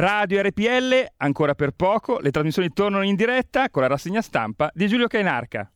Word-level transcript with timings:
Radio 0.00 0.40
RPL, 0.40 1.12
ancora 1.18 1.54
per 1.54 1.72
poco, 1.72 2.20
le 2.20 2.30
trasmissioni 2.30 2.70
tornano 2.72 3.04
in 3.04 3.16
diretta 3.16 3.68
con 3.68 3.82
la 3.82 3.88
rassegna 3.88 4.22
stampa 4.22 4.70
di 4.72 4.86
Giulio 4.86 5.06
Cainarca. 5.08 5.70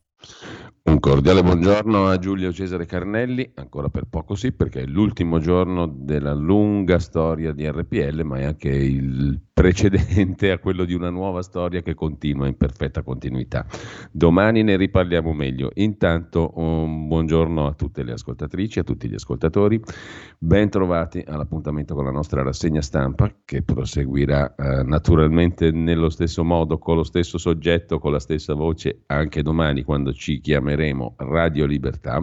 Un 0.85 0.99
cordiale 0.99 1.43
buongiorno 1.43 2.07
a 2.07 2.17
Giulio 2.17 2.51
Cesare 2.51 2.87
Carnelli, 2.87 3.51
ancora 3.53 3.89
per 3.89 4.05
poco 4.09 4.33
sì, 4.33 4.51
perché 4.51 4.81
è 4.81 4.85
l'ultimo 4.87 5.37
giorno 5.37 5.85
della 5.85 6.33
lunga 6.33 6.97
storia 6.97 7.51
di 7.51 7.69
RPL, 7.69 8.23
ma 8.23 8.39
è 8.39 8.45
anche 8.45 8.69
il 8.69 9.39
precedente 9.55 10.51
a 10.51 10.59
quello 10.59 10.83
di 10.83 10.93
una 10.93 11.09
nuova 11.09 11.41
storia 11.41 11.81
che 11.81 11.93
continua 11.93 12.45
in 12.45 12.57
perfetta 12.57 13.03
continuità. 13.03 13.65
Domani 14.11 14.63
ne 14.63 14.75
riparliamo 14.75 15.31
meglio. 15.31 15.71
Intanto 15.75 16.51
un 16.55 17.07
buongiorno 17.07 17.65
a 17.65 17.73
tutte 17.73 18.03
le 18.03 18.11
ascoltatrici, 18.11 18.79
a 18.79 18.83
tutti 18.83 19.07
gli 19.07 19.13
ascoltatori. 19.13 19.81
Ben 20.37 20.69
trovati 20.69 21.23
all'appuntamento 21.25 21.95
con 21.95 22.03
la 22.03 22.11
nostra 22.11 22.43
rassegna 22.43 22.81
stampa 22.81 23.33
che 23.45 23.63
proseguirà 23.63 24.55
eh, 24.55 24.83
naturalmente 24.83 25.71
nello 25.71 26.09
stesso 26.09 26.43
modo, 26.43 26.77
con 26.77 26.97
lo 26.97 27.03
stesso 27.03 27.37
soggetto, 27.37 27.97
con 27.97 28.11
la 28.11 28.19
stessa 28.19 28.53
voce 28.53 29.03
anche 29.05 29.41
domani 29.41 29.83
quando 29.83 30.11
ci 30.11 30.41
chiameremo 30.41 31.15
Radio 31.19 31.65
Libertà. 31.65 32.21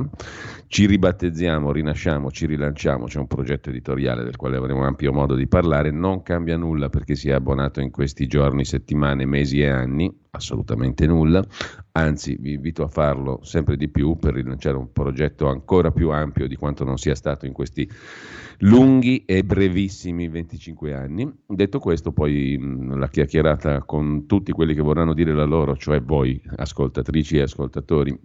Ci 0.67 0.87
ribattezziamo, 0.87 1.73
rinasciamo, 1.73 2.31
ci 2.31 2.45
rilanciamo, 2.45 3.07
c'è 3.07 3.19
un 3.19 3.27
progetto 3.27 3.71
editoriale 3.71 4.23
del 4.23 4.37
quale 4.37 4.59
avremo 4.59 4.85
ampio 4.85 5.13
modo 5.15 5.35
di 5.35 5.47
parlare, 5.47 5.91
non 5.91 6.23
cambia 6.23 6.59
nulla 6.59 6.91
perché 6.91 7.15
si 7.23 7.29
è 7.29 7.35
abbonato 7.35 7.81
in 7.81 7.93
questi 7.93 8.27
giorni, 8.27 8.65
settimane, 8.65 9.25
mesi 9.27 9.61
e 9.61 9.69
anni, 9.69 10.13
assolutamente 10.31 11.07
nulla, 11.07 11.41
anzi 11.93 12.37
vi 12.37 12.55
invito 12.55 12.83
a 12.83 12.89
farlo 12.89 13.39
sempre 13.45 13.77
di 13.77 13.89
più 13.89 14.17
per 14.17 14.35
rilanciare 14.35 14.77
un 14.77 14.91
progetto 14.91 15.47
ancora 15.47 15.93
più 15.93 16.11
ampio 16.11 16.49
di 16.49 16.57
quanto 16.57 16.83
non 16.83 16.99
sia 16.99 17.15
stato 17.15 17.47
in 17.47 17.53
questi 17.53 17.89
lunghi 18.59 19.25
e 19.25 19.45
brevissimi 19.45 20.27
25 20.27 20.95
anni. 20.95 21.33
Detto 21.47 21.79
questo, 21.79 22.11
poi 22.11 22.59
la 22.91 23.09
chiacchierata 23.09 23.85
con 23.85 24.27
tutti 24.27 24.51
quelli 24.51 24.75
che 24.75 24.83
vorranno 24.83 25.15
dire 25.15 25.33
la 25.33 25.45
loro, 25.45 25.77
cioè 25.77 26.03
voi 26.03 26.43
ascoltatrici 26.57 27.37
e 27.37 27.43
ascoltatori, 27.43 28.19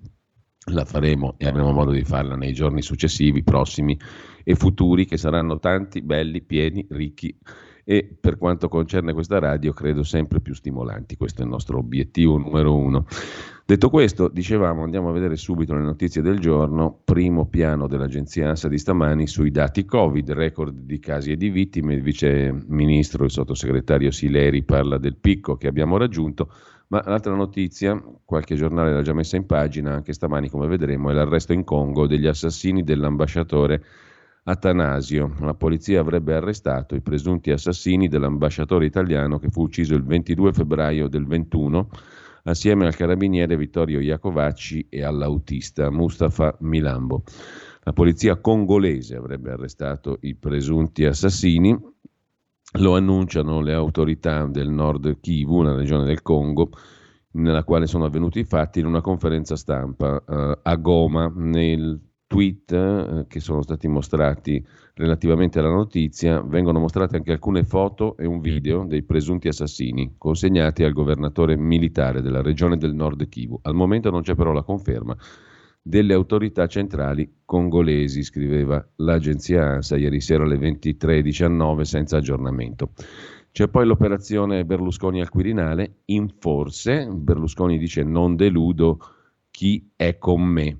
la 0.72 0.86
faremo 0.86 1.36
e 1.38 1.46
avremo 1.46 1.72
modo 1.72 1.92
di 1.92 2.04
farla 2.04 2.36
nei 2.36 2.54
giorni 2.54 2.82
successivi, 2.82 3.44
prossimi 3.44 3.96
e 4.44 4.56
futuri, 4.56 5.06
che 5.06 5.18
saranno 5.18 5.60
tanti, 5.60 6.02
belli, 6.02 6.42
pieni, 6.42 6.84
ricchi 6.90 7.38
e 7.90 8.18
per 8.20 8.38
quanto 8.38 8.68
concerne 8.68 9.14
questa 9.14 9.40
radio 9.40 9.72
credo 9.72 10.04
sempre 10.04 10.42
più 10.42 10.54
stimolanti. 10.54 11.16
Questo 11.16 11.40
è 11.40 11.46
il 11.46 11.50
nostro 11.50 11.78
obiettivo 11.78 12.38
numero 12.38 12.76
uno. 12.76 13.06
Detto 13.66 13.90
questo, 13.90 14.28
dicevamo, 14.28 14.84
andiamo 14.84 15.08
a 15.08 15.14
vedere 15.14 15.38
subito 15.38 15.74
le 15.74 15.84
notizie 15.84 16.22
del 16.22 16.40
giorno, 16.40 17.00
primo 17.06 17.46
piano 17.46 17.88
dell'agenzia 17.88 18.50
ANSA 18.50 18.68
di 18.68 18.78
stamani 18.78 19.26
sui 19.26 19.52
dati 19.52 19.86
Covid, 19.86 20.30
record 20.32 20.76
di 20.78 21.00
casi 21.00 21.32
e 21.32 21.38
di 21.38 21.50
vittime, 21.50 21.94
il 21.94 22.02
vice 22.02 22.54
ministro, 22.68 23.24
il 23.24 23.32
sottosegretario 23.32 24.12
Sileri 24.12 24.64
parla 24.64 24.98
del 24.98 25.16
picco 25.16 25.56
che 25.56 25.68
abbiamo 25.68 25.96
raggiunto, 25.96 26.52
ma 26.88 27.02
l'altra 27.06 27.36
notizia, 27.36 27.98
qualche 28.26 28.56
giornale 28.56 28.92
l'ha 28.92 29.02
già 29.02 29.14
messa 29.14 29.38
in 29.38 29.46
pagina, 29.46 29.94
anche 29.94 30.12
stamani 30.12 30.50
come 30.50 30.68
vedremo, 30.68 31.10
è 31.10 31.14
l'arresto 31.14 31.54
in 31.54 31.64
Congo 31.64 32.06
degli 32.06 32.28
assassini 32.28 32.84
dell'ambasciatore 32.84 33.82
Atanasio. 34.50 35.36
La 35.42 35.54
polizia 35.54 36.00
avrebbe 36.00 36.34
arrestato 36.34 36.96
i 36.96 37.02
presunti 37.02 37.52
assassini 37.52 38.08
dell'ambasciatore 38.08 38.86
italiano 38.86 39.40
che 39.40 39.50
fu 39.50 39.64
ucciso 39.64 39.94
il 39.94 40.04
22 40.04 40.54
febbraio 40.54 41.10
del 41.10 41.26
21 41.26 41.90
assieme 42.44 42.86
al 42.86 42.96
carabiniere 42.96 43.58
Vittorio 43.58 44.00
Iacovacci 44.00 44.88
e 44.90 45.04
all'autista 45.04 45.92
Mustafa 45.92 46.56
Milambo. 46.62 47.24
La 47.84 47.92
polizia 47.92 48.38
congolese 48.38 49.18
avrebbe 49.18 49.52
arrestato 49.52 50.20
i 50.22 50.36
presunti 50.36 51.04
assassini, 51.04 51.78
lo 52.80 52.96
annunciano 52.96 53.60
le 53.60 53.74
autorità 53.74 54.46
del 54.46 54.70
nord 54.70 55.20
Kivu, 55.20 55.58
una 55.58 55.76
regione 55.76 56.06
del 56.06 56.22
Congo, 56.22 56.70
nella 57.32 57.66
quale 57.66 57.86
sono 57.86 58.06
avvenuti 58.06 58.40
i 58.40 58.46
fatti 58.46 58.80
in 58.80 58.86
una 58.86 59.02
conferenza 59.02 59.58
stampa 59.58 60.24
uh, 60.26 60.60
a 60.64 60.76
Goma 60.76 61.32
nel 61.36 62.07
tweet 62.28 62.72
eh, 62.72 63.26
che 63.28 63.40
sono 63.40 63.62
stati 63.62 63.88
mostrati 63.88 64.64
relativamente 64.94 65.60
alla 65.60 65.70
notizia, 65.70 66.42
vengono 66.42 66.80
mostrate 66.80 67.16
anche 67.16 67.32
alcune 67.32 67.64
foto 67.64 68.18
e 68.18 68.26
un 68.26 68.40
video 68.42 68.84
dei 68.84 69.04
presunti 69.04 69.48
assassini 69.48 70.16
consegnati 70.18 70.84
al 70.84 70.92
governatore 70.92 71.56
militare 71.56 72.22
della 72.22 72.42
regione 72.42 72.78
del 72.78 72.94
nord 72.94 73.28
Kivu. 73.30 73.60
Al 73.64 73.74
momento 73.74 74.10
non 74.10 74.22
c'è 74.22 74.36
però 74.36 74.52
la 74.52 74.64
conferma 74.64 75.16
delle 75.82 76.14
autorità 76.14 76.68
centrali 76.68 77.42
congolesi, 77.46 78.22
scriveva 78.22 78.86
l'agenzia 78.98 79.64
ANSA 79.64 79.96
ieri 79.96 80.20
sera 80.20 80.44
alle 80.44 80.58
23.19 80.58 81.82
senza 81.82 82.18
aggiornamento. 82.18 82.92
C'è 83.52 83.70
poi 83.70 83.86
l'operazione 83.86 84.66
Berlusconi 84.66 85.22
al 85.22 85.30
Quirinale, 85.30 86.02
in 86.06 86.30
forse, 86.38 87.08
Berlusconi 87.10 87.78
dice 87.78 88.04
non 88.04 88.36
deludo 88.36 89.00
chi 89.50 89.92
è 89.96 90.18
con 90.18 90.42
me. 90.44 90.80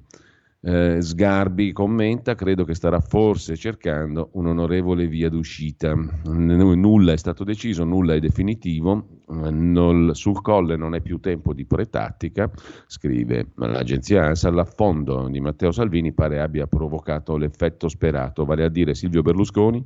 Eh, 0.68 1.02
Sgarbi 1.02 1.72
commenta, 1.72 2.36
credo 2.36 2.66
che 2.66 2.74
starà 2.74 3.00
forse 3.00 3.56
cercando 3.56 4.32
un'onorevole 4.34 5.08
via 5.08 5.30
d'uscita. 5.30 5.96
N- 5.96 6.74
nulla 6.76 7.14
è 7.14 7.18
stato 7.18 7.46
deciso, 7.46 7.86
nulla 7.86 8.16
è 8.16 8.20
definitivo, 8.20 9.22
non, 9.28 10.10
sul 10.14 10.42
colle 10.42 10.76
non 10.76 10.94
è 10.94 11.00
più 11.00 11.22
tempo 11.22 11.54
di 11.54 11.66
pretattica, 11.66 12.52
scrive 12.86 13.52
l'agenzia 13.56 14.26
ANSA, 14.26 14.52
l'affondo 14.52 15.30
di 15.30 15.40
Matteo 15.40 15.72
Salvini 15.72 16.12
pare 16.12 16.42
abbia 16.42 16.68
provocato 16.68 17.38
l'effetto 17.38 17.88
sperato, 17.88 18.44
vale 18.44 18.66
a 18.66 18.70
dire 18.70 18.94
Silvio 18.94 19.22
Berlusconi 19.22 19.82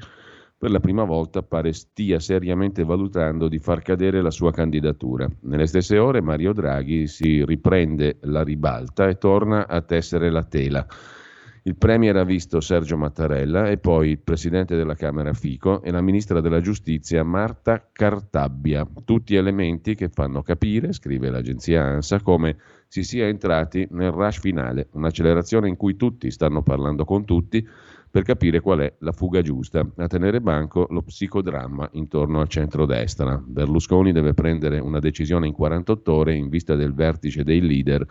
per 0.62 0.70
la 0.70 0.80
prima 0.80 1.06
volta 1.06 1.42
pare 1.42 1.74
stia 1.74 2.20
seriamente 2.20 2.84
valutando 2.84 3.48
di 3.48 3.58
far 3.58 3.82
cadere 3.82 4.22
la 4.22 4.30
sua 4.30 4.52
candidatura. 4.52 5.28
Nelle 5.40 5.66
stesse 5.66 5.98
ore 5.98 6.22
Mario 6.22 6.54
Draghi 6.54 7.08
si 7.08 7.44
riprende 7.44 8.20
la 8.22 8.44
ribalta 8.44 9.08
e 9.08 9.18
torna 9.18 9.68
a 9.68 9.82
tessere 9.82 10.30
la 10.30 10.44
tela. 10.44 10.86
Il 11.64 11.76
Premier 11.76 12.16
ha 12.16 12.24
visto 12.24 12.62
Sergio 12.62 12.96
Mattarella 12.96 13.70
e 13.70 13.80
poi 13.80 14.10
il 14.12 14.20
Presidente 14.20 14.76
della 14.76 14.94
Camera 14.94 15.34
Fico 15.34 15.82
e 15.82 15.90
la 15.90 16.02
Ministra 16.02 16.42
della 16.42 16.62
Giustizia 16.62 17.24
Marta 17.24 17.90
Cartabbia. 17.92 18.88
Tutti 19.04 19.34
elementi 19.34 19.96
che 19.96 20.10
fanno 20.10 20.44
capire, 20.44 20.94
scrive 20.94 21.32
l'agenzia 21.32 21.82
ANSA, 21.86 22.22
come 22.22 22.58
si 22.88 23.02
sia 23.02 23.26
entrati 23.26 23.88
nel 23.90 24.12
rush 24.12 24.40
finale, 24.40 24.90
un'accelerazione 24.92 25.68
in 25.68 25.76
cui 25.76 25.96
tutti 25.96 26.30
stanno 26.30 26.62
parlando 26.62 27.04
con 27.04 27.26
tutti, 27.26 27.68
per 28.12 28.24
capire 28.24 28.60
qual 28.60 28.80
è 28.80 28.94
la 29.00 29.14
fuga 29.14 29.42
giusta. 29.42 29.90
A 29.96 30.08
tenere 30.08 30.42
banco 30.42 30.86
lo 30.90 31.02
psicodramma 31.02 31.90
intorno 31.94 32.42
al 32.42 32.50
centrodestra. 32.50 33.42
Berlusconi 33.44 34.12
deve 34.12 34.34
prendere 34.34 34.80
una 34.80 35.00
decisione 35.00 35.48
in 35.48 35.54
48 35.54 36.14
ore 36.14 36.36
in 36.36 36.50
vista 36.50 36.76
del 36.76 36.94
vertice 36.94 37.46
dei 37.46 37.62
leader 37.62 38.06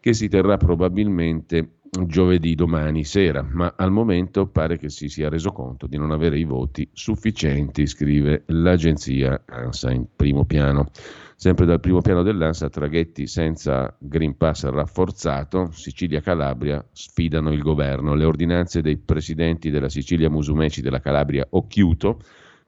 che 0.00 0.12
si 0.12 0.28
terrà 0.28 0.56
probabilmente 0.56 1.76
giovedì 2.06 2.54
domani 2.54 3.04
sera, 3.04 3.42
ma 3.42 3.74
al 3.76 3.90
momento 3.90 4.46
pare 4.46 4.78
che 4.78 4.88
si 4.88 5.08
sia 5.08 5.28
reso 5.28 5.52
conto 5.52 5.86
di 5.86 5.96
non 5.96 6.10
avere 6.10 6.38
i 6.38 6.44
voti 6.44 6.88
sufficienti, 6.92 7.86
scrive 7.86 8.42
l'agenzia 8.46 9.42
ANSA 9.46 9.92
in 9.92 10.06
primo 10.14 10.44
piano. 10.44 10.90
Sempre 11.36 11.66
dal 11.66 11.80
primo 11.80 12.00
piano 12.00 12.22
dell'ANSA, 12.22 12.68
traghetti 12.68 13.26
senza 13.26 13.94
Green 13.98 14.36
Pass 14.36 14.64
rafforzato, 14.64 15.70
Sicilia-Calabria 15.72 16.84
sfidano 16.92 17.52
il 17.52 17.60
governo. 17.60 18.14
Le 18.14 18.24
ordinanze 18.24 18.80
dei 18.80 18.96
presidenti 18.96 19.70
della 19.70 19.88
Sicilia 19.88 20.30
Musumeci, 20.30 20.80
della 20.80 21.00
Calabria 21.00 21.46
Occhiuto, 21.50 22.20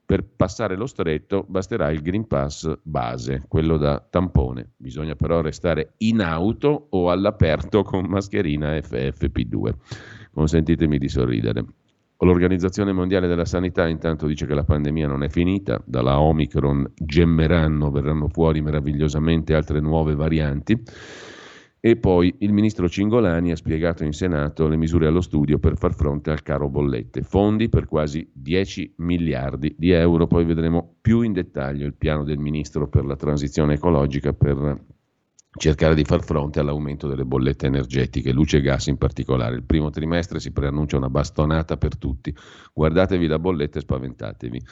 per 0.06 0.24
passare 0.24 0.76
lo 0.76 0.86
stretto 0.86 1.44
basterà 1.48 1.90
il 1.90 2.00
Green 2.00 2.28
Pass 2.28 2.72
base, 2.82 3.42
quello 3.48 3.76
da 3.76 4.00
tampone. 4.08 4.70
Bisogna 4.76 5.16
però 5.16 5.40
restare 5.40 5.94
in 5.98 6.20
auto 6.20 6.86
o 6.90 7.10
all'aperto 7.10 7.82
con 7.82 8.04
mascherina 8.06 8.76
FFP2. 8.76 9.72
Consentitemi 10.32 10.98
di 10.98 11.08
sorridere. 11.08 11.64
L'Organizzazione 12.18 12.92
Mondiale 12.92 13.26
della 13.26 13.44
Sanità 13.44 13.88
intanto 13.88 14.26
dice 14.26 14.46
che 14.46 14.54
la 14.54 14.64
pandemia 14.64 15.08
non 15.08 15.24
è 15.24 15.28
finita, 15.28 15.82
dalla 15.84 16.20
Omicron 16.20 16.92
gemmeranno, 16.94 17.90
verranno 17.90 18.28
fuori 18.28 18.62
meravigliosamente 18.62 19.54
altre 19.54 19.80
nuove 19.80 20.14
varianti. 20.14 20.80
E 21.78 21.96
poi 21.96 22.34
il 22.38 22.52
ministro 22.52 22.88
Cingolani 22.88 23.52
ha 23.52 23.56
spiegato 23.56 24.02
in 24.02 24.12
Senato 24.12 24.66
le 24.66 24.76
misure 24.76 25.06
allo 25.06 25.20
studio 25.20 25.58
per 25.58 25.76
far 25.76 25.94
fronte 25.94 26.30
al 26.30 26.42
caro 26.42 26.68
bollette, 26.68 27.22
fondi 27.22 27.68
per 27.68 27.86
quasi 27.86 28.28
10 28.32 28.94
miliardi 28.96 29.74
di 29.78 29.90
euro, 29.90 30.26
poi 30.26 30.44
vedremo 30.44 30.96
più 31.00 31.20
in 31.20 31.32
dettaglio 31.32 31.86
il 31.86 31.94
piano 31.94 32.24
del 32.24 32.38
ministro 32.38 32.88
per 32.88 33.04
la 33.04 33.14
transizione 33.14 33.74
ecologica 33.74 34.32
per 34.32 34.84
cercare 35.56 35.94
di 35.94 36.04
far 36.04 36.22
fronte 36.22 36.60
all'aumento 36.60 37.08
delle 37.08 37.24
bollette 37.24 37.66
energetiche, 37.66 38.32
luce 38.32 38.58
e 38.58 38.60
gas 38.60 38.86
in 38.86 38.98
particolare. 38.98 39.56
Il 39.56 39.64
primo 39.64 39.90
trimestre 39.90 40.38
si 40.38 40.52
preannuncia 40.52 40.96
una 40.96 41.10
bastonata 41.10 41.76
per 41.76 41.96
tutti. 41.96 42.34
Guardatevi 42.72 43.26
la 43.26 43.38
bolletta 43.38 43.78
e 43.78 43.82
spaventatevi. 43.82 44.62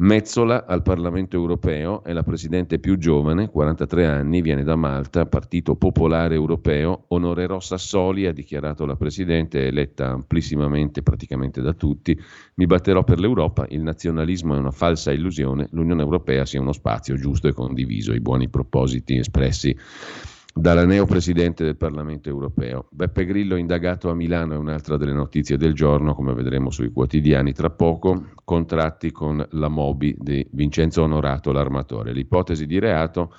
Mezzola 0.00 0.64
al 0.64 0.80
Parlamento 0.80 1.36
europeo, 1.36 2.02
è 2.04 2.14
la 2.14 2.22
presidente 2.22 2.78
più 2.78 2.96
giovane, 2.96 3.50
43 3.50 4.06
anni, 4.06 4.40
viene 4.40 4.64
da 4.64 4.74
Malta, 4.74 5.26
Partito 5.26 5.76
Popolare 5.76 6.34
Europeo. 6.34 7.04
Onorerò 7.08 7.60
Sassoli, 7.60 8.24
ha 8.24 8.32
dichiarato 8.32 8.86
la 8.86 8.96
presidente, 8.96 9.66
eletta 9.66 10.08
amplissimamente 10.08 11.02
praticamente 11.02 11.60
da 11.60 11.74
tutti. 11.74 12.18
Mi 12.54 12.64
batterò 12.64 13.04
per 13.04 13.20
l'Europa, 13.20 13.66
il 13.68 13.82
nazionalismo 13.82 14.54
è 14.54 14.58
una 14.58 14.70
falsa 14.70 15.12
illusione, 15.12 15.68
l'Unione 15.72 16.00
Europea 16.00 16.46
sia 16.46 16.62
uno 16.62 16.72
spazio 16.72 17.16
giusto 17.16 17.48
e 17.48 17.52
condiviso. 17.52 18.14
I 18.14 18.20
buoni 18.20 18.48
propositi 18.48 19.18
espressi 19.18 19.76
dalla 20.52 20.84
neopresidente 20.84 21.64
del 21.64 21.76
Parlamento 21.76 22.28
europeo. 22.28 22.88
Beppe 22.90 23.24
Grillo 23.24 23.56
indagato 23.56 24.10
a 24.10 24.14
Milano 24.14 24.54
è 24.54 24.56
un'altra 24.56 24.96
delle 24.96 25.12
notizie 25.12 25.56
del 25.56 25.74
giorno, 25.74 26.14
come 26.14 26.34
vedremo 26.34 26.70
sui 26.70 26.90
quotidiani 26.90 27.52
tra 27.52 27.70
poco, 27.70 28.30
contratti 28.44 29.12
con 29.12 29.44
la 29.50 29.68
Mobi 29.68 30.14
di 30.18 30.46
Vincenzo 30.52 31.02
Onorato, 31.02 31.52
l'armatore. 31.52 32.12
L'ipotesi 32.12 32.66
di 32.66 32.78
reato 32.78 33.32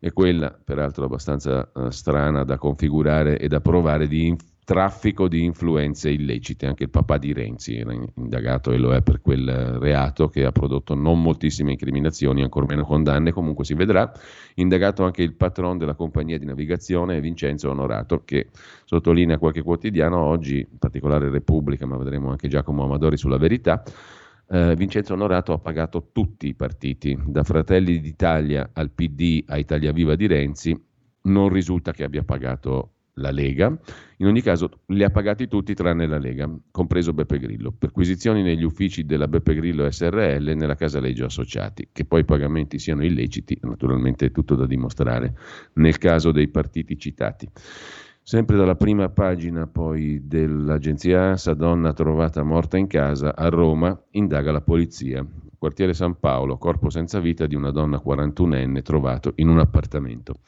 è 0.00 0.12
quella, 0.12 0.50
peraltro 0.50 1.04
abbastanza 1.04 1.70
uh, 1.72 1.90
strana 1.90 2.44
da 2.44 2.58
configurare 2.58 3.38
e 3.38 3.48
da 3.48 3.60
provare, 3.60 4.06
di 4.06 4.36
traffico 4.68 5.28
di 5.28 5.44
influenze 5.44 6.10
illecite. 6.10 6.66
Anche 6.66 6.82
il 6.82 6.90
papà 6.90 7.16
di 7.16 7.32
Renzi 7.32 7.78
era 7.78 7.90
indagato 8.16 8.70
e 8.70 8.76
lo 8.76 8.92
è 8.92 9.00
per 9.00 9.22
quel 9.22 9.48
reato 9.78 10.28
che 10.28 10.44
ha 10.44 10.52
prodotto 10.52 10.94
non 10.94 11.22
moltissime 11.22 11.70
incriminazioni, 11.70 12.42
ancor 12.42 12.66
meno 12.66 12.84
condanne, 12.84 13.32
comunque 13.32 13.64
si 13.64 13.72
vedrà. 13.72 14.12
Indagato 14.56 15.04
anche 15.04 15.22
il 15.22 15.32
patron 15.32 15.78
della 15.78 15.94
compagnia 15.94 16.36
di 16.36 16.44
navigazione, 16.44 17.18
Vincenzo 17.18 17.70
Onorato, 17.70 18.24
che 18.26 18.48
sottolinea 18.84 19.38
qualche 19.38 19.62
quotidiano 19.62 20.18
oggi, 20.18 20.58
in 20.58 20.78
particolare 20.78 21.30
Repubblica, 21.30 21.86
ma 21.86 21.96
vedremo 21.96 22.28
anche 22.28 22.48
Giacomo 22.48 22.84
Amadori 22.84 23.16
sulla 23.16 23.38
verità. 23.38 23.82
Uh, 24.48 24.74
Vincenzo 24.74 25.14
Onorato 25.14 25.54
ha 25.54 25.58
pagato 25.58 26.10
tutti 26.12 26.46
i 26.46 26.54
partiti, 26.54 27.18
da 27.24 27.42
Fratelli 27.42 28.00
d'Italia 28.00 28.68
al 28.74 28.90
PD 28.90 29.44
a 29.46 29.56
Italia 29.56 29.92
Viva 29.92 30.14
di 30.14 30.26
Renzi, 30.26 30.78
non 31.22 31.48
risulta 31.48 31.92
che 31.92 32.04
abbia 32.04 32.22
pagato 32.22 32.92
la 33.18 33.30
Lega. 33.30 33.76
In 34.18 34.26
ogni 34.26 34.40
caso 34.40 34.80
li 34.86 35.04
ha 35.04 35.10
pagati 35.10 35.46
tutti 35.46 35.74
tranne 35.74 36.06
la 36.06 36.18
Lega, 36.18 36.50
compreso 36.70 37.12
Beppe 37.12 37.38
Grillo. 37.38 37.72
Perquisizioni 37.72 38.42
negli 38.42 38.64
uffici 38.64 39.04
della 39.04 39.28
Beppe 39.28 39.54
Grillo 39.54 39.90
SRL 39.90 40.54
nella 40.56 40.74
Casa 40.74 41.00
Legge 41.00 41.24
Associati. 41.24 41.88
Che 41.92 42.04
poi 42.04 42.20
i 42.20 42.24
pagamenti 42.24 42.78
siano 42.78 43.04
illeciti, 43.04 43.58
naturalmente 43.62 44.26
è 44.26 44.30
tutto 44.32 44.54
da 44.54 44.66
dimostrare 44.66 45.34
nel 45.74 45.98
caso 45.98 46.32
dei 46.32 46.48
partiti 46.48 46.98
citati. 46.98 47.48
Sempre 48.28 48.58
dalla 48.58 48.74
prima 48.74 49.08
pagina 49.08 49.66
poi 49.66 50.20
dell'agenzia 50.26 51.30
ANSA, 51.30 51.54
donna 51.54 51.94
trovata 51.94 52.42
morta 52.42 52.76
in 52.76 52.86
casa 52.86 53.34
a 53.34 53.48
Roma, 53.48 53.98
indaga 54.10 54.52
la 54.52 54.60
polizia. 54.60 55.26
Quartiere 55.56 55.94
San 55.94 56.20
Paolo, 56.20 56.58
corpo 56.58 56.90
senza 56.90 57.20
vita 57.20 57.46
di 57.46 57.54
una 57.54 57.70
donna 57.70 58.02
41enne 58.04 58.82
trovato 58.82 59.32
in 59.36 59.48
un 59.48 59.58
appartamento. 59.58 60.40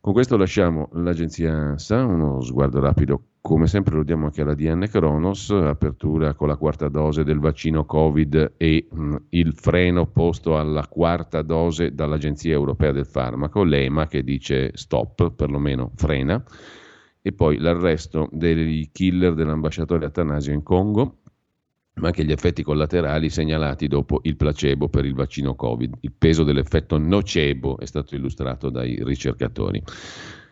Con 0.00 0.12
questo 0.12 0.36
lasciamo 0.36 0.88
l'agenzia 0.92 1.52
ANSA, 1.52 2.04
uno 2.04 2.40
sguardo 2.40 2.78
rapido 2.80 3.22
come 3.40 3.66
sempre 3.66 3.96
lo 3.96 4.04
diamo 4.04 4.26
anche 4.26 4.42
alla 4.42 4.54
DN 4.54 4.86
Kronos, 4.88 5.50
apertura 5.50 6.34
con 6.34 6.48
la 6.48 6.56
quarta 6.56 6.88
dose 6.88 7.24
del 7.24 7.40
vaccino 7.40 7.84
Covid 7.84 8.54
e 8.56 8.86
mh, 8.90 9.16
il 9.30 9.54
freno 9.54 10.06
posto 10.06 10.56
alla 10.56 10.86
quarta 10.86 11.42
dose 11.42 11.94
dall'Agenzia 11.94 12.52
Europea 12.52 12.92
del 12.92 13.06
Farmaco, 13.06 13.64
l'EMA 13.64 14.06
che 14.06 14.22
dice 14.22 14.70
stop, 14.74 15.32
perlomeno 15.32 15.90
frena, 15.96 16.42
e 17.20 17.32
poi 17.32 17.58
l'arresto 17.58 18.28
dei 18.30 18.88
killer 18.92 19.34
dell'ambasciatore 19.34 20.06
Atanasio 20.06 20.52
in 20.52 20.62
Congo, 20.62 21.17
ma 21.98 22.08
anche 22.08 22.24
gli 22.24 22.32
effetti 22.32 22.62
collaterali 22.62 23.30
segnalati 23.30 23.88
dopo 23.88 24.20
il 24.22 24.36
placebo 24.36 24.88
per 24.88 25.04
il 25.04 25.14
vaccino 25.14 25.54
Covid. 25.54 25.94
Il 26.00 26.12
peso 26.16 26.44
dell'effetto 26.44 26.98
nocebo 26.98 27.78
è 27.78 27.86
stato 27.86 28.14
illustrato 28.14 28.70
dai 28.70 28.98
ricercatori. 29.02 29.82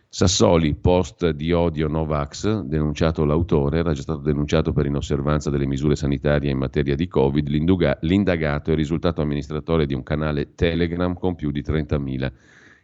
Sassoli, 0.08 0.75
post 0.75 1.28
di 1.31 1.52
odio 1.52 1.88
Novax, 1.88 2.60
denunciato 2.60 3.25
l'autore, 3.25 3.81
era 3.81 3.93
già 3.93 4.02
stato 4.02 4.20
denunciato 4.20 4.72
per 4.72 4.87
inosservanza 4.87 5.50
delle 5.50 5.66
misure 5.66 5.94
sanitarie 5.94 6.50
in 6.50 6.58
materia 6.58 6.94
di 6.94 7.06
Covid. 7.06 7.49
L'indagato 8.00 8.72
è 8.72 8.75
risultato 8.75 9.20
amministratore 9.20 9.84
di 9.84 9.94
un 9.94 10.02
canale 10.02 10.54
Telegram 10.54 11.12
con 11.12 11.34
più 11.34 11.50
di 11.50 11.60
30.000 11.60 12.32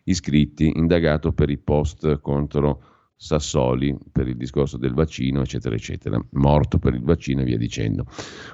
iscritti, 0.05 0.73
indagato 0.77 1.33
per 1.33 1.49
i 1.49 1.59
post 1.59 2.21
contro 2.21 2.83
Sassoli 3.23 3.97
per 4.11 4.27
il 4.27 4.37
discorso 4.37 4.77
del 4.77 4.95
vaccino, 4.95 5.43
eccetera, 5.43 5.77
eccetera, 5.77 6.21
morto 6.31 6.81
per 6.81 6.95
il 6.95 7.05
vaccino 7.05 7.43
e 7.43 7.45
via 7.45 7.57
dicendo. 7.57 8.05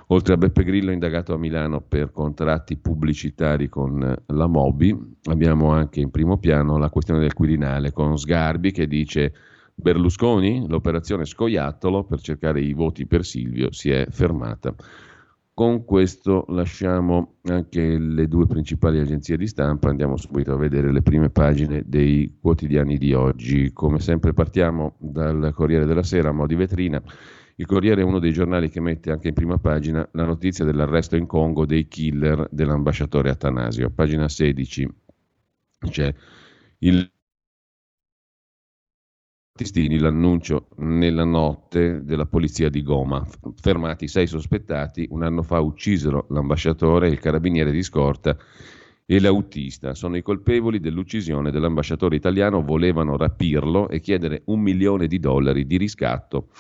Oltre 0.09 0.35
a 0.35 0.37
Beppe 0.37 0.63
Grillo 0.63 0.91
indagato 0.91 1.33
a 1.33 1.39
Milano 1.39 1.81
per 1.81 2.13
contratti 2.13 2.77
pubblicitari 2.77 3.71
con 3.71 4.15
la 4.27 4.47
Mobi, 4.47 4.95
abbiamo 5.31 5.71
anche 5.71 6.01
in 6.01 6.11
primo 6.11 6.37
piano 6.37 6.77
la 6.77 6.91
questione 6.91 7.21
del 7.21 7.33
Quirinale 7.33 7.93
con 7.93 8.19
Sgarbi 8.19 8.71
che 8.71 8.87
dice 8.87 9.33
Berlusconi, 9.75 10.67
l'operazione 10.69 11.25
scoiattolo 11.25 12.05
per 12.05 12.21
cercare 12.21 12.61
i 12.61 12.75
voti 12.75 13.07
per 13.07 13.25
Silvio 13.25 13.73
si 13.73 13.89
è 13.89 14.07
fermata. 14.11 14.75
Con 15.59 15.85
questo 15.85 16.45
lasciamo 16.51 17.39
anche 17.43 17.99
le 17.99 18.29
due 18.29 18.47
principali 18.47 19.01
agenzie 19.01 19.37
di 19.37 19.49
stampa, 19.49 19.89
andiamo 19.89 20.17
subito 20.17 20.53
a 20.53 20.57
vedere 20.57 20.93
le 20.93 21.03
prime 21.03 21.31
pagine 21.31 21.83
dei 21.85 22.39
quotidiani 22.41 22.97
di 22.97 23.13
oggi. 23.13 23.73
Come 23.73 23.99
sempre 23.99 24.33
partiamo 24.33 24.95
dal 24.99 25.51
Corriere 25.53 25.85
della 25.85 26.05
Sera 26.05 26.29
a 26.29 26.33
mo' 26.33 26.47
di 26.47 26.55
vetrina. 26.55 27.03
Il 27.57 27.67
Corriere 27.67 28.03
è 28.03 28.05
uno 28.05 28.21
dei 28.21 28.33
giornali 28.33 28.69
che 28.69 28.81
mette 28.81 29.11
anche 29.11 29.27
in 29.27 29.35
prima 29.35 29.59
pagina 29.59 30.09
la 30.13 30.25
notizia 30.25 30.65
dell'arresto 30.65 31.17
in 31.17 31.27
Congo 31.27 31.67
dei 31.67 31.89
killer 31.89 32.47
dell'ambasciatore 32.53 33.29
Atanasio. 33.29 33.91
Pagina 33.91 34.29
16 34.29 34.89
c'è 35.91 36.15
il 36.79 37.11
Tistini 39.59 39.99
l'annuncio 39.99 40.69
nella 40.77 41.25
notte 41.25 42.05
della 42.05 42.27
polizia 42.27 42.69
di 42.69 42.81
Goma. 42.81 43.27
Fermati 43.57 44.07
sei 44.07 44.29
sospettati, 44.29 45.09
un 45.11 45.25
anno 45.25 45.43
fa 45.43 45.59
uccisero 45.59 46.27
l'ambasciatore, 46.31 47.09
il 47.09 47.19
carabiniere 47.19 47.73
di 47.73 47.83
scorta 47.83 48.37
e 49.05 49.19
l'autista. 49.19 49.95
Sono 49.95 50.17
i 50.17 50.23
colpevoli 50.23 50.79
dell'uccisione 50.79 51.51
dell'ambasciatore 51.51 52.15
italiano, 52.15 52.63
volevano 52.63 53.17
rapirlo 53.17 53.89
e 53.89 53.99
chiedere 53.99 54.43
un 54.45 54.61
milione 54.61 55.09
di 55.09 55.19
dollari 55.19 55.67
di 55.67 55.77
riscatto. 55.77 56.51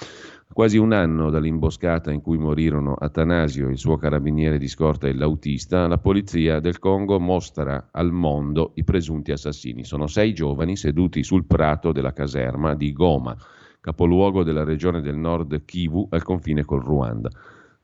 Quasi 0.59 0.77
un 0.77 0.93
anno 0.93 1.31
dall'imboscata 1.31 2.11
in 2.11 2.21
cui 2.21 2.37
morirono 2.37 2.95
Atanasio, 2.95 3.69
il 3.69 3.79
suo 3.79 3.97
carabiniere 3.97 4.59
di 4.59 4.67
scorta 4.67 5.07
e 5.07 5.15
l'autista, 5.15 5.87
la 5.87 5.99
polizia 5.99 6.59
del 6.59 6.81
Congo 6.81 7.21
mostra 7.21 7.91
al 7.93 8.11
mondo 8.11 8.73
i 8.75 8.83
presunti 8.83 9.31
assassini. 9.31 9.85
Sono 9.85 10.09
sei 10.09 10.35
giovani 10.35 10.75
seduti 10.75 11.23
sul 11.23 11.45
prato 11.45 11.93
della 11.93 12.13
caserma 12.13 12.75
di 12.75 12.93
Goma, 12.93 13.37
capoluogo 13.81 14.43
della 14.43 14.65
regione 14.65 15.01
del 15.01 15.15
nord 15.15 15.65
Kivu 15.65 16.09
al 16.11 16.25
confine 16.25 16.65
col 16.65 16.83
Ruanda. 16.83 17.31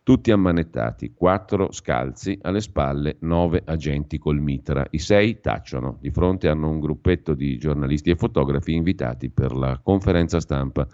Tutti 0.02 0.32
ammanettati, 0.32 1.12
quattro 1.14 1.70
scalzi, 1.70 2.36
alle 2.42 2.60
spalle 2.60 3.18
nove 3.20 3.62
agenti 3.64 4.18
col 4.18 4.40
mitra. 4.40 4.84
I 4.90 4.98
sei 4.98 5.38
tacciono. 5.38 5.98
Di 6.00 6.10
fronte 6.10 6.48
hanno 6.48 6.70
un 6.70 6.80
gruppetto 6.80 7.34
di 7.34 7.56
giornalisti 7.56 8.10
e 8.10 8.16
fotografi 8.16 8.72
invitati 8.72 9.30
per 9.30 9.54
la 9.54 9.78
conferenza 9.80 10.40
stampa 10.40 10.88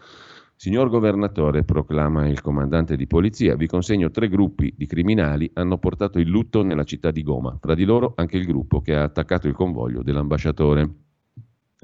Signor 0.63 0.91
governatore, 0.91 1.65
proclama 1.65 2.29
il 2.29 2.43
comandante 2.43 2.95
di 2.95 3.07
polizia, 3.07 3.57
vi 3.57 3.67
consegno 3.67 4.11
tre 4.11 4.29
gruppi 4.29 4.75
di 4.77 4.85
criminali 4.85 5.51
hanno 5.55 5.79
portato 5.79 6.19
il 6.19 6.29
lutto 6.29 6.63
nella 6.63 6.85
città 6.85 7.11
di 7.11 7.23
Goma, 7.23 7.57
fra 7.59 7.75
di 7.75 7.85
loro 7.85 8.13
anche 8.15 8.37
il 8.37 8.45
gruppo 8.45 8.83
che 8.83 8.95
ha 8.95 9.05
attaccato 9.05 9.49
il 9.49 9.55
convoglio 9.55 10.03
dell'ambasciatore. 10.03 10.91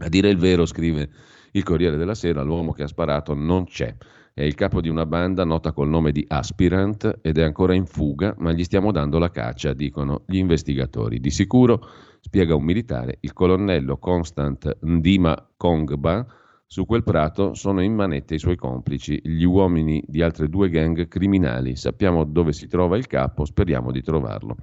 A 0.01 0.09
dire 0.11 0.29
il 0.29 0.37
vero, 0.37 0.67
scrive 0.67 1.09
il 1.53 1.63
Corriere 1.63 1.97
della 1.97 2.15
Sera, 2.15 2.43
l'uomo 2.43 2.73
che 2.73 2.83
ha 2.83 2.87
sparato 2.87 3.33
non 3.33 3.65
c'è. 3.65 3.97
È 4.35 4.43
il 4.43 4.55
capo 4.55 4.83
di 4.83 4.91
una 4.91 5.07
banda 5.07 5.45
nota 5.45 5.73
col 5.73 5.89
nome 5.89 6.13
di 6.13 6.23
Aspirant 6.29 7.21
ed 7.23 7.39
è 7.39 7.43
ancora 7.45 7.73
in 7.73 7.87
fuga, 7.87 8.35
ma 8.41 8.53
gli 8.53 8.63
stiamo 8.63 8.93
dando 8.93 9.19
la 9.19 9.31
caccia, 9.31 9.73
dicono 9.73 10.25
gli 10.27 10.37
investigatori. 10.37 11.19
Di 11.19 11.31
sicuro, 11.31 11.81
spiega 12.21 12.55
un 12.55 12.65
militare, 12.65 13.17
il 13.21 13.33
colonnello 13.33 13.97
Constant 13.97 14.81
Ndima 14.83 15.53
Kongba 15.57 16.27
su 16.69 16.85
quel 16.85 17.05
prato 17.05 17.55
sono 17.55 17.81
in 17.81 17.95
manette 17.95 18.35
i 18.35 18.39
suoi 18.41 18.57
complici, 18.57 19.21
gli 19.23 19.45
uomini 19.45 20.03
di 20.07 20.21
altre 20.21 20.49
due 20.49 20.69
gang 20.69 21.07
criminali. 21.07 21.77
Sappiamo 21.77 22.25
dove 22.25 22.53
si 22.53 22.67
trova 22.67 22.97
il 22.97 23.07
capo, 23.07 23.45
speriamo 23.45 23.93
di 23.93 24.03
trovarlo. 24.03 24.57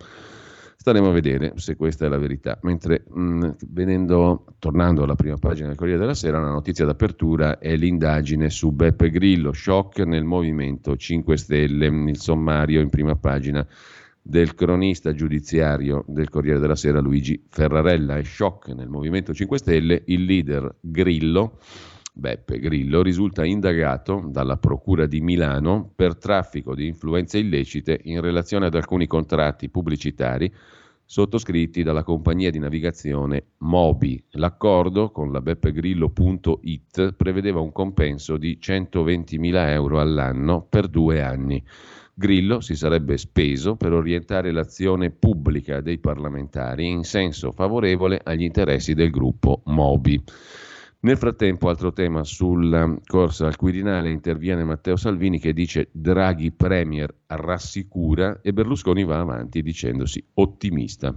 Staremo 0.75 1.07
a 1.07 1.13
vedere 1.13 1.53
se 1.55 1.77
questa 1.77 2.05
è 2.05 2.09
la 2.09 2.17
verità. 2.17 2.59
Mentre 2.63 3.05
mh, 3.07 3.21
mm, 3.21 3.49
venendo, 3.69 4.43
tornando 4.59 5.03
alla 5.03 5.15
prima 5.15 5.37
pagina 5.37 5.67
del 5.67 5.77
Corriere 5.77 5.99
della 5.99 6.13
Sera, 6.13 6.41
la 6.41 6.49
notizia 6.49 6.83
d'apertura 6.83 7.57
è 7.57 7.73
l'indagine 7.77 8.49
su 8.49 8.73
Beppe 8.73 9.09
Grillo, 9.09 9.53
shock 9.53 9.99
nel 9.99 10.25
movimento 10.25 10.97
5 10.97 11.37
Stelle, 11.37 11.85
il 11.85 12.17
sommario 12.17 12.81
in 12.81 12.89
prima 12.89 13.15
pagina 13.15 13.65
del 14.21 14.55
cronista 14.55 15.13
giudiziario 15.13 16.03
del 16.05 16.29
Corriere 16.29 16.59
della 16.59 16.75
Sera 16.75 16.99
Luigi 16.99 17.41
Ferrarella. 17.49 18.17
È 18.17 18.23
shock 18.23 18.67
nel 18.73 18.89
Movimento 18.89 19.33
5 19.33 19.57
Stelle, 19.57 20.03
il 20.07 20.25
leader 20.25 20.75
Grillo 20.81 21.59
Beppe 22.15 22.59
Grillo 22.59 23.01
risulta 23.01 23.43
indagato 23.43 24.23
dalla 24.27 24.57
Procura 24.57 25.07
di 25.07 25.19
Milano 25.19 25.91
per 25.95 26.15
traffico 26.15 26.75
di 26.75 26.85
influenze 26.85 27.39
illecite 27.39 27.99
in 28.03 28.21
relazione 28.21 28.67
ad 28.67 28.75
alcuni 28.75 29.07
contratti 29.07 29.67
pubblicitari 29.69 30.53
sottoscritti 31.03 31.81
dalla 31.81 32.03
compagnia 32.03 32.51
di 32.51 32.59
navigazione 32.59 33.45
Mobi. 33.57 34.23
L'accordo 34.33 35.09
con 35.09 35.31
la 35.31 35.41
beppegrillo.it 35.41 37.13
prevedeva 37.13 37.59
un 37.59 37.71
compenso 37.71 38.37
di 38.37 38.59
120.000 38.61 39.69
euro 39.69 39.99
all'anno 39.99 40.65
per 40.69 40.89
due 40.89 41.19
anni. 41.19 41.63
Grillo 42.13 42.61
si 42.61 42.75
sarebbe 42.75 43.17
speso 43.17 43.75
per 43.75 43.91
orientare 43.91 44.51
l'azione 44.51 45.09
pubblica 45.09 45.81
dei 45.81 45.97
parlamentari 45.97 46.87
in 46.87 47.03
senso 47.03 47.51
favorevole 47.51 48.21
agli 48.23 48.43
interessi 48.43 48.93
del 48.93 49.09
gruppo 49.09 49.61
Mobi. 49.65 50.23
Nel 51.03 51.17
frattempo, 51.17 51.67
altro 51.67 51.91
tema 51.91 52.23
sulla 52.23 52.97
corsa 53.05 53.47
al 53.47 53.57
Quirinale, 53.57 54.09
interviene 54.09 54.63
Matteo 54.63 54.95
Salvini 54.95 55.37
che 55.37 55.51
dice 55.51 55.89
Draghi 55.91 56.53
Premier 56.53 57.13
rassicura 57.27 58.39
e 58.41 58.53
Berlusconi 58.53 59.03
va 59.03 59.19
avanti 59.19 59.61
dicendosi 59.61 60.25
ottimista. 60.35 61.13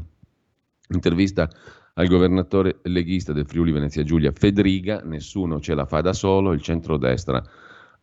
Intervista 0.88 1.48
al 1.94 2.08
governatore 2.08 2.80
leghista 2.82 3.32
del 3.32 3.46
Friuli 3.46 3.70
Venezia 3.70 4.02
Giulia 4.02 4.32
Federiga, 4.32 5.02
nessuno 5.04 5.60
ce 5.60 5.74
la 5.74 5.86
fa 5.86 6.00
da 6.00 6.12
solo, 6.12 6.52
il 6.52 6.62
centrodestra 6.62 7.40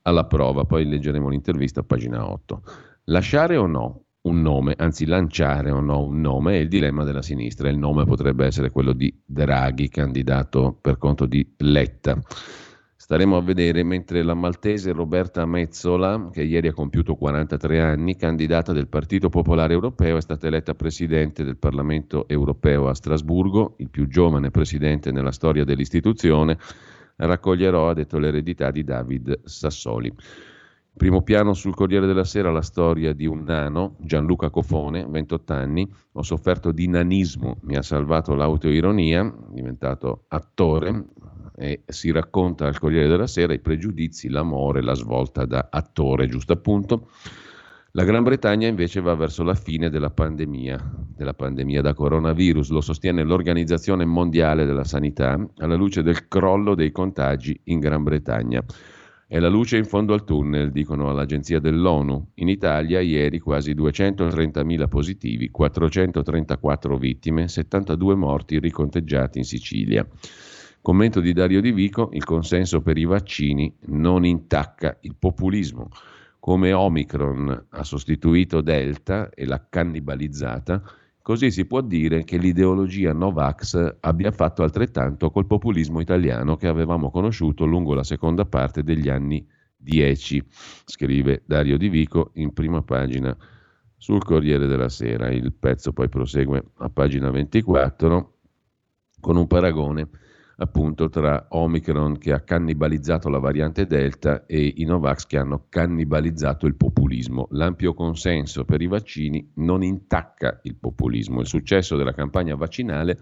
alla 0.04 0.25
prova, 0.25 0.63
poi 0.63 0.88
leggeremo 0.88 1.28
l'intervista 1.28 1.82
a 1.82 1.84
pagina 1.84 2.25
8. 2.25 2.62
Lasciare 3.08 3.58
o 3.58 3.68
no 3.68 4.02
un 4.24 4.42
nome, 4.42 4.74
anzi 4.77 5.06
lanciare 5.06 5.72
o 5.72 5.80
no 5.80 6.03
un 6.03 6.22
nome, 6.22 6.53
è 6.53 6.60
il 6.60 6.68
dilemma 6.68 7.03
della 7.03 7.22
sinistra. 7.22 7.70
Il 7.70 7.77
nome 7.77 8.06
potrebbe 8.06 8.46
essere 8.46 8.70
quello 8.70 8.94
di 8.94 9.13
Draghi, 9.25 9.89
candidato 9.89 10.77
per 10.80 10.98
conto 10.98 11.25
di 11.25 11.53
Letta. 11.58 12.20
Staremo 12.96 13.36
a 13.36 13.42
vedere 13.42 13.84
mentre 13.84 14.24
la 14.24 14.34
maltese 14.34 14.94
Roberta 14.94 15.46
Mezzola, 15.46 16.30
che 16.32 16.44
ieri 16.44 16.70
ha 16.70 16.74
compiuto 16.74 17.15
43 17.15 17.82
anni, 17.82 18.15
candidata 18.15 18.72
del 18.72 18.88
Partito 18.88 19.27
Popolare 19.27 19.74
Europeo, 19.74 20.15
è 20.15 20.22
stata 20.22 20.48
eletta 20.48 20.74
presidente 20.74 21.44
del 21.44 21.58
Parlamento 21.58 22.25
Europeo 22.30 22.88
a 22.88 22.94
Strasburgo, 22.94 23.75
il 23.80 23.89
più 23.89 24.08
giovane 24.08 24.51
presidente 24.51 25.12
nella 25.12 25.34
storia 25.34 25.65
dell'istituzione. 25.65 26.58
Raccoglierò, 27.18 27.89
ha 27.89 27.94
detto, 27.94 28.20
l'eredità 28.20 28.72
di 28.72 28.86
David 28.86 29.42
Sassoli. 29.44 30.12
Primo 30.96 31.24
piano 31.24 31.54
sul 31.54 31.74
Corriere 31.74 32.06
della 32.06 32.24
Sera 32.24 32.52
la 32.52 32.62
storia 32.62 33.14
di 33.14 33.26
un 33.26 33.44
nano, 33.44 33.96
Gianluca 34.00 34.52
Cofone, 34.52 35.08
28 35.10 35.54
anni, 35.54 35.92
ho 36.12 36.22
sofferto 36.22 36.72
di 36.72 36.88
nanismo, 36.88 37.58
mi 37.62 37.76
ha 37.76 37.82
salvato 37.82 38.36
l'autoironia, 38.36 39.36
diventato 39.50 40.26
attore 40.28 41.06
e 41.56 41.82
si 41.88 42.12
racconta 42.12 42.68
al 42.68 42.78
Corriere 42.78 43.08
della 43.08 43.26
Sera 43.26 43.54
i 43.54 43.60
pregiudizi, 43.60 44.30
l'amore, 44.30 44.84
la 44.84 44.94
svolta 44.94 45.46
da 45.46 45.68
attore, 45.72 46.28
giusto 46.28 46.54
appunto. 46.54 47.10
La 47.94 48.04
Gran 48.04 48.24
Bretagna 48.24 48.68
invece 48.68 49.02
va 49.02 49.16
verso 49.16 49.42
la 49.44 49.56
fine 49.56 49.90
della 49.90 50.12
pandemia, 50.12 50.96
della 51.16 51.34
pandemia 51.34 51.82
da 51.82 51.96
coronavirus, 51.96 52.70
lo 52.70 52.82
sostiene 52.82 53.24
l'Organizzazione 53.24 54.06
Mondiale 54.06 54.66
della 54.66 54.84
Sanità, 54.84 55.44
alla 55.58 55.76
luce 55.76 56.04
del 56.04 56.28
crollo 56.28 56.76
dei 56.76 56.92
contagi 56.92 57.60
in 57.66 57.80
Gran 57.80 58.04
Bretagna. 58.04 58.64
È 59.34 59.40
la 59.40 59.50
luce 59.50 59.78
in 59.78 59.86
fondo 59.86 60.13
al 60.13 60.25
tunnel, 60.25 60.72
dicono 60.72 61.10
all'agenzia 61.10 61.60
dell'ONU. 61.60 62.34
In 62.36 62.50
Italia 62.50 63.00
ieri 63.00 63.40
quasi 63.40 63.74
230.000 63.74 64.88
positivi, 64.88 65.50
434 65.50 66.98
vittime, 66.98 67.48
72 67.48 68.13
morti 68.13 68.60
riconteggiati 68.60 69.40
in 69.40 69.44
Sicilia. 69.44 70.08
Commento 70.84 71.20
di 71.20 71.34
Dario 71.34 71.62
Di 71.62 71.72
Vico, 71.72 72.12
il 72.13 72.24
consenso 72.24 72.82
per 72.82 73.00
i 73.00 73.06
vaccini 73.06 73.75
non 73.88 74.24
intacca 74.24 74.98
il 75.02 75.16
populismo. 75.18 75.90
Come 76.38 76.72
Omicron 76.72 77.66
ha 77.70 77.84
sostituito 77.84 78.62
Delta 78.62 79.32
e 79.32 79.48
l'ha 79.48 79.66
cannibalizzata, 79.68 80.80
Così 81.24 81.51
si 81.51 81.65
può 81.65 81.80
dire 81.80 82.25
che 82.25 82.36
l'ideologia 82.36 83.13
Novax 83.13 83.96
abbia 84.01 84.30
fatto 84.32 84.62
altrettanto 84.62 85.32
col 85.32 85.48
populismo 85.48 86.01
italiano 86.01 86.58
che 86.58 86.68
avevamo 86.68 87.10
conosciuto 87.12 87.63
lungo 87.63 87.94
la 87.94 88.03
seconda 88.03 88.44
parte 88.44 88.84
degli 88.84 89.08
anni 89.08 89.48
10, 89.77 90.46
scrive 90.84 91.44
Dario 91.46 91.77
Di 91.77 91.88
Vico 91.88 92.32
in 92.34 92.51
prima 92.51 92.82
pagina 92.82 93.34
sul 93.96 94.22
Corriere 94.22 94.68
della 94.68 94.89
Sera. 94.89 95.32
Il 95.32 95.53
pezzo 95.53 95.94
poi 95.94 96.10
prosegue 96.10 96.72
a 96.80 96.89
pagina 96.89 97.30
24 97.30 98.38
con 99.22 99.38
un 99.38 99.48
paragone 99.48 100.10
appunto 100.63 101.10
tra 101.10 101.48
Omicron 101.50 102.17
che 102.17 102.32
ha 102.32 102.39
cannibalizzato 102.41 103.29
la 103.29 103.39
variante 103.39 103.86
Delta 103.86 104.46
e 104.46 104.74
i 104.77 104.86
Novax 104.86 105.25
che 105.27 105.38
hanno 105.38 105.65
cannibalizzato 105.70 106.65
il 106.65 106.75
populismo. 106.75 107.48
L'ampio 107.51 107.93
consenso 107.93 108.65
per 108.65 108.82
i 108.82 108.88
vaccini 108.88 109.51
non 109.55 109.84
intacca 109.84 110.60
il 110.63 110.75
populismo. 110.75 111.41
Il 111.41 111.48
successo 111.48 111.96
della 111.98 112.13
campagna 112.13 112.55
vaccinale 112.55 113.17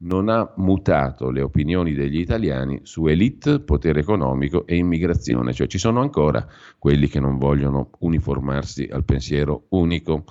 non 0.00 0.28
ha 0.28 0.52
mutato 0.56 1.30
le 1.30 1.42
opinioni 1.42 1.92
degli 1.92 2.20
italiani 2.20 2.80
su 2.84 3.06
elite, 3.06 3.60
potere 3.60 4.00
economico 4.00 4.66
e 4.66 4.76
immigrazione, 4.76 5.52
cioè 5.52 5.66
ci 5.66 5.78
sono 5.78 6.00
ancora 6.00 6.46
quelli 6.78 7.08
che 7.08 7.20
non 7.20 7.36
vogliono 7.36 7.90
uniformarsi 7.98 8.88
al 8.90 9.04
pensiero 9.04 9.66
unico. 9.70 10.24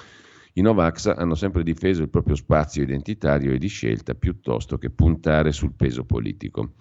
I 0.57 0.61
Novax 0.61 1.13
hanno 1.15 1.35
sempre 1.35 1.61
difeso 1.61 2.01
il 2.01 2.09
proprio 2.09 2.33
spazio 2.33 2.81
identitario 2.81 3.53
e 3.53 3.59
di 3.59 3.67
scelta 3.67 4.15
piuttosto 4.15 4.79
che 4.79 4.89
puntare 4.89 5.51
sul 5.51 5.73
peso 5.75 6.03
politico. 6.03 6.71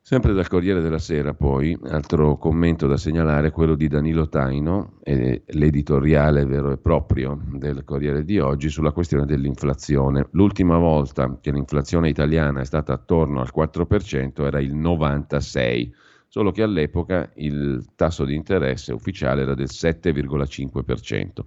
Sempre 0.00 0.32
dal 0.32 0.46
Corriere 0.46 0.80
della 0.80 1.00
Sera, 1.00 1.34
poi, 1.34 1.76
altro 1.86 2.36
commento 2.36 2.86
da 2.86 2.96
segnalare, 2.96 3.50
quello 3.50 3.74
di 3.74 3.88
Danilo 3.88 4.28
Taino, 4.28 4.98
l'editoriale 5.02 6.44
vero 6.44 6.70
e 6.70 6.76
proprio 6.76 7.36
del 7.54 7.82
Corriere 7.82 8.22
di 8.22 8.38
oggi, 8.38 8.68
sulla 8.68 8.92
questione 8.92 9.26
dell'inflazione. 9.26 10.28
L'ultima 10.30 10.78
volta 10.78 11.36
che 11.40 11.50
l'inflazione 11.50 12.08
italiana 12.08 12.60
è 12.60 12.64
stata 12.64 12.92
attorno 12.92 13.40
al 13.40 13.50
4% 13.52 14.44
era 14.44 14.60
il 14.60 14.76
96%, 14.76 15.90
solo 16.28 16.52
che 16.52 16.62
all'epoca 16.62 17.32
il 17.36 17.84
tasso 17.96 18.24
di 18.24 18.36
interesse 18.36 18.92
ufficiale 18.92 19.42
era 19.42 19.54
del 19.54 19.68
7,5%. 19.68 21.42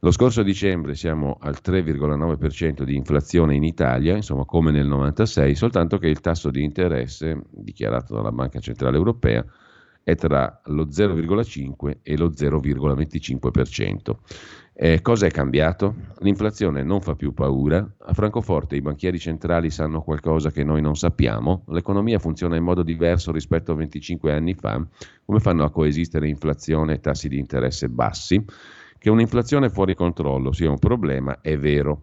Lo 0.00 0.10
scorso 0.10 0.42
dicembre 0.42 0.94
siamo 0.94 1.38
al 1.40 1.58
3,9% 1.64 2.82
di 2.82 2.96
inflazione 2.96 3.54
in 3.54 3.64
Italia, 3.64 4.14
insomma 4.14 4.44
come 4.44 4.70
nel 4.70 4.86
96, 4.86 5.54
soltanto 5.54 5.96
che 5.98 6.06
il 6.08 6.20
tasso 6.20 6.50
di 6.50 6.62
interesse 6.62 7.42
dichiarato 7.50 8.14
dalla 8.14 8.30
Banca 8.30 8.60
Centrale 8.60 8.96
Europea 8.98 9.44
è 10.02 10.14
tra 10.14 10.60
lo 10.66 10.84
0,5 10.84 11.96
e 12.02 12.16
lo 12.16 12.28
0,25%. 12.28 14.16
Eh, 14.74 15.00
cosa 15.00 15.26
è 15.26 15.30
cambiato? 15.30 15.96
L'inflazione 16.18 16.82
non 16.82 17.00
fa 17.00 17.14
più 17.14 17.32
paura, 17.32 17.78
a 17.98 18.12
Francoforte 18.12 18.76
i 18.76 18.82
banchieri 18.82 19.18
centrali 19.18 19.70
sanno 19.70 20.02
qualcosa 20.02 20.50
che 20.50 20.62
noi 20.62 20.82
non 20.82 20.94
sappiamo, 20.94 21.64
l'economia 21.68 22.18
funziona 22.18 22.54
in 22.54 22.62
modo 22.62 22.82
diverso 22.82 23.32
rispetto 23.32 23.72
a 23.72 23.76
25 23.76 24.32
anni 24.32 24.54
fa, 24.54 24.86
come 25.24 25.40
fanno 25.40 25.64
a 25.64 25.70
coesistere 25.70 26.28
inflazione 26.28 26.92
e 26.92 27.00
tassi 27.00 27.28
di 27.28 27.38
interesse 27.38 27.88
bassi? 27.88 28.44
Che 29.06 29.12
un'inflazione 29.12 29.70
fuori 29.70 29.94
controllo 29.94 30.50
sia 30.50 30.68
un 30.68 30.80
problema 30.80 31.40
è 31.40 31.56
vero. 31.56 32.02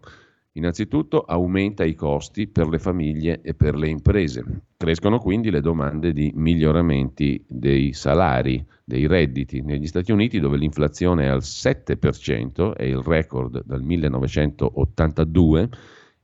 Innanzitutto 0.52 1.20
aumenta 1.20 1.84
i 1.84 1.94
costi 1.94 2.46
per 2.46 2.66
le 2.66 2.78
famiglie 2.78 3.42
e 3.42 3.52
per 3.52 3.74
le 3.76 3.88
imprese. 3.88 4.42
Crescono 4.78 5.18
quindi 5.18 5.50
le 5.50 5.60
domande 5.60 6.14
di 6.14 6.32
miglioramenti 6.34 7.44
dei 7.46 7.92
salari, 7.92 8.64
dei 8.82 9.06
redditi. 9.06 9.60
Negli 9.60 9.86
Stati 9.86 10.12
Uniti, 10.12 10.40
dove 10.40 10.56
l'inflazione 10.56 11.24
è 11.24 11.26
al 11.26 11.42
7%, 11.42 12.72
è 12.72 12.84
il 12.84 13.02
record 13.02 13.62
dal 13.66 13.82
1982, 13.82 15.68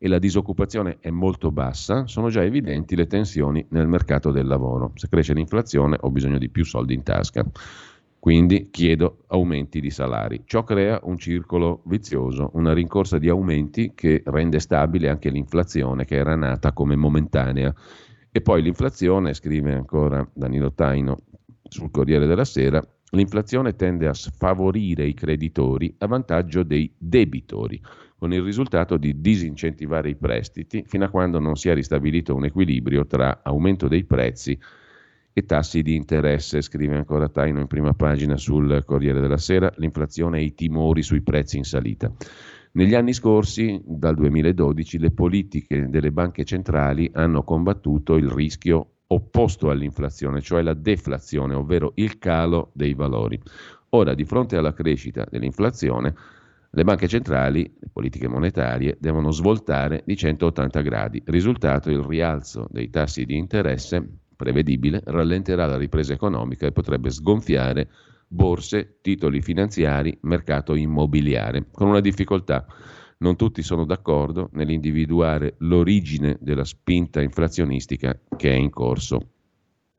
e 0.03 0.09
la 0.09 0.19
disoccupazione 0.19 0.97
è 0.99 1.11
molto 1.11 1.51
bassa, 1.51 2.07
sono 2.07 2.31
già 2.31 2.43
evidenti 2.43 2.97
le 2.97 3.07
tensioni 3.07 3.67
nel 3.69 3.87
mercato 3.87 4.31
del 4.31 4.47
lavoro. 4.47 4.93
Se 4.95 5.11
cresce 5.11 5.35
l'inflazione 5.35 5.99
ho 6.01 6.11
bisogno 6.11 6.39
di 6.39 6.49
più 6.49 6.65
soldi 6.65 6.95
in 6.95 7.03
tasca. 7.03 7.45
Quindi 8.21 8.69
chiedo 8.71 9.25
aumenti 9.29 9.81
di 9.81 9.89
salari. 9.89 10.43
Ciò 10.45 10.63
crea 10.63 11.01
un 11.05 11.17
circolo 11.17 11.81
vizioso, 11.87 12.51
una 12.53 12.75
rincorsa 12.75 13.19
di 13.19 13.31
aumenti 13.31 13.93
che 13.95 14.23
rende 14.27 14.61
stabile 14.61 15.09
anche 15.09 15.31
l'inflazione 15.31 16.05
che 16.05 16.17
era 16.17 16.37
nata 16.37 16.75
come 16.75 16.97
momentanea. 16.97 17.75
E 18.31 18.41
poi 18.43 18.61
l'inflazione, 18.61 19.33
scrive 19.33 19.73
ancora 19.73 20.29
Danilo 20.35 20.75
Taino 20.75 21.17
sul 21.63 21.91
Corriere 21.91 22.27
della 22.27 22.45
Sera, 22.45 22.87
l'inflazione 23.13 23.75
tende 23.75 24.07
a 24.07 24.13
sfavorire 24.13 25.07
i 25.07 25.15
creditori 25.15 25.95
a 25.99 26.07
vantaggio 26.07 26.63
dei 26.63 26.93
debitori, 26.99 27.81
con 28.19 28.35
il 28.35 28.43
risultato 28.43 28.99
di 28.99 29.19
disincentivare 29.19 30.11
i 30.11 30.17
prestiti 30.17 30.85
fino 30.87 31.07
a 31.07 31.09
quando 31.09 31.39
non 31.39 31.57
sia 31.57 31.73
ristabilito 31.73 32.35
un 32.35 32.45
equilibrio 32.45 33.07
tra 33.07 33.41
aumento 33.43 33.89
dei 33.89 34.05
prezzi 34.05 34.53
e 34.53 34.59
e 35.33 35.45
tassi 35.45 35.83
di 35.83 35.95
interesse, 35.95 36.61
scrive 36.61 36.97
ancora 36.97 37.29
Taino 37.29 37.61
in 37.61 37.67
prima 37.67 37.93
pagina 37.95 38.37
sul 38.37 38.83
Corriere 38.85 39.21
della 39.21 39.37
Sera, 39.37 39.73
l'inflazione 39.77 40.39
e 40.39 40.45
i 40.45 40.55
timori 40.55 41.03
sui 41.03 41.23
prezzi 41.23 41.57
in 41.57 41.65
salita. 41.65 42.13
Negli 42.73 42.95
anni 42.95 43.13
scorsi, 43.13 43.81
dal 43.85 44.15
2012, 44.15 44.99
le 44.99 45.11
politiche 45.11 45.89
delle 45.89 46.13
banche 46.13 46.45
centrali 46.45 47.11
hanno 47.13 47.43
combattuto 47.43 48.17
il 48.17 48.29
rischio 48.29 48.95
opposto 49.09 49.71
all'inflazione, 49.71 50.41
cioè 50.41 50.63
la 50.63 50.75
deflazione, 50.75 51.55
ovvero 51.55 51.93
il 51.97 52.19
calo 52.19 52.71
dei 52.75 52.95
valori. 52.95 53.41
Ora, 53.91 54.15
di 54.15 54.25
fronte 54.25 54.57
alla 54.57 54.73
crescita 54.73 55.27
dell'inflazione, 55.29 56.15
Le 56.73 56.85
banche 56.85 57.09
centrali, 57.09 57.63
le 57.81 57.89
politiche 57.93 58.29
monetarie, 58.29 58.97
devono 59.01 59.33
svoltare 59.33 60.05
di 60.07 60.17
180 60.17 60.81
gradi. 60.83 61.21
Risultato 61.27 61.91
il 61.91 61.99
rialzo 61.99 62.69
dei 62.71 62.91
tassi 62.91 63.25
di 63.25 63.37
interesse, 63.37 64.20
prevedibile, 64.41 65.03
rallenterà 65.05 65.67
la 65.67 65.77
ripresa 65.77 66.15
economica 66.15 66.67
e 66.67 66.73
potrebbe 66.73 67.11
sgonfiare 67.11 67.91
borse, 68.27 69.01
titoli 69.03 69.43
finanziari, 69.43 70.17
mercato 70.23 70.75
immobiliare, 70.75 71.67
con 71.71 71.89
una 71.89 72.01
difficoltà. 72.01 72.65
Non 73.19 73.37
tutti 73.37 73.63
sono 73.63 73.85
d'accordo 73.85 74.49
nell'individuare 74.55 75.57
l'origine 75.59 76.39
della 76.41 76.65
spinta 76.65 77.21
inflazionistica 77.21 78.19
che 78.35 78.51
è 78.51 78.55
in 78.55 78.71
corso 78.71 79.29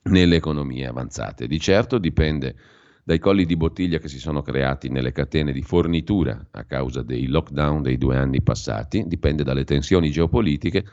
nelle 0.06 0.38
economie 0.38 0.88
avanzate. 0.88 1.46
Di 1.46 1.60
certo 1.60 2.00
dipende 2.00 2.56
dai 3.04 3.20
colli 3.20 3.46
di 3.46 3.56
bottiglia 3.56 4.00
che 4.00 4.08
si 4.08 4.18
sono 4.18 4.42
creati 4.42 4.90
nelle 4.90 5.12
catene 5.12 5.52
di 5.52 5.62
fornitura 5.62 6.48
a 6.50 6.64
causa 6.64 7.04
dei 7.04 7.28
lockdown 7.28 7.84
dei 7.84 8.00
due 8.00 8.18
anni 8.18 8.42
passati, 8.42 9.06
dipende 9.06 9.44
dalle 9.44 9.66
tensioni 9.66 10.10
geopolitiche, 10.10 10.84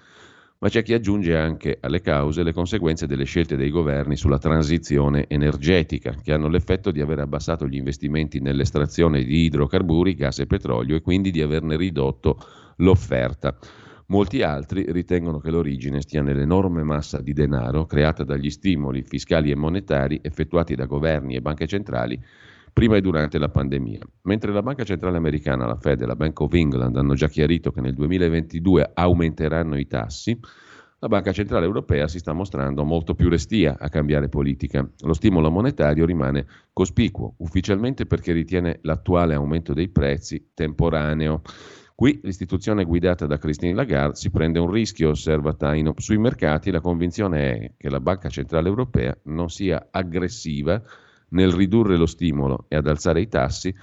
ma 0.60 0.68
c'è 0.68 0.82
chi 0.82 0.92
aggiunge 0.92 1.36
anche 1.36 1.78
alle 1.80 2.00
cause 2.00 2.42
le 2.42 2.52
conseguenze 2.52 3.06
delle 3.06 3.24
scelte 3.24 3.56
dei 3.56 3.70
governi 3.70 4.16
sulla 4.16 4.38
transizione 4.38 5.26
energetica, 5.28 6.16
che 6.20 6.32
hanno 6.32 6.48
l'effetto 6.48 6.90
di 6.90 7.00
aver 7.00 7.20
abbassato 7.20 7.66
gli 7.68 7.76
investimenti 7.76 8.40
nell'estrazione 8.40 9.22
di 9.22 9.44
idrocarburi, 9.44 10.14
gas 10.14 10.40
e 10.40 10.46
petrolio 10.46 10.96
e 10.96 11.00
quindi 11.00 11.30
di 11.30 11.42
averne 11.42 11.76
ridotto 11.76 12.38
l'offerta. 12.78 13.56
Molti 14.06 14.42
altri 14.42 14.90
ritengono 14.90 15.38
che 15.38 15.50
l'origine 15.50 16.00
stia 16.00 16.22
nell'enorme 16.22 16.82
massa 16.82 17.20
di 17.20 17.34
denaro 17.34 17.84
creata 17.84 18.24
dagli 18.24 18.50
stimoli 18.50 19.02
fiscali 19.02 19.50
e 19.50 19.54
monetari 19.54 20.18
effettuati 20.22 20.74
da 20.74 20.86
governi 20.86 21.36
e 21.36 21.40
banche 21.40 21.66
centrali 21.66 22.18
prima 22.78 22.94
e 22.94 23.00
durante 23.00 23.38
la 23.38 23.48
pandemia. 23.48 23.98
Mentre 24.22 24.52
la 24.52 24.62
Banca 24.62 24.84
Centrale 24.84 25.16
Americana, 25.16 25.66
la 25.66 25.74
Fed 25.74 26.00
e 26.00 26.06
la 26.06 26.14
Bank 26.14 26.38
of 26.38 26.54
England 26.54 26.94
hanno 26.94 27.14
già 27.14 27.26
chiarito 27.26 27.72
che 27.72 27.80
nel 27.80 27.92
2022 27.94 28.92
aumenteranno 28.94 29.76
i 29.76 29.88
tassi, 29.88 30.38
la 31.00 31.08
Banca 31.08 31.32
Centrale 31.32 31.66
Europea 31.66 32.06
si 32.06 32.20
sta 32.20 32.32
mostrando 32.32 32.84
molto 32.84 33.16
più 33.16 33.28
restia 33.28 33.78
a 33.80 33.88
cambiare 33.88 34.28
politica. 34.28 34.88
Lo 35.00 35.12
stimolo 35.12 35.50
monetario 35.50 36.06
rimane 36.06 36.46
cospicuo, 36.72 37.34
ufficialmente 37.38 38.06
perché 38.06 38.30
ritiene 38.30 38.78
l'attuale 38.82 39.34
aumento 39.34 39.74
dei 39.74 39.88
prezzi 39.88 40.50
temporaneo. 40.54 41.42
Qui 41.96 42.20
l'istituzione 42.22 42.84
guidata 42.84 43.26
da 43.26 43.38
Christine 43.38 43.74
Lagarde 43.74 44.14
si 44.14 44.30
prende 44.30 44.60
un 44.60 44.70
rischio, 44.70 45.08
osserva 45.08 45.52
Taino. 45.52 45.94
Sui 45.96 46.18
mercati 46.18 46.70
la 46.70 46.80
convinzione 46.80 47.50
è 47.50 47.72
che 47.76 47.90
la 47.90 47.98
Banca 47.98 48.28
Centrale 48.28 48.68
Europea 48.68 49.18
non 49.24 49.48
sia 49.48 49.88
aggressiva 49.90 50.80
nel 51.30 51.52
ridurre 51.52 51.96
lo 51.96 52.06
stimolo 52.06 52.66
e 52.68 52.76
ad 52.76 52.86
alzare 52.86 53.20
i 53.20 53.28
tassi 53.28 53.74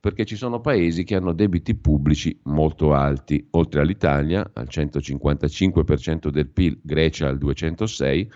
perché 0.00 0.24
ci 0.24 0.34
sono 0.34 0.60
paesi 0.60 1.04
che 1.04 1.14
hanno 1.14 1.34
debiti 1.34 1.74
pubblici 1.74 2.40
molto 2.44 2.94
alti, 2.94 3.46
oltre 3.50 3.82
all'Italia 3.82 4.50
al 4.54 4.66
155% 4.70 6.30
del 6.30 6.48
PIL, 6.48 6.78
Grecia 6.82 7.28
al 7.28 7.36
206%, 7.36 8.28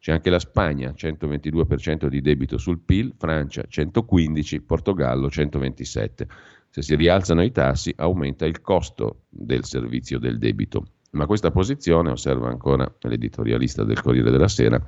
c'è 0.00 0.10
anche 0.10 0.30
la 0.30 0.40
Spagna, 0.40 0.90
122% 0.90 2.08
di 2.08 2.20
debito 2.20 2.58
sul 2.58 2.80
PIL, 2.80 3.14
Francia 3.16 3.62
115%, 3.70 4.64
Portogallo 4.66 5.28
127%. 5.28 6.26
Se 6.70 6.82
si 6.82 6.96
rialzano 6.96 7.44
i 7.44 7.52
tassi 7.52 7.92
aumenta 7.96 8.44
il 8.44 8.60
costo 8.60 9.26
del 9.28 9.64
servizio 9.64 10.18
del 10.18 10.38
debito. 10.38 10.86
Ma 11.14 11.26
questa 11.26 11.50
posizione, 11.50 12.10
osserva 12.10 12.48
ancora 12.48 12.90
l'editorialista 13.00 13.84
del 13.84 14.00
Corriere 14.00 14.30
della 14.30 14.48
Sera, 14.48 14.82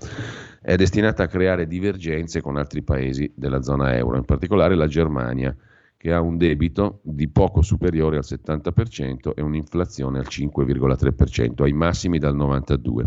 è 0.62 0.74
destinata 0.74 1.24
a 1.24 1.26
creare 1.26 1.66
divergenze 1.66 2.40
con 2.40 2.56
altri 2.56 2.82
paesi 2.82 3.30
della 3.36 3.60
zona 3.60 3.94
euro, 3.94 4.16
in 4.16 4.24
particolare 4.24 4.74
la 4.74 4.86
Germania, 4.86 5.54
che 5.98 6.12
ha 6.14 6.22
un 6.22 6.38
debito 6.38 7.00
di 7.02 7.28
poco 7.28 7.60
superiore 7.60 8.16
al 8.16 8.24
70% 8.26 9.34
e 9.34 9.42
un'inflazione 9.42 10.18
al 10.18 10.26
5,3%, 10.26 11.62
ai 11.62 11.72
massimi 11.72 12.18
dal 12.18 12.34
92%. 12.34 13.04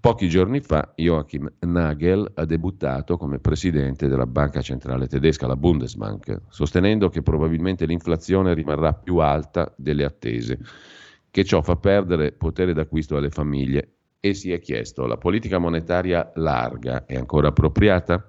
Pochi 0.00 0.28
giorni 0.28 0.60
fa 0.60 0.92
Joachim 0.94 1.50
Nagel 1.58 2.30
ha 2.34 2.44
debuttato 2.44 3.16
come 3.16 3.40
presidente 3.40 4.06
della 4.06 4.26
banca 4.26 4.60
centrale 4.60 5.08
tedesca, 5.08 5.48
la 5.48 5.56
Bundesbank, 5.56 6.42
sostenendo 6.50 7.08
che 7.08 7.22
probabilmente 7.22 7.84
l'inflazione 7.84 8.54
rimarrà 8.54 8.92
più 8.92 9.16
alta 9.16 9.72
delle 9.76 10.04
attese, 10.04 10.60
che 11.30 11.44
ciò 11.44 11.62
fa 11.62 11.76
perdere 11.76 12.32
potere 12.32 12.72
d'acquisto 12.72 13.16
alle 13.16 13.30
famiglie 13.30 13.92
e 14.20 14.34
si 14.34 14.50
è 14.52 14.58
chiesto 14.58 15.06
la 15.06 15.16
politica 15.16 15.58
monetaria 15.58 16.32
larga 16.34 17.04
è 17.06 17.16
ancora 17.16 17.48
appropriata? 17.48 18.26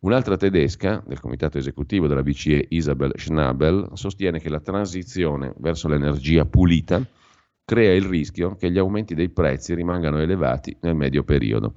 Un'altra 0.00 0.36
tedesca 0.36 1.02
del 1.06 1.20
comitato 1.20 1.58
esecutivo 1.58 2.06
della 2.06 2.22
BCE, 2.22 2.66
Isabel 2.70 3.12
Schnabel, 3.14 3.90
sostiene 3.92 4.40
che 4.40 4.48
la 4.48 4.60
transizione 4.60 5.52
verso 5.58 5.88
l'energia 5.88 6.46
pulita 6.46 7.06
crea 7.66 7.92
il 7.92 8.04
rischio 8.04 8.56
che 8.56 8.70
gli 8.70 8.78
aumenti 8.78 9.14
dei 9.14 9.28
prezzi 9.28 9.74
rimangano 9.74 10.18
elevati 10.18 10.74
nel 10.80 10.96
medio 10.96 11.22
periodo. 11.22 11.74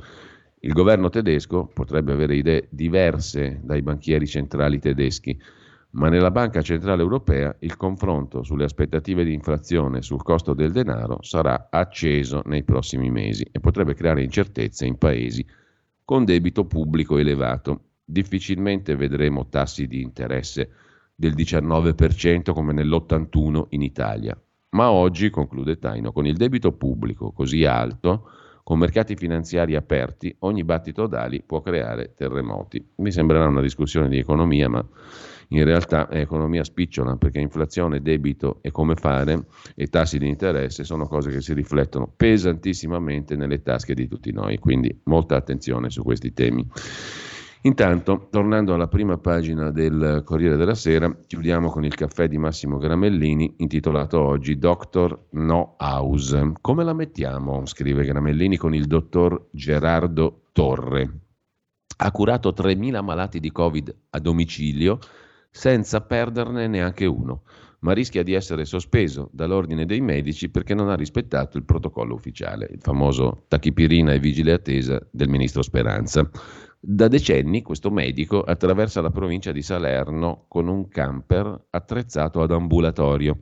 Il 0.61 0.71
governo 0.71 1.09
tedesco 1.09 1.65
potrebbe 1.65 2.13
avere 2.13 2.37
idee 2.37 2.67
diverse 2.71 3.59
dai 3.61 3.81
banchieri 3.81 4.25
centrali 4.25 4.79
tedeschi, 4.79 5.37
ma 5.93 6.09
nella 6.09 6.31
Banca 6.31 6.61
Centrale 6.61 7.01
Europea 7.01 7.55
il 7.59 7.77
confronto 7.77 8.43
sulle 8.43 8.63
aspettative 8.63 9.23
di 9.23 9.33
inflazione 9.33 10.01
sul 10.01 10.23
costo 10.23 10.53
del 10.53 10.71
denaro 10.71 11.19
sarà 11.21 11.67
acceso 11.69 12.41
nei 12.45 12.63
prossimi 12.63 13.09
mesi 13.09 13.47
e 13.51 13.59
potrebbe 13.59 13.93
creare 13.93 14.23
incertezze 14.23 14.85
in 14.85 14.97
paesi 14.97 15.45
con 16.03 16.25
debito 16.25 16.65
pubblico 16.65 17.17
elevato. 17.17 17.89
Difficilmente 18.03 18.95
vedremo 18.95 19.47
tassi 19.47 19.87
di 19.87 20.01
interesse 20.01 20.69
del 21.15 21.33
19% 21.35 22.53
come 22.53 22.73
nell'81 22.73 23.65
in 23.69 23.81
Italia, 23.81 24.37
ma 24.71 24.89
oggi, 24.89 25.29
conclude 25.29 25.77
Taino, 25.77 26.11
con 26.11 26.25
il 26.25 26.35
debito 26.35 26.71
pubblico 26.71 27.31
così 27.31 27.63
alto, 27.63 28.29
con 28.63 28.79
mercati 28.79 29.15
finanziari 29.15 29.75
aperti, 29.75 30.35
ogni 30.39 30.63
battito 30.63 31.05
d'ali 31.05 31.43
può 31.43 31.61
creare 31.61 32.13
terremoti. 32.15 32.93
Mi 32.95 33.11
sembrerà 33.11 33.47
una 33.47 33.61
discussione 33.61 34.09
di 34.09 34.17
economia, 34.17 34.69
ma 34.69 34.83
in 35.53 35.65
realtà 35.65 36.07
è 36.07 36.19
economia 36.19 36.63
spicciola 36.63 37.15
perché 37.15 37.39
inflazione, 37.39 38.01
debito 38.01 38.59
e 38.61 38.71
come 38.71 38.95
fare 38.95 39.45
e 39.75 39.87
tassi 39.87 40.17
di 40.17 40.27
interesse 40.27 40.83
sono 40.83 41.07
cose 41.07 41.29
che 41.29 41.41
si 41.41 41.53
riflettono 41.53 42.11
pesantissimamente 42.15 43.35
nelle 43.35 43.61
tasche 43.61 43.93
di 43.93 44.07
tutti 44.07 44.31
noi, 44.31 44.57
quindi 44.57 45.01
molta 45.05 45.35
attenzione 45.35 45.89
su 45.89 46.03
questi 46.03 46.33
temi. 46.33 46.67
Intanto, 47.65 48.27
tornando 48.29 48.73
alla 48.73 48.89
prima 48.89 49.17
pagina 49.17 49.71
del 49.71 50.23
Corriere 50.25 50.57
della 50.57 50.75
Sera, 50.75 51.15
chiudiamo 51.25 51.69
con 51.69 51.85
il 51.85 51.95
caffè 51.95 52.27
di 52.27 52.37
Massimo 52.37 52.77
Gramellini, 52.77 53.55
intitolato 53.59 54.19
oggi 54.19 54.57
Doctor 54.57 55.27
No 55.31 55.75
House. 55.77 56.53
Come 56.59 56.83
la 56.83 56.93
mettiamo? 56.93 57.65
scrive 57.65 58.03
Gramellini 58.03 58.57
con 58.57 58.75
il 58.75 58.85
dottor 58.85 59.47
Gerardo 59.51 60.47
Torre. 60.51 61.19
Ha 61.95 62.11
curato 62.11 62.49
3.000 62.49 63.01
malati 63.01 63.39
di 63.39 63.51
Covid 63.51 63.95
a 64.09 64.19
domicilio 64.19 64.99
senza 65.55 66.01
perderne 66.01 66.67
neanche 66.67 67.05
uno, 67.05 67.43
ma 67.81 67.93
rischia 67.93 68.23
di 68.23 68.33
essere 68.33 68.65
sospeso 68.65 69.29
dall'ordine 69.31 69.85
dei 69.85 70.01
medici 70.01 70.49
perché 70.49 70.73
non 70.73 70.89
ha 70.89 70.95
rispettato 70.95 71.57
il 71.57 71.63
protocollo 71.63 72.15
ufficiale, 72.15 72.67
il 72.71 72.79
famoso 72.81 73.43
tachipirina 73.47 74.13
e 74.13 74.19
vigile 74.19 74.53
attesa 74.53 74.99
del 75.11 75.29
ministro 75.29 75.61
Speranza. 75.61 76.27
Da 76.79 77.07
decenni 77.07 77.61
questo 77.61 77.91
medico 77.91 78.41
attraversa 78.41 78.99
la 78.99 79.11
provincia 79.11 79.51
di 79.51 79.61
Salerno 79.61 80.45
con 80.47 80.67
un 80.67 80.87
camper 80.87 81.65
attrezzato 81.69 82.41
ad 82.41 82.51
ambulatorio. 82.51 83.37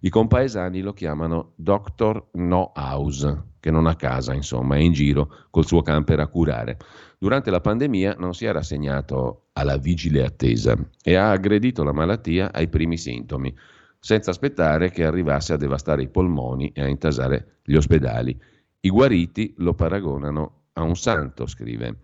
I 0.00 0.08
compaesani 0.08 0.80
lo 0.80 0.92
chiamano 0.92 1.52
Doctor 1.54 2.30
No 2.32 2.72
House, 2.74 3.50
che 3.60 3.70
non 3.70 3.86
ha 3.86 3.94
casa, 3.94 4.34
insomma, 4.34 4.74
è 4.74 4.80
in 4.80 4.92
giro 4.92 5.30
col 5.48 5.64
suo 5.64 5.80
camper 5.80 6.18
a 6.18 6.26
curare. 6.26 6.76
Durante 7.18 7.52
la 7.52 7.60
pandemia 7.60 8.16
non 8.18 8.34
si 8.34 8.46
è 8.46 8.52
rassegnato 8.52 9.41
alla 9.52 9.76
vigile 9.76 10.24
attesa 10.24 10.76
e 11.02 11.14
ha 11.14 11.30
aggredito 11.30 11.82
la 11.84 11.92
malattia 11.92 12.52
ai 12.52 12.68
primi 12.68 12.96
sintomi, 12.96 13.54
senza 13.98 14.30
aspettare 14.30 14.90
che 14.90 15.04
arrivasse 15.04 15.52
a 15.52 15.56
devastare 15.56 16.02
i 16.02 16.08
polmoni 16.08 16.72
e 16.74 16.82
a 16.82 16.88
intasare 16.88 17.58
gli 17.64 17.74
ospedali. 17.74 18.36
I 18.80 18.90
guariti 18.90 19.54
lo 19.58 19.74
paragonano 19.74 20.62
a 20.72 20.82
un 20.82 20.96
santo, 20.96 21.46
scrive. 21.46 21.98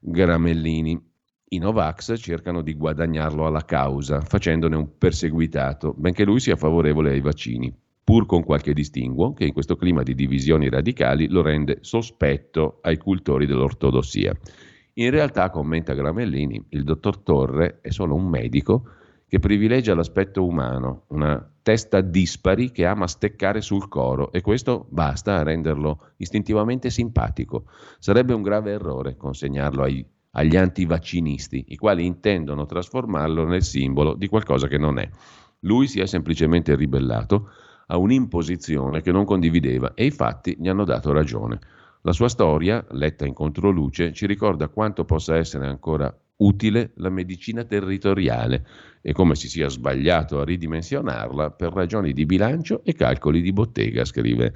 Gramellini. 0.00 1.12
I 1.48 1.58
Novax 1.58 2.18
cercano 2.18 2.62
di 2.62 2.74
guadagnarlo 2.74 3.46
alla 3.46 3.64
causa, 3.64 4.20
facendone 4.22 4.74
un 4.74 4.96
perseguitato, 4.98 5.94
benché 5.96 6.24
lui 6.24 6.40
sia 6.40 6.56
favorevole 6.56 7.10
ai 7.10 7.20
vaccini, 7.20 7.72
pur 8.02 8.26
con 8.26 8.42
qualche 8.42 8.72
distinguo 8.72 9.34
che 9.34 9.44
in 9.44 9.52
questo 9.52 9.76
clima 9.76 10.02
di 10.02 10.14
divisioni 10.14 10.68
radicali 10.68 11.28
lo 11.28 11.42
rende 11.42 11.78
sospetto 11.82 12.78
ai 12.82 12.96
cultori 12.96 13.46
dell'ortodossia. 13.46 14.34
In 14.96 15.10
realtà, 15.10 15.50
commenta 15.50 15.92
Gramellini, 15.92 16.66
il 16.68 16.84
dottor 16.84 17.18
Torre 17.18 17.80
è 17.80 17.90
solo 17.90 18.14
un 18.14 18.28
medico 18.28 18.88
che 19.26 19.40
privilegia 19.40 19.94
l'aspetto 19.94 20.46
umano, 20.46 21.06
una 21.08 21.50
testa 21.62 22.00
dispari 22.00 22.70
che 22.70 22.86
ama 22.86 23.08
steccare 23.08 23.60
sul 23.60 23.88
coro 23.88 24.30
e 24.30 24.40
questo 24.40 24.86
basta 24.90 25.36
a 25.38 25.42
renderlo 25.42 26.10
istintivamente 26.18 26.90
simpatico. 26.90 27.64
Sarebbe 27.98 28.34
un 28.34 28.42
grave 28.42 28.70
errore 28.70 29.16
consegnarlo 29.16 29.82
ai, 29.82 30.06
agli 30.32 30.56
antivaccinisti, 30.56 31.64
i 31.68 31.76
quali 31.76 32.06
intendono 32.06 32.64
trasformarlo 32.64 33.44
nel 33.46 33.64
simbolo 33.64 34.14
di 34.14 34.28
qualcosa 34.28 34.68
che 34.68 34.78
non 34.78 35.00
è. 35.00 35.08
Lui 35.60 35.88
si 35.88 35.98
è 35.98 36.06
semplicemente 36.06 36.76
ribellato 36.76 37.48
a 37.86 37.96
un'imposizione 37.96 39.00
che 39.00 39.10
non 39.10 39.24
condivideva 39.24 39.94
e 39.94 40.04
i 40.04 40.10
fatti 40.12 40.56
gli 40.56 40.68
hanno 40.68 40.84
dato 40.84 41.10
ragione. 41.10 41.58
La 42.06 42.12
sua 42.12 42.28
storia, 42.28 42.84
letta 42.90 43.24
in 43.24 43.32
controluce, 43.32 44.12
ci 44.12 44.26
ricorda 44.26 44.68
quanto 44.68 45.06
possa 45.06 45.36
essere 45.36 45.66
ancora 45.66 46.14
utile 46.36 46.92
la 46.96 47.08
medicina 47.08 47.64
territoriale 47.64 48.66
e 49.00 49.14
come 49.14 49.34
si 49.34 49.48
sia 49.48 49.70
sbagliato 49.70 50.38
a 50.38 50.44
ridimensionarla 50.44 51.52
per 51.52 51.72
ragioni 51.72 52.12
di 52.12 52.26
bilancio 52.26 52.82
e 52.84 52.92
calcoli 52.92 53.40
di 53.40 53.54
bottega, 53.54 54.04
scrive 54.04 54.52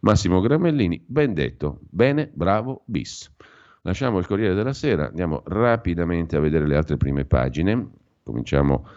Massimo 0.00 0.40
Gramellini. 0.40 1.00
Ben 1.06 1.32
detto, 1.32 1.78
bene, 1.90 2.28
bravo, 2.34 2.82
bis. 2.86 3.30
Lasciamo 3.82 4.18
il 4.18 4.26
Corriere 4.26 4.54
della 4.54 4.72
Sera, 4.72 5.10
andiamo 5.10 5.42
rapidamente 5.46 6.34
a 6.34 6.40
vedere 6.40 6.66
le 6.66 6.74
altre 6.74 6.96
prime 6.96 7.24
pagine. 7.24 7.88
Cominciamo 8.24 8.88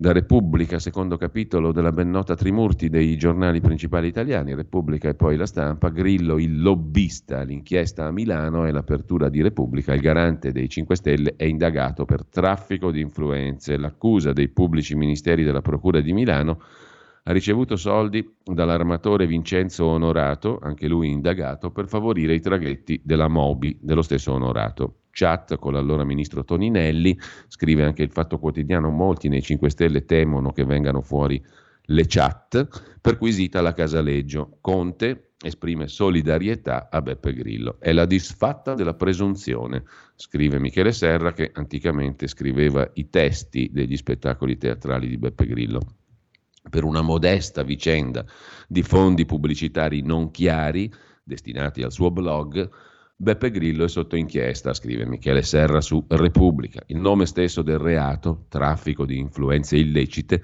da 0.00 0.12
Repubblica, 0.12 0.78
secondo 0.78 1.18
capitolo 1.18 1.72
della 1.72 1.92
ben 1.92 2.08
nota 2.08 2.34
Trimurti 2.34 2.88
dei 2.88 3.18
giornali 3.18 3.60
principali 3.60 4.08
italiani, 4.08 4.54
Repubblica 4.54 5.10
e 5.10 5.14
poi 5.14 5.36
la 5.36 5.44
stampa, 5.44 5.90
Grillo 5.90 6.38
il 6.38 6.62
lobbista, 6.62 7.42
l'inchiesta 7.42 8.06
a 8.06 8.10
Milano 8.10 8.64
e 8.64 8.72
l'apertura 8.72 9.28
di 9.28 9.42
Repubblica, 9.42 9.92
il 9.92 10.00
garante 10.00 10.52
dei 10.52 10.70
5 10.70 10.96
Stelle 10.96 11.34
è 11.36 11.44
indagato 11.44 12.06
per 12.06 12.24
traffico 12.24 12.90
di 12.90 13.02
influenze, 13.02 13.76
l'accusa 13.76 14.32
dei 14.32 14.48
pubblici 14.48 14.94
ministeri 14.94 15.44
della 15.44 15.60
Procura 15.60 16.00
di 16.00 16.14
Milano 16.14 16.62
ha 17.24 17.32
ricevuto 17.32 17.76
soldi 17.76 18.26
dall'armatore 18.42 19.26
Vincenzo 19.26 19.84
Onorato, 19.84 20.60
anche 20.62 20.88
lui 20.88 21.10
indagato, 21.10 21.72
per 21.72 21.88
favorire 21.88 22.32
i 22.32 22.40
traghetti 22.40 23.02
della 23.04 23.28
Mobi 23.28 23.76
dello 23.78 24.00
stesso 24.00 24.32
Onorato 24.32 24.99
chat 25.10 25.56
con 25.56 25.72
l'allora 25.72 26.04
ministro 26.04 26.44
Toninelli, 26.44 27.18
scrive 27.48 27.84
anche 27.84 28.02
il 28.02 28.10
Fatto 28.10 28.38
Quotidiano, 28.38 28.90
molti 28.90 29.28
nei 29.28 29.42
5 29.42 29.70
Stelle 29.70 30.04
temono 30.04 30.52
che 30.52 30.64
vengano 30.64 31.00
fuori 31.00 31.42
le 31.82 32.04
chat, 32.06 32.98
perquisita 33.00 33.60
la 33.60 33.72
Casaleggio. 33.72 34.58
Conte 34.60 35.32
esprime 35.42 35.88
solidarietà 35.88 36.88
a 36.90 37.00
Beppe 37.00 37.32
Grillo. 37.32 37.76
È 37.80 37.92
la 37.92 38.04
disfatta 38.04 38.74
della 38.74 38.94
presunzione, 38.94 39.84
scrive 40.14 40.58
Michele 40.58 40.92
Serra 40.92 41.32
che 41.32 41.50
anticamente 41.54 42.26
scriveva 42.26 42.88
i 42.94 43.08
testi 43.08 43.70
degli 43.72 43.96
spettacoli 43.96 44.58
teatrali 44.58 45.08
di 45.08 45.16
Beppe 45.16 45.46
Grillo. 45.46 45.80
Per 46.68 46.84
una 46.84 47.00
modesta 47.00 47.62
vicenda 47.62 48.24
di 48.68 48.82
fondi 48.82 49.24
pubblicitari 49.24 50.02
non 50.02 50.30
chiari 50.30 50.92
destinati 51.22 51.82
al 51.82 51.90
suo 51.90 52.10
blog, 52.10 52.68
Beppe 53.22 53.50
Grillo 53.50 53.84
è 53.84 53.88
sotto 53.88 54.16
inchiesta, 54.16 54.72
scrive 54.72 55.04
Michele 55.04 55.42
Serra 55.42 55.82
su 55.82 56.02
Repubblica. 56.08 56.82
Il 56.86 56.96
nome 56.96 57.26
stesso 57.26 57.60
del 57.60 57.76
reato, 57.76 58.46
traffico 58.48 59.04
di 59.04 59.18
influenze 59.18 59.76
illecite, 59.76 60.42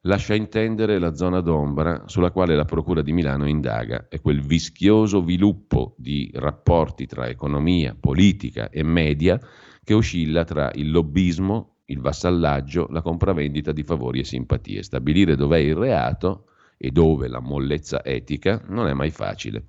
lascia 0.00 0.32
intendere 0.32 0.98
la 0.98 1.14
zona 1.14 1.40
d'ombra 1.40 2.04
sulla 2.06 2.30
quale 2.30 2.56
la 2.56 2.64
Procura 2.64 3.02
di 3.02 3.12
Milano 3.12 3.46
indaga. 3.46 4.06
È 4.08 4.22
quel 4.22 4.40
vischioso 4.40 5.22
viluppo 5.22 5.96
di 5.98 6.30
rapporti 6.32 7.04
tra 7.04 7.28
economia, 7.28 7.94
politica 7.94 8.70
e 8.70 8.82
media 8.82 9.38
che 9.84 9.92
oscilla 9.92 10.44
tra 10.44 10.70
il 10.76 10.90
lobbismo, 10.90 11.80
il 11.84 12.00
vassallaggio, 12.00 12.86
la 12.88 13.02
compravendita 13.02 13.70
di 13.70 13.82
favori 13.82 14.20
e 14.20 14.24
simpatie. 14.24 14.82
Stabilire 14.82 15.36
dov'è 15.36 15.58
il 15.58 15.74
reato 15.74 16.46
e 16.78 16.90
dove 16.90 17.28
la 17.28 17.40
mollezza 17.40 18.02
etica 18.02 18.62
non 18.68 18.86
è 18.88 18.94
mai 18.94 19.10
facile. 19.10 19.66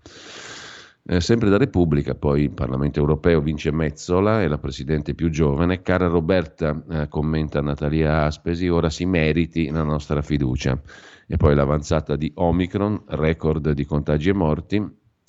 Eh, 1.08 1.22
sempre 1.22 1.50
da 1.50 1.58
Repubblica, 1.58 2.16
poi 2.16 2.42
il 2.42 2.50
Parlamento 2.50 3.00
europeo 3.00 3.40
vince 3.40 3.72
Mezzola 3.72 4.42
e 4.42 4.48
la 4.48 4.58
presidente 4.58 5.14
più 5.14 5.30
giovane. 5.30 5.84
Cara 5.84 6.08
Roberta, 6.08 6.84
eh, 6.90 7.08
commenta 7.10 7.62
Natalia 7.62 8.24
Aspesi, 8.24 8.68
ora 8.68 8.90
si 8.90 9.06
meriti 9.06 9.70
la 9.70 9.84
nostra 9.84 10.24
fiducia. 10.24 10.82
E 11.28 11.38
poi 11.38 11.54
l'avanzata 11.54 12.16
di 12.16 12.32
Omicron, 12.34 13.04
record 13.10 13.72
di 13.74 13.86
contagi 13.86 14.30
e 14.30 14.34
morti, 14.34 14.84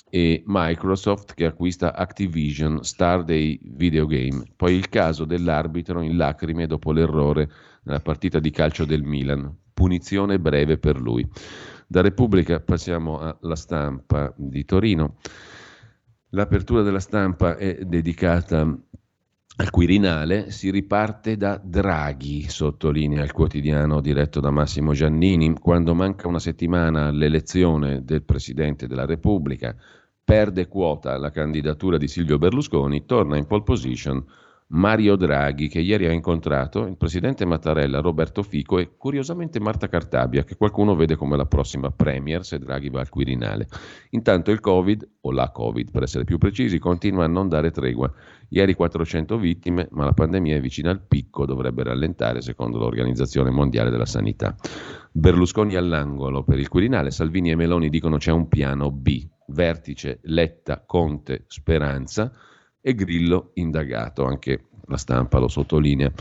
e 0.08 0.42
Microsoft 0.46 1.34
che 1.34 1.44
acquista 1.44 1.94
Activision, 1.94 2.82
star 2.82 3.22
dei 3.22 3.60
videogame. 3.62 4.44
Poi 4.56 4.74
il 4.74 4.88
caso 4.88 5.26
dell'arbitro 5.26 6.00
in 6.00 6.16
lacrime 6.16 6.66
dopo 6.66 6.90
l'errore 6.90 7.50
nella 7.82 8.00
partita 8.00 8.38
di 8.38 8.50
calcio 8.50 8.86
del 8.86 9.02
Milan. 9.02 9.54
Punizione 9.74 10.38
breve 10.38 10.78
per 10.78 10.98
lui. 10.98 11.28
Da 11.86 12.00
Repubblica 12.00 12.60
passiamo 12.60 13.18
alla 13.18 13.56
stampa 13.56 14.32
di 14.36 14.64
Torino. 14.64 15.16
L'apertura 16.30 16.82
della 16.82 16.98
stampa 16.98 17.56
è 17.56 17.84
dedicata 17.84 18.76
al 19.58 19.70
Quirinale, 19.70 20.50
si 20.50 20.70
riparte 20.70 21.36
da 21.36 21.60
Draghi, 21.62 22.48
sottolinea 22.48 23.22
il 23.22 23.32
quotidiano 23.32 24.00
diretto 24.00 24.40
da 24.40 24.50
Massimo 24.50 24.92
Giannini, 24.92 25.56
quando 25.58 25.94
manca 25.94 26.26
una 26.26 26.40
settimana 26.40 27.06
all'elezione 27.06 28.04
del 28.04 28.22
Presidente 28.22 28.86
della 28.88 29.06
Repubblica, 29.06 29.74
perde 30.22 30.66
quota 30.66 31.16
la 31.16 31.30
candidatura 31.30 31.96
di 31.96 32.08
Silvio 32.08 32.38
Berlusconi, 32.38 33.06
torna 33.06 33.36
in 33.36 33.46
pole 33.46 33.62
position 33.62 34.24
Mario 34.68 35.14
Draghi, 35.14 35.68
che 35.68 35.78
ieri 35.78 36.06
ha 36.06 36.12
incontrato 36.12 36.86
il 36.86 36.96
presidente 36.96 37.44
Mattarella, 37.44 38.00
Roberto 38.00 38.42
Fico 38.42 38.78
e 38.78 38.96
curiosamente 38.96 39.60
Marta 39.60 39.88
Cartabia, 39.88 40.42
che 40.42 40.56
qualcuno 40.56 40.96
vede 40.96 41.14
come 41.14 41.36
la 41.36 41.46
prossima 41.46 41.92
premier 41.92 42.44
se 42.44 42.58
Draghi 42.58 42.90
va 42.90 42.98
al 42.98 43.08
Quirinale. 43.08 43.68
Intanto 44.10 44.50
il 44.50 44.58
Covid, 44.58 45.08
o 45.20 45.30
la 45.30 45.52
Covid 45.52 45.92
per 45.92 46.02
essere 46.02 46.24
più 46.24 46.38
precisi, 46.38 46.80
continua 46.80 47.24
a 47.24 47.28
non 47.28 47.48
dare 47.48 47.70
tregua. 47.70 48.12
Ieri 48.48 48.74
400 48.74 49.38
vittime, 49.38 49.86
ma 49.92 50.04
la 50.04 50.12
pandemia 50.12 50.56
è 50.56 50.60
vicina 50.60 50.90
al 50.90 51.00
picco, 51.06 51.46
dovrebbe 51.46 51.84
rallentare 51.84 52.40
secondo 52.40 52.78
l'Organizzazione 52.78 53.50
Mondiale 53.50 53.90
della 53.90 54.04
Sanità. 54.04 54.56
Berlusconi 55.12 55.76
all'angolo 55.76 56.42
per 56.42 56.58
il 56.58 56.68
Quirinale, 56.68 57.12
Salvini 57.12 57.52
e 57.52 57.54
Meloni 57.54 57.88
dicono 57.88 58.16
c'è 58.16 58.32
un 58.32 58.48
piano 58.48 58.90
B. 58.90 59.24
Vertice, 59.48 60.18
Letta, 60.22 60.82
Conte, 60.84 61.44
Speranza 61.46 62.32
e 62.86 62.94
Grillo 62.94 63.50
indagato, 63.54 64.24
anche 64.24 64.66
la 64.86 64.96
stampa 64.96 65.40
lo 65.40 65.48
sottolinea. 65.48 66.12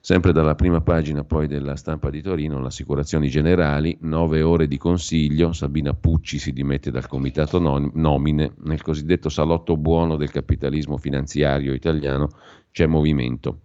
Sempre 0.00 0.32
dalla 0.32 0.54
prima 0.54 0.80
pagina 0.80 1.22
poi 1.22 1.46
della 1.46 1.76
stampa 1.76 2.08
di 2.08 2.22
Torino, 2.22 2.58
le 2.62 2.68
assicurazioni 2.68 3.28
generali, 3.28 3.94
nove 4.00 4.40
ore 4.40 4.66
di 4.66 4.78
consiglio, 4.78 5.52
Sabina 5.52 5.92
Pucci 5.92 6.38
si 6.38 6.54
dimette 6.54 6.90
dal 6.90 7.06
comitato 7.06 7.58
nomine, 7.58 8.54
nel 8.62 8.80
cosiddetto 8.80 9.28
salotto 9.28 9.76
buono 9.76 10.16
del 10.16 10.30
capitalismo 10.30 10.96
finanziario 10.96 11.74
italiano 11.74 12.30
c'è 12.70 12.86
movimento. 12.86 13.60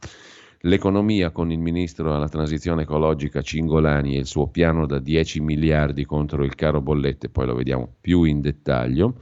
L'economia 0.66 1.32
con 1.32 1.50
il 1.50 1.60
ministro 1.60 2.14
alla 2.14 2.28
transizione 2.28 2.82
ecologica 2.82 3.42
Cingolani 3.42 4.18
e 4.18 4.20
il 4.20 4.26
suo 4.26 4.48
piano 4.48 4.86
da 4.86 5.00
10 5.00 5.40
miliardi 5.40 6.04
contro 6.04 6.44
il 6.44 6.56
caro 6.56 6.82
bollette, 6.82 7.30
poi 7.30 7.46
lo 7.46 7.56
vediamo 7.56 7.90
più 8.02 8.24
in 8.24 8.42
dettaglio. 8.42 9.16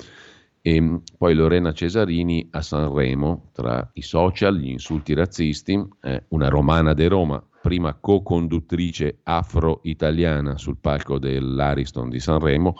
E 0.63 1.01
poi 1.17 1.33
Lorena 1.33 1.73
Cesarini 1.73 2.47
a 2.51 2.61
Sanremo, 2.61 3.49
tra 3.51 3.89
i 3.93 4.01
social, 4.03 4.57
gli 4.57 4.69
insulti 4.69 5.15
razzisti, 5.15 5.83
eh, 6.01 6.25
una 6.29 6.49
romana 6.49 6.93
de 6.93 7.07
Roma, 7.07 7.43
prima 7.61 7.95
co-conduttrice 7.99 9.19
afro-italiana 9.23 10.57
sul 10.57 10.77
palco 10.77 11.17
dell'Ariston 11.17 12.09
di 12.09 12.19
Sanremo, 12.19 12.75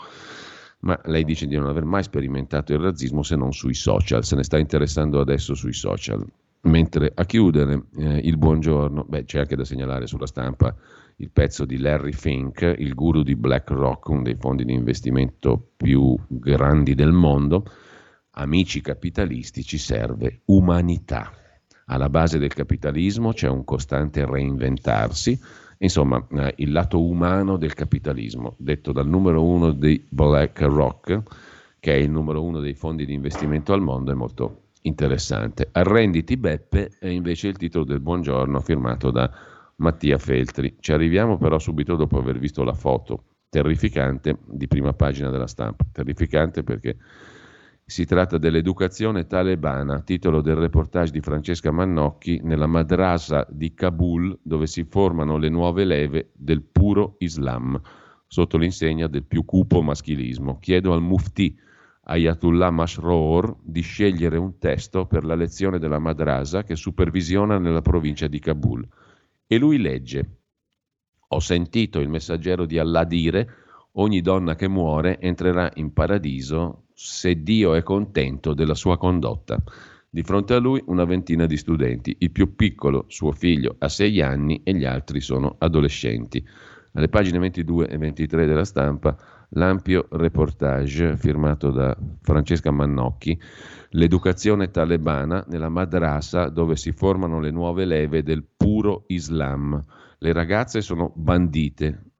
ma 0.80 1.00
lei 1.04 1.24
dice 1.24 1.46
di 1.46 1.56
non 1.56 1.66
aver 1.66 1.84
mai 1.84 2.04
sperimentato 2.04 2.72
il 2.72 2.78
razzismo 2.78 3.22
se 3.22 3.36
non 3.36 3.52
sui 3.52 3.74
social, 3.74 4.24
se 4.24 4.36
ne 4.36 4.44
sta 4.44 4.58
interessando 4.58 5.20
adesso 5.20 5.54
sui 5.54 5.72
social. 5.72 6.24
Mentre 6.62 7.10
a 7.12 7.24
chiudere 7.24 7.86
eh, 7.96 8.18
il 8.18 8.36
buongiorno, 8.36 9.04
beh, 9.08 9.24
c'è 9.24 9.40
anche 9.40 9.56
da 9.56 9.64
segnalare 9.64 10.06
sulla 10.06 10.26
stampa 10.26 10.72
il 11.22 11.30
pezzo 11.30 11.64
di 11.64 11.78
Larry 11.78 12.12
Fink, 12.12 12.74
il 12.78 12.94
guru 12.94 13.22
di 13.22 13.36
BlackRock, 13.36 14.08
uno 14.08 14.22
dei 14.22 14.34
fondi 14.34 14.64
di 14.64 14.72
investimento 14.72 15.70
più 15.76 16.16
grandi 16.26 16.96
del 16.96 17.12
mondo, 17.12 17.64
amici 18.32 18.80
capitalisti 18.80 19.62
ci 19.62 19.78
serve 19.78 20.40
umanità. 20.46 21.32
Alla 21.86 22.08
base 22.08 22.38
del 22.38 22.52
capitalismo 22.52 23.32
c'è 23.32 23.48
un 23.48 23.62
costante 23.62 24.26
reinventarsi, 24.26 25.38
insomma 25.78 26.26
eh, 26.32 26.54
il 26.56 26.72
lato 26.72 27.00
umano 27.00 27.56
del 27.56 27.74
capitalismo, 27.74 28.56
detto 28.58 28.90
dal 28.90 29.06
numero 29.06 29.44
uno 29.44 29.70
di 29.70 30.04
BlackRock, 30.08 31.22
che 31.78 31.94
è 31.94 31.98
il 31.98 32.10
numero 32.10 32.42
uno 32.42 32.58
dei 32.58 32.74
fondi 32.74 33.06
di 33.06 33.14
investimento 33.14 33.72
al 33.72 33.80
mondo, 33.80 34.10
è 34.10 34.14
molto 34.14 34.62
interessante. 34.82 35.68
Arrenditi 35.70 36.36
Beppe 36.36 36.90
è 36.98 37.06
invece 37.06 37.46
il 37.46 37.56
titolo 37.56 37.84
del 37.84 38.00
buongiorno 38.00 38.58
firmato 38.58 39.12
da 39.12 39.30
Mattia 39.82 40.16
Feltri. 40.16 40.76
Ci 40.78 40.92
arriviamo 40.92 41.36
però 41.36 41.58
subito 41.58 41.96
dopo 41.96 42.16
aver 42.16 42.38
visto 42.38 42.62
la 42.62 42.72
foto 42.72 43.24
terrificante 43.50 44.38
di 44.46 44.68
prima 44.68 44.92
pagina 44.92 45.28
della 45.28 45.48
stampa. 45.48 45.84
Terrificante 45.90 46.62
perché 46.62 46.96
si 47.84 48.06
tratta 48.06 48.38
dell'educazione 48.38 49.26
talebana, 49.26 50.00
titolo 50.00 50.40
del 50.40 50.54
reportage 50.54 51.10
di 51.10 51.20
Francesca 51.20 51.72
Mannocchi 51.72 52.40
nella 52.44 52.68
madrasa 52.68 53.44
di 53.50 53.74
Kabul 53.74 54.38
dove 54.40 54.66
si 54.68 54.84
formano 54.84 55.36
le 55.36 55.48
nuove 55.48 55.84
leve 55.84 56.30
del 56.32 56.62
puro 56.62 57.16
Islam 57.18 57.78
sotto 58.26 58.56
l'insegna 58.56 59.08
del 59.08 59.24
più 59.24 59.44
cupo 59.44 59.82
maschilismo. 59.82 60.58
Chiedo 60.60 60.92
al 60.92 61.02
mufti 61.02 61.58
Ayatollah 62.04 62.70
Masroor 62.70 63.56
di 63.62 63.80
scegliere 63.80 64.38
un 64.38 64.58
testo 64.58 65.06
per 65.06 65.24
la 65.24 65.34
lezione 65.34 65.78
della 65.78 65.98
madrasa 65.98 66.62
che 66.62 66.76
supervisiona 66.76 67.58
nella 67.58 67.82
provincia 67.82 68.28
di 68.28 68.38
Kabul. 68.38 68.88
E 69.52 69.58
lui 69.58 69.76
legge 69.76 70.38
Ho 71.28 71.38
sentito 71.38 72.00
il 72.00 72.08
messaggero 72.08 72.64
di 72.64 72.78
Allah 72.78 73.04
dire 73.04 73.48
ogni 73.96 74.22
donna 74.22 74.54
che 74.54 74.66
muore 74.66 75.20
entrerà 75.20 75.70
in 75.74 75.92
paradiso 75.92 76.84
se 76.94 77.42
Dio 77.42 77.74
è 77.74 77.82
contento 77.82 78.54
della 78.54 78.74
sua 78.74 78.96
condotta. 78.96 79.62
Di 80.08 80.22
fronte 80.22 80.54
a 80.54 80.58
lui 80.58 80.82
una 80.86 81.04
ventina 81.04 81.44
di 81.44 81.58
studenti, 81.58 82.16
il 82.20 82.30
più 82.30 82.56
piccolo, 82.56 83.04
suo 83.08 83.32
figlio, 83.32 83.76
ha 83.78 83.90
sei 83.90 84.22
anni 84.22 84.62
e 84.64 84.74
gli 84.74 84.86
altri 84.86 85.20
sono 85.20 85.56
adolescenti. 85.58 86.42
Alle 86.94 87.10
pagine 87.10 87.38
22 87.38 87.88
e 87.88 87.98
23 87.98 88.46
della 88.46 88.64
stampa 88.64 89.14
l'ampio 89.50 90.06
reportage 90.12 91.18
firmato 91.18 91.70
da 91.70 91.94
Francesca 92.22 92.70
Mannocchi, 92.70 93.38
l'educazione 93.94 94.70
talebana 94.70 95.44
nella 95.48 95.68
madrasa 95.68 96.48
dove 96.48 96.76
si 96.76 96.92
formano 96.92 97.40
le 97.40 97.50
nuove 97.50 97.84
leve 97.84 98.22
del 98.22 98.44
puro 98.56 99.04
Islam. 99.08 99.80
Le 100.18 100.32
ragazze 100.32 100.80
sono 100.80 101.12
bandite, 101.14 102.10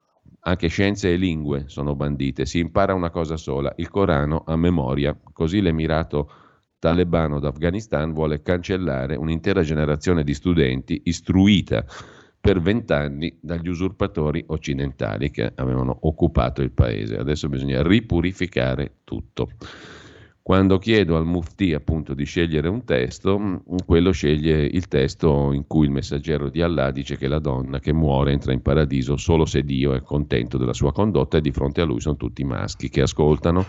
anche 0.41 0.67
scienze 0.67 1.11
e 1.11 1.15
lingue 1.15 1.65
sono 1.67 1.95
bandite, 1.95 2.45
si 2.45 2.59
impara 2.59 2.93
una 2.93 3.09
cosa 3.09 3.37
sola, 3.37 3.73
il 3.77 3.89
Corano 3.89 4.43
a 4.45 4.55
memoria, 4.55 5.17
così 5.31 5.61
l'Emirato 5.61 6.29
talebano 6.79 7.39
d'Afghanistan 7.39 8.11
vuole 8.11 8.41
cancellare 8.41 9.15
un'intera 9.15 9.61
generazione 9.61 10.23
di 10.23 10.33
studenti 10.33 11.01
istruita 11.05 11.85
per 12.41 12.59
vent'anni 12.59 13.37
dagli 13.39 13.69
usurpatori 13.69 14.43
occidentali 14.47 15.31
che 15.31 15.49
avevano 15.55 15.97
occupato 16.01 16.61
il 16.61 16.71
paese. 16.71 17.15
Adesso 17.15 17.47
bisogna 17.47 17.81
ripurificare 17.81 18.97
tutto. 19.05 19.51
Quando 20.45 20.77
chiedo 20.77 21.15
al 21.15 21.25
Mufti 21.25 21.73
appunto 21.73 22.13
di 22.13 22.25
scegliere 22.25 22.67
un 22.67 22.83
testo, 22.83 23.39
mm, 23.39 23.55
quello 23.85 24.11
sceglie 24.11 24.65
il 24.65 24.89
testo 24.89 25.53
in 25.53 25.65
cui 25.65 25.85
il 25.85 25.91
messaggero 25.91 26.49
di 26.49 26.61
Allah 26.61 26.91
dice 26.91 27.15
che 27.15 27.29
la 27.29 27.39
donna 27.39 27.79
che 27.79 27.93
muore 27.93 28.33
entra 28.33 28.51
in 28.51 28.61
paradiso 28.61 29.15
solo 29.15 29.45
se 29.45 29.63
Dio 29.63 29.93
è 29.93 30.01
contento 30.01 30.57
della 30.57 30.73
sua 30.73 30.91
condotta 30.91 31.37
e 31.37 31.41
di 31.41 31.51
fronte 31.53 31.79
a 31.79 31.85
lui 31.85 32.01
sono 32.01 32.17
tutti 32.17 32.43
maschi 32.43 32.89
che 32.89 33.03
ascoltano 33.03 33.65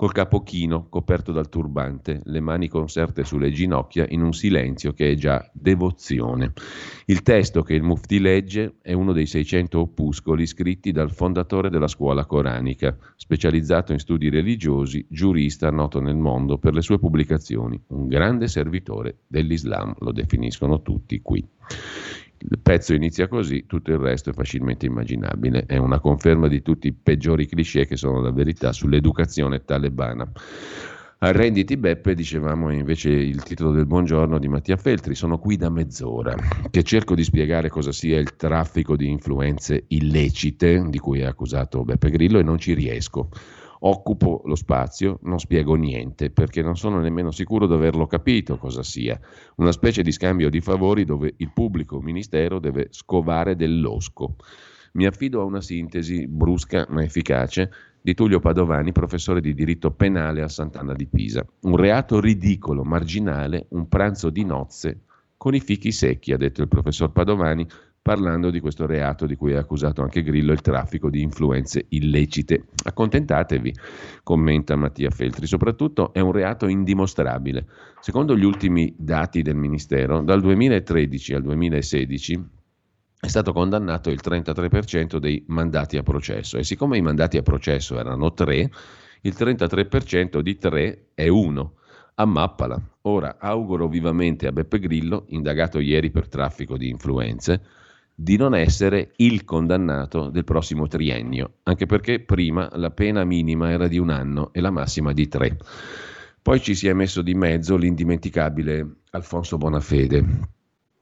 col 0.00 0.12
capo 0.12 0.42
chino 0.42 0.86
coperto 0.88 1.30
dal 1.30 1.50
turbante, 1.50 2.22
le 2.24 2.40
mani 2.40 2.68
conserte 2.68 3.22
sulle 3.22 3.50
ginocchia 3.50 4.06
in 4.08 4.22
un 4.22 4.32
silenzio 4.32 4.94
che 4.94 5.10
è 5.10 5.14
già 5.14 5.46
devozione. 5.52 6.54
Il 7.04 7.20
testo 7.20 7.60
che 7.60 7.74
il 7.74 7.82
Mufti 7.82 8.18
legge 8.18 8.76
è 8.80 8.94
uno 8.94 9.12
dei 9.12 9.26
600 9.26 9.78
opuscoli 9.78 10.46
scritti 10.46 10.90
dal 10.90 11.10
fondatore 11.10 11.68
della 11.68 11.86
scuola 11.86 12.24
coranica, 12.24 12.96
specializzato 13.14 13.92
in 13.92 13.98
studi 13.98 14.30
religiosi, 14.30 15.04
giurista 15.06 15.68
noto 15.70 16.00
nel 16.00 16.16
mondo 16.16 16.56
per 16.56 16.72
le 16.72 16.80
sue 16.80 16.98
pubblicazioni, 16.98 17.78
un 17.88 18.08
grande 18.08 18.48
servitore 18.48 19.18
dell'Islam, 19.26 19.94
lo 19.98 20.12
definiscono 20.12 20.80
tutti 20.80 21.20
qui. 21.20 21.46
Il 22.42 22.58
pezzo 22.58 22.94
inizia 22.94 23.28
così, 23.28 23.66
tutto 23.66 23.90
il 23.90 23.98
resto 23.98 24.30
è 24.30 24.32
facilmente 24.32 24.86
immaginabile, 24.86 25.66
è 25.66 25.76
una 25.76 26.00
conferma 26.00 26.48
di 26.48 26.62
tutti 26.62 26.86
i 26.86 26.92
peggiori 26.92 27.46
cliché 27.46 27.86
che 27.86 27.96
sono 27.96 28.22
la 28.22 28.32
verità 28.32 28.72
sull'educazione 28.72 29.62
talebana. 29.62 30.30
Arrenditi 31.18 31.76
Beppe, 31.76 32.14
dicevamo 32.14 32.72
invece 32.72 33.10
il 33.10 33.42
titolo 33.42 33.72
del 33.72 33.84
buongiorno 33.84 34.38
di 34.38 34.48
Mattia 34.48 34.78
Feltri, 34.78 35.14
sono 35.14 35.38
qui 35.38 35.58
da 35.58 35.68
mezz'ora, 35.68 36.34
che 36.70 36.82
cerco 36.82 37.14
di 37.14 37.24
spiegare 37.24 37.68
cosa 37.68 37.92
sia 37.92 38.18
il 38.18 38.36
traffico 38.36 38.96
di 38.96 39.10
influenze 39.10 39.84
illecite 39.88 40.82
di 40.88 40.98
cui 40.98 41.20
è 41.20 41.24
accusato 41.24 41.84
Beppe 41.84 42.08
Grillo 42.08 42.38
e 42.38 42.42
non 42.42 42.56
ci 42.56 42.72
riesco 42.72 43.28
occupo 43.80 44.42
lo 44.44 44.54
spazio, 44.54 45.18
non 45.22 45.38
spiego 45.38 45.74
niente 45.74 46.30
perché 46.30 46.62
non 46.62 46.76
sono 46.76 47.00
nemmeno 47.00 47.30
sicuro 47.30 47.66
di 47.66 47.74
averlo 47.74 48.06
capito 48.06 48.56
cosa 48.56 48.82
sia. 48.82 49.18
Una 49.56 49.72
specie 49.72 50.02
di 50.02 50.12
scambio 50.12 50.50
di 50.50 50.60
favori 50.60 51.04
dove 51.04 51.34
il 51.36 51.50
pubblico 51.52 52.00
ministero 52.00 52.58
deve 52.58 52.88
scovare 52.90 53.56
dell'osco. 53.56 54.36
Mi 54.92 55.06
affido 55.06 55.40
a 55.40 55.44
una 55.44 55.60
sintesi 55.60 56.26
brusca 56.26 56.86
ma 56.88 57.02
efficace 57.02 57.70
di 58.02 58.14
Tullio 58.14 58.40
Padovani, 58.40 58.92
professore 58.92 59.40
di 59.40 59.54
diritto 59.54 59.90
penale 59.92 60.42
a 60.42 60.48
Sant'Anna 60.48 60.94
di 60.94 61.06
Pisa. 61.06 61.46
Un 61.60 61.76
reato 61.76 62.18
ridicolo, 62.18 62.82
marginale, 62.82 63.66
un 63.70 63.88
pranzo 63.88 64.30
di 64.30 64.44
nozze 64.44 65.02
con 65.36 65.54
i 65.54 65.60
fichi 65.60 65.90
secchi, 65.90 66.32
ha 66.32 66.36
detto 66.36 66.60
il 66.60 66.68
professor 66.68 67.12
Padovani, 67.12 67.66
parlando 68.02 68.50
di 68.50 68.60
questo 68.60 68.86
reato 68.86 69.26
di 69.26 69.36
cui 69.36 69.52
è 69.52 69.56
accusato 69.56 70.02
anche 70.02 70.22
Grillo, 70.22 70.52
il 70.52 70.62
traffico 70.62 71.10
di 71.10 71.20
influenze 71.20 71.84
illecite. 71.90 72.64
Accontentatevi, 72.84 73.74
commenta 74.22 74.74
Mattia 74.74 75.10
Feltri, 75.10 75.46
soprattutto 75.46 76.12
è 76.12 76.20
un 76.20 76.32
reato 76.32 76.66
indimostrabile. 76.66 77.66
Secondo 78.00 78.36
gli 78.36 78.44
ultimi 78.44 78.94
dati 78.96 79.42
del 79.42 79.56
Ministero, 79.56 80.22
dal 80.22 80.40
2013 80.40 81.34
al 81.34 81.42
2016 81.42 82.48
è 83.20 83.28
stato 83.28 83.52
condannato 83.52 84.08
il 84.08 84.20
33% 84.24 85.18
dei 85.18 85.44
mandati 85.48 85.98
a 85.98 86.02
processo 86.02 86.56
e 86.56 86.64
siccome 86.64 86.96
i 86.96 87.02
mandati 87.02 87.36
a 87.36 87.42
processo 87.42 87.98
erano 87.98 88.32
tre, 88.32 88.70
il 89.20 89.34
33% 89.36 90.40
di 90.40 90.56
tre 90.56 91.08
è 91.12 91.28
uno 91.28 91.74
ammappala. 92.14 92.80
Ora 93.02 93.36
auguro 93.38 93.88
vivamente 93.88 94.46
a 94.46 94.52
Beppe 94.52 94.78
Grillo, 94.78 95.24
indagato 95.28 95.80
ieri 95.80 96.10
per 96.10 96.28
traffico 96.28 96.78
di 96.78 96.88
influenze, 96.88 97.60
di 98.22 98.36
non 98.36 98.54
essere 98.54 99.12
il 99.16 99.46
condannato 99.46 100.28
del 100.28 100.44
prossimo 100.44 100.86
triennio, 100.86 101.54
anche 101.62 101.86
perché 101.86 102.20
prima 102.20 102.68
la 102.74 102.90
pena 102.90 103.24
minima 103.24 103.70
era 103.70 103.88
di 103.88 103.96
un 103.96 104.10
anno 104.10 104.52
e 104.52 104.60
la 104.60 104.70
massima 104.70 105.14
di 105.14 105.26
tre. 105.26 105.56
Poi 106.42 106.60
ci 106.60 106.74
si 106.74 106.86
è 106.86 106.92
messo 106.92 107.22
di 107.22 107.32
mezzo 107.32 107.76
l'indimenticabile 107.76 108.96
Alfonso 109.12 109.56
Bonafede, 109.56 110.24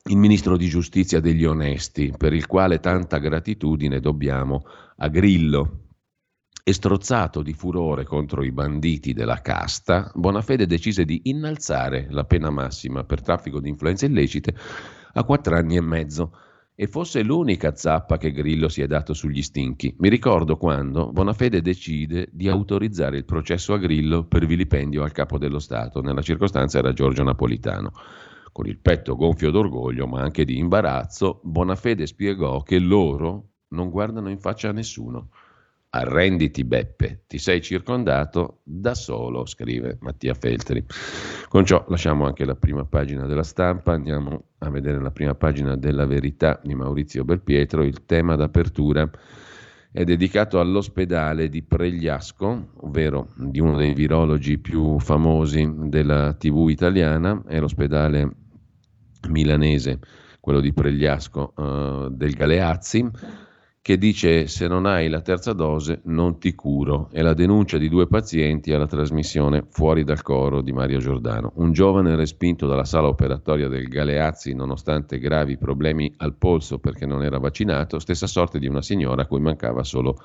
il 0.04 0.16
ministro 0.16 0.56
di 0.56 0.68
giustizia 0.68 1.18
degli 1.18 1.44
onesti, 1.44 2.14
per 2.16 2.32
il 2.32 2.46
quale 2.46 2.78
tanta 2.78 3.18
gratitudine 3.18 3.98
dobbiamo 3.98 4.64
a 4.98 5.08
Grillo. 5.08 5.86
E 6.62 6.72
strozzato 6.72 7.42
di 7.42 7.52
furore 7.52 8.04
contro 8.04 8.44
i 8.44 8.52
banditi 8.52 9.12
della 9.12 9.40
casta, 9.40 10.12
Bonafede 10.14 10.66
decise 10.66 11.04
di 11.04 11.22
innalzare 11.24 12.06
la 12.10 12.22
pena 12.22 12.50
massima 12.50 13.02
per 13.02 13.22
traffico 13.22 13.58
di 13.58 13.70
influenze 13.70 14.06
illecite 14.06 14.54
a 15.14 15.24
quattro 15.24 15.56
anni 15.56 15.76
e 15.76 15.80
mezzo 15.80 16.32
e 16.80 16.86
fosse 16.86 17.24
l'unica 17.24 17.74
zappa 17.74 18.18
che 18.18 18.30
Grillo 18.30 18.68
si 18.68 18.82
è 18.82 18.86
dato 18.86 19.12
sugli 19.12 19.42
stinchi. 19.42 19.96
Mi 19.98 20.08
ricordo 20.08 20.56
quando 20.56 21.10
Bonafede 21.10 21.60
decide 21.60 22.28
di 22.30 22.48
autorizzare 22.48 23.16
il 23.16 23.24
processo 23.24 23.72
a 23.72 23.78
Grillo 23.78 24.26
per 24.26 24.46
vilipendio 24.46 25.02
al 25.02 25.10
capo 25.10 25.38
dello 25.38 25.58
Stato. 25.58 26.00
Nella 26.00 26.22
circostanza 26.22 26.78
era 26.78 26.92
Giorgio 26.92 27.24
Napolitano. 27.24 27.90
Con 28.52 28.68
il 28.68 28.78
petto 28.78 29.16
gonfio 29.16 29.50
d'orgoglio, 29.50 30.06
ma 30.06 30.20
anche 30.20 30.44
di 30.44 30.56
imbarazzo, 30.56 31.40
Bonafede 31.42 32.06
spiegò 32.06 32.62
che 32.62 32.78
loro 32.78 33.54
non 33.70 33.90
guardano 33.90 34.30
in 34.30 34.38
faccia 34.38 34.68
a 34.68 34.72
nessuno. 34.72 35.30
Arrenditi 35.98 36.64
Beppe, 36.64 37.24
ti 37.26 37.38
sei 37.38 37.60
circondato 37.60 38.60
da 38.62 38.94
solo, 38.94 39.46
scrive 39.46 39.98
Mattia 40.00 40.34
Feltri. 40.34 40.84
Con 41.48 41.64
ciò 41.64 41.84
lasciamo 41.88 42.24
anche 42.24 42.44
la 42.44 42.54
prima 42.54 42.84
pagina 42.84 43.26
della 43.26 43.42
stampa, 43.42 43.92
andiamo 43.92 44.44
a 44.58 44.70
vedere 44.70 45.00
la 45.00 45.10
prima 45.10 45.34
pagina 45.34 45.76
della 45.76 46.06
verità 46.06 46.60
di 46.62 46.74
Maurizio 46.74 47.24
Belpietro, 47.24 47.82
il 47.82 48.04
tema 48.04 48.36
d'apertura 48.36 49.10
è 49.90 50.04
dedicato 50.04 50.60
all'ospedale 50.60 51.48
di 51.48 51.62
Pregliasco, 51.62 52.72
ovvero 52.82 53.32
di 53.36 53.58
uno 53.58 53.76
dei 53.76 53.94
virologi 53.94 54.58
più 54.58 55.00
famosi 55.00 55.68
della 55.88 56.34
TV 56.34 56.68
italiana, 56.68 57.42
è 57.46 57.58
l'ospedale 57.58 58.30
milanese, 59.28 59.98
quello 60.38 60.60
di 60.60 60.72
Pregliasco 60.72 61.52
uh, 61.56 62.08
del 62.10 62.34
Galeazzi 62.34 63.10
che 63.88 63.96
dice 63.96 64.48
se 64.48 64.68
non 64.68 64.84
hai 64.84 65.08
la 65.08 65.22
terza 65.22 65.54
dose 65.54 66.02
non 66.04 66.38
ti 66.38 66.54
curo. 66.54 67.08
È 67.10 67.22
la 67.22 67.32
denuncia 67.32 67.78
di 67.78 67.88
due 67.88 68.06
pazienti 68.06 68.70
alla 68.70 68.86
trasmissione 68.86 69.64
Fuori 69.66 70.04
dal 70.04 70.20
coro 70.20 70.60
di 70.60 70.72
Mario 70.72 70.98
Giordano. 70.98 71.52
Un 71.54 71.72
giovane 71.72 72.14
respinto 72.14 72.66
dalla 72.66 72.84
sala 72.84 73.08
operatoria 73.08 73.66
del 73.66 73.88
Galeazzi 73.88 74.52
nonostante 74.52 75.18
gravi 75.18 75.56
problemi 75.56 76.12
al 76.18 76.34
polso 76.34 76.78
perché 76.78 77.06
non 77.06 77.22
era 77.22 77.38
vaccinato, 77.38 77.98
stessa 77.98 78.26
sorte 78.26 78.58
di 78.58 78.66
una 78.66 78.82
signora 78.82 79.22
a 79.22 79.26
cui 79.26 79.40
mancava 79.40 79.82
solo 79.84 80.18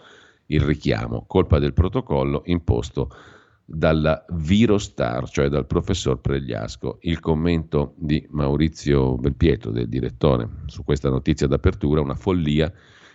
il 0.47 0.59
richiamo, 0.59 1.23
colpa 1.25 1.57
del 1.57 1.71
protocollo 1.71 2.41
imposto 2.47 3.11
dalla 3.63 4.25
Virostar, 4.27 5.29
cioè 5.29 5.47
dal 5.47 5.67
professor 5.67 6.19
Pregliasco. 6.19 6.97
Il 7.03 7.21
commento 7.21 7.93
di 7.95 8.27
Maurizio 8.31 9.15
Belpietro, 9.15 9.71
del 9.71 9.87
direttore, 9.87 10.49
su 10.65 10.83
questa 10.83 11.09
notizia 11.09 11.47
d'apertura, 11.47 12.01
una 12.01 12.15
follia 12.15 12.69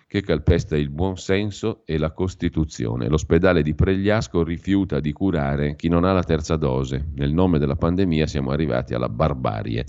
che 0.09 0.23
calpesta 0.23 0.75
il 0.75 0.89
buon 0.89 1.19
senso 1.19 1.83
e 1.85 1.99
la 1.99 2.13
Costituzione. 2.13 3.09
L'ospedale 3.09 3.63
di 3.63 3.75
Pregliasco 3.75 4.43
rifiuta 4.43 5.01
di 5.01 5.13
curare 5.13 5.77
chi 5.77 5.89
non 5.89 6.05
ha 6.05 6.13
la 6.13 6.23
terza 6.23 6.57
dose. 6.57 7.11
Nel 7.15 7.35
nome 7.35 7.59
della 7.59 7.77
pandemia 7.77 8.27
siamo 8.27 8.51
arrivati 8.51 8.95
alla 8.95 9.11
barbarie. 9.11 9.85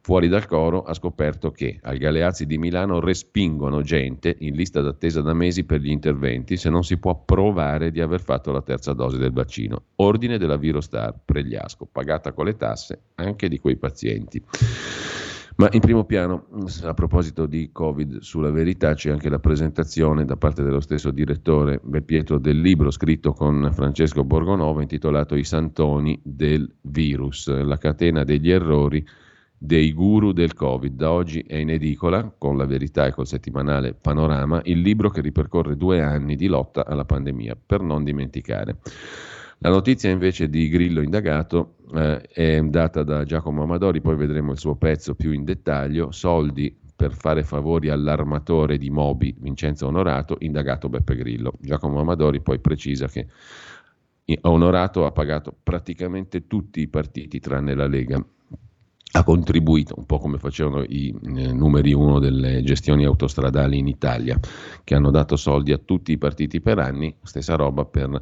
Fuori 0.00 0.26
dal 0.26 0.46
coro 0.46 0.82
ha 0.82 0.92
scoperto 0.92 1.52
che 1.52 1.78
al 1.80 1.96
Galeazzi 1.96 2.46
di 2.46 2.58
Milano 2.58 2.98
respingono 2.98 3.80
gente 3.80 4.36
in 4.40 4.54
lista 4.54 4.82
d'attesa 4.82 5.22
da 5.22 5.32
mesi 5.32 5.64
per 5.64 5.80
gli 5.80 5.88
interventi 5.88 6.56
se 6.56 6.68
non 6.68 6.82
si 6.82 6.98
può 6.98 7.22
provare 7.24 7.92
di 7.92 8.00
aver 8.00 8.20
fatto 8.20 8.50
la 8.50 8.60
terza 8.60 8.92
dose 8.92 9.18
del 9.18 9.32
vaccino. 9.32 9.82
Ordine 9.96 10.36
della 10.36 10.56
Virostar 10.56 11.16
Pregliasco, 11.24 11.88
pagata 11.90 12.32
con 12.32 12.44
le 12.44 12.56
tasse 12.56 13.02
anche 13.14 13.48
di 13.48 13.58
quei 13.58 13.76
pazienti. 13.76 14.42
Ma 15.56 15.68
in 15.70 15.78
primo 15.78 16.04
piano, 16.04 16.46
a 16.82 16.94
proposito 16.94 17.46
di 17.46 17.70
Covid, 17.70 18.18
sulla 18.18 18.50
verità 18.50 18.94
c'è 18.94 19.12
anche 19.12 19.28
la 19.28 19.38
presentazione 19.38 20.24
da 20.24 20.36
parte 20.36 20.64
dello 20.64 20.80
stesso 20.80 21.12
direttore 21.12 21.80
Belpietro 21.80 22.38
del 22.38 22.60
libro 22.60 22.90
scritto 22.90 23.32
con 23.32 23.70
Francesco 23.72 24.24
Borgonovo 24.24 24.80
intitolato 24.80 25.36
I 25.36 25.44
santoni 25.44 26.20
del 26.24 26.68
virus, 26.80 27.48
la 27.48 27.78
catena 27.78 28.24
degli 28.24 28.50
errori 28.50 29.06
dei 29.56 29.92
guru 29.92 30.32
del 30.32 30.54
Covid. 30.54 30.92
Da 30.92 31.12
oggi 31.12 31.44
è 31.46 31.54
in 31.54 31.70
edicola, 31.70 32.34
con 32.36 32.56
la 32.56 32.66
verità 32.66 33.06
e 33.06 33.12
col 33.12 33.28
settimanale 33.28 33.94
Panorama, 33.94 34.60
il 34.64 34.80
libro 34.80 35.08
che 35.08 35.20
ripercorre 35.20 35.76
due 35.76 36.02
anni 36.02 36.34
di 36.34 36.48
lotta 36.48 36.84
alla 36.84 37.04
pandemia, 37.04 37.56
per 37.64 37.80
non 37.80 38.02
dimenticare. 38.02 38.78
La 39.58 39.70
notizia 39.70 40.10
invece 40.10 40.48
di 40.48 40.68
Grillo 40.68 41.00
indagato 41.00 41.76
eh, 41.94 42.20
è 42.20 42.60
data 42.62 43.02
da 43.02 43.24
Giacomo 43.24 43.62
Amadori, 43.62 44.00
poi 44.00 44.16
vedremo 44.16 44.52
il 44.52 44.58
suo 44.58 44.74
pezzo 44.74 45.14
più 45.14 45.32
in 45.32 45.44
dettaglio, 45.44 46.10
soldi 46.10 46.76
per 46.96 47.12
fare 47.12 47.42
favori 47.42 47.88
all'armatore 47.88 48.78
di 48.78 48.90
Mobi 48.90 49.34
Vincenzo 49.38 49.86
Onorato, 49.86 50.36
indagato 50.40 50.88
Beppe 50.88 51.16
Grillo. 51.16 51.52
Giacomo 51.58 52.00
Amadori 52.00 52.40
poi 52.40 52.58
precisa 52.60 53.08
che 53.08 53.26
Onorato 54.42 55.04
ha 55.04 55.12
pagato 55.12 55.54
praticamente 55.62 56.46
tutti 56.46 56.80
i 56.80 56.88
partiti 56.88 57.40
tranne 57.40 57.74
la 57.74 57.86
Lega. 57.86 58.24
Ha 59.16 59.22
contribuito 59.22 59.94
un 59.96 60.06
po' 60.06 60.18
come 60.18 60.38
facevano 60.38 60.82
i 60.82 61.14
eh, 61.22 61.52
numeri 61.52 61.92
uno 61.92 62.18
delle 62.18 62.62
gestioni 62.62 63.04
autostradali 63.04 63.78
in 63.78 63.86
Italia, 63.86 64.38
che 64.82 64.94
hanno 64.94 65.10
dato 65.10 65.36
soldi 65.36 65.72
a 65.72 65.78
tutti 65.78 66.12
i 66.12 66.18
partiti 66.18 66.60
per 66.60 66.78
anni, 66.78 67.14
stessa 67.22 67.54
roba 67.54 67.84
per 67.84 68.20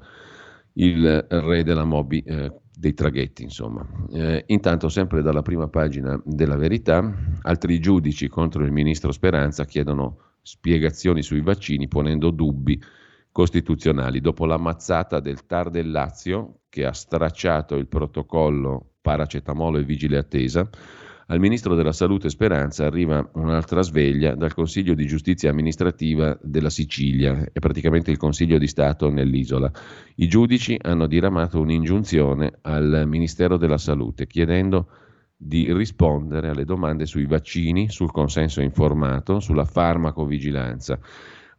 il 0.75 1.27
re 1.29 1.63
della 1.63 1.85
Mobi 1.85 2.21
eh, 2.21 2.53
dei 2.75 2.95
traghetti, 2.95 3.43
insomma. 3.43 3.87
Eh, 4.13 4.45
intanto, 4.49 4.89
sempre 4.89 5.23
dalla 5.23 5.43
prima 5.43 5.69
pagina 5.69 6.21
della 6.25 6.57
verità, 6.57 7.15
altri 7.43 7.79
giudici 7.79 8.29
contro 8.29 8.65
il 8.65 8.73
ministro 8.73 9.13
Speranza 9.13 9.65
chiedono 9.65 10.19
spiegazioni 10.43 11.23
sui 11.23 11.41
vaccini 11.41 11.87
ponendo 11.89 12.31
dubbi 12.31 12.81
costituzionali. 13.31 14.21
Dopo 14.21 14.47
la 14.47 14.59
mazzata 14.59 15.21
del 15.21 15.47
TAR 15.47 15.71
del 15.71 15.91
Lazio, 15.91 16.61
che 16.69 16.85
ha 16.85 16.93
stracciato 16.93 17.77
il 17.77 17.87
protocollo 17.87 18.95
paracetamolo 19.01 19.79
e 19.79 19.85
vigile 19.85 20.19
attesa, 20.19 20.69
al 21.33 21.40
ministro 21.40 21.75
della 21.75 21.92
Salute 21.92 22.29
Speranza 22.29 22.85
arriva 22.85 23.27
un'altra 23.37 23.81
sveglia 23.81 24.35
dal 24.35 24.53
Consiglio 24.53 24.92
di 24.92 25.07
Giustizia 25.07 25.49
Amministrativa 25.49 26.38
della 26.42 26.68
Sicilia, 26.68 27.49
è 27.51 27.59
praticamente 27.59 28.11
il 28.11 28.18
Consiglio 28.18 28.59
di 28.59 28.66
Stato 28.66 29.09
nell'isola. 29.09 29.73
I 30.16 30.29
giudici 30.29 30.79
hanno 30.79 31.07
diramato 31.07 31.59
un'ingiunzione 31.59 32.59
al 32.61 33.05
Ministero 33.07 33.57
della 33.57 33.79
Salute 33.79 34.27
chiedendo 34.27 34.88
di 35.35 35.73
rispondere 35.73 36.51
alle 36.51 36.66
domande 36.66 37.07
sui 37.07 37.25
vaccini, 37.25 37.88
sul 37.88 38.12
consenso 38.12 38.61
informato, 38.61 39.40
sulla 39.40 39.64
farmacovigilanza 39.64 40.99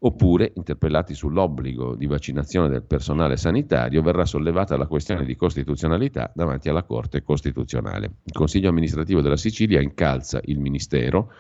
oppure, 0.06 0.52
interpellati 0.56 1.14
sull'obbligo 1.14 1.96
di 1.96 2.08
vaccinazione 2.08 2.70
del 2.70 2.84
personale 2.84 3.38
sanitario, 3.38 4.02
verrà 4.02 4.26
sollevata 4.26 4.76
la 4.78 4.88
questione 4.88 5.26
di 5.26 5.36
costituzionalità 5.36 6.32
davanti 6.36 6.70
alla 6.70 6.84
Corte 6.84 7.24
Costituzionale. 7.24 8.16
Il 8.24 8.34
Consiglio 8.34 8.70
amministrativo 8.70 9.22
della 9.22 9.38
Sicilia 9.38 9.82
incalza 9.82 10.42
il 10.44 10.60
Ministero 10.60 11.32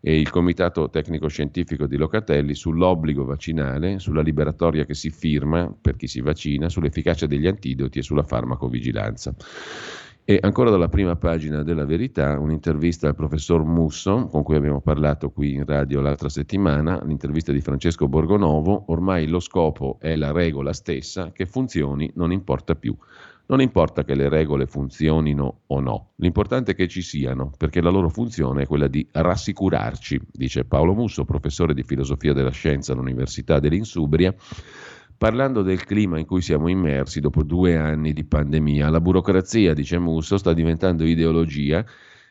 e 0.00 0.18
il 0.18 0.30
Comitato 0.30 0.88
Tecnico 0.88 1.28
Scientifico 1.28 1.86
di 1.86 1.96
Locatelli 1.96 2.54
sull'obbligo 2.54 3.24
vaccinale, 3.24 3.98
sulla 3.98 4.22
liberatoria 4.22 4.84
che 4.84 4.94
si 4.94 5.10
firma 5.10 5.74
per 5.78 5.96
chi 5.96 6.06
si 6.06 6.20
vaccina, 6.20 6.68
sull'efficacia 6.68 7.26
degli 7.26 7.46
antidoti 7.46 7.98
e 7.98 8.02
sulla 8.02 8.22
farmacovigilanza. 8.22 9.34
E 10.28 10.40
ancora 10.42 10.70
dalla 10.70 10.88
prima 10.88 11.14
pagina 11.14 11.62
della 11.62 11.84
Verità, 11.84 12.36
un'intervista 12.40 13.06
al 13.06 13.14
professor 13.14 13.62
Musso, 13.62 14.26
con 14.26 14.42
cui 14.42 14.56
abbiamo 14.56 14.80
parlato 14.80 15.30
qui 15.30 15.54
in 15.54 15.64
radio 15.64 16.00
l'altra 16.00 16.28
settimana, 16.28 17.00
l'intervista 17.04 17.52
di 17.52 17.60
Francesco 17.60 18.08
Borgonovo, 18.08 18.86
ormai 18.88 19.28
lo 19.28 19.38
scopo 19.38 19.98
è 20.00 20.16
la 20.16 20.32
regola 20.32 20.72
stessa, 20.72 21.30
che 21.30 21.46
funzioni 21.46 22.10
non 22.16 22.32
importa 22.32 22.74
più. 22.74 22.92
Non 23.46 23.60
importa 23.60 24.02
che 24.02 24.16
le 24.16 24.28
regole 24.28 24.66
funzionino 24.66 25.60
o 25.64 25.78
no, 25.78 26.14
l'importante 26.16 26.72
è 26.72 26.74
che 26.74 26.88
ci 26.88 27.02
siano, 27.02 27.52
perché 27.56 27.80
la 27.80 27.90
loro 27.90 28.08
funzione 28.08 28.62
è 28.62 28.66
quella 28.66 28.88
di 28.88 29.06
rassicurarci, 29.08 30.20
dice 30.32 30.64
Paolo 30.64 30.92
Musso, 30.92 31.24
professore 31.24 31.72
di 31.72 31.84
filosofia 31.84 32.32
della 32.32 32.50
scienza 32.50 32.92
all'Università 32.92 33.60
dell'Insubria 33.60 34.34
Parlando 35.18 35.62
del 35.62 35.82
clima 35.84 36.18
in 36.18 36.26
cui 36.26 36.42
siamo 36.42 36.68
immersi 36.68 37.20
dopo 37.20 37.42
due 37.42 37.76
anni 37.76 38.12
di 38.12 38.24
pandemia, 38.24 38.90
la 38.90 39.00
burocrazia, 39.00 39.72
dice 39.72 39.98
Musso, 39.98 40.36
sta 40.36 40.52
diventando 40.52 41.04
ideologia 41.04 41.84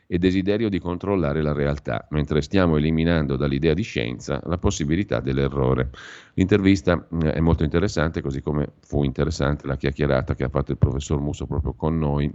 e 0.08 0.20
desiderio 0.20 0.70
di 0.70 0.80
controllare 0.80 1.42
la 1.42 1.52
realtà, 1.52 2.06
mentre 2.12 2.42
stiamo 2.42 2.78
eliminando 2.78 3.36
dall'idea 3.38 3.74
di 3.74 3.82
scienza 3.82 4.40
la 4.46 4.60
possibilità 4.60 5.20
dell'errore. 5.20 5.90
L'intervista 6.36 6.96
mm, 6.96 7.22
è 7.22 7.40
molto 7.40 7.64
interessante, 7.64 8.22
così 8.22 8.42
come 8.42 8.74
fu 8.82 9.04
interessante 9.04 9.66
la 9.66 9.78
chiacchierata 9.78 10.36
che 10.36 10.44
ha 10.44 10.50
fatto 10.50 10.72
il 10.72 10.78
professor 10.78 11.20
Musso 11.20 11.48
proprio 11.48 11.74
con 11.74 11.98
noi 11.98 12.32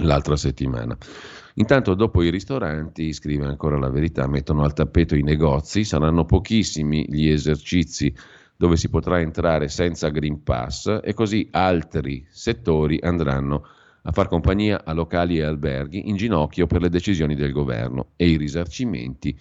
l'altra 0.00 0.36
settimana. 0.36 0.96
Intanto 1.54 1.94
dopo 1.94 2.22
i 2.22 2.30
ristoranti, 2.30 3.12
scrive 3.12 3.46
ancora 3.46 3.78
la 3.78 3.90
verità, 3.90 4.28
mettono 4.28 4.62
al 4.62 4.74
tappeto 4.74 5.16
i 5.16 5.22
negozi, 5.22 5.84
saranno 5.84 6.24
pochissimi 6.24 7.06
gli 7.08 7.28
esercizi 7.28 8.14
dove 8.56 8.76
si 8.76 8.88
potrà 8.88 9.20
entrare 9.20 9.68
senza 9.68 10.08
Green 10.08 10.42
Pass 10.42 11.00
e 11.02 11.14
così 11.14 11.48
altri 11.50 12.26
settori 12.30 12.98
andranno 13.02 13.66
a 14.02 14.12
far 14.12 14.28
compagnia 14.28 14.84
a 14.84 14.92
locali 14.92 15.38
e 15.38 15.42
alberghi 15.42 16.08
in 16.08 16.16
ginocchio 16.16 16.66
per 16.66 16.80
le 16.80 16.88
decisioni 16.88 17.34
del 17.34 17.52
governo 17.52 18.12
e 18.16 18.28
i 18.28 18.36
risarcimenti 18.36 19.38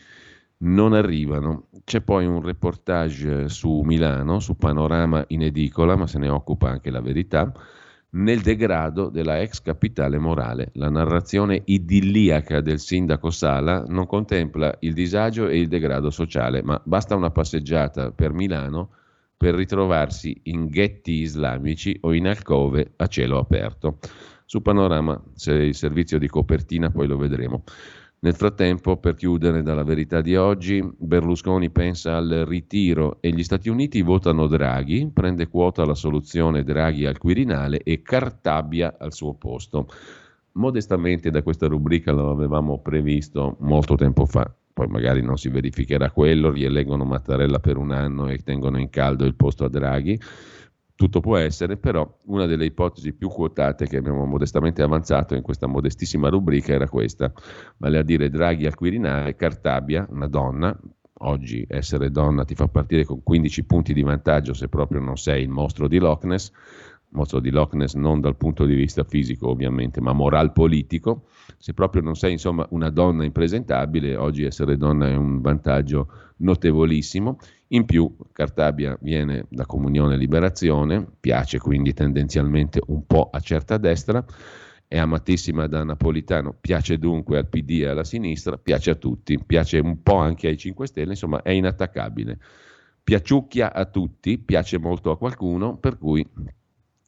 non 0.58 0.94
arrivano. 0.94 1.68
C'è 1.84 2.02
poi 2.02 2.26
un 2.26 2.42
reportage 2.42 3.50
su 3.50 3.82
Milano, 3.82 4.40
su 4.40 4.56
Panorama 4.56 5.24
in 5.28 5.44
edicola, 5.44 5.96
ma 5.96 6.08
se 6.08 6.18
ne 6.18 6.30
occupa 6.30 6.70
anche 6.70 6.90
la 6.90 7.02
verità, 7.02 7.52
nel 8.12 8.42
degrado 8.42 9.10
della 9.10 9.42
ex 9.42 9.62
capitale 9.62 10.18
morale. 10.18 10.70
La 10.74 10.90
narrazione 10.90 11.62
idilliaca 11.66 12.62
del 12.62 12.80
sindaco 12.80 13.30
Sala 13.30 13.84
non 13.88 14.08
contempla 14.08 14.78
il 14.80 14.94
disagio 14.94 15.48
e 15.48 15.60
il 15.60 15.68
degrado 15.68 16.10
sociale, 16.10 16.64
ma 16.64 16.82
basta 16.84 17.16
una 17.16 17.32
passeggiata 17.32 18.12
per 18.12 18.32
Milano 18.32 18.90
per 19.46 19.54
ritrovarsi 19.54 20.36
in 20.46 20.70
ghetti 20.70 21.22
islamici 21.22 21.96
o 22.02 22.14
in 22.16 22.26
alcove 22.26 22.94
a 22.96 23.06
cielo 23.06 23.38
aperto. 23.38 24.00
Su 24.44 24.64
Panorama 24.64 25.22
c'è 25.36 25.54
il 25.54 25.76
servizio 25.76 26.18
di 26.18 26.28
copertina, 26.28 26.90
poi 26.90 27.06
lo 27.06 27.16
vedremo. 27.16 27.64
Nel 28.22 28.34
frattempo, 28.34 28.98
per 28.98 29.14
chiudere 29.14 29.62
dalla 29.62 29.84
verità 29.84 30.22
di 30.22 30.36
oggi, 30.36 30.84
Berlusconi 30.98 31.70
pensa 31.70 32.16
al 32.16 32.46
ritiro 32.48 33.18
e 33.20 33.30
gli 33.30 33.44
Stati 33.44 33.70
Uniti 33.70 34.02
votano 34.02 34.48
Draghi, 34.48 35.12
prende 35.14 35.48
quota 35.48 35.86
la 35.86 35.94
soluzione 35.94 36.64
Draghi 36.64 37.06
al 37.06 37.20
Quirinale 37.20 37.84
e 37.84 38.02
Cartabia 38.02 38.96
al 38.98 39.14
suo 39.14 39.36
posto. 39.36 39.86
Modestamente 40.54 41.30
da 41.30 41.44
questa 41.44 41.68
rubrica 41.68 42.12
lo 42.12 42.32
avevamo 42.32 42.80
previsto 42.80 43.58
molto 43.60 43.94
tempo 43.94 44.26
fa, 44.26 44.52
poi 44.76 44.88
magari 44.88 45.22
non 45.22 45.38
si 45.38 45.48
verificherà 45.48 46.12
quello, 46.12 46.52
rieleggono 46.52 47.06
Mattarella 47.06 47.60
per 47.60 47.78
un 47.78 47.92
anno 47.92 48.28
e 48.28 48.40
tengono 48.40 48.78
in 48.78 48.90
caldo 48.90 49.24
il 49.24 49.34
posto 49.34 49.64
a 49.64 49.70
Draghi. 49.70 50.20
Tutto 50.94 51.22
può 51.22 51.38
essere, 51.38 51.78
però 51.78 52.06
una 52.26 52.46
delle 52.46 52.66
ipotesi 52.66 53.14
più 53.14 53.30
quotate 53.30 53.88
che 53.88 53.96
abbiamo 53.96 54.26
modestamente 54.26 54.82
avanzato 54.82 55.34
in 55.34 55.44
questa 55.44 55.66
modestissima 55.66 56.28
rubrica 56.28 56.74
era 56.74 56.90
questa, 56.90 57.32
vale 57.78 58.00
a 58.00 58.04
dire 58.04 58.30
Draghi 58.30 58.66
al 58.66 58.76
Quirinale, 58.76 59.38
Cartabia, 59.38 60.06
una 60.10 60.28
donna, 60.28 60.78
oggi 61.20 61.66
essere 61.70 62.12
donna 62.12 62.44
ti 62.44 62.56
fa 62.56 62.68
partire 62.68 63.06
con 63.06 63.24
15 63.24 63.64
punti 63.64 63.94
di 63.94 64.04
vantaggio 64.04 64.54
se 64.54 64.68
proprio 64.68 65.00
non 65.00 65.16
sei 65.16 65.44
il 65.44 65.50
mostro 65.50 65.88
di 65.88 66.00
Loch 66.00 66.26
Ness, 66.26 66.52
mostro 67.16 67.40
di 67.40 67.50
Loch 67.50 67.74
Ness 67.74 67.96
non 67.96 68.22
dal 68.22 68.36
punto 68.36 68.66
di 68.66 68.76
vista 68.76 69.04
fisico 69.04 69.50
ovviamente, 69.50 70.02
ma 70.02 70.14
moral 70.14 70.52
politico, 70.52 71.28
se 71.58 71.74
proprio 71.74 72.02
non 72.02 72.16
sei 72.16 72.34
insomma 72.34 72.68
una 72.72 72.90
donna 72.90 73.24
impresentabile, 73.24 74.16
oggi 74.16 74.44
essere 74.44 74.78
donna 74.78 75.08
è 75.08 75.16
un 75.16 75.42
vantaggio 75.42 76.08
notevolissimo. 76.38 77.38
In 77.70 77.86
più 77.86 78.16
Cartabia 78.32 78.98
viene 79.02 79.48
da 79.50 79.66
Comunione 79.66 80.14
e 80.14 80.18
Liberazione, 80.18 81.08
piace 81.20 81.58
quindi 81.58 81.94
tendenzialmente 81.94 82.82
un 82.88 83.06
po' 83.08 83.30
a 83.32 83.40
certa 83.40 83.78
destra, 83.78 84.24
è 84.88 85.00
amatissima 85.00 85.66
da 85.66 85.84
Napolitano, 85.84 86.56
piace 86.60 87.00
dunque 87.00 87.40
al 87.40 87.48
PD 87.48 87.82
e 87.82 87.88
alla 87.88 88.04
sinistra, 88.04 88.58
piace 88.58 88.92
a 88.92 88.96
tutti, 88.96 89.40
piace 89.44 89.80
un 89.80 90.04
po' 90.04 90.18
anche 90.18 90.48
ai 90.48 90.58
5 90.58 90.86
Stelle, 90.86 91.12
insomma 91.12 91.42
è 91.42 91.50
inattaccabile. 91.50 92.38
Piaciucchia 93.04 93.74
a 93.74 93.86
tutti, 93.86 94.38
piace 94.38 94.78
molto 94.78 95.12
a 95.12 95.18
qualcuno, 95.18 95.78
per 95.78 95.98
cui 95.98 96.28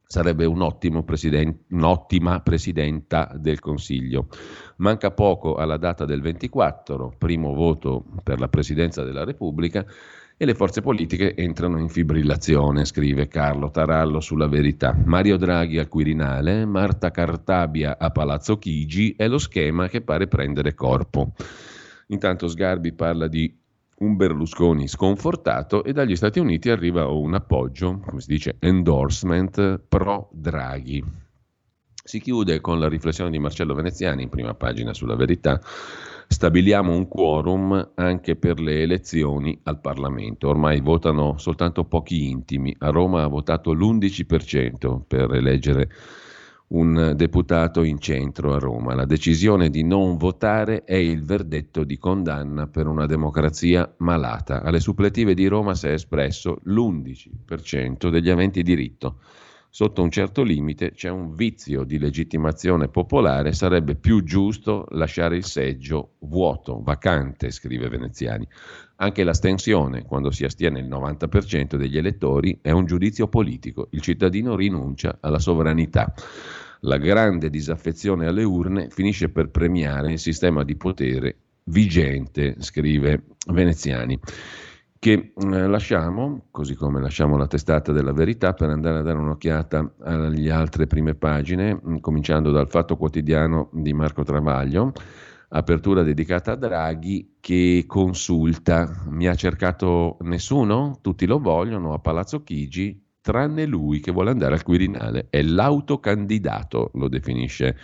sarebbe 0.07 0.45
un 0.45 0.65
president- 1.03 1.65
un'ottima 1.69 2.39
presidenta 2.39 3.31
del 3.35 3.59
Consiglio. 3.59 4.29
Manca 4.77 5.11
poco 5.11 5.55
alla 5.55 5.77
data 5.77 6.05
del 6.05 6.21
24, 6.21 7.13
primo 7.17 7.53
voto 7.53 8.05
per 8.23 8.39
la 8.39 8.47
presidenza 8.47 9.03
della 9.03 9.25
Repubblica, 9.25 9.85
e 10.39 10.45
le 10.45 10.53
forze 10.53 10.81
politiche 10.81 11.35
entrano 11.35 11.79
in 11.79 11.89
fibrillazione, 11.89 12.85
scrive 12.85 13.27
Carlo 13.27 13.71
Tarallo 13.71 14.19
sulla 14.19 14.47
verità. 14.47 14.95
Mario 15.03 15.35
Draghi 15.35 15.79
al 15.79 15.87
Quirinale, 15.87 16.63
Marta 16.65 17.09
Cartabia 17.09 17.97
a 17.97 18.11
Palazzo 18.11 18.59
Chigi 18.59 19.15
è 19.17 19.27
lo 19.27 19.39
schema 19.39 19.87
che 19.87 20.01
pare 20.01 20.27
prendere 20.27 20.75
corpo. 20.75 21.33
Intanto 22.07 22.47
Sgarbi 22.47 22.93
parla 22.93 23.27
di 23.27 23.51
un 23.99 24.15
Berlusconi 24.15 24.87
sconfortato 24.87 25.83
e 25.83 25.91
dagli 25.93 26.15
Stati 26.15 26.39
Uniti 26.39 26.69
arriva 26.69 27.07
un 27.07 27.33
appoggio, 27.33 27.99
come 28.05 28.21
si 28.21 28.27
dice, 28.27 28.57
endorsement 28.59 29.81
pro 29.87 30.29
Draghi. 30.31 31.03
Si 32.03 32.21
chiude 32.21 32.61
con 32.61 32.79
la 32.79 32.87
riflessione 32.87 33.31
di 33.31 33.39
Marcello 33.39 33.73
Veneziani 33.73 34.23
in 34.23 34.29
prima 34.29 34.53
pagina 34.53 34.93
sulla 34.93 35.15
verità. 35.15 35.59
Stabiliamo 36.29 36.93
un 36.93 37.07
quorum 37.07 37.91
anche 37.95 38.35
per 38.35 38.59
le 38.59 38.81
elezioni 38.81 39.59
al 39.63 39.81
Parlamento. 39.81 40.47
Ormai 40.47 40.79
votano 40.79 41.37
soltanto 41.37 41.83
pochi 41.83 42.29
intimi. 42.29 42.73
A 42.79 42.91
Roma 42.91 43.23
ha 43.23 43.27
votato 43.27 43.73
l'11% 43.73 45.01
per 45.05 45.33
eleggere 45.33 45.89
un 46.69 47.13
deputato 47.15 47.83
in 47.83 47.99
centro 47.99 48.53
a 48.53 48.59
Roma. 48.59 48.93
La 48.93 49.05
decisione 49.05 49.69
di 49.69 49.83
non 49.83 50.17
votare 50.17 50.83
è 50.83 50.95
il 50.95 51.23
verdetto 51.23 51.83
di 51.83 51.97
condanna 51.97 52.67
per 52.67 52.87
una 52.87 53.05
democrazia 53.05 53.93
malata. 53.97 54.63
Alle 54.63 54.79
suppletive 54.79 55.33
di 55.33 55.47
Roma 55.47 55.75
si 55.75 55.87
è 55.87 55.91
espresso 55.91 56.59
l'11% 56.63 58.09
degli 58.09 58.29
aventi 58.29 58.63
diritto. 58.63 59.19
Sotto 59.69 60.01
un 60.01 60.09
certo 60.09 60.43
limite 60.43 60.91
c'è 60.91 61.09
un 61.09 61.35
vizio 61.35 61.83
di 61.83 61.99
legittimazione 61.99 62.87
popolare, 62.87 63.53
sarebbe 63.53 63.95
più 63.95 64.23
giusto 64.23 64.87
lasciare 64.91 65.35
il 65.35 65.45
seggio 65.45 66.13
vuoto, 66.21 66.81
vacante, 66.81 67.51
scrive 67.51 67.87
Veneziani. 67.87 68.47
Anche 68.95 69.23
l'astensione, 69.23 70.03
quando 70.03 70.31
si 70.31 70.45
astiene 70.45 70.79
il 70.79 70.87
90% 70.87 71.75
degli 71.75 71.97
elettori, 71.97 72.57
è 72.61 72.71
un 72.71 72.85
giudizio 72.85 73.27
politico. 73.27 73.89
Il 73.91 74.01
cittadino 74.01 74.55
rinuncia 74.55 75.19
alla 75.21 75.37
sovranità. 75.37 76.11
La 76.81 76.97
grande 76.97 77.49
disaffezione 77.49 78.27
alle 78.27 78.43
urne 78.43 78.89
finisce 78.89 79.29
per 79.29 79.49
premiare 79.49 80.11
il 80.11 80.19
sistema 80.19 80.63
di 80.63 80.75
potere 80.75 81.37
vigente, 81.63 82.55
scrive 82.59 83.23
Veneziani 83.47 84.19
che 84.99 85.33
eh, 85.35 85.67
lasciamo, 85.67 86.47
così 86.49 86.73
come 86.73 86.99
lasciamo 86.99 87.37
la 87.37 87.47
testata 87.47 87.91
della 87.91 88.13
verità, 88.13 88.53
per 88.53 88.69
andare 88.69 88.97
a 88.97 89.01
dare 89.03 89.17
un'occhiata 89.19 89.93
alle 89.99 90.51
altre 90.51 90.87
prime 90.87 91.13
pagine, 91.13 91.79
cominciando 92.01 92.51
dal 92.51 92.67
Fatto 92.67 92.97
Quotidiano 92.97 93.69
di 93.73 93.93
Marco 93.93 94.23
Travaglio 94.23 94.93
apertura 95.49 96.03
dedicata 96.03 96.53
a 96.53 96.55
Draghi 96.55 97.37
che 97.39 97.85
consulta. 97.87 99.05
Mi 99.09 99.27
ha 99.27 99.35
cercato 99.35 100.17
nessuno? 100.21 100.97
Tutti 101.01 101.25
lo 101.25 101.39
vogliono 101.39 101.93
a 101.93 101.99
Palazzo 101.99 102.43
Chigi, 102.43 103.06
tranne 103.27 103.65
lui 103.65 103.99
che 103.99 104.13
vuole 104.13 104.29
andare 104.29 104.53
al 104.53 104.63
Quirinale. 104.63 105.27
È 105.29 105.41
l'autocandidato, 105.41 106.91
lo 106.93 107.09
definisce 107.09 107.75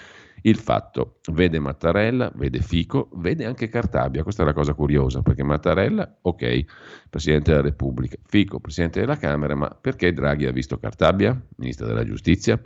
il 0.43 0.55
fatto. 0.55 1.19
Vede 1.33 1.59
Mattarella, 1.59 2.31
vede 2.33 2.61
Fico, 2.61 3.09
vede 3.15 3.43
anche 3.43 3.67
Cartabia. 3.67 4.23
Questa 4.23 4.43
è 4.43 4.45
la 4.45 4.53
cosa 4.53 4.73
curiosa, 4.73 5.21
perché 5.21 5.43
Mattarella, 5.43 6.19
ok, 6.21 6.63
Presidente 7.09 7.51
della 7.51 7.63
Repubblica, 7.63 8.15
Fico, 8.25 8.61
Presidente 8.61 9.01
della 9.01 9.17
Camera, 9.17 9.53
ma 9.53 9.67
perché 9.67 10.13
Draghi 10.13 10.45
ha 10.45 10.51
visto 10.53 10.79
Cartabia, 10.79 11.37
Ministro 11.57 11.87
della 11.87 12.05
Giustizia? 12.05 12.61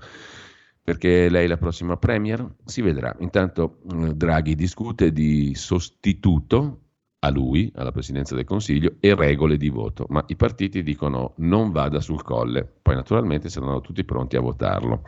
perché 0.88 1.28
lei 1.28 1.44
è 1.44 1.48
la 1.48 1.58
prossima 1.58 1.98
Premier? 1.98 2.48
Si 2.64 2.82
vedrà. 2.82 3.14
Intanto 3.20 3.80
eh, 3.92 4.14
Draghi 4.14 4.56
discute 4.56 5.12
di 5.12 5.54
sostituto 5.54 6.87
a 7.28 7.32
lui, 7.32 7.72
alla 7.76 7.92
Presidenza 7.92 8.36
del 8.36 8.46
Consiglio, 8.46 8.96
e 9.00 9.16
regole 9.16 9.58
di 9.58 9.70
voto, 9.70 10.06
ma 10.10 10.24
i 10.28 10.36
partiti 10.36 10.84
dicono 10.84 11.34
non 11.38 11.72
vada 11.72 12.00
sul 12.00 12.24
colle, 12.24 12.68
poi 12.82 12.96
naturalmente 12.96 13.50
saranno 13.50 13.82
tutti 13.82 14.04
pronti 14.04 14.36
a 14.36 14.42
votarlo, 14.42 15.04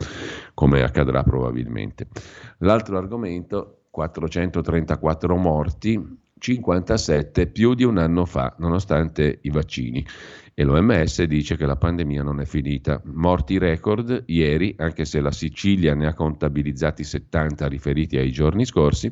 come 0.54 0.82
accadrà 0.82 1.22
probabilmente. 1.22 2.08
L'altro 2.58 2.96
argomento, 2.96 3.82
434 3.90 5.36
morti, 5.36 6.18
57 6.38 7.48
più 7.48 7.74
di 7.74 7.84
un 7.84 7.98
anno 7.98 8.24
fa, 8.24 8.54
nonostante 8.58 9.40
i 9.42 9.50
vaccini 9.50 10.04
e 10.60 10.64
l'OMS 10.64 11.22
dice 11.22 11.56
che 11.56 11.64
la 11.64 11.76
pandemia 11.76 12.22
non 12.22 12.38
è 12.38 12.44
finita. 12.44 13.00
Morti 13.04 13.56
record 13.56 14.24
ieri, 14.26 14.74
anche 14.76 15.06
se 15.06 15.20
la 15.22 15.30
Sicilia 15.30 15.94
ne 15.94 16.06
ha 16.06 16.12
contabilizzati 16.12 17.02
70 17.02 17.66
riferiti 17.66 18.18
ai 18.18 18.30
giorni 18.30 18.66
scorsi. 18.66 19.10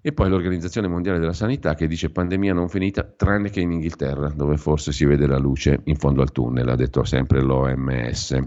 E 0.00 0.12
poi 0.12 0.28
l'Organizzazione 0.28 0.86
Mondiale 0.86 1.18
della 1.18 1.32
Sanità 1.32 1.74
che 1.74 1.88
dice 1.88 2.10
pandemia 2.10 2.54
non 2.54 2.68
finita 2.68 3.02
tranne 3.02 3.50
che 3.50 3.60
in 3.60 3.72
Inghilterra, 3.72 4.28
dove 4.28 4.56
forse 4.56 4.92
si 4.92 5.04
vede 5.04 5.26
la 5.26 5.38
luce 5.38 5.80
in 5.84 5.96
fondo 5.96 6.22
al 6.22 6.30
tunnel, 6.30 6.68
ha 6.68 6.76
detto 6.76 7.02
sempre 7.02 7.40
l'OMS. 7.40 8.38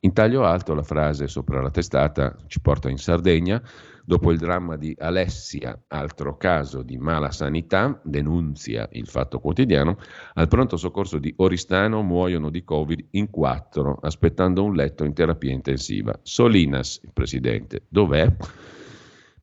In 0.00 0.12
taglio 0.12 0.44
alto 0.44 0.74
la 0.74 0.82
frase 0.82 1.28
sopra 1.28 1.60
la 1.60 1.70
testata 1.70 2.36
ci 2.46 2.60
porta 2.60 2.88
in 2.88 2.98
Sardegna, 2.98 3.62
dopo 4.04 4.32
il 4.32 4.38
dramma 4.38 4.76
di 4.76 4.94
Alessia, 4.98 5.78
altro 5.88 6.36
caso 6.36 6.82
di 6.82 6.96
mala 6.96 7.30
sanità, 7.30 8.00
denunzia 8.02 8.88
il 8.92 9.06
fatto 9.06 9.40
quotidiano, 9.40 9.98
al 10.34 10.48
pronto 10.48 10.76
soccorso 10.76 11.18
di 11.18 11.32
Oristano 11.36 12.02
muoiono 12.02 12.50
di 12.50 12.64
Covid 12.64 13.06
in 13.12 13.30
quattro, 13.30 13.98
aspettando 14.00 14.62
un 14.62 14.74
letto 14.74 15.04
in 15.04 15.14
terapia 15.14 15.52
intensiva. 15.52 16.18
Solinas, 16.22 17.00
il 17.02 17.10
presidente, 17.12 17.82
dov'è? 17.88 18.36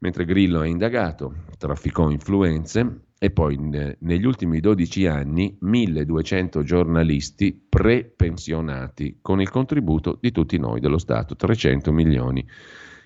Mentre 0.03 0.25
Grillo 0.25 0.63
è 0.63 0.67
indagato, 0.67 1.43
trafficò 1.59 2.09
influenze, 2.09 3.03
e 3.19 3.29
poi 3.29 3.55
negli 3.99 4.25
ultimi 4.25 4.59
12 4.59 5.05
anni 5.05 5.55
1200 5.59 6.63
giornalisti 6.63 7.53
prepensionati 7.69 9.19
con 9.21 9.39
il 9.41 9.49
contributo 9.51 10.17
di 10.19 10.31
tutti 10.31 10.57
noi 10.57 10.79
dello 10.79 10.97
Stato, 10.97 11.35
300 11.35 11.91
milioni 11.91 12.43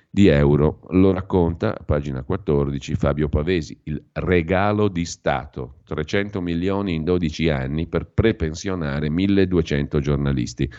di 0.09 0.27
euro. 0.27 0.79
Lo 0.91 1.11
racconta, 1.11 1.73
pagina 1.73 2.23
14, 2.23 2.95
Fabio 2.95 3.27
Pavesi, 3.27 3.77
il 3.83 4.01
regalo 4.13 4.87
di 4.87 5.03
Stato, 5.03 5.79
300 5.83 6.39
milioni 6.39 6.93
in 6.93 7.03
12 7.03 7.49
anni 7.49 7.87
per 7.87 8.05
prepensionare 8.05 9.09
1200 9.09 9.99
giornalisti. 9.99 10.71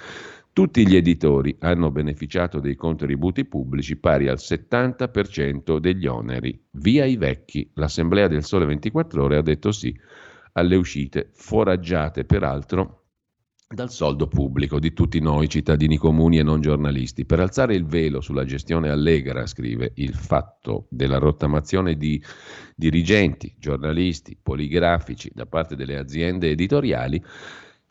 Tutti 0.56 0.88
gli 0.88 0.96
editori 0.96 1.54
hanno 1.58 1.90
beneficiato 1.90 2.60
dei 2.60 2.76
contributi 2.76 3.44
pubblici 3.44 3.96
pari 3.96 4.26
al 4.26 4.38
70% 4.38 5.76
degli 5.76 6.06
oneri. 6.06 6.58
Via 6.70 7.04
i 7.04 7.18
vecchi, 7.18 7.70
l'Assemblea 7.74 8.26
del 8.26 8.42
Sole 8.42 8.64
24 8.64 9.22
Ore 9.22 9.36
ha 9.36 9.42
detto 9.42 9.70
sì 9.70 9.94
alle 10.52 10.76
uscite, 10.76 11.28
foraggiate 11.34 12.24
peraltro 12.24 13.02
dal 13.68 13.90
soldo 13.90 14.28
pubblico 14.28 14.78
di 14.78 14.94
tutti 14.94 15.20
noi 15.20 15.46
cittadini 15.50 15.98
comuni 15.98 16.38
e 16.38 16.42
non 16.42 16.62
giornalisti. 16.62 17.26
Per 17.26 17.38
alzare 17.38 17.74
il 17.74 17.84
velo 17.84 18.22
sulla 18.22 18.46
gestione 18.46 18.88
allegra, 18.88 19.44
scrive, 19.44 19.92
il 19.96 20.14
fatto 20.14 20.86
della 20.88 21.18
rottamazione 21.18 21.98
di 21.98 22.18
dirigenti, 22.74 23.54
giornalisti, 23.58 24.38
poligrafici 24.42 25.30
da 25.34 25.44
parte 25.44 25.76
delle 25.76 25.98
aziende 25.98 26.48
editoriali, 26.48 27.22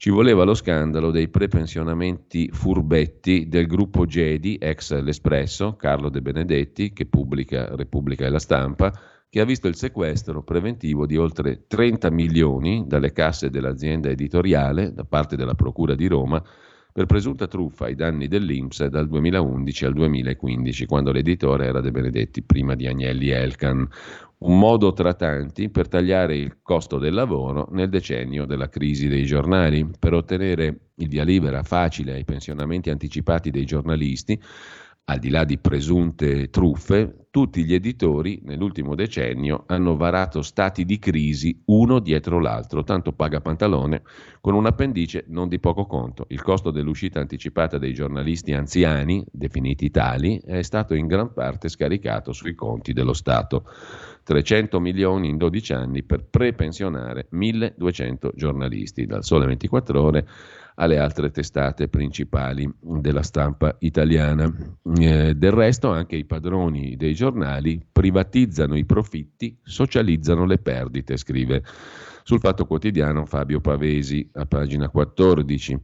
ci 0.06 0.12
voleva 0.12 0.44
lo 0.44 0.54
scandalo 0.54 1.10
dei 1.10 1.30
prepensionamenti 1.30 2.52
furbetti 2.52 3.48
del 3.48 3.66
gruppo 3.66 4.06
Gedi, 4.06 4.56
ex 4.62 4.94
L'Espresso, 5.02 5.76
Carlo 5.78 6.10
De 6.10 6.22
Benedetti, 6.22 6.94
che 6.94 7.08
pubblica 7.08 7.76
Repubblica 7.76 8.24
e 8.24 8.30
la 8.30 8.38
Stampa, 8.38 8.94
che 9.28 9.40
ha 9.42 9.46
visto 9.46 9.68
il 9.68 9.74
sequestro 9.74 10.44
preventivo 10.44 11.08
di 11.08 11.18
oltre 11.18 11.66
30 11.66 12.12
milioni 12.12 12.84
dalle 12.86 13.14
casse 13.14 13.50
dell'azienda 13.50 14.10
editoriale 14.10 14.94
da 14.94 15.06
parte 15.06 15.36
della 15.36 15.56
Procura 15.56 15.96
di 15.96 16.06
Roma 16.06 16.40
per 16.94 17.08
presunta 17.08 17.48
truffa 17.48 17.86
ai 17.86 17.96
danni 17.96 18.28
dell'Inps 18.28 18.86
dal 18.86 19.08
2011 19.08 19.86
al 19.86 19.94
2015, 19.94 20.86
quando 20.86 21.12
l'editore 21.12 21.66
era 21.66 21.82
De 21.82 21.90
Benedetti, 21.90 22.44
prima 22.44 22.76
di 22.76 22.86
Agnelli 22.86 23.30
Elkan 23.32 23.86
un 24.40 24.60
modo 24.60 24.94
tra 24.94 25.14
tanti 25.14 25.70
per 25.70 25.88
tagliare 25.88 26.36
il 26.36 26.58
costo 26.62 26.98
del 26.98 27.14
lavoro 27.14 27.68
nel 27.72 27.90
decennio 27.90 28.46
della 28.46 28.70
crisi 28.70 29.08
dei 29.08 29.26
giornali. 29.26 29.90
Per 29.98 30.14
ottenere 30.14 30.92
il 30.96 31.08
via 31.08 31.24
libera 31.24 31.64
facile 31.64 32.14
ai 32.14 32.26
pensionamenti 32.26 32.90
anticipati 32.90 33.52
dei 33.52 33.66
giornalisti, 33.66 34.40
al 35.08 35.20
di 35.20 35.30
là 35.30 35.44
di 35.44 35.60
presunte 35.60 36.50
truffe, 36.50 37.28
tutti 37.30 37.64
gli 37.64 37.76
editori 37.76 38.42
nell'ultimo 38.44 38.96
decennio 38.96 39.66
hanno 39.68 39.96
varato 39.98 40.42
stati 40.42 40.84
di 40.84 40.98
crisi 40.98 41.62
uno 41.66 42.00
dietro 42.00 42.40
l'altro, 42.40 42.84
tanto 42.84 43.12
paga 43.12 43.40
pantalone, 43.40 44.02
con 44.42 44.56
un 44.56 44.66
appendice 44.66 45.26
non 45.28 45.48
di 45.48 45.60
poco 45.60 45.86
conto. 45.86 46.26
Il 46.30 46.42
costo 46.42 46.72
dell'uscita 46.72 47.20
anticipata 47.20 47.78
dei 47.78 47.94
giornalisti 47.94 48.54
anziani, 48.54 49.24
definiti 49.32 49.92
tali, 49.92 50.42
è 50.44 50.64
stato 50.64 50.96
in 50.96 51.06
gran 51.06 51.34
parte 51.34 51.70
scaricato 51.70 52.32
sui 52.32 52.56
conti 52.56 52.92
dello 52.94 53.14
Stato. 53.14 53.66
300 54.26 54.80
milioni 54.80 55.30
in 55.30 55.38
12 55.38 55.74
anni 55.74 56.02
per 56.04 56.26
prepensionare 56.28 57.28
1200 57.30 58.32
giornalisti, 58.36 59.06
dal 59.06 59.24
Sole 59.24 59.46
24 59.46 60.02
ore 60.02 60.28
alle 60.76 60.98
altre 60.98 61.30
testate 61.30 61.88
principali 61.90 62.68
della 62.82 63.22
stampa 63.22 63.76
italiana. 63.80 64.52
Eh, 64.98 65.36
del 65.36 65.52
resto 65.52 65.92
anche 65.92 66.16
i 66.16 66.26
padroni 66.26 66.96
dei 66.96 67.14
giornali 67.14 67.86
privatizzano 67.90 68.76
i 68.76 68.84
profitti, 68.84 69.56
socializzano 69.62 70.46
le 70.46 70.58
perdite, 70.58 71.18
scrive 71.18 71.64
Sul 72.28 72.40
Fatto 72.40 72.66
Quotidiano 72.66 73.28
Fabio 73.28 73.62
Pavesi, 73.62 74.28
a 74.34 74.48
pagina 74.48 74.90
14, 74.90 75.80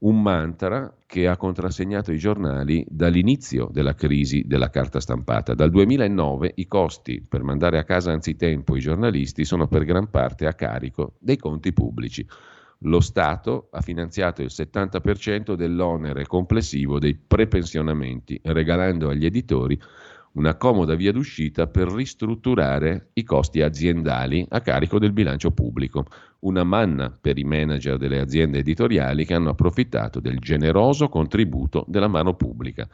un 0.00 0.20
mantra 0.20 0.92
che 1.06 1.28
ha 1.28 1.36
contrassegnato 1.36 2.10
i 2.10 2.18
giornali 2.18 2.84
dall'inizio 2.88 3.68
della 3.70 3.94
crisi 3.94 4.42
della 4.44 4.70
carta 4.70 4.98
stampata. 4.98 5.54
Dal 5.54 5.70
2009 5.70 6.54
i 6.56 6.66
costi 6.66 7.24
per 7.24 7.44
mandare 7.44 7.78
a 7.78 7.84
casa 7.84 8.10
anzitempo 8.10 8.74
i 8.74 8.80
giornalisti 8.80 9.44
sono 9.44 9.68
per 9.68 9.84
gran 9.84 10.10
parte 10.10 10.48
a 10.48 10.54
carico 10.54 11.14
dei 11.20 11.36
conti 11.36 11.72
pubblici 11.72 12.26
lo 12.78 13.00
Stato 13.00 13.68
ha 13.70 13.80
finanziato 13.80 14.42
il 14.42 14.50
70% 14.50 15.54
dell'onere 15.54 16.26
complessivo 16.26 16.98
dei 16.98 17.14
prepensionamenti, 17.14 18.40
regalando 18.42 19.08
agli 19.08 19.24
editori 19.24 19.80
una 20.34 20.56
comoda 20.56 20.94
via 20.94 21.12
d'uscita 21.12 21.66
per 21.66 21.88
ristrutturare 21.92 23.10
i 23.14 23.22
costi 23.22 23.62
aziendali 23.62 24.44
a 24.48 24.60
carico 24.60 24.98
del 24.98 25.12
bilancio 25.12 25.52
pubblico, 25.52 26.06
una 26.40 26.64
manna 26.64 27.16
per 27.20 27.38
i 27.38 27.44
manager 27.44 27.96
delle 27.98 28.20
aziende 28.20 28.58
editoriali 28.58 29.24
che 29.24 29.34
hanno 29.34 29.50
approfittato 29.50 30.20
del 30.20 30.38
generoso 30.38 31.08
contributo 31.08 31.84
della 31.86 32.08
mano 32.08 32.34
pubblica. 32.34 32.88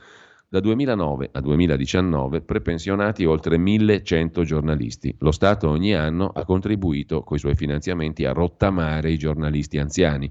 Da 0.48 0.58
2009 0.58 1.30
a 1.32 1.40
2019 1.40 2.40
prepensionati 2.40 3.24
oltre 3.24 3.56
1100 3.56 4.42
giornalisti. 4.42 5.14
Lo 5.20 5.30
Stato 5.30 5.68
ogni 5.68 5.94
anno 5.94 6.26
ha 6.26 6.44
contribuito 6.44 7.22
con 7.22 7.36
i 7.36 7.40
suoi 7.40 7.54
finanziamenti 7.54 8.24
a 8.24 8.32
rottamare 8.32 9.12
i 9.12 9.16
giornalisti 9.16 9.78
anziani. 9.78 10.30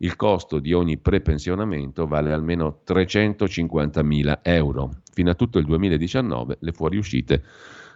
Il 0.00 0.14
costo 0.14 0.60
di 0.60 0.72
ogni 0.72 0.96
prepensionamento 0.98 2.06
vale 2.06 2.32
almeno 2.32 2.82
350.000 2.86 4.38
euro. 4.42 4.90
Fino 5.12 5.30
a 5.30 5.34
tutto 5.34 5.58
il 5.58 5.64
2019 5.64 6.58
le 6.60 6.72
fuoriuscite 6.72 7.42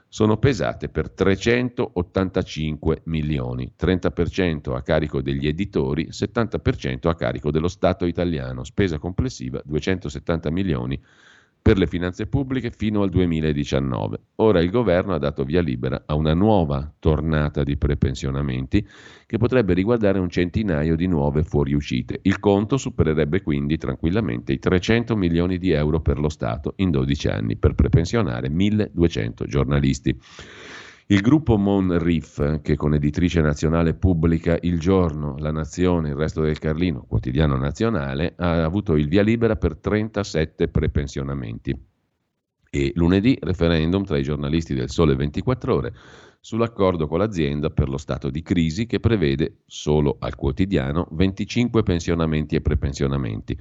sono 0.08 0.36
pesate 0.36 0.88
per 0.88 1.10
385 1.10 3.02
milioni, 3.04 3.72
30% 3.80 4.74
a 4.74 4.82
carico 4.82 5.22
degli 5.22 5.46
editori, 5.46 6.08
70% 6.08 7.08
a 7.08 7.14
carico 7.14 7.52
dello 7.52 7.68
Stato 7.68 8.04
italiano, 8.04 8.64
spesa 8.64 8.98
complessiva 8.98 9.62
270 9.64 10.50
milioni 10.50 11.00
per 11.62 11.78
le 11.78 11.86
finanze 11.86 12.26
pubbliche 12.26 12.72
fino 12.72 13.02
al 13.02 13.08
2019. 13.10 14.20
Ora 14.36 14.60
il 14.60 14.68
governo 14.68 15.14
ha 15.14 15.18
dato 15.18 15.44
via 15.44 15.60
libera 15.60 16.02
a 16.04 16.14
una 16.14 16.34
nuova 16.34 16.92
tornata 16.98 17.62
di 17.62 17.76
prepensionamenti 17.76 18.84
che 19.24 19.38
potrebbe 19.38 19.72
riguardare 19.72 20.18
un 20.18 20.28
centinaio 20.28 20.96
di 20.96 21.06
nuove 21.06 21.44
fuoriuscite. 21.44 22.18
Il 22.22 22.40
conto 22.40 22.76
supererebbe 22.76 23.42
quindi 23.42 23.76
tranquillamente 23.76 24.52
i 24.52 24.58
300 24.58 25.14
milioni 25.14 25.56
di 25.58 25.70
euro 25.70 26.00
per 26.00 26.18
lo 26.18 26.28
Stato 26.28 26.74
in 26.76 26.90
12 26.90 27.28
anni 27.28 27.56
per 27.56 27.74
prepensionare 27.74 28.50
1200 28.50 29.46
giornalisti. 29.46 30.18
Il 31.12 31.20
gruppo 31.20 31.58
Monrif, 31.58 32.62
che 32.62 32.74
con 32.74 32.94
editrice 32.94 33.42
nazionale 33.42 33.92
pubblica 33.92 34.56
Il 34.62 34.80
Giorno, 34.80 35.36
La 35.36 35.52
Nazione, 35.52 36.08
Il 36.08 36.14
Resto 36.14 36.40
del 36.40 36.58
Carlino, 36.58 37.04
quotidiano 37.06 37.58
nazionale, 37.58 38.32
ha 38.38 38.64
avuto 38.64 38.96
il 38.96 39.08
via 39.08 39.20
libera 39.20 39.56
per 39.56 39.76
37 39.76 40.68
prepensionamenti. 40.68 41.78
E 42.70 42.92
lunedì 42.94 43.36
referendum 43.42 44.04
tra 44.04 44.16
i 44.16 44.22
giornalisti 44.22 44.72
del 44.72 44.88
Sole 44.88 45.14
24 45.14 45.74
ore 45.74 45.92
sull'accordo 46.40 47.06
con 47.06 47.18
l'azienda 47.18 47.68
per 47.68 47.90
lo 47.90 47.98
stato 47.98 48.30
di 48.30 48.40
crisi 48.40 48.86
che 48.86 48.98
prevede 48.98 49.58
solo 49.66 50.16
al 50.18 50.34
quotidiano 50.34 51.08
25 51.10 51.82
pensionamenti 51.82 52.56
e 52.56 52.62
prepensionamenti. 52.62 53.58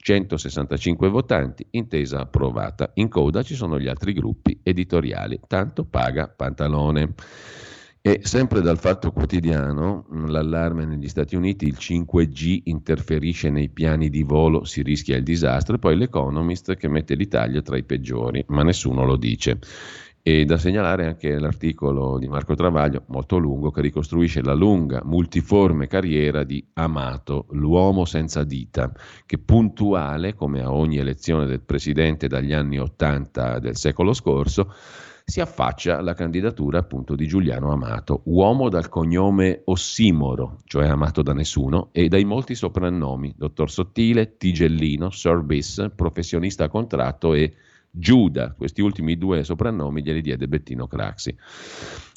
165 0.00 1.08
votanti, 1.08 1.66
intesa 1.70 2.20
approvata. 2.20 2.90
In 2.94 3.08
coda 3.08 3.42
ci 3.42 3.54
sono 3.54 3.78
gli 3.78 3.88
altri 3.88 4.12
gruppi 4.12 4.58
editoriali. 4.62 5.40
Tanto 5.46 5.84
paga 5.84 6.28
Pantalone. 6.28 7.14
E 8.02 8.20
sempre 8.22 8.62
dal 8.62 8.78
fatto 8.78 9.12
quotidiano, 9.12 10.06
l'allarme 10.26 10.86
negli 10.86 11.06
Stati 11.06 11.36
Uniti, 11.36 11.66
il 11.66 11.76
5G 11.78 12.62
interferisce 12.64 13.50
nei 13.50 13.68
piani 13.68 14.08
di 14.08 14.22
volo, 14.22 14.64
si 14.64 14.80
rischia 14.80 15.18
il 15.18 15.22
disastro, 15.22 15.74
e 15.74 15.78
poi 15.78 15.98
l'Economist 15.98 16.76
che 16.76 16.88
mette 16.88 17.14
l'Italia 17.14 17.60
tra 17.60 17.76
i 17.76 17.84
peggiori, 17.84 18.42
ma 18.48 18.62
nessuno 18.62 19.04
lo 19.04 19.16
dice. 19.16 19.58
E 20.22 20.44
da 20.44 20.58
segnalare 20.58 21.06
anche 21.06 21.38
l'articolo 21.38 22.18
di 22.18 22.28
Marco 22.28 22.54
Travaglio, 22.54 23.04
molto 23.06 23.38
lungo, 23.38 23.70
che 23.70 23.80
ricostruisce 23.80 24.42
la 24.42 24.52
lunga, 24.52 25.00
multiforme 25.02 25.86
carriera 25.86 26.44
di 26.44 26.62
Amato, 26.74 27.46
l'uomo 27.52 28.04
senza 28.04 28.44
dita, 28.44 28.92
che 29.24 29.38
puntuale, 29.38 30.34
come 30.34 30.60
a 30.60 30.72
ogni 30.72 30.98
elezione 30.98 31.46
del 31.46 31.62
presidente 31.62 32.28
dagli 32.28 32.52
anni 32.52 32.78
Ottanta 32.78 33.58
del 33.58 33.76
secolo 33.76 34.12
scorso, 34.12 34.74
si 35.24 35.40
affaccia 35.40 35.96
alla 35.96 36.12
candidatura 36.12 36.80
appunto 36.80 37.14
di 37.14 37.26
Giuliano 37.26 37.72
Amato, 37.72 38.20
uomo 38.24 38.68
dal 38.68 38.90
cognome 38.90 39.62
ossimoro, 39.66 40.58
cioè 40.64 40.86
amato 40.88 41.22
da 41.22 41.32
nessuno, 41.32 41.88
e 41.92 42.08
dai 42.08 42.24
molti 42.24 42.54
soprannomi, 42.54 43.34
dottor 43.38 43.70
Sottile, 43.70 44.36
Tigellino, 44.36 45.08
Sorbis, 45.08 45.92
professionista 45.94 46.64
a 46.64 46.68
contratto 46.68 47.32
e 47.32 47.54
Giuda, 47.92 48.54
questi 48.56 48.82
ultimi 48.82 49.18
due 49.18 49.42
soprannomi 49.42 50.00
glieli 50.00 50.22
diede 50.22 50.46
Bettino 50.46 50.86
Craxi. 50.86 51.36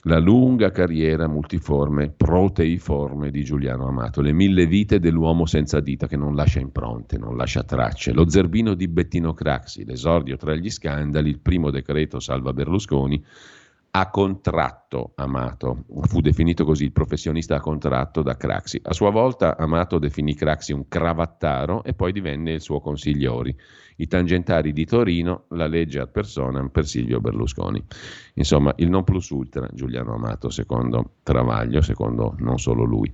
La 0.03 0.19
lunga 0.19 0.69
carriera 0.69 1.27
multiforme, 1.27 2.11
proteiforme 2.11 3.31
di 3.31 3.43
Giuliano 3.43 3.87
Amato, 3.87 4.21
le 4.21 4.33
mille 4.33 4.67
vite 4.67 4.99
dell'uomo 4.99 5.47
senza 5.47 5.79
dita 5.79 6.05
che 6.05 6.15
non 6.15 6.35
lascia 6.35 6.59
impronte, 6.59 7.17
non 7.17 7.35
lascia 7.35 7.63
tracce, 7.63 8.13
lo 8.13 8.29
zerbino 8.29 8.75
di 8.75 8.87
Bettino 8.87 9.33
Craxi, 9.33 9.83
l'esordio 9.83 10.37
tra 10.37 10.53
gli 10.53 10.69
scandali, 10.69 11.29
il 11.29 11.39
primo 11.39 11.71
decreto 11.71 12.19
salva 12.19 12.53
Berlusconi, 12.53 13.23
a 13.95 14.09
contratto 14.09 15.11
Amato. 15.15 15.85
Fu 16.03 16.19
definito 16.19 16.65
così 16.65 16.85
il 16.85 16.91
professionista 16.91 17.57
a 17.57 17.59
contratto 17.59 18.23
da 18.23 18.35
Craxi. 18.35 18.79
A 18.83 18.91
sua 18.91 19.11
volta 19.11 19.55
Amato 19.55 19.99
definì 19.99 20.33
Craxi 20.33 20.73
un 20.73 20.87
cravattaro 20.87 21.83
e 21.83 21.93
poi 21.93 22.11
divenne 22.11 22.53
il 22.53 22.61
suo 22.61 22.79
consigliori. 22.79 23.55
I 23.97 24.07
tangentari 24.07 24.73
di 24.73 24.85
Torino, 24.85 25.45
la 25.49 25.67
legge 25.67 25.99
ad 25.99 26.09
personam 26.09 26.69
per 26.69 26.87
Silvio 26.87 27.19
Berlusconi. 27.19 27.83
Insomma, 28.33 28.73
il 28.77 28.89
non 28.89 29.03
plus 29.03 29.29
ultra 29.29 29.69
Giuliano 29.71 30.15
Amato, 30.15 30.49
secondo 30.49 31.17
Travaglio, 31.21 31.81
secondo 31.81 32.35
non 32.39 32.57
solo 32.57 32.85
lui. 32.85 33.13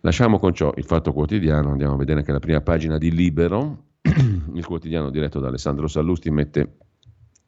Lasciamo 0.00 0.38
con 0.38 0.54
ciò 0.54 0.72
il 0.76 0.84
fatto 0.84 1.12
quotidiano, 1.12 1.72
andiamo 1.72 1.94
a 1.94 1.98
vedere 1.98 2.22
che 2.22 2.32
la 2.32 2.38
prima 2.38 2.62
pagina 2.62 2.96
di 2.96 3.12
Libero, 3.12 3.84
il 4.54 4.64
quotidiano 4.64 5.10
diretto 5.10 5.38
da 5.38 5.48
Alessandro 5.48 5.86
Sallusti, 5.86 6.30
mette 6.30 6.76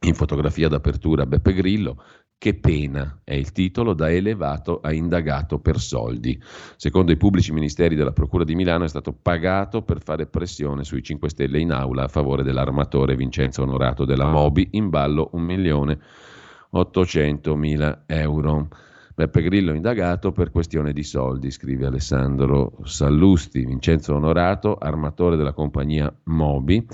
in 0.06 0.14
fotografia 0.14 0.68
d'apertura 0.68 1.26
Beppe 1.26 1.52
Grillo, 1.52 2.02
che 2.38 2.54
pena 2.54 3.20
è 3.22 3.34
il 3.34 3.52
titolo 3.52 3.92
da 3.92 4.10
elevato 4.10 4.80
a 4.80 4.94
indagato 4.94 5.58
per 5.58 5.78
soldi. 5.78 6.42
Secondo 6.76 7.12
i 7.12 7.18
pubblici 7.18 7.52
ministeri 7.52 7.96
della 7.96 8.12
Procura 8.12 8.44
di 8.44 8.54
Milano 8.54 8.84
è 8.84 8.88
stato 8.88 9.12
pagato 9.12 9.82
per 9.82 10.02
fare 10.02 10.26
pressione 10.26 10.84
sui 10.84 11.02
5 11.02 11.28
Stelle 11.28 11.60
in 11.60 11.70
aula 11.70 12.04
a 12.04 12.08
favore 12.08 12.42
dell'armatore 12.42 13.14
Vincenzo 13.14 13.60
Onorato 13.60 14.06
della 14.06 14.24
Mobi, 14.24 14.70
in 14.72 14.88
ballo 14.88 15.30
1.800.000 15.34 17.98
euro. 18.06 18.68
Beppe 19.14 19.42
Grillo 19.42 19.74
indagato 19.74 20.32
per 20.32 20.50
questione 20.50 20.94
di 20.94 21.02
soldi, 21.02 21.50
scrive 21.50 21.84
Alessandro 21.84 22.78
Sallusti. 22.84 23.66
Vincenzo 23.66 24.14
Onorato, 24.14 24.76
armatore 24.76 25.36
della 25.36 25.52
compagnia 25.52 26.10
Mobi, 26.22 26.86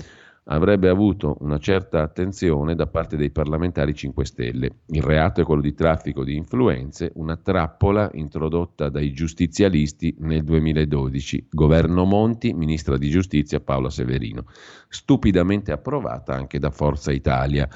avrebbe 0.47 0.89
avuto 0.89 1.37
una 1.41 1.57
certa 1.57 2.01
attenzione 2.01 2.75
da 2.75 2.87
parte 2.87 3.17
dei 3.17 3.31
parlamentari 3.31 3.93
5 3.93 4.25
Stelle. 4.25 4.69
Il 4.87 5.01
reato 5.01 5.41
è 5.41 5.43
quello 5.43 5.61
di 5.61 5.73
traffico 5.73 6.23
di 6.23 6.35
influenze, 6.35 7.11
una 7.15 7.35
trappola 7.37 8.09
introdotta 8.13 8.89
dai 8.89 9.11
giustizialisti 9.11 10.15
nel 10.19 10.43
2012. 10.43 11.47
Governo 11.49 12.05
Monti, 12.05 12.53
ministra 12.53 12.97
di 12.97 13.09
giustizia 13.09 13.59
Paola 13.59 13.89
Severino. 13.89 14.45
Stupidamente 14.87 15.71
approvata 15.71 16.33
anche 16.33 16.59
da 16.59 16.69
Forza 16.69 17.11
Italia. 17.11 17.67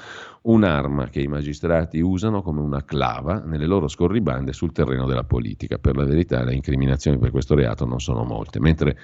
Un'arma 0.42 1.08
che 1.08 1.20
i 1.20 1.28
magistrati 1.28 2.00
usano 2.00 2.42
come 2.42 2.60
una 2.60 2.84
clava 2.84 3.40
nelle 3.44 3.66
loro 3.66 3.86
scorribande 3.86 4.52
sul 4.52 4.72
terreno 4.72 5.06
della 5.06 5.24
politica. 5.24 5.78
Per 5.78 5.96
la 5.96 6.04
verità 6.04 6.42
le 6.42 6.54
incriminazioni 6.54 7.18
per 7.18 7.30
questo 7.30 7.54
reato 7.54 7.84
non 7.84 8.00
sono 8.00 8.24
molte, 8.24 8.58
mentre 8.58 8.96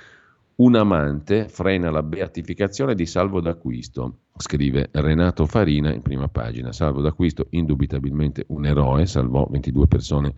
un 0.59 0.75
amante 0.75 1.49
frena 1.49 1.91
la 1.91 2.03
beatificazione 2.03 2.95
di 2.95 3.07
Salvo 3.07 3.41
d'Acquisto, 3.41 4.23
scrive 4.37 4.89
Renato 4.93 5.47
Farina 5.47 5.93
in 5.93 6.03
prima 6.03 6.29
pagina. 6.29 6.73
Salvo 6.73 7.01
d'Acquisto, 7.01 7.47
indubitabilmente 7.51 8.45
un 8.49 8.67
eroe, 8.67 9.07
salvò 9.07 9.47
22 9.49 9.87
persone 9.87 10.35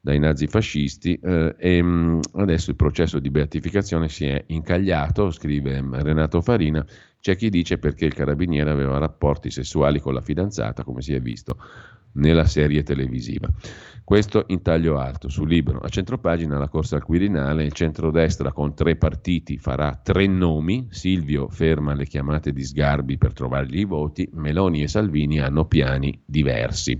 dai 0.00 0.18
nazifascisti 0.18 1.18
eh, 1.22 1.54
e 1.58 1.82
mh, 1.82 1.86
mm, 1.86 2.20
adesso 2.36 2.70
il 2.70 2.76
processo 2.76 3.18
di 3.18 3.30
beatificazione 3.30 4.08
si 4.08 4.24
è 4.24 4.42
incagliato, 4.46 5.30
scrive 5.30 5.84
Renato 5.90 6.40
Farina, 6.40 6.84
c'è 7.20 7.36
chi 7.36 7.50
dice 7.50 7.78
perché 7.78 8.06
il 8.06 8.14
carabiniere 8.14 8.70
aveva 8.70 8.96
rapporti 8.96 9.50
sessuali 9.50 10.00
con 10.00 10.14
la 10.14 10.22
fidanzata, 10.22 10.82
come 10.82 11.02
si 11.02 11.12
è 11.12 11.20
visto 11.20 11.58
nella 12.12 12.46
serie 12.46 12.82
televisiva. 12.82 13.48
Questo 14.08 14.44
in 14.48 14.62
taglio 14.62 14.98
alto 14.98 15.28
sul 15.28 15.48
libro. 15.48 15.80
A 15.80 15.88
centropagina 15.88 16.56
la 16.56 16.68
corsa 16.68 16.96
al 16.96 17.04
Quirinale, 17.04 17.64
il 17.64 17.72
centrodestra 17.72 18.52
con 18.52 18.74
tre 18.74 18.96
partiti 18.96 19.58
farà 19.58 20.00
tre 20.02 20.26
nomi, 20.26 20.86
Silvio 20.88 21.48
ferma 21.50 21.92
le 21.92 22.06
chiamate 22.06 22.52
di 22.52 22.64
Sgarbi 22.64 23.18
per 23.18 23.34
trovargli 23.34 23.80
i 23.80 23.84
voti, 23.84 24.26
Meloni 24.32 24.82
e 24.82 24.88
Salvini 24.88 25.40
hanno 25.40 25.66
piani 25.66 26.18
diversi. 26.24 26.98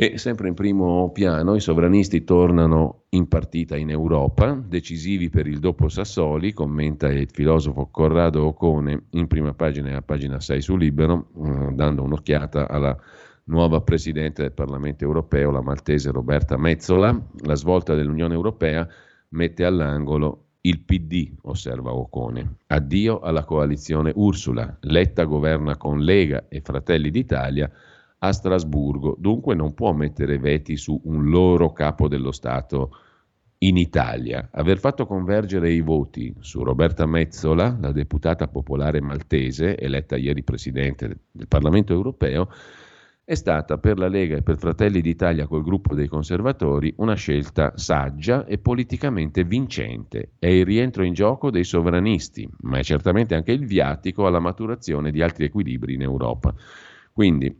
E 0.00 0.16
sempre 0.16 0.48
in 0.48 0.54
primo 0.54 1.10
piano 1.12 1.56
i 1.56 1.60
sovranisti 1.60 2.24
tornano 2.24 3.06
in 3.10 3.26
partita 3.26 3.76
in 3.76 3.90
Europa, 3.90 4.54
decisivi 4.54 5.28
per 5.28 5.46
il 5.46 5.58
dopo 5.58 5.88
Sassoli, 5.88 6.52
commenta 6.52 7.08
il 7.08 7.28
filosofo 7.30 7.88
Corrado 7.90 8.46
Ocone 8.46 9.06
in 9.10 9.26
prima 9.26 9.52
pagina 9.54 9.90
e 9.90 9.94
a 9.94 10.02
pagina 10.02 10.40
6 10.40 10.62
su 10.62 10.76
Libero, 10.76 11.26
eh, 11.44 11.72
dando 11.72 12.04
un'occhiata 12.04 12.68
alla 12.68 12.96
nuova 13.48 13.80
Presidente 13.80 14.42
del 14.42 14.52
Parlamento 14.52 15.04
europeo, 15.04 15.50
la 15.50 15.62
maltese 15.62 16.10
Roberta 16.10 16.56
Mezzola. 16.56 17.18
La 17.40 17.54
svolta 17.54 17.94
dell'Unione 17.94 18.34
Europea 18.34 18.86
mette 19.30 19.64
all'angolo 19.64 20.44
il 20.62 20.80
PD, 20.80 21.32
osserva 21.42 21.92
Ocone. 21.92 22.56
Addio 22.66 23.20
alla 23.20 23.44
coalizione 23.44 24.12
Ursula. 24.14 24.76
Letta 24.80 25.24
governa 25.24 25.76
con 25.76 26.00
Lega 26.00 26.46
e 26.48 26.60
Fratelli 26.60 27.10
d'Italia 27.10 27.70
a 28.20 28.32
Strasburgo, 28.32 29.16
dunque 29.18 29.54
non 29.54 29.74
può 29.74 29.92
mettere 29.92 30.38
veti 30.38 30.76
su 30.76 31.00
un 31.04 31.28
loro 31.28 31.72
capo 31.72 32.08
dello 32.08 32.32
Stato 32.32 32.90
in 33.58 33.76
Italia. 33.76 34.48
Aver 34.52 34.78
fatto 34.78 35.06
convergere 35.06 35.70
i 35.70 35.80
voti 35.80 36.34
su 36.40 36.62
Roberta 36.62 37.06
Mezzola, 37.06 37.76
la 37.80 37.92
deputata 37.92 38.48
popolare 38.48 39.00
maltese, 39.00 39.76
eletta 39.76 40.16
ieri 40.16 40.42
presidente 40.42 41.16
del 41.30 41.48
Parlamento 41.48 41.92
europeo, 41.92 42.48
è 43.28 43.34
stata 43.34 43.76
per 43.76 43.98
la 43.98 44.08
Lega 44.08 44.38
e 44.38 44.42
per 44.42 44.56
Fratelli 44.56 45.02
d'Italia 45.02 45.46
col 45.46 45.62
gruppo 45.62 45.94
dei 45.94 46.08
conservatori 46.08 46.94
una 46.96 47.12
scelta 47.12 47.76
saggia 47.76 48.46
e 48.46 48.56
politicamente 48.56 49.44
vincente. 49.44 50.30
È 50.38 50.46
il 50.46 50.64
rientro 50.64 51.02
in 51.04 51.12
gioco 51.12 51.50
dei 51.50 51.64
sovranisti, 51.64 52.48
ma 52.62 52.78
è 52.78 52.82
certamente 52.82 53.34
anche 53.34 53.52
il 53.52 53.66
viatico 53.66 54.26
alla 54.26 54.38
maturazione 54.38 55.10
di 55.10 55.20
altri 55.20 55.44
equilibri 55.44 55.92
in 55.92 56.00
Europa. 56.00 56.54
Quindi 57.12 57.54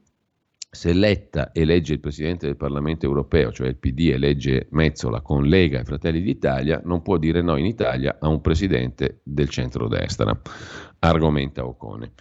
se 0.71 0.95
Letta 0.95 1.51
elegge 1.53 1.93
il 1.93 2.01
Presidente 2.01 2.47
del 2.47 2.57
Parlamento 2.57 3.05
europeo, 3.05 3.53
cioè 3.53 3.69
il 3.69 3.77
PD 3.77 4.09
elegge 4.11 4.69
Mezzola 4.71 5.21
con 5.21 5.45
Lega 5.45 5.81
e 5.81 5.85
Fratelli 5.85 6.23
d'Italia, 6.23 6.81
non 6.83 7.03
può 7.03 7.19
dire 7.19 7.43
no 7.43 7.57
in 7.57 7.66
Italia 7.66 8.16
a 8.19 8.29
un 8.29 8.41
Presidente 8.41 9.21
del 9.23 9.51
centrodestra, 9.51 10.35
argomenta 11.01 11.66
Ocone. 11.66 12.12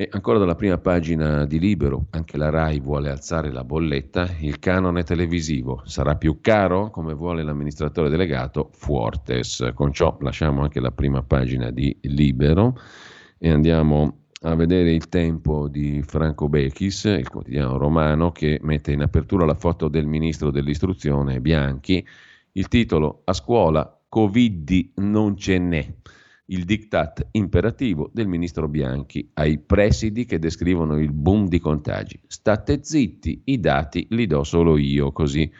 E 0.00 0.08
ancora 0.12 0.38
dalla 0.38 0.54
prima 0.54 0.78
pagina 0.78 1.44
di 1.44 1.58
Libero, 1.58 2.06
anche 2.10 2.36
la 2.36 2.50
RAI 2.50 2.78
vuole 2.78 3.10
alzare 3.10 3.50
la 3.50 3.64
bolletta, 3.64 4.28
il 4.38 4.60
canone 4.60 5.02
televisivo 5.02 5.82
sarà 5.86 6.14
più 6.14 6.38
caro, 6.40 6.88
come 6.90 7.14
vuole 7.14 7.42
l'amministratore 7.42 8.08
delegato 8.08 8.70
Fuortes. 8.74 9.72
Con 9.74 9.92
ciò 9.92 10.16
lasciamo 10.20 10.62
anche 10.62 10.78
la 10.78 10.92
prima 10.92 11.24
pagina 11.24 11.72
di 11.72 11.98
Libero 12.02 12.78
e 13.38 13.50
andiamo 13.50 14.26
a 14.42 14.54
vedere 14.54 14.92
il 14.92 15.08
tempo 15.08 15.66
di 15.66 16.00
Franco 16.06 16.48
Bechis, 16.48 17.02
il 17.06 17.28
quotidiano 17.28 17.76
romano, 17.76 18.30
che 18.30 18.60
mette 18.62 18.92
in 18.92 19.02
apertura 19.02 19.44
la 19.44 19.56
foto 19.56 19.88
del 19.88 20.06
ministro 20.06 20.52
dell'istruzione 20.52 21.40
Bianchi. 21.40 22.06
Il 22.52 22.68
titolo 22.68 23.22
A 23.24 23.32
scuola 23.32 24.00
Covid 24.08 24.92
non 24.98 25.36
ce 25.36 25.58
n'è. 25.58 25.92
Il 26.50 26.64
diktat 26.64 27.28
imperativo 27.32 28.08
del 28.10 28.26
ministro 28.26 28.68
Bianchi 28.68 29.28
ai 29.34 29.58
presidi 29.58 30.24
che 30.24 30.38
descrivono 30.38 30.98
il 30.98 31.12
boom 31.12 31.46
di 31.46 31.58
contagi. 31.58 32.18
State 32.26 32.82
zitti, 32.82 33.42
i 33.44 33.60
dati 33.60 34.06
li 34.10 34.26
do 34.26 34.44
solo 34.44 34.78
io, 34.78 35.12
così 35.12 35.52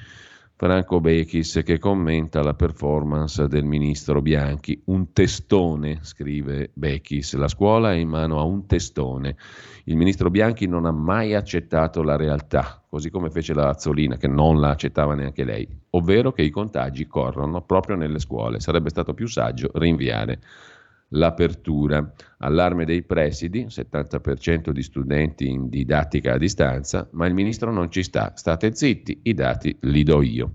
Franco 0.56 0.98
Bechis 0.98 1.60
che 1.62 1.78
commenta 1.78 2.42
la 2.42 2.54
performance 2.54 3.48
del 3.48 3.64
ministro 3.64 4.22
Bianchi. 4.22 4.80
Un 4.86 5.12
testone, 5.12 5.98
scrive 6.00 6.70
Bechis, 6.72 7.34
la 7.34 7.48
scuola 7.48 7.92
è 7.92 7.96
in 7.96 8.08
mano 8.08 8.38
a 8.38 8.44
un 8.44 8.64
testone. 8.66 9.36
Il 9.84 9.96
ministro 9.96 10.30
Bianchi 10.30 10.66
non 10.66 10.86
ha 10.86 10.90
mai 10.90 11.34
accettato 11.34 12.02
la 12.02 12.16
realtà, 12.16 12.82
così 12.88 13.10
come 13.10 13.28
fece 13.28 13.52
la 13.52 13.68
Azzolina, 13.68 14.16
che 14.16 14.26
non 14.26 14.58
la 14.58 14.70
accettava 14.70 15.14
neanche 15.14 15.44
lei, 15.44 15.68
ovvero 15.90 16.32
che 16.32 16.40
i 16.40 16.50
contagi 16.50 17.06
corrono 17.06 17.60
proprio 17.60 17.94
nelle 17.94 18.18
scuole. 18.18 18.58
Sarebbe 18.58 18.88
stato 18.88 19.12
più 19.12 19.26
saggio 19.26 19.70
rinviare 19.74 20.40
l'apertura. 21.08 22.12
Allarme 22.38 22.84
dei 22.84 23.02
presidi, 23.02 23.66
70% 23.66 24.70
di 24.70 24.82
studenti 24.82 25.48
in 25.48 25.68
didattica 25.68 26.34
a 26.34 26.38
distanza, 26.38 27.08
ma 27.12 27.26
il 27.26 27.34
ministro 27.34 27.72
non 27.72 27.90
ci 27.90 28.02
sta. 28.02 28.32
State 28.34 28.74
zitti, 28.74 29.20
i 29.24 29.34
dati 29.34 29.76
li 29.82 30.02
do 30.02 30.22
io. 30.22 30.54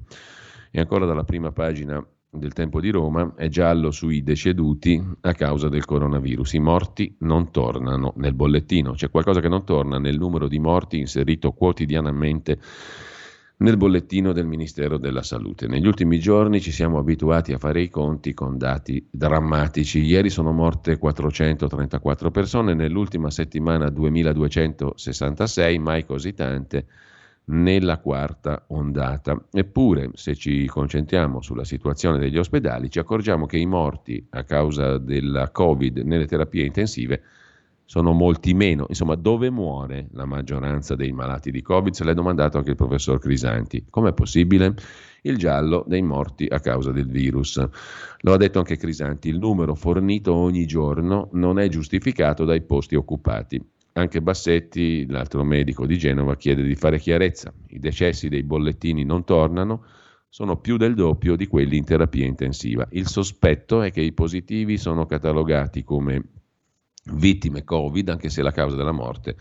E 0.72 0.80
ancora 0.80 1.06
dalla 1.06 1.24
prima 1.24 1.52
pagina 1.52 2.06
del 2.30 2.54
Tempo 2.54 2.80
di 2.82 2.90
Roma 2.90 3.34
è 3.36 3.48
giallo 3.48 3.92
sui 3.92 4.24
deceduti 4.24 5.02
a 5.22 5.34
causa 5.34 5.70
del 5.70 5.86
coronavirus. 5.86 6.54
I 6.54 6.60
morti 6.60 7.16
non 7.20 7.52
tornano 7.52 8.14
nel 8.18 8.34
bollettino, 8.34 8.94
c'è 8.94 9.10
qualcosa 9.12 9.40
che 9.40 9.50
non 9.50 9.64
torna 9.64 10.00
nel 10.00 10.18
numero 10.18 10.48
di 10.48 10.58
morti 10.58 10.98
inserito 10.98 11.52
quotidianamente 11.52 12.60
nel 13.58 13.78
bollettino 13.78 14.34
del 14.34 14.46
Ministero 14.46 14.98
della 14.98 15.22
Salute. 15.22 15.68
Negli 15.68 15.88
ultimi 15.88 16.20
giorni 16.20 16.60
ci 16.60 16.72
siamo 16.72 16.98
abituati 16.98 17.54
a 17.54 17.58
fare 17.58 17.82
i 17.82 17.90
conti 17.90 18.34
con 18.34 18.58
dati 18.58 19.08
drammatici. 19.10 20.00
Ieri 20.00 20.30
sono 20.30 20.52
morte 20.52 20.98
434 20.98 22.32
persone, 22.32 22.74
nell'ultima 22.74 23.30
settimana 23.30 23.90
2266, 23.90 25.80
mai 25.80 26.06
così 26.06 26.34
tante 26.34 26.86
nella 27.46 28.00
quarta 28.00 28.66
ondata. 28.68 29.48
Eppure, 29.52 30.12
se 30.14 30.36
ci 30.36 30.66
concentriamo 30.66 31.42
sulla 31.42 31.66
situazione 31.66 32.18
degli 32.18 32.38
ospedali, 32.38 32.90
ci 32.90 33.00
accorgiamo 33.00 33.46
che 33.46 33.58
i 33.58 33.66
morti 33.66 34.26
a 34.32 34.44
causa 34.44 34.98
della 34.98 35.52
Covid 35.52 35.98
nelle 36.00 36.26
terapie 36.26 36.66
intensive 36.66 37.22
sono 37.86 38.12
molti 38.12 38.54
meno. 38.54 38.86
Insomma, 38.90 39.16
dove 39.16 39.50
muore 39.50 40.08
la 40.14 40.26
maggioranza 40.26 40.96
dei 40.96 41.12
malati 41.12 41.52
di 41.52 41.62
Covid? 41.62 41.94
Se 41.94 42.04
l'è 42.04 42.14
domandato 42.14 42.58
anche 42.58 42.72
il 42.72 42.76
professor 42.76 43.20
Crisanti. 43.20 43.86
Com'è 43.90 44.14
possibile? 44.14 44.76
Il 45.24 45.38
giallo 45.38 45.86
dei 45.88 46.02
morti 46.02 46.46
a 46.50 46.60
causa 46.60 46.92
del 46.92 47.08
virus. 47.08 47.64
Lo 48.22 48.34
ha 48.34 48.38
detto 48.38 48.60
anche 48.60 48.78
Crisanti, 48.78 49.30
il 49.30 49.38
numero 49.38 49.76
fornito 49.76 50.34
ogni 50.34 50.66
giorno 50.66 51.30
non 51.34 51.60
è 51.60 51.68
giustificato 51.70 52.46
dai 52.46 52.62
posti 52.62 52.96
occupati. 52.96 53.64
Anche 53.94 54.22
Bassetti, 54.22 55.06
l'altro 55.06 55.44
medico 55.44 55.86
di 55.86 55.98
Genova, 55.98 56.36
chiede 56.36 56.64
di 56.64 56.76
fare 56.76 56.98
chiarezza. 56.98 57.54
I 57.68 57.80
decessi 57.80 58.28
dei 58.28 58.44
bollettini 58.44 59.04
non 59.04 59.24
tornano, 59.24 59.86
sono 60.30 60.58
più 60.58 60.78
del 60.78 60.96
doppio 60.96 61.36
di 61.36 61.46
quelli 61.46 61.78
in 61.78 61.86
terapia 61.86 62.26
intensiva. 62.26 62.88
Il 62.90 63.08
sospetto 63.08 63.84
è 63.84 63.92
che 63.92 64.02
i 64.02 64.14
positivi 64.14 64.78
sono 64.78 65.06
catalogati 65.06 65.84
come 65.84 66.24
vittime 67.12 67.64
Covid, 67.64 68.10
anche 68.10 68.30
se 68.30 68.42
la 68.42 68.52
causa 68.52 68.76
della 68.76 68.92
morte 68.92 69.36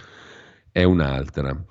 è 0.70 0.82
un'altra. 0.84 1.64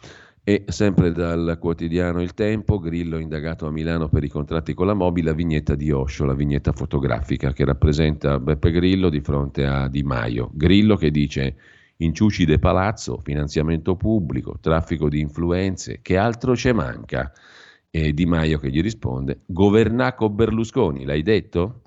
E 0.44 0.64
sempre 0.68 1.12
dal 1.12 1.58
quotidiano 1.60 2.22
Il 2.22 2.34
Tempo, 2.34 2.80
Grillo 2.80 3.20
indagato 3.20 3.68
a 3.68 3.72
Milano 3.72 4.10
per 4.10 4.24
i 4.24 4.30
contratti 4.30 4.74
con 4.74 4.88
la 4.88 4.96
Mobi, 4.96 5.22
la 5.22 5.34
vignetta 5.34 5.76
di 5.76 5.92
Osho, 5.92 6.26
la 6.26 6.34
vignetta 6.34 6.72
fotografica 6.72 7.54
che 7.54 7.64
rappresenta 7.64 8.40
Beppe 8.40 8.72
Grillo 8.72 9.10
di 9.10 9.22
fronte 9.22 9.66
a 9.66 9.88
Di 9.88 10.02
Maio. 10.02 10.50
Grillo 10.54 10.96
che 10.96 11.12
dice 11.12 11.56
inciuci 11.98 12.46
de 12.46 12.58
palazzo, 12.58 13.20
finanziamento 13.20 13.96
pubblico, 13.96 14.58
traffico 14.60 15.10
di 15.10 15.20
influenze, 15.20 16.00
che 16.02 16.18
altro 16.18 16.56
ce 16.56 16.74
manca? 16.74 17.32
E 17.92 18.12
Di 18.14 18.26
Maio 18.26 18.58
che 18.58 18.72
gli 18.72 18.82
risponde, 18.82 19.42
governaco 19.46 20.30
Berlusconi, 20.30 21.06
l'hai 21.06 21.22
detto? 21.22 21.82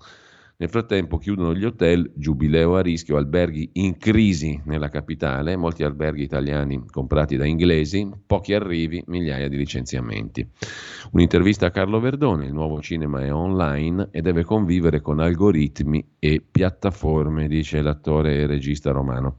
Nel 0.56 0.68
frattempo 0.68 1.18
chiudono 1.18 1.52
gli 1.52 1.64
hotel, 1.64 2.12
giubileo 2.14 2.76
a 2.76 2.80
rischio, 2.80 3.16
alberghi 3.16 3.70
in 3.72 3.96
crisi 3.96 4.60
nella 4.66 4.88
capitale, 4.88 5.56
molti 5.56 5.82
alberghi 5.82 6.22
italiani 6.22 6.84
comprati 6.88 7.36
da 7.36 7.44
inglesi, 7.44 8.08
pochi 8.24 8.54
arrivi, 8.54 9.02
migliaia 9.08 9.48
di 9.48 9.56
licenziamenti. 9.56 10.48
Un'intervista 11.10 11.66
a 11.66 11.70
Carlo 11.72 11.98
Verdone, 11.98 12.46
il 12.46 12.52
nuovo 12.52 12.80
cinema 12.80 13.20
è 13.24 13.32
online 13.32 14.10
e 14.12 14.20
deve 14.22 14.44
convivere 14.44 15.00
con 15.00 15.18
algoritmi 15.18 16.06
e 16.20 16.40
piattaforme, 16.48 17.48
dice 17.48 17.82
l'attore 17.82 18.36
e 18.36 18.46
regista 18.46 18.92
romano. 18.92 19.38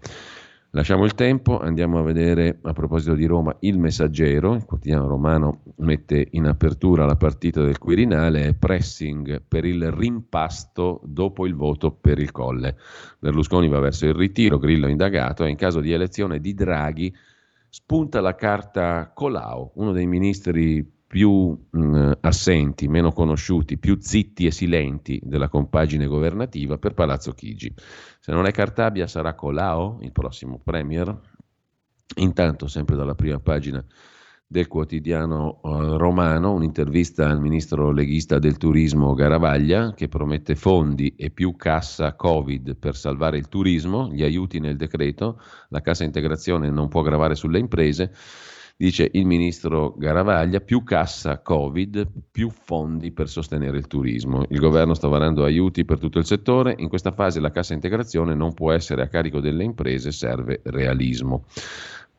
Lasciamo 0.76 1.05
il 1.05 1.15
tempo, 1.15 1.57
andiamo 1.57 1.99
a 1.99 2.01
vedere 2.01 2.59
a 2.63 2.73
proposito 2.73 3.13
di 3.13 3.26
Roma 3.26 3.55
il 3.61 3.80
Messaggero, 3.80 4.55
il 4.55 4.65
quotidiano 4.65 5.07
romano 5.07 5.61
mette 5.78 6.28
in 6.32 6.47
apertura 6.47 7.05
la 7.05 7.15
partita 7.15 7.61
del 7.61 7.78
Quirinale 7.78 8.55
pressing 8.55 9.41
per 9.47 9.63
il 9.63 9.89
rimpasto 9.89 10.99
dopo 11.05 11.45
il 11.45 11.55
voto 11.55 11.91
per 11.93 12.19
il 12.19 12.32
Colle. 12.32 12.76
Berlusconi 13.19 13.69
va 13.69 13.80
verso 13.80 14.05
il 14.05 14.15
ritiro, 14.15 14.57
Grillo 14.57 14.89
indagato 14.89 15.45
e 15.45 15.49
in 15.49 15.55
caso 15.55 15.80
di 15.80 15.93
elezione 15.93 16.41
di 16.41 16.53
Draghi 16.53 17.15
spunta 17.69 18.19
la 18.19 18.36
carta 18.36 19.13
Colau, 19.13 19.71
uno 19.76 19.93
dei 19.93 20.07
ministri 20.07 20.86
più 21.16 21.57
mh, 21.70 22.11
assenti, 22.20 22.89
meno 22.89 23.13
conosciuti, 23.13 23.78
più 23.78 23.95
zitti 24.01 24.45
e 24.47 24.51
silenti 24.51 25.18
della 25.24 25.47
compagine 25.47 26.07
governativa 26.07 26.78
per 26.78 26.93
Palazzo 26.93 27.32
Chigi. 27.32 27.74
Se 28.20 28.34
non 28.34 28.45
è 28.45 28.51
Cartabia 28.51 29.07
sarà 29.07 29.34
Colao 29.34 29.99
il 30.01 30.11
prossimo 30.11 30.59
premier. 30.61 31.18
Intanto, 32.18 32.68
sempre 32.68 32.97
dalla 32.97 33.16
prima 33.16 33.39
pagina 33.39 33.82
del 34.45 34.68
quotidiano 34.68 35.61
uh, 35.61 35.95
romano, 35.95 36.51
un'intervista 36.51 37.30
al 37.30 37.39
ministro 37.39 37.91
leghista 37.91 38.38
del 38.38 38.57
turismo 38.57 39.13
Garavaglia 39.13 39.93
che 39.93 40.09
promette 40.09 40.55
fondi 40.55 41.16
e 41.16 41.30
più 41.30 41.55
cassa 41.55 42.13
Covid 42.13 42.76
per 42.76 42.97
salvare 42.97 43.38
il 43.38 43.47
turismo, 43.47 44.09
gli 44.11 44.22
aiuti 44.22 44.59
nel 44.59 44.76
decreto, 44.76 45.39
la 45.70 45.80
cassa 45.80 46.03
integrazione 46.03 46.70
non 46.70 46.89
può 46.89 47.03
gravare 47.03 47.36
sulle 47.36 47.59
imprese 47.59 48.11
Dice 48.78 49.09
il 49.13 49.26
ministro 49.26 49.93
Garavaglia, 49.97 50.59
più 50.59 50.84
cassa 50.84 51.39
Covid, 51.41 52.09
più 52.30 52.49
fondi 52.49 53.13
per 53.13 53.30
sostenere 53.30 53.78
il 53.78 53.88
turismo. 53.88 54.43
Il 54.49 54.59
governo 54.59 54.93
sta 54.93 55.07
varando 55.07 55.45
aiuti 55.45 55.86
per 55.86 55.97
tutto 55.97 56.19
il 56.19 56.26
settore, 56.26 56.76
in 56.78 56.89
questa 56.89 57.13
fase 57.13 57.39
la 57.39 57.51
cassa 57.51 57.73
integrazione 57.73 58.36
non 58.36 58.53
può 58.53 58.73
essere 58.73 59.01
a 59.01 59.07
carico 59.07 59.39
delle 59.39 59.63
imprese, 59.63 60.11
serve 60.11 60.59
realismo. 60.65 61.45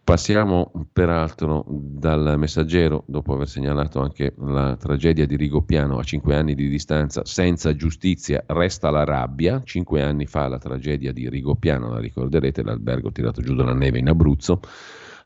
Passiamo 0.02 0.72
peraltro 0.94 1.62
dal 1.68 2.38
messaggero, 2.38 3.04
dopo 3.06 3.34
aver 3.34 3.48
segnalato 3.48 4.00
anche 4.00 4.32
la 4.38 4.76
tragedia 4.76 5.26
di 5.26 5.36
Rigopiano 5.36 5.98
a 5.98 6.04
cinque 6.04 6.36
anni 6.36 6.54
di 6.54 6.70
distanza, 6.70 7.22
senza 7.26 7.76
giustizia 7.76 8.42
resta 8.46 8.88
la 8.88 9.04
rabbia. 9.04 9.60
Cinque 9.62 10.00
anni 10.00 10.24
fa 10.24 10.48
la 10.48 10.58
tragedia 10.58 11.12
di 11.12 11.28
Rigopiano, 11.28 11.90
la 11.90 11.98
ricorderete, 11.98 12.62
l'albergo 12.62 13.12
tirato 13.12 13.42
giù 13.42 13.54
dalla 13.54 13.74
neve 13.74 13.98
in 13.98 14.08
Abruzzo 14.08 14.60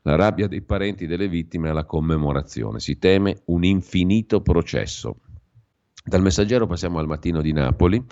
la 0.03 0.15
rabbia 0.15 0.47
dei 0.47 0.61
parenti 0.61 1.05
delle 1.05 1.27
vittime 1.27 1.69
alla 1.69 1.85
commemorazione. 1.85 2.79
Si 2.79 2.97
teme 2.97 3.41
un 3.45 3.63
infinito 3.63 4.41
processo. 4.41 5.17
Dal 6.03 6.21
messaggero 6.21 6.65
passiamo 6.65 6.99
al 6.99 7.07
mattino 7.07 7.41
di 7.41 7.51
Napoli. 7.51 8.03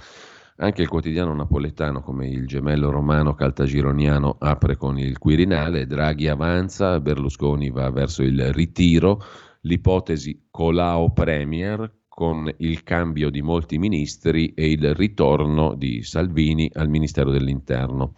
Anche 0.57 0.81
il 0.81 0.89
quotidiano 0.89 1.33
napoletano, 1.33 2.01
come 2.01 2.27
il 2.27 2.45
gemello 2.45 2.91
romano 2.91 3.33
caltagironiano, 3.33 4.35
apre 4.39 4.75
con 4.75 4.99
il 4.99 5.17
Quirinale, 5.17 5.87
Draghi 5.87 6.27
avanza, 6.27 6.99
Berlusconi 6.99 7.71
va 7.71 7.89
verso 7.91 8.23
il 8.23 8.51
ritiro, 8.51 9.23
l'ipotesi 9.61 10.47
Colau 10.51 11.13
Premier 11.13 11.99
con 12.19 12.53
il 12.57 12.83
cambio 12.83 13.29
di 13.29 13.41
molti 13.41 13.77
ministri 13.77 14.53
e 14.53 14.69
il 14.69 14.93
ritorno 14.93 15.73
di 15.75 16.03
Salvini 16.03 16.69
al 16.73 16.89
Ministero 16.89 17.31
dell'Interno. 17.31 18.15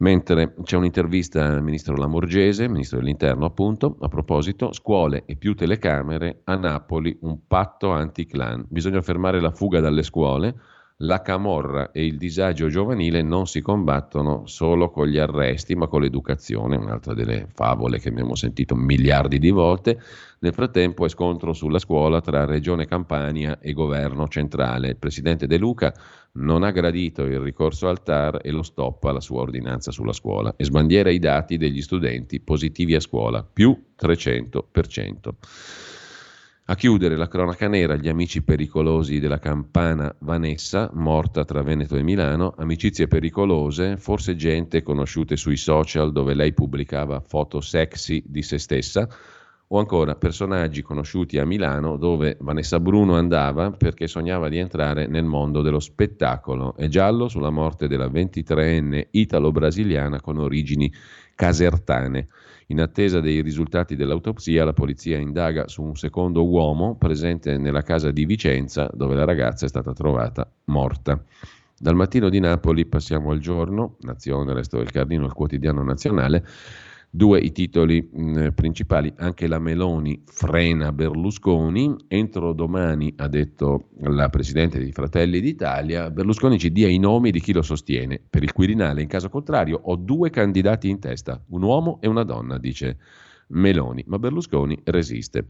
Mentre 0.00 0.54
c'è 0.62 0.76
un'intervista 0.76 1.44
al 1.44 1.62
ministro 1.62 1.94
Lamorgese, 1.94 2.68
ministro 2.68 2.98
dell'Interno 2.98 3.44
appunto, 3.44 3.96
a 4.00 4.08
proposito, 4.08 4.72
scuole 4.72 5.24
e 5.26 5.36
più 5.36 5.54
telecamere, 5.54 6.40
a 6.44 6.56
Napoli 6.56 7.18
un 7.20 7.46
patto 7.46 7.90
anti-clan. 7.90 8.64
Bisogna 8.66 9.02
fermare 9.02 9.40
la 9.40 9.50
fuga 9.50 9.80
dalle 9.80 10.02
scuole, 10.02 10.54
la 11.02 11.20
camorra 11.20 11.92
e 11.92 12.06
il 12.06 12.16
disagio 12.16 12.68
giovanile 12.68 13.20
non 13.20 13.46
si 13.46 13.60
combattono 13.60 14.46
solo 14.46 14.90
con 14.90 15.06
gli 15.06 15.18
arresti, 15.18 15.74
ma 15.74 15.86
con 15.86 16.00
l'educazione, 16.00 16.76
un'altra 16.76 17.12
delle 17.12 17.46
favole 17.52 17.98
che 17.98 18.08
abbiamo 18.08 18.34
sentito 18.34 18.74
miliardi 18.74 19.38
di 19.38 19.50
volte. 19.50 20.00
Nel 20.42 20.54
frattempo 20.54 21.04
è 21.04 21.10
scontro 21.10 21.52
sulla 21.52 21.78
scuola 21.78 22.22
tra 22.22 22.46
Regione 22.46 22.86
Campania 22.86 23.58
e 23.58 23.74
governo 23.74 24.26
centrale. 24.26 24.88
Il 24.88 24.96
presidente 24.96 25.46
De 25.46 25.58
Luca 25.58 25.92
non 26.32 26.62
ha 26.62 26.70
gradito 26.70 27.24
il 27.24 27.40
ricorso 27.40 27.88
al 27.88 28.02
TAR 28.02 28.38
e 28.42 28.50
lo 28.50 28.62
stop 28.62 29.04
alla 29.04 29.20
sua 29.20 29.42
ordinanza 29.42 29.90
sulla 29.90 30.14
scuola 30.14 30.54
e 30.56 30.64
sbandiera 30.64 31.10
i 31.10 31.18
dati 31.18 31.58
degli 31.58 31.82
studenti 31.82 32.40
positivi 32.40 32.94
a 32.94 33.00
scuola, 33.00 33.44
più 33.44 33.78
300%. 34.00 35.34
A 36.64 36.74
chiudere 36.74 37.16
la 37.16 37.28
cronaca 37.28 37.68
nera, 37.68 37.96
gli 37.96 38.08
amici 38.08 38.42
pericolosi 38.42 39.18
della 39.18 39.40
campana 39.40 40.14
Vanessa, 40.20 40.88
morta 40.94 41.44
tra 41.44 41.60
Veneto 41.60 41.96
e 41.96 42.02
Milano, 42.02 42.54
amicizie 42.56 43.08
pericolose, 43.08 43.98
forse 43.98 44.36
gente 44.36 44.82
conosciute 44.82 45.36
sui 45.36 45.58
social 45.58 46.12
dove 46.12 46.32
lei 46.32 46.54
pubblicava 46.54 47.20
foto 47.20 47.60
sexy 47.60 48.22
di 48.24 48.42
se 48.42 48.56
stessa, 48.56 49.06
o 49.72 49.78
ancora 49.78 50.16
personaggi 50.16 50.82
conosciuti 50.82 51.38
a 51.38 51.44
Milano 51.44 51.96
dove 51.96 52.36
Vanessa 52.40 52.80
Bruno 52.80 53.14
andava 53.14 53.70
perché 53.70 54.08
sognava 54.08 54.48
di 54.48 54.58
entrare 54.58 55.06
nel 55.06 55.24
mondo 55.24 55.62
dello 55.62 55.78
spettacolo. 55.78 56.74
È 56.76 56.88
giallo 56.88 57.28
sulla 57.28 57.50
morte 57.50 57.86
della 57.86 58.08
23enne 58.08 59.08
italo-brasiliana 59.10 60.20
con 60.20 60.38
origini 60.38 60.92
casertane. 61.36 62.28
In 62.66 62.80
attesa 62.80 63.20
dei 63.20 63.42
risultati 63.42 63.94
dell'autopsia, 63.94 64.64
la 64.64 64.72
polizia 64.72 65.18
indaga 65.18 65.68
su 65.68 65.82
un 65.82 65.94
secondo 65.94 66.48
uomo 66.48 66.96
presente 66.96 67.56
nella 67.56 67.82
casa 67.82 68.10
di 68.10 68.24
Vicenza 68.24 68.90
dove 68.92 69.14
la 69.14 69.24
ragazza 69.24 69.66
è 69.66 69.68
stata 69.68 69.92
trovata 69.92 70.50
morta. 70.64 71.22
Dal 71.78 71.94
mattino 71.94 72.28
di 72.28 72.40
Napoli 72.40 72.86
passiamo 72.86 73.30
al 73.30 73.38
giorno, 73.38 73.96
Nazione, 74.00 74.52
Resto 74.52 74.78
del 74.78 74.90
Cardino, 74.90 75.26
il 75.26 75.32
quotidiano 75.32 75.82
nazionale. 75.82 76.44
Due 77.12 77.40
i 77.40 77.50
titoli 77.50 78.08
mh, 78.08 78.22
mm, 78.22 78.48
principali, 78.54 79.12
anche 79.16 79.48
la 79.48 79.58
Meloni 79.58 80.22
frena 80.26 80.92
Berlusconi, 80.92 81.96
entro 82.06 82.52
domani, 82.52 83.12
ha 83.16 83.26
detto 83.26 83.88
la 84.02 84.28
Presidente 84.28 84.78
di 84.78 84.92
Fratelli 84.92 85.40
d'Italia, 85.40 86.08
Berlusconi 86.08 86.56
ci 86.56 86.70
dia 86.70 86.86
i 86.86 86.98
nomi 86.98 87.32
di 87.32 87.40
chi 87.40 87.52
lo 87.52 87.62
sostiene, 87.62 88.20
per 88.30 88.44
il 88.44 88.52
Quirinale 88.52 89.02
in 89.02 89.08
caso 89.08 89.28
contrario 89.28 89.80
ho 89.82 89.96
due 89.96 90.30
candidati 90.30 90.88
in 90.88 91.00
testa, 91.00 91.42
un 91.48 91.62
uomo 91.62 91.98
e 92.00 92.06
una 92.06 92.22
donna, 92.22 92.58
dice 92.58 92.98
Meloni, 93.48 94.04
ma 94.06 94.20
Berlusconi 94.20 94.80
resiste. 94.84 95.46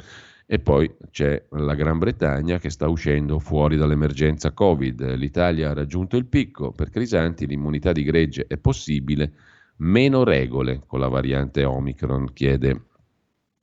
E 0.47 0.59
poi 0.61 0.91
c'è 1.11 1.45
la 1.51 1.75
Gran 1.75 1.99
Bretagna 1.99 2.59
che 2.59 2.71
sta 2.71 2.89
uscendo 2.89 3.39
fuori 3.39 3.77
dall'emergenza 3.77 4.51
Covid. 4.53 5.15
L'Italia 5.15 5.71
ha 5.71 5.75
raggiunto 5.75 6.17
il 6.17 6.27
picco, 6.27 6.73
per 6.73 6.89
Crisanti 6.89 7.47
l'immunità 7.47 7.93
di 7.93 8.03
gregge 8.03 8.47
è 8.49 8.57
possibile, 8.57 9.33
meno 9.81 10.25
regole 10.25 10.83
con 10.87 11.01
la 11.01 11.09
variante 11.09 11.65
Omicron, 11.65 12.33
chiede 12.33 12.69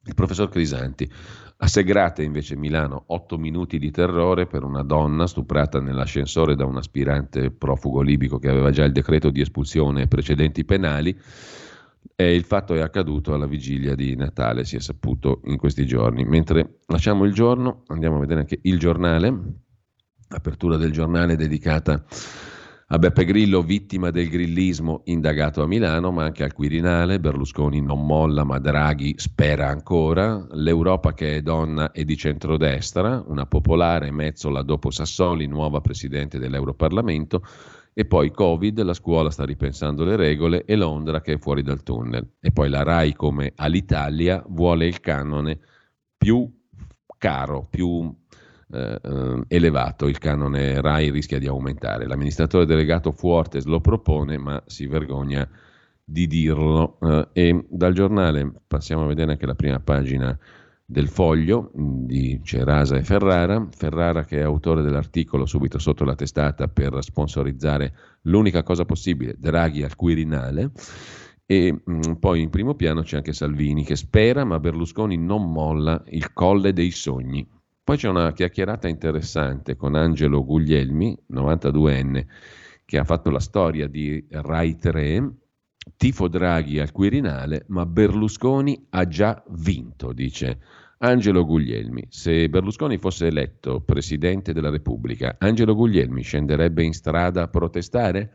il 0.04 0.14
professor 0.14 0.50
Crisanti. 0.50 1.10
A 1.60 1.68
Segrate 1.68 2.22
invece 2.22 2.56
Milano, 2.56 3.06
8 3.08 3.38
minuti 3.38 3.80
di 3.80 3.90
terrore 3.90 4.46
per 4.46 4.64
una 4.64 4.84
donna 4.84 5.26
stuprata 5.26 5.80
nell'ascensore 5.80 6.56
da 6.56 6.66
un 6.66 6.78
aspirante 6.78 7.50
profugo 7.50 8.02
libico 8.02 8.38
che 8.38 8.50
aveva 8.50 8.70
già 8.70 8.84
il 8.84 8.92
decreto 8.92 9.32
di 9.32 9.42
espulsione 9.42 10.04
e 10.04 10.08
precedenti 10.08 10.64
penali. 10.66 11.18
E 12.16 12.34
il 12.34 12.44
fatto 12.44 12.74
è 12.74 12.80
accaduto 12.80 13.34
alla 13.34 13.48
vigilia 13.48 13.96
di 13.96 14.16
Natale, 14.16 14.66
si 14.66 14.76
è 14.76 14.80
saputo 14.80 15.42
in 15.46 15.58
questi 15.58 15.86
giorni. 15.86 16.26
Mentre 16.26 16.80
lasciamo 16.88 17.26
il 17.26 17.34
giorno, 17.34 17.84
andiamo 17.88 18.18
a 18.18 18.20
vedere 18.20 18.42
anche 18.42 18.60
il 18.62 18.80
giornale, 18.80 19.36
apertura 20.30 20.78
del 20.78 20.92
giornale 20.92 21.36
dedicata 21.36 22.04
a 22.90 23.00
Beppe 23.00 23.26
Grillo, 23.26 23.64
vittima 23.64 24.12
del 24.12 24.30
grillismo, 24.30 25.02
indagato 25.06 25.62
a 25.62 25.68
Milano, 25.68 26.10
ma 26.12 26.24
anche 26.24 26.46
al 26.46 26.54
Quirinale. 26.54 27.20
Berlusconi 27.20 27.82
non 27.82 28.06
molla, 28.06 28.46
ma 28.46 28.60
Draghi 28.60 29.16
spera 29.18 29.68
ancora. 29.68 30.48
L'Europa 30.52 31.14
che 31.14 31.36
è 31.36 31.42
donna 31.42 31.92
e 31.92 32.06
di 32.06 32.16
centrodestra, 32.16 33.22
una 33.28 33.46
popolare 33.46 34.10
Mezzola 34.12 34.62
dopo 34.62 34.90
Sassoli, 34.90 35.48
nuova 35.48 35.82
presidente 35.82 36.40
dell'Europarlamento. 36.40 37.44
E 37.94 38.06
poi 38.06 38.32
Covid, 38.32 38.82
la 38.84 38.94
scuola 38.94 39.32
sta 39.32 39.44
ripensando 39.44 40.06
le 40.06 40.16
regole 40.16 40.64
e 40.64 40.78
Londra 40.78 41.20
che 41.20 41.34
è 41.34 41.38
fuori 41.40 41.64
dal 41.64 41.84
tunnel. 41.84 42.36
E 42.40 42.54
poi 42.54 42.70
la 42.70 42.84
RAI 42.84 43.14
come 43.16 43.52
all'Italia 43.56 44.42
vuole 44.48 44.88
il 44.88 45.02
canone 45.02 45.60
più 46.18 46.50
caro, 47.18 47.68
più 47.70 48.16
eh, 48.70 49.00
eh, 49.02 49.44
elevato, 49.48 50.08
il 50.08 50.18
canone 50.18 50.82
RAI 50.82 51.10
rischia 51.10 51.40
di 51.40 51.48
aumentare. 51.48 52.06
L'amministratore 52.06 52.66
delegato 52.66 53.12
Fuortes 53.12 53.66
lo 53.66 53.80
propone, 53.80 54.38
ma 54.38 54.62
si 54.66 54.88
vergogna 54.88 55.48
di 56.04 56.28
dirlo. 56.28 56.98
Eh, 57.02 57.28
e 57.32 57.66
dal 57.70 57.94
giornale 57.94 58.52
passiamo 58.68 59.04
a 59.04 59.08
vedere 59.08 59.32
anche 59.32 59.46
la 59.46 59.56
prima 59.56 59.80
pagina 59.80 60.38
del 60.90 61.10
foglio 61.10 61.72
di 61.74 62.40
Cerasa 62.44 62.96
e 62.98 63.04
Ferrara. 63.04 63.68
Ferrara 63.72 64.24
che 64.24 64.40
è 64.40 64.44
autore 64.44 64.82
dell'articolo 64.82 65.46
subito 65.46 65.80
sotto 65.80 66.06
la 66.06 66.16
testata 66.16 66.68
per 66.68 66.98
sponsorizzare 67.02 67.94
l'unica 68.24 68.64
cosa 68.64 68.86
possibile, 68.86 69.36
Draghi 69.38 69.84
al 69.84 69.96
Quirinale. 69.96 70.72
E 71.46 71.74
mm, 71.74 72.14
poi 72.20 72.42
in 72.42 72.50
primo 72.50 72.76
piano 72.76 73.02
c'è 73.02 73.18
anche 73.18 73.32
Salvini 73.32 73.86
che 73.86 73.96
spera, 73.96 74.44
ma 74.44 74.60
Berlusconi 74.60 75.16
non 75.16 75.50
molla 75.50 76.04
il 76.08 76.34
colle 76.34 76.74
dei 76.74 76.92
sogni. 76.92 77.48
Poi 77.88 77.96
c'è 77.96 78.10
una 78.10 78.34
chiacchierata 78.34 78.90
interessante 78.90 79.78
con 79.78 79.96
Angelo 79.96 80.44
Guglielmi, 80.44 81.18
92enne, 81.32 82.26
che 82.84 82.98
ha 82.98 83.06
fatto 83.06 83.30
la 83.30 83.40
storia 83.40 83.88
di 83.88 84.28
Rai 84.30 84.76
3, 84.76 85.32
tifo 85.96 86.28
Draghi 86.28 86.80
al 86.80 86.92
Quirinale, 86.92 87.64
ma 87.70 87.86
Berlusconi 87.86 88.88
ha 88.90 89.08
già 89.08 89.42
vinto, 89.52 90.12
dice 90.12 90.60
Angelo 90.98 91.46
Guglielmi. 91.46 92.08
Se 92.10 92.50
Berlusconi 92.50 92.98
fosse 92.98 93.28
eletto 93.28 93.80
Presidente 93.80 94.52
della 94.52 94.70
Repubblica, 94.70 95.38
Angelo 95.40 95.74
Guglielmi 95.74 96.24
scenderebbe 96.24 96.84
in 96.84 96.92
strada 96.92 97.44
a 97.44 97.48
protestare? 97.48 98.34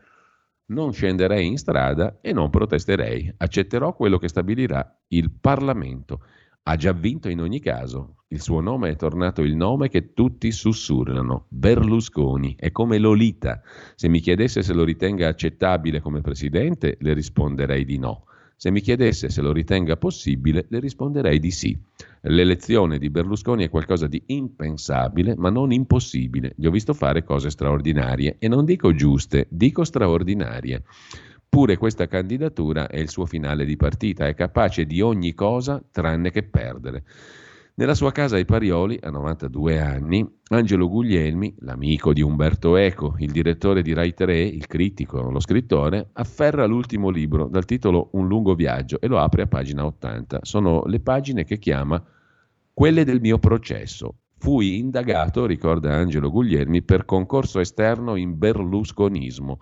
Non 0.65 0.93
scenderei 0.93 1.45
in 1.45 1.59
strada 1.59 2.17
e 2.21 2.33
non 2.33 2.49
protesterei. 2.49 3.31
Accetterò 3.37 3.93
quello 3.93 4.17
che 4.17 4.29
stabilirà 4.29 4.99
il 5.09 5.29
Parlamento. 5.29 6.21
Ha 6.65 6.77
già 6.77 6.93
vinto 6.93 7.27
in 7.27 7.41
ogni 7.41 7.59
caso. 7.59 8.23
Il 8.29 8.39
suo 8.39 8.61
nome 8.61 8.89
è 8.89 8.95
tornato 8.95 9.41
il 9.41 9.53
nome 9.53 9.89
che 9.89 10.13
tutti 10.13 10.49
sussurrano, 10.49 11.47
Berlusconi. 11.49 12.55
È 12.57 12.71
come 12.71 12.99
Lolita. 12.99 13.61
Se 13.95 14.07
mi 14.07 14.21
chiedesse 14.21 14.63
se 14.63 14.71
lo 14.71 14.85
ritenga 14.85 15.27
accettabile 15.27 15.99
come 15.99 16.21
presidente, 16.21 16.95
le 17.01 17.13
risponderei 17.13 17.83
di 17.83 17.97
no. 17.97 18.27
Se 18.55 18.71
mi 18.71 18.79
chiedesse 18.79 19.27
se 19.27 19.41
lo 19.41 19.51
ritenga 19.51 19.97
possibile, 19.97 20.65
le 20.69 20.79
risponderei 20.79 21.37
di 21.37 21.51
sì. 21.51 21.77
L'elezione 22.21 22.97
di 22.97 23.09
Berlusconi 23.09 23.65
è 23.65 23.69
qualcosa 23.69 24.07
di 24.07 24.23
impensabile, 24.27 25.35
ma 25.35 25.49
non 25.49 25.73
impossibile. 25.73 26.53
Gli 26.55 26.65
ho 26.65 26.71
visto 26.71 26.93
fare 26.93 27.25
cose 27.25 27.49
straordinarie 27.49 28.37
e 28.39 28.47
non 28.47 28.63
dico 28.63 28.95
giuste, 28.95 29.47
dico 29.49 29.83
straordinarie. 29.83 30.83
Eppure 31.53 31.77
questa 31.77 32.07
candidatura 32.07 32.87
è 32.87 32.97
il 32.97 33.09
suo 33.09 33.27
finale 33.27 33.63
di 33.63 33.77
partita, 33.77 34.25
è 34.25 34.33
capace 34.33 34.87
di 34.87 35.01
ogni 35.01 35.35
cosa 35.35 35.83
tranne 35.91 36.31
che 36.31 36.41
perdere. 36.41 37.03
Nella 37.75 37.93
sua 37.93 38.11
casa 38.11 38.37
ai 38.37 38.45
Parioli, 38.45 38.97
a 38.99 39.11
92 39.11 39.79
anni, 39.79 40.27
Angelo 40.47 40.89
Guglielmi, 40.89 41.53
l'amico 41.59 42.11
di 42.11 42.23
Umberto 42.23 42.75
Eco, 42.75 43.13
il 43.19 43.31
direttore 43.31 43.83
di 43.83 43.93
Rai 43.93 44.15
3, 44.15 44.35
il 44.41 44.65
critico, 44.65 45.29
lo 45.29 45.39
scrittore, 45.39 46.09
afferra 46.13 46.65
l'ultimo 46.65 47.11
libro 47.11 47.47
dal 47.47 47.65
titolo 47.65 48.09
Un 48.13 48.27
lungo 48.27 48.55
viaggio 48.55 48.99
e 48.99 49.05
lo 49.05 49.19
apre 49.19 49.43
a 49.43 49.47
pagina 49.47 49.85
80. 49.85 50.39
Sono 50.41 50.81
le 50.87 51.01
pagine 51.01 51.43
che 51.43 51.59
chiama 51.59 52.03
Quelle 52.73 53.05
del 53.05 53.21
mio 53.21 53.37
processo. 53.37 54.15
Fui 54.39 54.79
indagato, 54.79 55.45
ricorda 55.45 55.93
Angelo 55.93 56.31
Guglielmi, 56.31 56.81
per 56.81 57.05
concorso 57.05 57.59
esterno 57.59 58.15
in 58.15 58.39
berlusconismo 58.39 59.59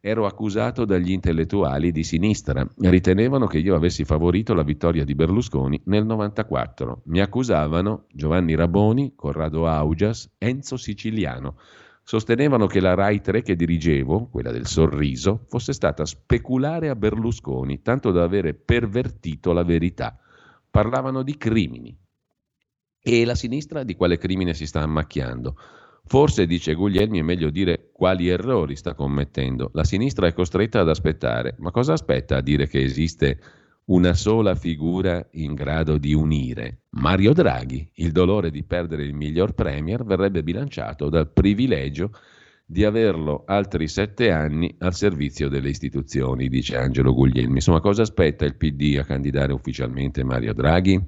ero 0.00 0.24
accusato 0.24 0.84
dagli 0.84 1.10
intellettuali 1.10 1.92
di 1.92 2.02
sinistra. 2.02 2.66
Ritenevano 2.78 3.46
che 3.46 3.58
io 3.58 3.74
avessi 3.74 4.04
favorito 4.04 4.54
la 4.54 4.62
vittoria 4.62 5.04
di 5.04 5.14
Berlusconi 5.14 5.80
nel 5.84 6.06
94. 6.06 7.02
Mi 7.06 7.20
accusavano 7.20 8.06
Giovanni 8.10 8.54
Raboni, 8.54 9.12
Corrado 9.14 9.66
Augias, 9.66 10.30
Enzo 10.38 10.76
Siciliano. 10.76 11.58
Sostenevano 12.02 12.66
che 12.66 12.80
la 12.80 12.94
Rai 12.94 13.20
3 13.20 13.42
che 13.42 13.54
dirigevo, 13.54 14.28
quella 14.30 14.50
del 14.50 14.66
sorriso, 14.66 15.44
fosse 15.48 15.72
stata 15.72 16.04
speculare 16.06 16.88
a 16.88 16.96
Berlusconi, 16.96 17.82
tanto 17.82 18.10
da 18.10 18.24
avere 18.24 18.54
pervertito 18.54 19.52
la 19.52 19.62
verità. 19.62 20.18
Parlavano 20.70 21.22
di 21.22 21.36
crimini. 21.36 21.96
E 23.02 23.24
la 23.24 23.34
sinistra 23.34 23.82
di 23.82 23.94
quale 23.94 24.18
crimine 24.18 24.54
si 24.54 24.66
sta 24.66 24.80
ammacchiando? 24.80 25.56
Forse, 26.06 26.46
dice 26.46 26.74
Guglielmi, 26.74 27.20
è 27.20 27.22
meglio 27.22 27.50
dire 27.50 27.90
quali 27.92 28.28
errori 28.28 28.76
sta 28.76 28.94
commettendo. 28.94 29.70
La 29.74 29.84
sinistra 29.84 30.26
è 30.26 30.32
costretta 30.32 30.80
ad 30.80 30.88
aspettare. 30.88 31.54
Ma 31.58 31.70
cosa 31.70 31.92
aspetta 31.92 32.36
a 32.36 32.40
dire 32.40 32.66
che 32.66 32.82
esiste 32.82 33.38
una 33.86 34.14
sola 34.14 34.54
figura 34.54 35.24
in 35.32 35.54
grado 35.54 35.98
di 35.98 36.12
unire? 36.12 36.82
Mario 36.90 37.32
Draghi. 37.32 37.90
Il 37.94 38.12
dolore 38.12 38.50
di 38.50 38.64
perdere 38.64 39.04
il 39.04 39.14
miglior 39.14 39.54
premier 39.54 40.04
verrebbe 40.04 40.42
bilanciato 40.42 41.08
dal 41.08 41.30
privilegio 41.30 42.10
di 42.70 42.84
averlo 42.84 43.42
altri 43.46 43.88
sette 43.88 44.30
anni 44.30 44.72
al 44.78 44.94
servizio 44.94 45.48
delle 45.48 45.70
istituzioni, 45.70 46.48
dice 46.48 46.76
Angelo 46.76 47.12
Guglielmi. 47.12 47.54
Insomma, 47.54 47.80
cosa 47.80 48.02
aspetta 48.02 48.44
il 48.44 48.54
PD 48.54 48.96
a 48.96 49.04
candidare 49.04 49.52
ufficialmente 49.52 50.22
Mario 50.22 50.54
Draghi? 50.54 51.00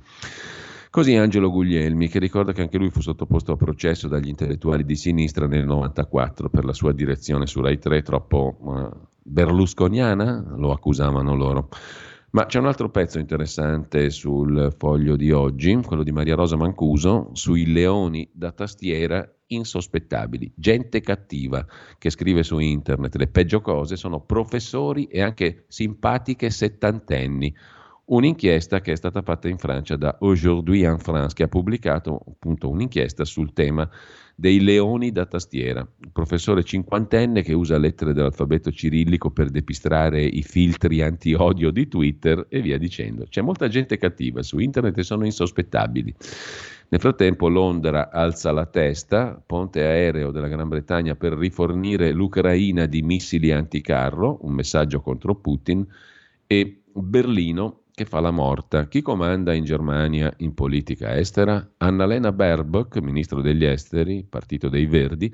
Così 0.93 1.16
Angelo 1.16 1.51
Guglielmi, 1.51 2.07
che 2.07 2.18
ricorda 2.18 2.53
che 2.53 2.61
anche 2.61 2.76
lui 2.76 2.90
fu 2.90 3.01
sottoposto 3.01 3.53
a 3.53 3.57
processo 3.57 4.09
dagli 4.09 4.28
intellettuali 4.28 4.84
di 4.84 4.95
sinistra 4.95 5.47
nel 5.47 5.64
94 5.64 6.51
per 6.51 6.66
la 6.66 6.74
sua 6.74 6.93
direzione 6.93 7.47
su 7.47 7.62
Rai 7.62 7.78
3 7.78 8.03
troppo 8.03 9.09
berlusconiana, 9.22 10.53
lo 10.55 10.70
accusavano 10.70 11.34
loro. 11.34 11.70
Ma 12.32 12.45
c'è 12.45 12.59
un 12.59 12.66
altro 12.66 12.90
pezzo 12.90 13.18
interessante 13.18 14.11
sul 14.11 14.74
foglio 14.76 15.16
di 15.16 15.32
oggi, 15.32 15.74
quello 15.76 16.03
di 16.03 16.12
Maria 16.12 16.34
Rosa 16.34 16.57
Mancuso, 16.57 17.30
sui 17.32 17.72
leoni 17.72 18.28
da 18.30 18.53
tastiera 18.53 19.26
insospettabili, 19.47 20.53
gente 20.55 21.01
cattiva 21.01 21.64
che 21.97 22.11
scrive 22.11 22.43
su 22.43 22.59
internet. 22.59 23.16
Le 23.16 23.28
peggio 23.28 23.62
cose 23.62 23.97
sono 23.97 24.20
professori 24.20 25.07
e 25.07 25.22
anche 25.22 25.64
simpatiche 25.68 26.51
settantenni 26.51 27.55
un'inchiesta 28.12 28.80
che 28.80 28.92
è 28.92 28.96
stata 28.96 29.22
fatta 29.22 29.48
in 29.48 29.58
Francia 29.58 29.96
da 29.96 30.16
Aujourd'hui 30.20 30.82
en 30.82 30.98
France, 30.98 31.34
che 31.34 31.44
ha 31.44 31.48
pubblicato 31.48 32.20
appunto 32.28 32.68
un'inchiesta 32.68 33.24
sul 33.24 33.52
tema 33.52 33.88
dei 34.34 34.60
leoni 34.60 35.12
da 35.12 35.24
tastiera. 35.24 35.80
Un 35.80 36.12
professore 36.12 36.62
cinquantenne 36.62 37.42
che 37.42 37.54
usa 37.54 37.78
lettere 37.78 38.12
dell'alfabeto 38.12 38.70
cirillico 38.70 39.30
per 39.30 39.50
depistare 39.50 40.22
i 40.22 40.42
filtri 40.42 41.00
anti-odio 41.00 41.70
di 41.70 41.88
Twitter 41.88 42.46
e 42.48 42.60
via 42.60 42.78
dicendo. 42.78 43.24
C'è 43.28 43.40
molta 43.40 43.68
gente 43.68 43.96
cattiva 43.96 44.42
su 44.42 44.58
internet 44.58 44.98
e 44.98 45.02
sono 45.02 45.24
insospettabili. 45.24 46.14
Nel 46.88 47.00
frattempo 47.00 47.48
Londra 47.48 48.10
alza 48.10 48.52
la 48.52 48.66
testa, 48.66 49.42
ponte 49.44 49.80
aereo 49.80 50.30
della 50.30 50.48
Gran 50.48 50.68
Bretagna 50.68 51.14
per 51.14 51.32
rifornire 51.32 52.12
l'Ucraina 52.12 52.84
di 52.84 53.00
missili 53.00 53.50
anticarro, 53.50 54.40
un 54.42 54.52
messaggio 54.52 55.00
contro 55.00 55.34
Putin, 55.36 55.86
e 56.46 56.82
Berlino 56.92 57.82
che 57.95 58.05
fa 58.05 58.20
la 58.20 58.30
morta. 58.30 58.88
Chi 58.88 59.03
comanda 59.03 59.53
in 59.53 59.64
Germania 59.64 60.32
in 60.38 60.55
politica 60.55 61.16
estera? 61.16 61.74
Annalena 61.78 62.32
Baerbock, 62.32 62.99
ministro 63.01 63.40
degli 63.43 63.64
esteri, 63.64 64.24
partito 64.28 64.68
dei 64.68 64.86
Verdi, 64.86 65.32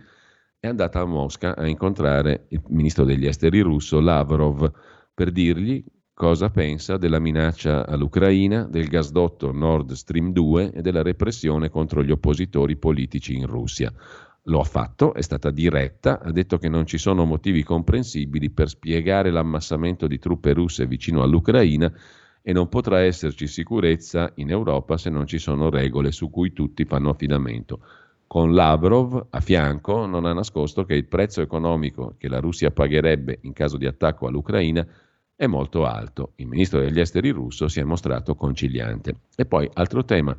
è 0.59 0.67
andata 0.67 1.01
a 1.01 1.05
Mosca 1.05 1.55
a 1.57 1.67
incontrare 1.69 2.47
il 2.49 2.63
ministro 2.69 3.05
degli 3.05 3.27
esteri 3.27 3.61
russo 3.61 4.01
Lavrov 4.01 4.71
per 5.15 5.31
dirgli 5.31 5.85
cosa 6.13 6.51
pensa 6.51 6.97
della 6.97 7.21
minaccia 7.21 7.87
all'Ucraina, 7.87 8.65
del 8.65 8.89
gasdotto 8.89 9.53
Nord 9.53 9.93
Stream 9.93 10.33
2 10.33 10.73
e 10.73 10.83
della 10.83 11.03
repressione 11.03 11.71
contro 11.71 12.03
gli 12.03 12.11
oppositori 12.11 12.77
politici 12.77 13.37
in 13.37 13.47
Russia. 13.47 13.93
Lo 14.49 14.59
ha 14.59 14.65
fatto, 14.65 15.15
è 15.15 15.21
stata 15.21 15.53
diretta, 15.53 16.21
ha 16.21 16.33
detto 16.33 16.59
che 16.59 16.69
non 16.69 16.87
ci 16.87 16.99
sono 16.99 17.25
motivi 17.25 17.63
comprensibili 17.63 18.51
per 18.51 18.69
spiegare 18.69 19.31
l'ammassamento 19.31 20.09
di 20.09 20.19
truppe 20.19 20.55
russe 20.55 20.87
vicino 20.87 21.23
all'Ucraina 21.23 21.93
e 22.43 22.53
non 22.53 22.69
potrà 22.69 23.01
esserci 23.01 23.47
sicurezza 23.47 24.33
in 24.37 24.51
Europa 24.51 24.97
se 24.97 25.11
non 25.11 25.27
ci 25.27 25.39
sono 25.39 25.71
regole 25.71 26.13
su 26.13 26.31
cui 26.31 26.53
tutti 26.53 26.85
fanno 26.85 27.11
affidamento. 27.11 27.81
Con 28.27 28.53
Lavrov 28.55 29.27
a 29.31 29.41
fianco 29.41 30.07
non 30.07 30.27
ha 30.27 30.33
nascosto 30.33 30.85
che 30.85 30.95
il 30.95 31.07
prezzo 31.07 31.41
economico 31.41 32.15
che 32.19 32.29
la 32.29 32.41
Russia 32.41 32.71
pagherebbe 32.71 33.39
in 33.43 33.53
caso 33.53 33.77
di 33.77 33.87
attacco 33.87 34.27
all'Ucraina 34.27 34.87
è 35.35 35.47
molto 35.47 35.87
alto. 35.87 36.33
Il 36.37 36.49
ministro 36.49 36.81
degli 36.81 36.99
esteri 36.99 37.31
russo 37.31 37.69
si 37.69 37.81
è 37.81 37.85
mostrato 37.85 38.35
conciliante. 38.35 39.15
E 39.37 39.47
poi 39.47 39.71
altro 39.73 40.05
tema. 40.05 40.37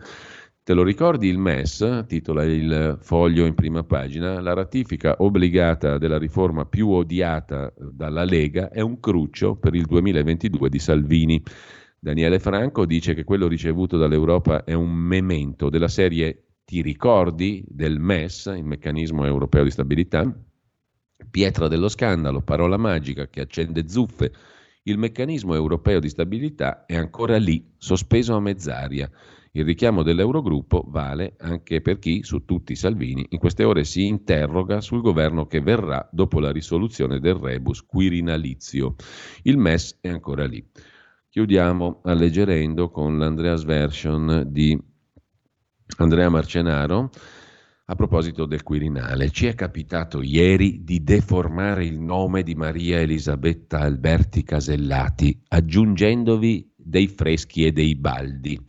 Te 0.62 0.74
lo 0.76 0.84
ricordi 0.84 1.30
il 1.30 1.40
MES, 1.40 2.04
titola 2.06 2.44
il 2.44 2.98
foglio 3.02 3.46
in 3.46 3.56
prima 3.56 3.84
pagina, 3.84 4.40
la 4.40 4.54
ratifica 4.54 5.16
obbligata 5.18 5.98
della 5.98 6.20
riforma 6.20 6.66
più 6.66 6.90
odiata 6.90 7.74
dalla 7.76 8.24
Lega 8.24 8.70
è 8.70 8.82
un 8.82 9.00
cruccio 9.00 9.56
per 9.56 9.74
il 9.74 9.86
2022 9.86 10.70
di 10.70 10.78
Salvini. 10.78 11.42
Daniele 12.02 12.40
Franco 12.40 12.86
dice 12.86 13.14
che 13.14 13.26
quello 13.26 13.50
ricevuto 13.50 13.98
dall'Europa 13.98 14.64
è 14.64 14.72
un 14.72 14.90
memento 14.90 15.70
della 15.70 15.90
serie 15.90 16.46
Ti 16.64 16.82
ricordi 16.82 17.62
del 17.68 18.00
MES, 18.00 18.46
il 18.56 18.64
meccanismo 18.64 19.26
europeo 19.26 19.64
di 19.66 19.72
stabilità? 19.72 20.34
Pietra 21.30 21.68
dello 21.68 21.90
scandalo, 21.90 22.42
parola 22.42 22.78
magica 22.78 23.28
che 23.28 23.42
accende 23.42 23.90
zuffe. 23.90 24.32
Il 24.84 24.98
meccanismo 24.98 25.56
europeo 25.56 26.00
di 26.00 26.08
stabilità 26.08 26.86
è 26.86 26.96
ancora 26.96 27.38
lì, 27.38 27.74
sospeso 27.78 28.34
a 28.34 28.40
mezz'aria. 28.40 29.10
Il 29.52 29.66
richiamo 29.66 30.02
dell'Eurogruppo 30.02 30.86
vale 30.88 31.36
anche 31.40 31.82
per 31.82 32.00
chi, 32.00 32.24
su 32.24 32.46
tutti 32.46 32.72
i 32.72 32.78
Salvini, 32.78 33.26
in 33.28 33.40
queste 33.40 33.66
ore 33.66 33.84
si 33.84 34.06
interroga 34.06 34.80
sul 34.80 35.02
governo 35.02 35.48
che 35.48 35.60
verrà 35.60 36.08
dopo 36.14 36.40
la 36.40 36.52
risoluzione 36.52 37.20
del 37.20 37.36
rebus 37.36 37.84
quirinalizio. 37.84 38.96
Il 39.42 39.58
MES 39.58 39.98
è 40.00 40.08
ancora 40.08 40.46
lì. 40.46 40.66
Chiudiamo 41.32 42.02
alleggerendo 42.06 42.90
con 42.90 43.20
l'Andreas 43.20 43.64
Version 43.64 44.46
di 44.48 44.76
Andrea 45.98 46.28
Marcenaro 46.28 47.12
a 47.86 47.94
proposito 47.94 48.46
del 48.46 48.64
Quirinale. 48.64 49.30
Ci 49.30 49.46
è 49.46 49.54
capitato 49.54 50.24
ieri 50.24 50.84
di 50.84 51.04
deformare 51.04 51.86
il 51.86 52.00
nome 52.00 52.42
di 52.42 52.56
Maria 52.56 53.00
Elisabetta 53.00 53.78
Alberti 53.78 54.42
Casellati 54.42 55.40
aggiungendovi 55.50 56.74
dei 56.76 57.08
freschi 57.08 57.64
e 57.64 57.74
dei 57.74 57.94
baldi. 57.94 58.60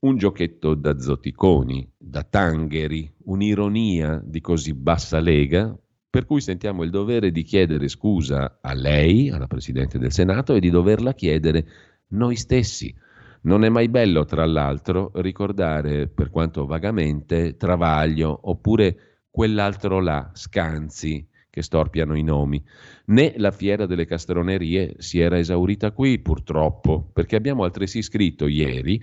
Un 0.00 0.18
giochetto 0.18 0.74
da 0.74 0.98
zoticoni, 0.98 1.90
da 1.96 2.22
tangheri, 2.22 3.10
un'ironia 3.24 4.20
di 4.22 4.42
così 4.42 4.74
bassa 4.74 5.20
lega, 5.20 5.74
per 6.10 6.26
cui 6.26 6.42
sentiamo 6.42 6.82
il 6.82 6.90
dovere 6.90 7.32
di 7.32 7.42
chiedere 7.42 7.88
scusa 7.88 8.58
a 8.60 8.74
lei, 8.74 9.30
alla 9.30 9.46
Presidente 9.46 9.98
del 9.98 10.12
Senato, 10.12 10.54
e 10.54 10.60
di 10.60 10.68
doverla 10.68 11.14
chiedere 11.14 11.66
noi 12.14 12.36
stessi. 12.36 12.94
Non 13.42 13.64
è 13.64 13.68
mai 13.68 13.88
bello, 13.88 14.24
tra 14.24 14.46
l'altro, 14.46 15.10
ricordare, 15.16 16.08
per 16.08 16.30
quanto 16.30 16.64
vagamente, 16.64 17.56
Travaglio 17.56 18.38
oppure 18.44 19.26
quell'altro 19.30 20.00
là, 20.00 20.30
Scanzi, 20.32 21.28
che 21.50 21.62
storpiano 21.62 22.16
i 22.16 22.22
nomi. 22.22 22.64
Né 23.06 23.34
la 23.36 23.50
fiera 23.50 23.84
delle 23.84 24.06
castronerie 24.06 24.94
si 24.98 25.20
era 25.20 25.38
esaurita 25.38 25.92
qui, 25.92 26.18
purtroppo, 26.20 27.10
perché 27.12 27.36
abbiamo 27.36 27.64
altresì 27.64 28.00
scritto 28.00 28.46
ieri 28.46 29.00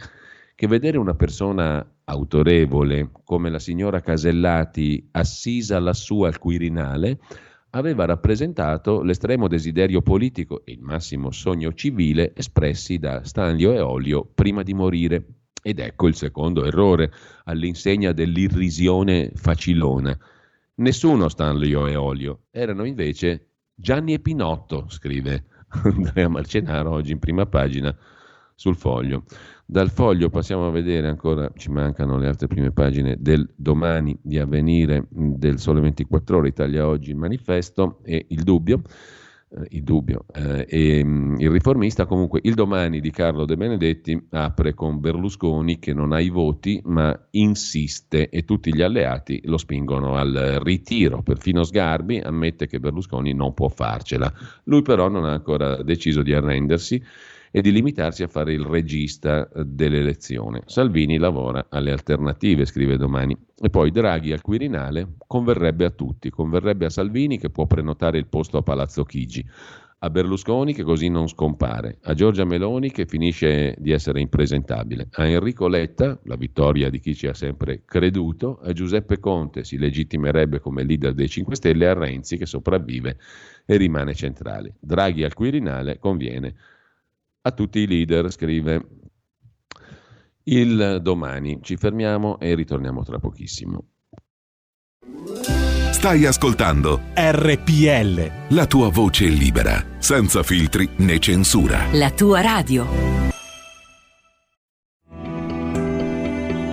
che 0.55 0.67
vedere 0.67 0.97
una 0.97 1.15
persona 1.15 1.85
autorevole 2.03 3.09
come 3.23 3.49
la 3.49 3.59
signora 3.59 4.01
Casellati 4.01 5.09
assisa 5.11 5.79
lassù 5.79 6.21
al 6.21 6.37
Quirinale 6.37 7.19
aveva 7.71 8.05
rappresentato 8.05 9.01
l'estremo 9.01 9.47
desiderio 9.47 10.01
politico 10.01 10.63
e 10.65 10.73
il 10.73 10.81
massimo 10.81 11.31
sogno 11.31 11.73
civile 11.73 12.33
espressi 12.35 12.97
da 12.97 13.23
Stanlio 13.23 13.73
e 13.73 13.79
Olio 13.79 14.25
prima 14.25 14.63
di 14.63 14.73
morire. 14.73 15.25
Ed 15.63 15.79
ecco 15.79 16.07
il 16.07 16.15
secondo 16.15 16.65
errore, 16.65 17.11
all'insegna 17.45 18.11
dell'irrisione 18.11 19.31
facilona. 19.35 20.17
Nessuno 20.75 21.29
Stanlio 21.29 21.85
e 21.85 21.95
Olio, 21.95 22.45
erano 22.49 22.83
invece 22.83 23.49
Gianni 23.75 24.13
e 24.13 24.19
Pinotto, 24.19 24.85
scrive 24.89 25.45
Andrea 25.83 26.27
Marcenaro 26.27 26.91
oggi 26.91 27.11
in 27.11 27.19
prima 27.19 27.45
pagina 27.45 27.95
sul 28.55 28.75
foglio. 28.75 29.23
Dal 29.71 29.89
foglio 29.89 30.29
passiamo 30.29 30.67
a 30.67 30.69
vedere 30.69 31.07
ancora, 31.07 31.49
ci 31.55 31.71
mancano 31.71 32.17
le 32.17 32.27
altre 32.27 32.47
prime 32.47 32.71
pagine 32.71 33.15
del 33.17 33.49
domani 33.55 34.19
di 34.21 34.37
avvenire 34.37 35.07
del 35.09 35.59
Sole 35.59 35.79
24 35.79 36.39
Ore, 36.39 36.49
Italia 36.49 36.85
Oggi, 36.85 37.11
il 37.11 37.15
manifesto 37.15 37.99
e 38.03 38.25
il 38.27 38.43
dubbio. 38.43 38.81
Eh, 39.49 39.67
il 39.69 39.83
dubbio. 39.83 40.25
Eh, 40.35 40.65
e, 40.67 41.05
mm, 41.05 41.39
il 41.39 41.49
riformista, 41.49 42.05
comunque, 42.05 42.41
il 42.43 42.53
domani 42.53 42.99
di 42.99 43.11
Carlo 43.11 43.45
De 43.45 43.55
Benedetti 43.55 44.21
apre 44.31 44.73
con 44.73 44.99
Berlusconi 44.99 45.79
che 45.79 45.93
non 45.93 46.11
ha 46.11 46.19
i 46.19 46.27
voti, 46.27 46.81
ma 46.83 47.17
insiste 47.29 48.27
e 48.27 48.43
tutti 48.43 48.75
gli 48.75 48.81
alleati 48.81 49.39
lo 49.45 49.55
spingono 49.55 50.17
al 50.17 50.59
ritiro. 50.65 51.21
Perfino 51.21 51.63
Sgarbi 51.63 52.19
ammette 52.19 52.67
che 52.67 52.81
Berlusconi 52.81 53.33
non 53.33 53.53
può 53.53 53.69
farcela. 53.69 54.29
Lui, 54.65 54.81
però, 54.81 55.07
non 55.07 55.23
ha 55.23 55.31
ancora 55.31 55.81
deciso 55.81 56.23
di 56.23 56.33
arrendersi 56.33 57.01
e 57.51 57.61
di 57.61 57.71
limitarsi 57.71 58.23
a 58.23 58.27
fare 58.27 58.53
il 58.53 58.63
regista 58.63 59.47
dell'elezione. 59.53 60.63
Salvini 60.65 61.17
lavora 61.17 61.67
alle 61.69 61.91
alternative, 61.91 62.65
scrive 62.65 62.97
domani. 62.97 63.37
E 63.59 63.69
poi 63.69 63.91
Draghi 63.91 64.31
al 64.31 64.41
Quirinale 64.41 65.15
converrebbe 65.27 65.85
a 65.85 65.91
tutti, 65.91 66.29
converrebbe 66.29 66.85
a 66.85 66.89
Salvini 66.89 67.37
che 67.37 67.49
può 67.49 67.67
prenotare 67.67 68.17
il 68.17 68.27
posto 68.27 68.57
a 68.57 68.63
Palazzo 68.63 69.03
Chigi, 69.03 69.45
a 70.03 70.09
Berlusconi 70.09 70.73
che 70.73 70.81
così 70.81 71.09
non 71.09 71.27
scompare, 71.27 71.99
a 72.03 72.15
Giorgia 72.15 72.43
Meloni 72.43 72.89
che 72.89 73.05
finisce 73.05 73.75
di 73.77 73.91
essere 73.91 74.19
impresentabile, 74.19 75.09
a 75.11 75.27
Enrico 75.27 75.67
Letta, 75.67 76.19
la 76.23 76.35
vittoria 76.35 76.89
di 76.89 76.99
chi 76.99 77.13
ci 77.13 77.27
ha 77.27 77.35
sempre 77.35 77.83
creduto, 77.85 78.59
a 78.63 78.73
Giuseppe 78.73 79.19
Conte 79.19 79.63
si 79.63 79.77
legittimerebbe 79.77 80.59
come 80.59 80.83
leader 80.83 81.13
dei 81.13 81.29
5 81.29 81.55
Stelle, 81.55 81.87
a 81.87 81.93
Renzi 81.93 82.37
che 82.37 82.47
sopravvive 82.47 83.17
e 83.63 83.77
rimane 83.77 84.15
centrale. 84.15 84.73
Draghi 84.79 85.23
al 85.23 85.35
Quirinale 85.35 85.99
conviene 85.99 86.55
a 87.41 87.51
tutti 87.51 87.79
i 87.79 87.87
leader, 87.87 88.31
scrive 88.31 88.87
il 90.43 90.99
domani. 91.01 91.59
Ci 91.61 91.77
fermiamo 91.77 92.39
e 92.39 92.55
ritorniamo 92.55 93.03
tra 93.03 93.19
pochissimo. 93.19 93.85
Stai 95.91 96.25
ascoltando 96.25 97.01
RPL. 97.13 98.55
La 98.55 98.65
tua 98.65 98.89
voce 98.89 99.27
libera, 99.27 99.83
senza 99.99 100.41
filtri 100.41 100.89
né 100.97 101.19
censura. 101.19 101.85
La 101.93 102.09
tua 102.11 102.41
radio. 102.41 103.19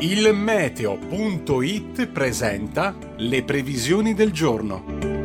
Il 0.00 0.32
meteo.it 0.32 2.06
presenta 2.06 2.96
le 3.16 3.42
previsioni 3.42 4.14
del 4.14 4.32
giorno. 4.32 5.17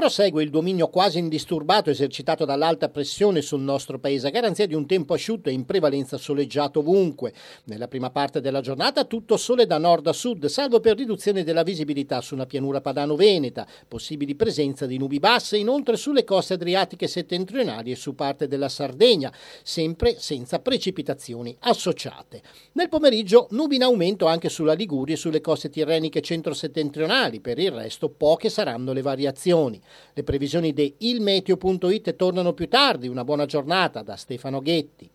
Prosegue 0.00 0.42
il 0.42 0.48
dominio 0.48 0.88
quasi 0.88 1.18
indisturbato 1.18 1.90
esercitato 1.90 2.46
dall'alta 2.46 2.88
pressione 2.88 3.42
sul 3.42 3.60
nostro 3.60 3.98
paese, 3.98 4.28
a 4.28 4.30
garanzia 4.30 4.66
di 4.66 4.72
un 4.72 4.86
tempo 4.86 5.12
asciutto 5.12 5.50
e 5.50 5.52
in 5.52 5.66
prevalenza 5.66 6.16
soleggiato 6.16 6.78
ovunque. 6.78 7.34
Nella 7.64 7.86
prima 7.86 8.08
parte 8.08 8.40
della 8.40 8.62
giornata 8.62 9.04
tutto 9.04 9.36
sole 9.36 9.66
da 9.66 9.76
nord 9.76 10.06
a 10.06 10.14
sud, 10.14 10.46
salvo 10.46 10.80
per 10.80 10.96
riduzione 10.96 11.44
della 11.44 11.62
visibilità 11.62 12.22
su 12.22 12.32
una 12.32 12.46
pianura 12.46 12.80
padano-veneta, 12.80 13.66
possibili 13.86 14.34
presenza 14.34 14.86
di 14.86 14.96
nubi 14.96 15.18
basse 15.18 15.58
inoltre 15.58 15.98
sulle 15.98 16.24
coste 16.24 16.54
adriatiche 16.54 17.06
settentrionali 17.06 17.90
e 17.90 17.96
su 17.96 18.14
parte 18.14 18.48
della 18.48 18.70
Sardegna, 18.70 19.30
sempre 19.62 20.18
senza 20.18 20.60
precipitazioni 20.60 21.54
associate. 21.58 22.40
Nel 22.72 22.88
pomeriggio 22.88 23.48
nubi 23.50 23.76
in 23.76 23.82
aumento 23.82 24.24
anche 24.24 24.48
sulla 24.48 24.72
Liguria 24.72 25.14
e 25.14 25.18
sulle 25.18 25.42
coste 25.42 25.68
tirreniche 25.68 26.22
centro-settentrionali, 26.22 27.40
per 27.40 27.58
il 27.58 27.70
resto 27.70 28.08
poche 28.08 28.48
saranno 28.48 28.94
le 28.94 29.02
variazioni. 29.02 29.78
Le 30.12 30.22
previsioni 30.22 30.72
di 30.72 30.94
ilmeteo.it 30.98 32.16
tornano 32.16 32.52
più 32.52 32.68
tardi. 32.68 33.08
Una 33.08 33.24
buona 33.24 33.46
giornata 33.46 34.02
da 34.02 34.16
Stefano 34.16 34.60
Ghetti. 34.60 35.10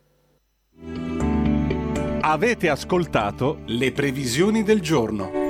Avete 2.21 2.69
ascoltato 2.69 3.59
le 3.65 3.91
previsioni 3.91 4.63
del 4.63 4.81
giorno. 4.81 5.43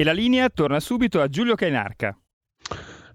E 0.00 0.04
la 0.04 0.12
linea 0.12 0.48
torna 0.48 0.78
subito 0.78 1.20
a 1.20 1.26
Giulio 1.26 1.56
Cainarca. 1.56 2.16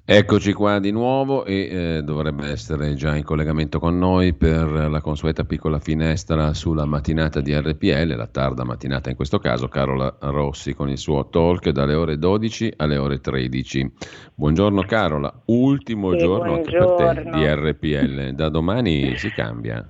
Eccoci 0.04 0.52
qua 0.52 0.80
di 0.80 0.92
nuovo 0.92 1.46
e 1.46 1.70
eh, 1.72 2.02
dovrebbe 2.04 2.50
essere 2.50 2.94
già 2.96 3.16
in 3.16 3.24
collegamento 3.24 3.80
con 3.80 3.98
noi 3.98 4.34
per 4.34 4.90
la 4.90 5.00
consueta 5.00 5.46
piccola 5.46 5.80
finestra 5.80 6.54
sulla 6.54 6.84
mattinata 6.84 7.40
di 7.40 7.58
RPL, 7.58 8.18
la 8.18 8.28
tarda 8.28 8.66
mattinata 8.66 9.10
in 9.10 9.16
questo 9.16 9.40
caso, 9.40 9.70
Carola 9.70 10.18
Rossi 10.20 10.74
con 10.74 10.90
il 10.90 10.98
suo 10.98 11.30
talk 11.30 11.70
dalle 11.70 11.94
ore 11.94 12.18
12 12.18 12.74
alle 12.76 12.98
ore 12.98 13.22
13. 13.22 13.94
Buongiorno 14.36 14.82
Carola, 14.82 15.34
ultimo 15.46 16.12
sì, 16.12 16.18
giorno 16.18 16.56
buongiorno. 16.56 16.96
anche 16.98 17.14
per 17.14 17.24
te 17.24 17.38
di 17.38 17.46
RPL, 17.48 18.34
da 18.34 18.50
domani 18.50 19.16
si 19.16 19.30
cambia. 19.30 19.88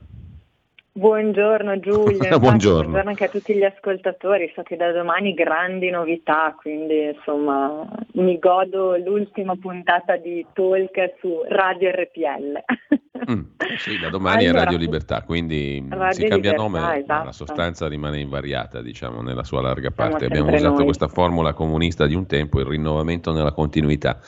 Buongiorno 0.96 1.80
Giulia, 1.80 2.38
buongiorno. 2.38 2.82
buongiorno 2.92 3.10
anche 3.10 3.24
a 3.24 3.30
tutti 3.30 3.56
gli 3.56 3.64
ascoltatori, 3.64 4.52
so 4.54 4.62
che 4.62 4.76
da 4.76 4.92
domani 4.92 5.34
grandi 5.34 5.90
novità, 5.90 6.56
quindi 6.56 7.16
insomma 7.16 7.84
mi 8.14 8.38
godo 8.38 8.96
l'ultima 8.98 9.56
puntata 9.56 10.18
di 10.18 10.46
Talk 10.54 11.16
su 11.20 11.42
Radio 11.50 11.90
RPL. 11.90 12.64
Mm, 13.32 13.42
sì, 13.78 13.98
da 14.00 14.10
domani 14.10 14.48
allora, 14.48 14.62
è 14.62 14.64
Radio 14.66 14.78
Libertà, 14.78 15.22
quindi 15.22 15.82
Radio 15.88 16.12
si 16.12 16.28
cambia 16.28 16.52
Libertà, 16.52 16.62
nome, 16.62 16.80
ma 16.80 16.98
esatto. 16.98 17.26
la 17.26 17.32
sostanza 17.32 17.88
rimane 17.88 18.20
invariata, 18.20 18.82
diciamo, 18.82 19.22
nella 19.22 19.46
sua 19.46 19.62
larga 19.62 19.92
parte. 19.92 20.26
Siamo 20.26 20.34
Abbiamo 20.34 20.58
usato 20.58 20.76
noi. 20.76 20.84
questa 20.84 21.08
formula 21.08 21.54
comunista 21.54 22.06
di 22.06 22.16
un 22.16 22.26
tempo, 22.26 22.60
il 22.60 22.66
rinnovamento 22.66 23.32
nella 23.32 23.54
continuità. 23.54 24.20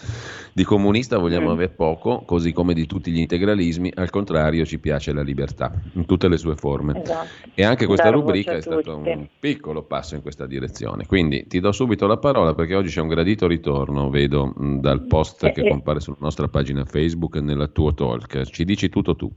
Di 0.57 0.63
comunista 0.63 1.17
vogliamo 1.17 1.49
Mm. 1.49 1.51
aver 1.51 1.71
poco, 1.75 2.21
così 2.25 2.53
come 2.53 2.73
di 2.73 2.85
tutti 2.85 3.11
gli 3.11 3.19
integralismi, 3.19 3.91
al 3.93 4.09
contrario 4.09 4.63
ci 4.63 4.79
piace 4.79 5.11
la 5.11 5.21
libertà, 5.21 5.73
in 5.95 6.05
tutte 6.05 6.29
le 6.29 6.37
sue 6.37 6.55
forme. 6.55 7.01
Esatto. 7.01 7.27
E 7.53 7.65
anche 7.65 7.85
questa 7.85 8.05
Dare 8.05 8.15
rubrica 8.15 8.53
è 8.53 8.61
stato 8.61 8.95
un 8.95 9.27
piccolo 9.37 9.83
passo 9.83 10.15
in 10.15 10.21
questa 10.21 10.45
direzione. 10.45 11.05
Quindi 11.07 11.45
ti 11.47 11.59
do 11.59 11.73
subito 11.73 12.07
la 12.07 12.15
parola 12.15 12.53
perché 12.55 12.73
oggi 12.73 12.87
c'è 12.87 13.01
un 13.01 13.09
gradito 13.09 13.47
ritorno, 13.47 14.09
vedo 14.09 14.45
mh, 14.55 14.79
dal 14.79 15.05
post 15.07 15.43
Eh, 15.43 15.51
che 15.51 15.65
eh. 15.65 15.69
compare 15.69 15.99
sulla 15.99 16.15
nostra 16.21 16.47
pagina 16.47 16.85
Facebook 16.85 17.35
nella 17.35 17.67
tuo 17.67 17.93
talk. 17.93 18.43
Ci 18.45 18.63
dici 18.63 18.87
tutto 18.87 19.17
tu. 19.17 19.29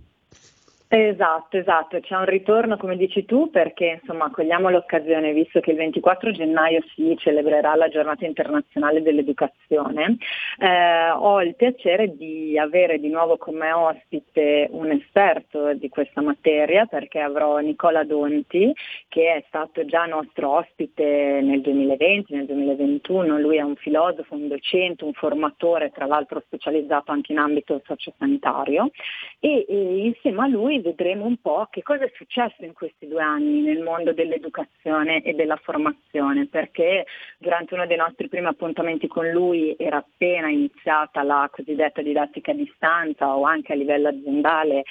Esatto, 0.90 1.58
esatto, 1.58 2.00
c'è 2.00 2.16
un 2.16 2.24
ritorno 2.24 2.78
come 2.78 2.96
dici 2.96 3.26
tu 3.26 3.50
perché 3.50 3.98
insomma 4.00 4.30
cogliamo 4.30 4.70
l'occasione 4.70 5.34
visto 5.34 5.60
che 5.60 5.72
il 5.72 5.76
24 5.76 6.30
gennaio 6.30 6.82
si 6.94 7.14
celebrerà 7.18 7.74
la 7.74 7.88
giornata 7.88 8.24
internazionale 8.24 9.02
dell'educazione, 9.02 10.16
eh, 10.58 11.10
ho 11.10 11.42
il 11.42 11.56
piacere 11.56 12.16
di 12.16 12.58
avere 12.58 12.98
di 12.98 13.10
nuovo 13.10 13.36
con 13.36 13.56
me 13.56 13.70
ospite 13.70 14.66
un 14.70 14.90
esperto 14.90 15.74
di 15.74 15.90
questa 15.90 16.22
materia 16.22 16.86
perché 16.86 17.20
avrò 17.20 17.58
Nicola 17.58 18.02
Donti 18.04 18.72
che 19.08 19.34
è 19.34 19.44
stato 19.48 19.84
già 19.84 20.06
nostro 20.06 20.52
ospite 20.52 21.40
nel 21.42 21.60
2020, 21.60 22.32
nel 22.32 22.46
2021, 22.46 23.38
lui 23.38 23.58
è 23.58 23.62
un 23.62 23.76
filosofo, 23.76 24.34
un 24.34 24.48
docente, 24.48 25.04
un 25.04 25.12
formatore 25.12 25.90
tra 25.90 26.06
l'altro 26.06 26.40
specializzato 26.46 27.12
anche 27.12 27.32
in 27.32 27.38
ambito 27.38 27.82
sociosanitario. 27.84 28.90
E, 29.38 29.66
e 29.68 30.06
insieme 30.06 30.44
a 30.44 30.46
lui 30.46 30.76
vedremo 30.80 31.24
un 31.24 31.36
po' 31.38 31.68
che 31.70 31.82
cosa 31.82 32.04
è 32.04 32.12
successo 32.14 32.64
in 32.64 32.72
questi 32.72 33.06
due 33.06 33.22
anni 33.22 33.60
nel 33.60 33.82
mondo 33.82 34.12
dell'educazione 34.12 35.22
e 35.22 35.34
della 35.34 35.56
formazione, 35.56 36.46
perché 36.46 37.06
durante 37.38 37.74
uno 37.74 37.86
dei 37.86 37.96
nostri 37.96 38.28
primi 38.28 38.46
appuntamenti 38.46 39.06
con 39.06 39.28
lui 39.30 39.74
era 39.78 39.98
appena 39.98 40.48
iniziata 40.48 41.22
la 41.22 41.48
cosiddetta 41.50 42.02
didattica 42.02 42.52
a 42.52 42.54
distanza 42.54 43.36
o 43.36 43.42
anche 43.42 43.72
a 43.72 43.76
livello 43.76 44.08
aziendale 44.08 44.84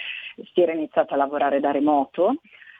si 0.54 0.62
era 0.62 0.74
iniziato 0.74 1.14
a 1.14 1.18
lavorare 1.18 1.60
da 1.60 1.72
remoto. 1.72 2.36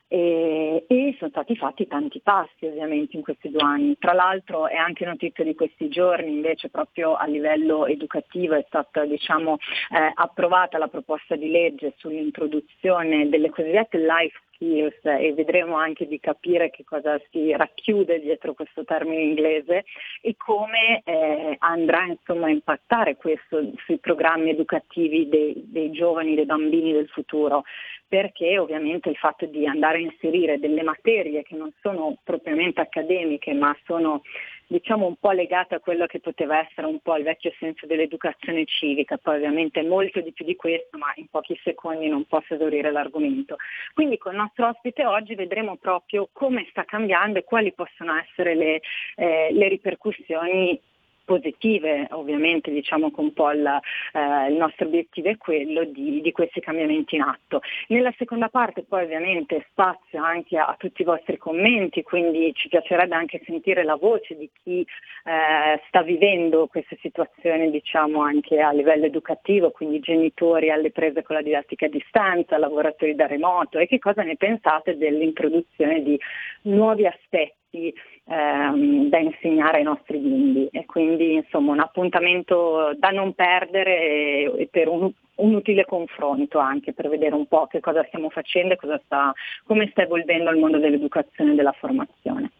E, 0.10 0.86
e 0.88 1.16
sono 1.18 1.30
stati 1.32 1.58
fatti 1.58 1.86
tanti 1.86 2.22
passi 2.22 2.66
ovviamente 2.66 3.18
in 3.18 3.24
questi 3.24 3.50
due 3.50 3.62
anni. 3.62 3.98
Tra 3.98 4.14
l'altro 4.14 4.68
è 4.68 4.76
anche 4.76 5.06
notizia 5.06 5.44
di 5.44 5.54
questi 5.54 5.90
giorni 5.90 6.32
invece 6.32 6.70
proprio 6.70 7.16
a 7.16 7.26
livello 7.26 7.86
educativo 7.86 8.56
è 8.56 8.64
stata 8.68 9.04
diciamo, 9.06 9.58
eh, 9.92 10.12
approvata 10.14 10.78
la 10.78 10.88
proposta 10.88 11.36
di 11.36 11.50
legge 11.50 11.94
sull'introduzione 11.98 13.28
delle 13.28 13.50
cosiddette 13.50 13.98
life 13.98 14.40
skills 14.58 14.98
e 15.04 15.34
vedremo 15.34 15.78
anche 15.78 16.08
di 16.08 16.20
capire 16.20 16.70
che 16.70 16.84
cosa 16.84 17.20
si 17.32 17.56
racchiude 17.56 18.20
dietro 18.20 18.54
questo 18.54 18.84
termine 18.84 19.22
inglese 19.22 19.86
e 20.22 20.36
come 20.36 21.02
eh, 21.06 21.56
andrà 21.60 22.06
insomma 22.06 22.48
a 22.48 22.52
impattare 22.52 23.16
questo 23.16 23.72
sui 23.86 24.00
programmi 24.00 24.50
educativi 24.50 25.30
dei, 25.30 25.54
dei 25.68 25.92
giovani, 25.92 26.36
dei 26.36 26.46
bambini 26.46 26.92
del 26.92 27.08
futuro. 27.08 27.64
Perché 28.10 28.58
ovviamente 28.58 29.10
il 29.10 29.18
fatto 29.18 29.46
di 29.46 29.68
andare 29.68 29.98
a 29.98 30.02
inserire 30.02 30.60
delle 30.60 30.82
materie 30.82 31.44
che 31.44 31.56
non 31.56 31.74
sono 31.82 32.16
propriamente 32.24 32.80
accademiche 32.80 33.54
ma 33.54 33.76
sono 33.86 34.22
diciamo 34.68 35.06
un 35.06 35.16
po' 35.16 35.32
legate 35.32 35.76
a 35.76 35.80
quello 35.80 36.06
che 36.06 36.20
poteva 36.20 36.60
essere 36.60 36.88
un 36.88 37.00
po' 37.00 37.16
il 37.16 37.24
vecchio 37.24 37.54
senso 37.58 37.86
dell'educazione 37.86 38.66
civica, 38.66 39.18
poi 39.18 39.36
ovviamente 39.36 39.82
molto 39.82 40.20
di 40.22 40.34
più 40.34 40.46
di 40.46 40.56
questo, 40.56 40.98
ma 40.98 41.12
in 41.16 41.28
pochi 41.30 41.60
secondi 41.64 42.08
non 42.08 42.26
posso 42.26 42.54
esaurire 42.54 42.92
l'argomento. 42.92 43.56
Quindi 43.94 44.18
con 44.18 44.34
il 44.34 44.40
nostro 44.40 44.68
ospite 44.68 45.06
oggi 45.06 45.36
vedremo 45.36 45.78
proprio 45.78 46.30
come 46.32 46.68
sta 46.70 46.84
cambiando 46.84 47.40
e 47.40 47.44
quali 47.44 47.74
possono 47.74 48.16
essere 48.18 48.56
le, 48.56 48.82
eh, 49.16 49.50
le 49.52 49.68
ripercussioni 49.70 50.80
positive, 51.28 52.08
ovviamente 52.12 52.72
diciamo 52.72 53.12
che 53.12 53.20
un 53.20 53.34
po' 53.34 53.52
il, 53.52 53.66
eh, 53.66 54.48
il 54.50 54.56
nostro 54.56 54.86
obiettivo 54.86 55.28
è 55.28 55.36
quello 55.38 55.84
di, 55.84 56.22
di, 56.22 56.32
questi 56.32 56.62
cambiamenti 56.62 57.16
in 57.16 57.22
atto. 57.22 57.60
Nella 57.90 58.14
seconda 58.18 58.48
parte 58.48 58.84
poi 58.84 59.04
ovviamente 59.04 59.66
spazio 59.70 60.24
anche 60.24 60.58
a, 60.58 60.68
a, 60.68 60.76
tutti 60.78 61.02
i 61.02 61.06
vostri 61.06 61.38
commenti, 61.38 62.02
quindi 62.02 62.54
ci 62.54 62.70
piacerebbe 62.70 63.14
anche 63.14 63.42
sentire 63.46 63.84
la 63.84 63.96
voce 63.96 64.38
di 64.38 64.50
chi 64.64 64.80
eh, 64.80 65.82
sta 65.88 66.02
vivendo 66.02 66.68
queste 66.68 66.98
situazioni 67.02 67.70
diciamo 67.70 68.22
anche 68.22 68.62
a 68.62 68.72
livello 68.72 69.06
educativo, 69.06 69.72
quindi 69.72 70.00
genitori 70.00 70.72
alle 70.72 70.92
prese 70.92 71.24
con 71.24 71.36
la 71.36 71.42
didattica 71.42 71.88
a 71.88 71.90
distanza, 71.90 72.58
lavoratori 72.58 73.16
da 73.16 73.28
remoto 73.28 73.80
e 73.80 73.88
che 73.88 74.00
cosa 74.00 74.24
ne 74.24 74.38
pensate 74.38 74.96
dell'introduzione 74.96 76.02
di 76.02 76.18
nuovi 76.62 77.06
aspetti 77.06 77.94
ehm, 78.28 79.10
da 79.10 79.20
insegnare 79.20 79.78
ai 79.78 79.84
nostri 79.84 80.18
bimbi 80.18 80.68
e 80.72 80.86
quindi 80.86 81.36
insomma 81.36 81.72
un 81.72 81.80
appuntamento 81.80 82.94
da 82.98 83.10
non 83.10 83.34
perdere 83.34 84.02
e, 84.02 84.54
e 84.58 84.68
per 84.70 84.88
un, 84.88 85.12
un, 85.36 85.54
utile 85.54 85.86
confronto 85.86 86.60
anche 86.60 86.94
per 86.94 87.10
vedere 87.10 87.36
un 87.36 87.48
po' 87.48 87.68
che 87.68 87.80
cosa 87.80 88.04
stiamo 88.08 88.30
facendo 88.30 88.74
e 88.74 88.78
cosa 88.78 89.00
sta, 89.06 89.34
come 89.66 89.88
sta 89.92 90.04
evolvendo 90.04 90.50
il 90.52 90.58
mondo 90.58 90.78
dell'educazione 90.78 91.54
e 91.54 91.56
della 91.56 91.74
formazione. 91.74 92.52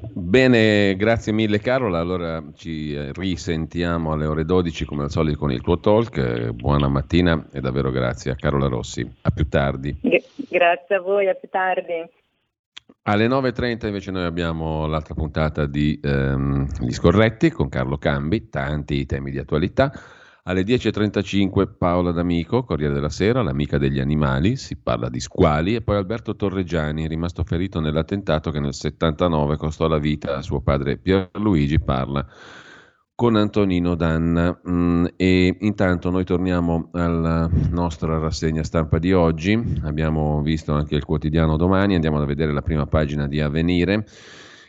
Bene, 0.00 0.94
grazie 0.96 1.32
mille 1.32 1.58
Carola. 1.58 1.98
Allora 1.98 2.40
ci 2.54 2.96
risentiamo 3.14 4.12
alle 4.12 4.26
ore 4.26 4.44
12 4.44 4.84
come 4.84 5.02
al 5.04 5.10
solito 5.10 5.38
con 5.38 5.50
il 5.50 5.60
tuo 5.60 5.80
talk. 5.80 6.50
Buona 6.50 6.88
mattina 6.88 7.48
e 7.52 7.60
davvero 7.60 7.90
grazie 7.90 8.30
a 8.30 8.36
Carola 8.36 8.68
Rossi. 8.68 9.08
A 9.22 9.30
più 9.30 9.48
tardi. 9.48 9.96
Grazie 10.48 10.94
a 10.94 11.00
voi, 11.00 11.28
a 11.28 11.34
più 11.34 11.48
tardi. 11.48 12.17
Alle 13.08 13.26
9.30 13.26 13.86
invece 13.86 14.10
noi 14.10 14.24
abbiamo 14.24 14.86
l'altra 14.86 15.14
puntata 15.14 15.64
di 15.64 15.98
ehm, 16.02 16.66
Gli 16.80 16.92
Scorretti 16.92 17.50
con 17.50 17.70
Carlo 17.70 17.96
Cambi, 17.96 18.50
tanti 18.50 19.06
temi 19.06 19.30
di 19.30 19.38
attualità. 19.38 19.90
Alle 20.42 20.60
10.35 20.60 21.70
Paola 21.78 22.12
D'Amico, 22.12 22.64
Corriere 22.64 22.92
della 22.92 23.08
Sera, 23.08 23.40
l'amica 23.40 23.78
degli 23.78 23.98
animali, 23.98 24.56
si 24.56 24.76
parla 24.76 25.08
di 25.08 25.20
squali, 25.20 25.74
e 25.74 25.80
poi 25.80 25.96
Alberto 25.96 26.36
Torreggiani, 26.36 27.08
rimasto 27.08 27.44
ferito 27.44 27.80
nell'attentato 27.80 28.50
che 28.50 28.60
nel 28.60 28.74
79 28.74 29.56
costò 29.56 29.88
la 29.88 29.98
vita 29.98 30.36
a 30.36 30.42
suo 30.42 30.60
padre 30.60 30.98
Pierluigi, 30.98 31.80
parla 31.80 32.26
con 33.18 33.34
Antonino 33.34 33.96
Danna. 33.96 34.60
Mm, 34.70 35.06
e 35.16 35.56
intanto 35.58 36.08
noi 36.08 36.22
torniamo 36.22 36.90
alla 36.92 37.50
nostra 37.70 38.16
rassegna 38.16 38.62
stampa 38.62 39.00
di 39.00 39.12
oggi. 39.12 39.60
Abbiamo 39.82 40.40
visto 40.40 40.72
anche 40.72 40.94
il 40.94 41.04
quotidiano 41.04 41.56
domani, 41.56 41.96
andiamo 41.96 42.22
a 42.22 42.24
vedere 42.24 42.52
la 42.52 42.62
prima 42.62 42.86
pagina 42.86 43.26
di 43.26 43.40
Avvenire 43.40 44.06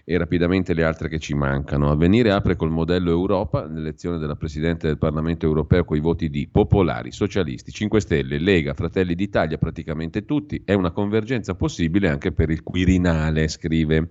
e 0.03 0.17
rapidamente 0.17 0.73
le 0.73 0.84
altre 0.84 1.09
che 1.09 1.19
ci 1.19 1.35
mancano. 1.35 1.91
Avvenire 1.91 2.31
apre 2.31 2.55
col 2.55 2.71
modello 2.71 3.11
Europa, 3.11 3.67
l'elezione 3.67 4.17
della 4.17 4.35
Presidente 4.35 4.88
del 4.88 4.97
Parlamento 4.97 5.45
europeo 5.45 5.85
con 5.85 5.97
i 5.97 5.99
voti 5.99 6.31
di 6.31 6.47
Popolari, 6.47 7.11
Socialisti, 7.11 7.71
5 7.71 8.01
Stelle, 8.01 8.39
Lega, 8.39 8.73
Fratelli 8.73 9.13
d'Italia, 9.13 9.59
praticamente 9.59 10.26
tutti. 10.26 10.63
È 10.65 10.73
una 10.73 10.89
convergenza 10.89 11.53
possibile 11.53 12.09
anche 12.09 12.31
per 12.31 12.49
il 12.49 12.63
Quirinale, 12.63 13.47
scrive 13.47 14.09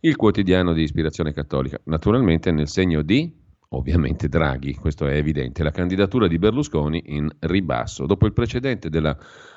il 0.00 0.16
quotidiano 0.16 0.72
di 0.72 0.82
ispirazione 0.82 1.34
cattolica. 1.34 1.78
Naturalmente 1.84 2.50
nel 2.52 2.68
segno 2.68 3.02
di 3.02 3.44
ovviamente 3.76 4.28
Draghi, 4.28 4.74
questo 4.74 5.06
è 5.06 5.14
evidente, 5.14 5.62
la 5.62 5.70
candidatura 5.70 6.26
di 6.26 6.38
Berlusconi 6.38 7.02
in 7.06 7.28
ribasso. 7.40 8.06
Dopo 8.06 8.26
il 8.26 8.32
precedente 8.32 8.88
della 8.88 9.16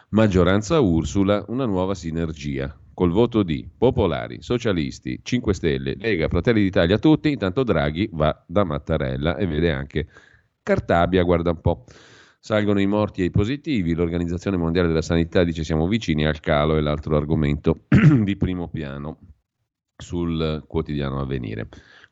maggioranza 0.09 0.79
Ursula, 0.79 1.43
una 1.47 1.65
nuova 1.65 1.95
sinergia. 1.95 2.77
Col 2.93 3.11
voto 3.11 3.43
di 3.43 3.67
Popolari, 3.77 4.41
Socialisti, 4.41 5.21
5 5.23 5.53
Stelle, 5.53 5.95
Lega, 5.95 6.27
Fratelli 6.27 6.61
d'Italia, 6.61 6.99
tutti, 6.99 7.31
intanto 7.31 7.63
Draghi 7.63 8.09
va 8.11 8.43
da 8.45 8.65
Mattarella 8.65 9.37
e 9.37 9.47
vede 9.47 9.71
anche 9.71 10.07
Cartabia, 10.61 11.23
guarda 11.23 11.51
un 11.51 11.61
po'. 11.61 11.85
Salgono 12.41 12.79
i 12.79 12.87
morti 12.87 13.21
e 13.21 13.25
i 13.25 13.31
positivi, 13.31 13.93
l'Organizzazione 13.93 14.57
Mondiale 14.57 14.87
della 14.87 15.01
Sanità 15.01 15.43
dice 15.43 15.63
siamo 15.63 15.87
vicini 15.87 16.25
al 16.25 16.39
calo, 16.39 16.77
è 16.77 16.81
l'altro 16.81 17.15
argomento 17.15 17.85
di 18.23 18.35
primo 18.35 18.67
piano. 18.67 19.17
sul 19.95 20.63
quotidiano 20.67 21.19
avvenire. 21.19 21.67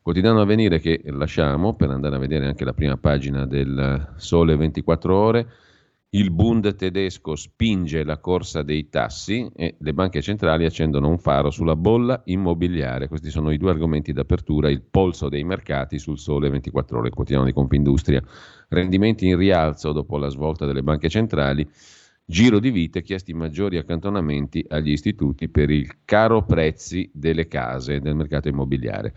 Quotidiano 0.08 0.40
avvenire 0.40 0.80
che 0.80 1.02
lasciamo 1.04 1.74
per 1.74 1.90
andare 1.90 2.16
a 2.16 2.18
vedere 2.18 2.46
anche 2.46 2.64
la 2.64 2.72
prima 2.72 2.96
pagina 2.96 3.44
del 3.44 4.14
Sole 4.16 4.56
24 4.56 5.14
ore. 5.14 5.46
Il 6.08 6.30
Bund 6.30 6.76
tedesco 6.76 7.36
spinge 7.36 8.04
la 8.04 8.16
corsa 8.16 8.62
dei 8.62 8.88
tassi 8.88 9.46
e 9.54 9.76
le 9.78 9.92
banche 9.92 10.22
centrali 10.22 10.64
accendono 10.64 11.10
un 11.10 11.18
faro 11.18 11.50
sulla 11.50 11.76
bolla 11.76 12.22
immobiliare. 12.24 13.06
Questi 13.08 13.28
sono 13.28 13.50
i 13.50 13.58
due 13.58 13.72
argomenti 13.72 14.14
d'apertura, 14.14 14.70
il 14.70 14.80
polso 14.80 15.28
dei 15.28 15.44
mercati 15.44 15.98
sul 15.98 16.18
Sole 16.18 16.48
24 16.48 17.00
ore, 17.00 17.08
il 17.08 17.14
quotidiano 17.14 17.44
di 17.44 17.52
Confindustria. 17.52 18.22
Rendimenti 18.70 19.26
in 19.26 19.36
rialzo 19.36 19.92
dopo 19.92 20.16
la 20.16 20.30
svolta 20.30 20.64
delle 20.64 20.82
banche 20.82 21.10
centrali 21.10 21.68
Giro 22.30 22.58
di 22.58 22.70
vite, 22.70 23.00
chiesti 23.00 23.32
maggiori 23.32 23.78
accantonamenti 23.78 24.62
agli 24.68 24.90
istituti 24.90 25.48
per 25.48 25.70
il 25.70 26.04
caro 26.04 26.44
prezzi 26.44 27.10
delle 27.14 27.48
case 27.48 28.00
del 28.00 28.14
mercato 28.14 28.48
immobiliare. 28.48 29.14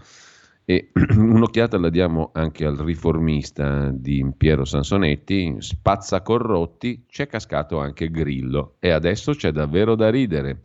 E 0.65 0.91
un'occhiata 1.17 1.77
la 1.77 1.89
diamo 1.89 2.31
anche 2.33 2.65
al 2.65 2.77
riformista 2.77 3.89
di 3.91 4.25
Piero 4.37 4.65
Sansonetti, 4.65 5.55
spazza 5.59 6.21
corrotti, 6.21 7.05
c'è 7.07 7.27
cascato 7.27 7.79
anche 7.79 8.09
Grillo 8.09 8.75
e 8.79 8.91
adesso 8.91 9.33
c'è 9.33 9.51
davvero 9.51 9.95
da 9.95 10.09
ridere, 10.09 10.59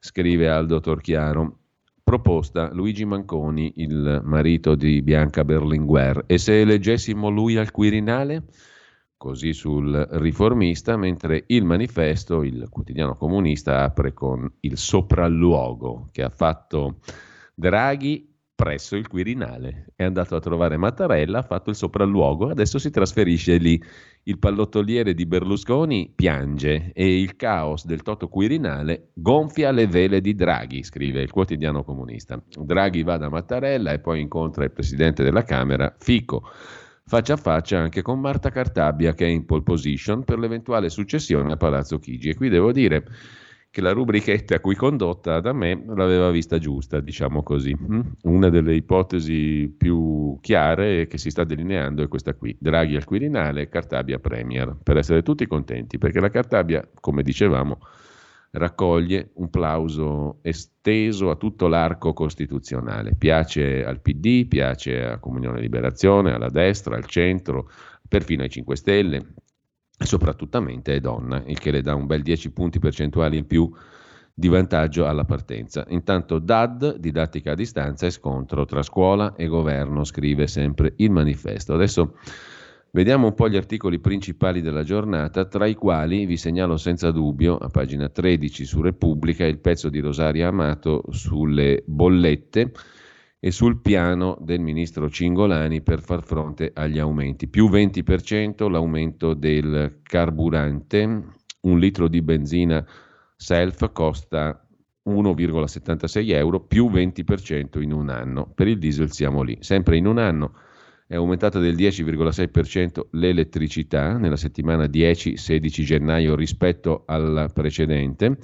scrive 0.00 0.48
Aldo 0.48 0.80
Torchiaro. 0.80 1.58
Proposta 2.02 2.72
Luigi 2.72 3.04
Manconi, 3.04 3.72
il 3.76 4.20
marito 4.22 4.76
di 4.76 5.02
Bianca 5.02 5.44
Berlinguer. 5.44 6.22
E 6.26 6.38
se 6.38 6.60
eleggessimo 6.60 7.28
lui 7.28 7.56
al 7.56 7.72
Quirinale? 7.72 8.44
così 9.16 9.54
sul 9.54 10.06
riformista, 10.12 10.96
mentre 10.96 11.44
il 11.48 11.64
manifesto, 11.64 12.42
il 12.42 12.68
quotidiano 12.68 13.14
comunista, 13.14 13.82
apre 13.82 14.12
con 14.12 14.48
il 14.60 14.76
sopralluogo 14.76 16.08
che 16.12 16.22
ha 16.22 16.28
fatto 16.28 16.98
Draghi 17.54 18.35
presso 18.56 18.96
il 18.96 19.06
Quirinale. 19.06 19.92
È 19.94 20.02
andato 20.02 20.34
a 20.34 20.40
trovare 20.40 20.78
Mattarella, 20.78 21.40
ha 21.40 21.42
fatto 21.42 21.70
il 21.70 21.76
sopralluogo, 21.76 22.48
adesso 22.48 22.78
si 22.78 22.90
trasferisce 22.90 23.58
lì. 23.58 23.80
Il 24.24 24.38
pallottoliere 24.38 25.14
di 25.14 25.26
Berlusconi 25.26 26.10
piange 26.12 26.90
e 26.94 27.20
il 27.20 27.36
caos 27.36 27.84
del 27.84 28.02
Toto 28.02 28.28
Quirinale 28.28 29.10
gonfia 29.12 29.70
le 29.70 29.86
vele 29.86 30.20
di 30.20 30.34
Draghi, 30.34 30.82
scrive 30.82 31.20
il 31.20 31.30
quotidiano 31.30 31.84
comunista. 31.84 32.42
Draghi 32.48 33.02
va 33.04 33.18
da 33.18 33.28
Mattarella 33.28 33.92
e 33.92 34.00
poi 34.00 34.22
incontra 34.22 34.64
il 34.64 34.72
presidente 34.72 35.22
della 35.22 35.44
Camera, 35.44 35.94
Fico 35.98 36.42
faccia 37.08 37.34
a 37.34 37.36
faccia 37.36 37.78
anche 37.78 38.02
con 38.02 38.18
Marta 38.18 38.50
Cartabia 38.50 39.14
che 39.14 39.26
è 39.26 39.28
in 39.28 39.46
pole 39.46 39.62
position 39.62 40.24
per 40.24 40.40
l'eventuale 40.40 40.88
successione 40.88 41.52
a 41.52 41.56
Palazzo 41.56 41.98
Chigi. 41.98 42.30
E 42.30 42.34
qui 42.34 42.48
devo 42.48 42.72
dire 42.72 43.04
che 43.76 43.82
la 43.82 43.92
rubrichetta 43.92 44.54
a 44.54 44.60
cui 44.60 44.74
condotta 44.74 45.38
da 45.40 45.52
me 45.52 45.84
l'aveva 45.86 46.30
vista 46.30 46.56
giusta, 46.56 46.98
diciamo 46.98 47.42
così. 47.42 47.76
Mm? 47.78 48.00
Una 48.22 48.48
delle 48.48 48.74
ipotesi 48.74 49.68
più 49.68 50.38
chiare 50.40 51.06
che 51.06 51.18
si 51.18 51.28
sta 51.28 51.44
delineando 51.44 52.02
è 52.02 52.08
questa 52.08 52.32
qui. 52.32 52.56
Draghi 52.58 52.96
al 52.96 53.04
Quirinale, 53.04 53.68
Cartabia 53.68 54.18
Premier, 54.18 54.74
per 54.82 54.96
essere 54.96 55.22
tutti 55.22 55.46
contenti, 55.46 55.98
perché 55.98 56.20
la 56.20 56.30
Cartabia, 56.30 56.88
come 56.98 57.22
dicevamo, 57.22 57.80
raccoglie 58.52 59.32
un 59.34 59.50
plauso 59.50 60.38
esteso 60.40 61.28
a 61.28 61.36
tutto 61.36 61.68
l'arco 61.68 62.14
costituzionale. 62.14 63.14
Piace 63.14 63.84
al 63.84 64.00
PD, 64.00 64.46
piace 64.46 65.04
a 65.04 65.18
Comunione 65.18 65.60
Liberazione, 65.60 66.32
alla 66.32 66.48
destra, 66.48 66.96
al 66.96 67.04
centro, 67.04 67.68
perfino 68.08 68.42
ai 68.42 68.48
5 68.48 68.74
Stelle 68.74 69.26
soprattutto 69.98 70.64
è 70.82 71.00
donna, 71.00 71.42
il 71.46 71.58
che 71.58 71.70
le 71.70 71.82
dà 71.82 71.94
un 71.94 72.06
bel 72.06 72.22
10 72.22 72.50
punti 72.50 72.78
percentuali 72.78 73.38
in 73.38 73.46
più 73.46 73.70
di 74.32 74.48
vantaggio 74.48 75.06
alla 75.06 75.24
partenza. 75.24 75.84
Intanto 75.88 76.38
DAD, 76.38 76.96
didattica 76.96 77.52
a 77.52 77.54
distanza 77.54 78.06
e 78.06 78.10
scontro 78.10 78.64
tra 78.66 78.82
scuola 78.82 79.34
e 79.34 79.46
governo, 79.46 80.04
scrive 80.04 80.46
sempre 80.46 80.92
il 80.96 81.10
manifesto. 81.10 81.74
Adesso 81.74 82.14
Vediamo 82.96 83.26
un 83.26 83.34
po' 83.34 83.46
gli 83.50 83.56
articoli 83.56 83.98
principali 83.98 84.62
della 84.62 84.82
giornata, 84.82 85.44
tra 85.44 85.66
i 85.66 85.74
quali 85.74 86.24
vi 86.24 86.38
segnalo 86.38 86.78
senza 86.78 87.10
dubbio, 87.10 87.58
a 87.58 87.68
pagina 87.68 88.08
13 88.08 88.64
su 88.64 88.80
Repubblica, 88.80 89.44
il 89.44 89.58
pezzo 89.58 89.90
di 89.90 90.00
Rosaria 90.00 90.48
Amato 90.48 91.04
sulle 91.10 91.82
bollette 91.84 92.72
e 93.46 93.52
sul 93.52 93.80
piano 93.80 94.36
del 94.40 94.58
ministro 94.58 95.08
Cingolani 95.08 95.80
per 95.80 96.00
far 96.00 96.24
fronte 96.24 96.72
agli 96.74 96.98
aumenti. 96.98 97.46
Più 97.46 97.68
20% 97.68 98.68
l'aumento 98.68 99.34
del 99.34 100.00
carburante, 100.02 101.22
un 101.60 101.78
litro 101.78 102.08
di 102.08 102.22
benzina 102.22 102.84
self 103.36 103.92
costa 103.92 104.66
1,76 105.08 106.32
euro, 106.32 106.58
più 106.58 106.90
20% 106.90 107.80
in 107.80 107.92
un 107.92 108.08
anno. 108.08 108.50
Per 108.52 108.66
il 108.66 108.80
diesel 108.80 109.12
siamo 109.12 109.42
lì, 109.42 109.56
sempre 109.60 109.96
in 109.96 110.06
un 110.06 110.18
anno 110.18 110.54
è 111.06 111.14
aumentata 111.14 111.60
del 111.60 111.76
10,6% 111.76 113.10
l'elettricità 113.12 114.18
nella 114.18 114.34
settimana 114.34 114.86
10-16 114.86 115.68
gennaio 115.84 116.34
rispetto 116.34 117.04
alla 117.06 117.46
precedente, 117.46 118.38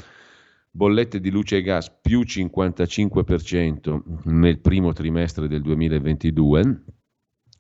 bollette 0.75 1.21
di 1.21 1.31
luce 1.31 1.59
e 1.59 1.63
gas 1.63 1.91
più 2.01 2.21
55% 2.21 4.01
nel 4.25 4.59
primo 4.59 4.95
trimestre 4.95 5.47
del 5.47 5.61
2022 5.61 6.85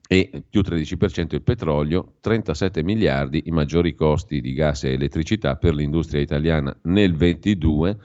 e 0.09 0.43
più 0.49 0.61
13% 0.61 1.35
il 1.35 1.43
petrolio, 1.43 2.15
37 2.21 2.83
miliardi 2.83 3.43
i 3.47 3.51
maggiori 3.51 3.95
costi 3.95 4.41
di 4.41 4.55
gas 4.55 4.85
e 4.85 4.93
elettricità 4.93 5.57
per 5.57 5.75
l'industria 5.75 6.23
italiana 6.23 6.75
nel 6.85 7.11
2022 7.11 7.99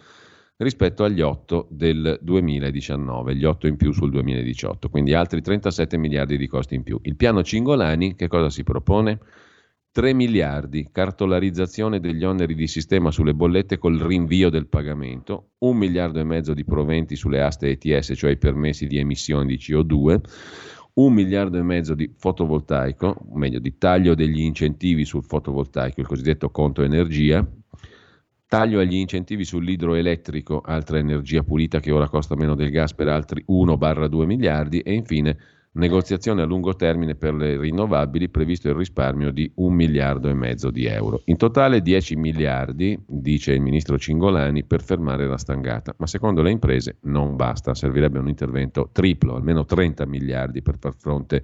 rispetto 0.58 1.04
agli 1.04 1.22
8 1.22 1.68
del 1.70 2.20
2019, 2.22 3.36
gli 3.36 3.46
8 3.46 3.68
in 3.68 3.78
più 3.78 3.92
sul 3.92 4.10
2018, 4.10 4.90
quindi 4.90 5.14
altri 5.14 5.42
37 5.42 5.98
miliardi 5.98 6.38
di 6.38 6.48
costi 6.48 6.76
in 6.76 6.84
più. 6.84 7.00
Il 7.04 7.16
piano 7.16 7.44
Cingolani 7.44 8.16
che 8.16 8.28
cosa 8.28 8.50
si 8.50 8.64
propone? 8.64 9.20
3 9.98 10.14
miliardi, 10.14 10.90
cartolarizzazione 10.92 12.00
degli 12.00 12.24
oneri 12.24 12.54
di 12.54 12.68
sistema 12.68 13.10
sulle 13.10 13.34
bollette 13.34 13.80
col 13.80 13.98
rinvio 13.98 14.52
del 14.52 14.68
pagamento, 14.68 15.54
1 15.58 15.76
miliardo 15.76 16.20
e 16.20 16.24
mezzo 16.24 16.54
di 16.54 16.64
proventi 16.64 17.16
sulle 17.16 17.42
aste 17.42 17.72
ETS, 17.72 18.14
cioè 18.16 18.30
i 18.30 18.38
permessi 18.38 18.86
di 18.86 19.00
emissione 19.00 19.48
di 19.48 19.56
CO2, 19.56 20.20
1 20.94 21.10
miliardo 21.10 21.58
e 21.58 21.64
mezzo 21.64 21.96
di 21.96 22.14
fotovoltaico, 22.16 23.26
meglio 23.34 23.58
di 23.58 23.76
taglio 23.80 24.14
degli 24.14 24.42
incentivi 24.42 25.04
sul 25.04 25.24
fotovoltaico, 25.24 26.00
il 26.02 26.06
cosiddetto 26.06 26.52
conto 26.52 26.84
energia, 26.84 27.44
Taglio 28.50 28.80
agli 28.80 28.96
incentivi 28.96 29.44
sull'idroelettrico, 29.44 30.62
altra 30.62 31.00
energia 31.00 31.44
pulita 31.44 31.82
che 31.82 31.92
ora 31.92 32.08
costa 32.08 32.34
meno 32.36 32.56
del 32.56 32.70
gas 32.70 32.94
per 32.94 33.10
altri 33.10 33.44
1-2 33.46 34.26
miliardi 34.26 34.80
e 34.80 34.94
infine 34.94 35.38
negoziazione 35.78 36.42
a 36.42 36.46
lungo 36.46 36.76
termine 36.76 37.16
per 37.16 37.34
le 37.34 37.58
rinnovabili, 37.58 38.30
previsto 38.30 38.68
il 38.68 38.76
risparmio 38.76 39.32
di 39.32 39.50
un 39.56 39.74
miliardo 39.74 40.28
e 40.30 40.34
mezzo 40.34 40.70
di 40.70 40.86
euro. 40.86 41.22
In 41.26 41.38
totale 41.38 41.82
10 41.82 42.16
miliardi, 42.16 43.00
dice 43.06 43.54
il 43.54 43.62
ministro 43.62 43.98
Cingolani, 43.98 44.64
per 44.64 44.84
fermare 44.84 45.28
la 45.28 45.38
stangata, 45.38 45.96
ma 45.98 46.08
secondo 46.08 46.42
le 46.42 46.52
imprese 46.52 46.98
non 47.04 47.36
basta, 47.36 47.74
servirebbe 47.74 48.20
un 48.20 48.28
intervento 48.28 48.90
triplo, 48.92 49.36
almeno 49.36 49.66
30 49.66 50.06
miliardi 50.06 50.62
per 50.62 50.78
far 50.78 50.96
fronte 50.96 51.44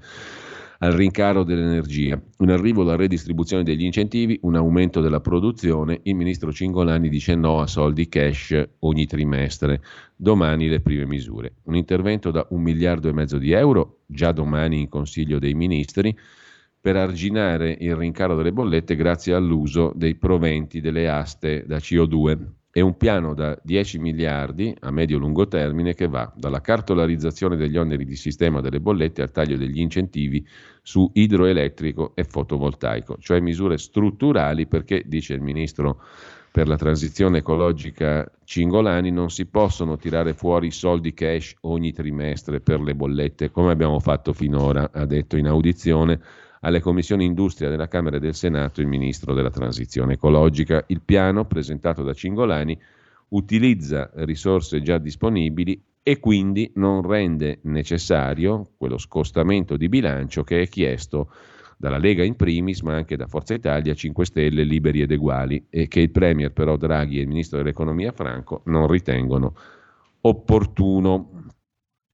al 0.83 0.91
rincaro 0.91 1.43
dell'energia, 1.43 2.21
un 2.39 2.49
arrivo 2.49 2.81
alla 2.81 2.97
redistribuzione 2.97 3.63
degli 3.63 3.85
incentivi, 3.85 4.37
un 4.41 4.55
aumento 4.55 4.99
della 4.99 5.21
produzione, 5.21 6.01
il 6.03 6.15
ministro 6.15 6.51
Cingolani 6.51 7.07
dice 7.07 7.35
no 7.35 7.61
a 7.61 7.67
soldi 7.67 8.09
cash 8.09 8.61
ogni 8.79 9.05
trimestre, 9.05 9.81
domani 10.13 10.67
le 10.67 10.81
prime 10.81 11.05
misure. 11.05 11.53
Un 11.63 11.77
intervento 11.77 12.31
da 12.31 12.45
un 12.49 12.61
miliardo 12.61 13.07
e 13.07 13.13
mezzo 13.13 13.37
di 13.37 13.51
euro, 13.51 13.99
già 14.13 14.31
domani 14.31 14.79
in 14.79 14.89
Consiglio 14.89 15.39
dei 15.39 15.53
Ministri, 15.53 16.15
per 16.79 16.95
arginare 16.95 17.77
il 17.79 17.95
rincaro 17.95 18.35
delle 18.35 18.51
bollette 18.51 18.95
grazie 18.95 19.33
all'uso 19.33 19.91
dei 19.95 20.15
proventi 20.15 20.81
delle 20.81 21.09
aste 21.09 21.65
da 21.65 21.77
CO2 21.77 22.37
e 22.75 22.81
un 22.81 22.97
piano 22.97 23.35
da 23.35 23.57
10 23.63 23.99
miliardi 23.99 24.75
a 24.79 24.89
medio-lungo 24.89 25.47
termine 25.47 25.93
che 25.93 26.07
va 26.07 26.33
dalla 26.35 26.59
cartolarizzazione 26.59 27.55
degli 27.55 27.77
oneri 27.77 28.03
di 28.03 28.15
sistema 28.15 28.61
delle 28.61 28.81
bollette 28.81 29.21
al 29.21 29.31
taglio 29.31 29.57
degli 29.57 29.79
incentivi 29.79 30.45
su 30.81 31.07
idroelettrico 31.13 32.13
e 32.15 32.23
fotovoltaico, 32.23 33.17
cioè 33.19 33.39
misure 33.39 33.77
strutturali 33.77 34.65
perché, 34.65 35.03
dice 35.05 35.35
il 35.35 35.41
ministro 35.41 36.01
per 36.53 36.67
la 36.67 36.75
transizione 36.75 37.39
ecologica 37.39 38.31
Cingolani, 38.43 39.09
non 39.09 39.31
si 39.31 39.47
possono 39.47 39.97
tirare 39.97 40.35
fuori 40.35 40.69
soldi 40.69 41.11
cash 41.15 41.55
ogni 41.61 41.91
trimestre 41.91 42.59
per 42.59 42.79
le 42.79 42.93
bollette 42.93 43.49
come 43.49 43.71
abbiamo 43.71 43.99
fatto 43.99 44.33
finora, 44.33 44.91
ha 44.93 45.03
detto 45.07 45.35
in 45.35 45.47
audizione 45.47 46.21
alle 46.59 46.79
commissioni 46.79 47.25
industria 47.25 47.71
della 47.71 47.87
Camera 47.87 48.17
e 48.17 48.19
del 48.19 48.35
Senato 48.35 48.81
il 48.81 48.87
ministro 48.87 49.33
della 49.33 49.49
transizione 49.49 50.13
ecologica. 50.13 50.83
Il 50.89 51.01
piano 51.03 51.45
presentato 51.45 52.03
da 52.03 52.13
Cingolani 52.13 52.79
utilizza 53.29 54.11
risorse 54.13 54.83
già 54.83 54.99
disponibili 54.99 55.81
e 56.03 56.19
quindi 56.19 56.71
non 56.75 57.01
rende 57.01 57.61
necessario 57.63 58.73
quello 58.77 58.99
scostamento 58.99 59.75
di 59.75 59.89
bilancio 59.89 60.43
che 60.43 60.61
è 60.61 60.67
chiesto 60.67 61.31
dalla 61.83 61.97
Lega 61.97 62.23
in 62.23 62.37
primis, 62.37 62.79
ma 62.79 62.95
anche 62.95 63.17
da 63.17 63.27
Forza 63.27 63.53
Italia, 63.53 63.93
5 63.93 64.25
Stelle, 64.25 64.63
Liberi 64.63 65.01
ed 65.01 65.11
Eguali, 65.11 65.65
e 65.69 65.89
che 65.89 65.99
il 65.99 66.11
Premier 66.11 66.53
però 66.53 66.77
Draghi 66.77 67.17
e 67.17 67.23
il 67.23 67.27
Ministro 67.27 67.57
dell'Economia 67.57 68.13
Franco 68.13 68.61
non 68.67 68.87
ritengono 68.87 69.53
opportuno. 70.21 71.49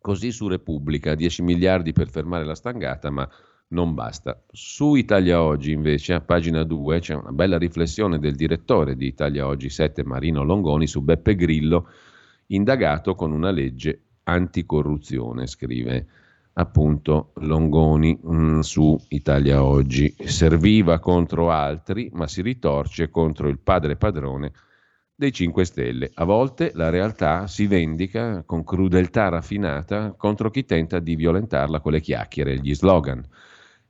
Così 0.01 0.31
su 0.31 0.47
Repubblica, 0.47 1.13
10 1.13 1.43
miliardi 1.43 1.93
per 1.93 2.09
fermare 2.09 2.45
la 2.45 2.55
stangata, 2.55 3.11
ma 3.11 3.29
non 3.67 3.93
basta. 3.93 4.43
Su 4.49 4.95
Italia 4.95 5.43
Oggi, 5.43 5.71
invece, 5.71 6.13
a 6.13 6.21
pagina 6.21 6.63
2, 6.63 6.99
c'è 6.99 7.13
una 7.13 7.31
bella 7.31 7.59
riflessione 7.59 8.17
del 8.17 8.33
direttore 8.33 8.95
di 8.95 9.05
Italia 9.05 9.45
Oggi 9.45 9.69
7, 9.69 10.03
Marino 10.03 10.41
Longoni, 10.41 10.87
su 10.87 11.03
Beppe 11.03 11.35
Grillo, 11.35 11.89
indagato 12.47 13.13
con 13.13 13.31
una 13.31 13.51
legge 13.51 14.05
anticorruzione, 14.23 15.45
scrive 15.45 16.07
appunto 16.53 17.31
Longoni 17.35 18.17
mh, 18.21 18.35
mm, 18.35 18.59
su 18.59 18.97
Italia 19.09 19.63
Oggi. 19.63 20.13
Serviva 20.17 20.99
contro 20.99 21.51
altri, 21.51 22.09
ma 22.13 22.27
si 22.27 22.41
ritorce 22.41 23.09
contro 23.09 23.47
il 23.47 23.59
padre 23.59 23.95
padrone 23.95 24.51
dei 25.15 25.33
5 25.33 25.65
Stelle. 25.65 26.11
A 26.13 26.23
volte 26.23 26.71
la 26.75 26.89
realtà 26.89 27.45
si 27.47 27.67
vendica 27.67 28.43
con 28.45 28.63
crudeltà 28.63 29.27
raffinata 29.27 30.13
contro 30.17 30.49
chi 30.49 30.63
tenta 30.63 30.99
di 30.99 31.15
violentarla 31.15 31.81
con 31.81 31.91
le 31.91 31.99
chiacchiere 31.99 32.53
e 32.53 32.59
gli 32.59 32.73
slogan. 32.73 33.25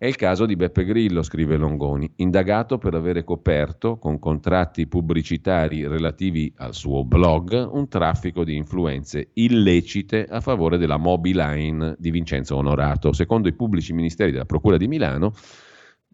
È 0.01 0.05
il 0.05 0.15
caso 0.15 0.45
di 0.45 0.55
Beppe 0.55 0.85
Grillo, 0.85 1.21
scrive 1.23 1.57
Longoni, 1.57 2.09
indagato 2.15 2.77
per 2.77 2.93
avere 2.93 3.25
coperto 3.25 3.97
con 3.97 4.17
contratti 4.17 4.87
pubblicitari 4.87 5.85
relativi 5.85 6.53
al 6.55 6.73
suo 6.73 7.03
blog 7.03 7.67
un 7.69 7.89
traffico 7.89 8.45
di 8.45 8.55
influenze 8.55 9.31
illecite 9.33 10.23
a 10.23 10.39
favore 10.39 10.77
della 10.77 10.95
Mobiline 10.95 11.97
di 11.99 12.11
Vincenzo 12.11 12.55
Onorato. 12.55 13.11
Secondo 13.11 13.49
i 13.49 13.53
pubblici 13.53 13.91
ministeri 13.91 14.31
della 14.31 14.45
Procura 14.45 14.77
di 14.77 14.87
Milano, 14.87 15.33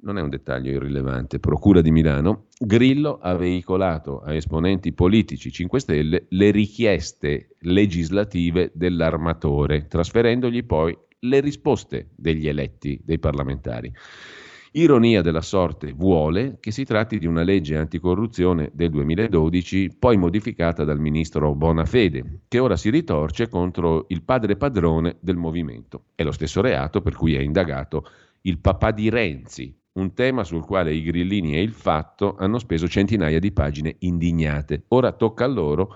non 0.01 0.17
è 0.17 0.21
un 0.23 0.29
dettaglio 0.29 0.71
irrilevante, 0.71 1.39
Procura 1.39 1.81
di 1.81 1.91
Milano, 1.91 2.45
Grillo 2.57 3.19
ha 3.21 3.35
veicolato 3.35 4.19
a 4.21 4.33
esponenti 4.33 4.93
politici 4.93 5.51
5 5.51 5.79
Stelle 5.79 6.25
le 6.29 6.49
richieste 6.49 7.49
legislative 7.59 8.71
dell'armatore, 8.73 9.85
trasferendogli 9.85 10.63
poi 10.63 10.97
le 11.27 11.39
risposte 11.39 12.09
degli 12.15 12.47
eletti, 12.47 12.99
dei 13.03 13.19
parlamentari. 13.19 13.91
Ironia 14.77 15.21
della 15.21 15.41
sorte 15.41 15.93
vuole 15.93 16.57
che 16.59 16.71
si 16.71 16.83
tratti 16.83 17.17
di 17.17 17.25
una 17.25 17.43
legge 17.43 17.77
anticorruzione 17.77 18.71
del 18.73 18.89
2012, 18.89 19.95
poi 19.97 20.17
modificata 20.17 20.83
dal 20.83 20.99
ministro 20.99 21.55
Bonafede, 21.55 22.41
che 22.49 22.59
ora 22.59 22.75
si 22.75 22.89
ritorce 22.89 23.47
contro 23.47 24.03
il 24.09 24.23
padre 24.23 24.57
padrone 24.57 25.15
del 25.21 25.37
movimento. 25.37 26.07
È 26.13 26.23
lo 26.23 26.33
stesso 26.33 26.59
reato 26.59 27.01
per 27.01 27.15
cui 27.15 27.35
è 27.35 27.39
indagato 27.39 28.05
il 28.41 28.59
papà 28.59 28.91
di 28.91 29.09
Renzi, 29.09 29.73
un 29.93 30.13
tema 30.13 30.43
sul 30.43 30.65
quale 30.65 30.93
i 30.93 31.03
grillini 31.03 31.55
e 31.55 31.61
il 31.61 31.71
fatto 31.71 32.35
hanno 32.37 32.59
speso 32.59 32.89
centinaia 32.89 33.39
di 33.39 33.53
pagine 33.53 33.95
indignate. 33.99 34.83
Ora 34.89 35.13
tocca 35.13 35.45
a 35.45 35.47
loro 35.47 35.95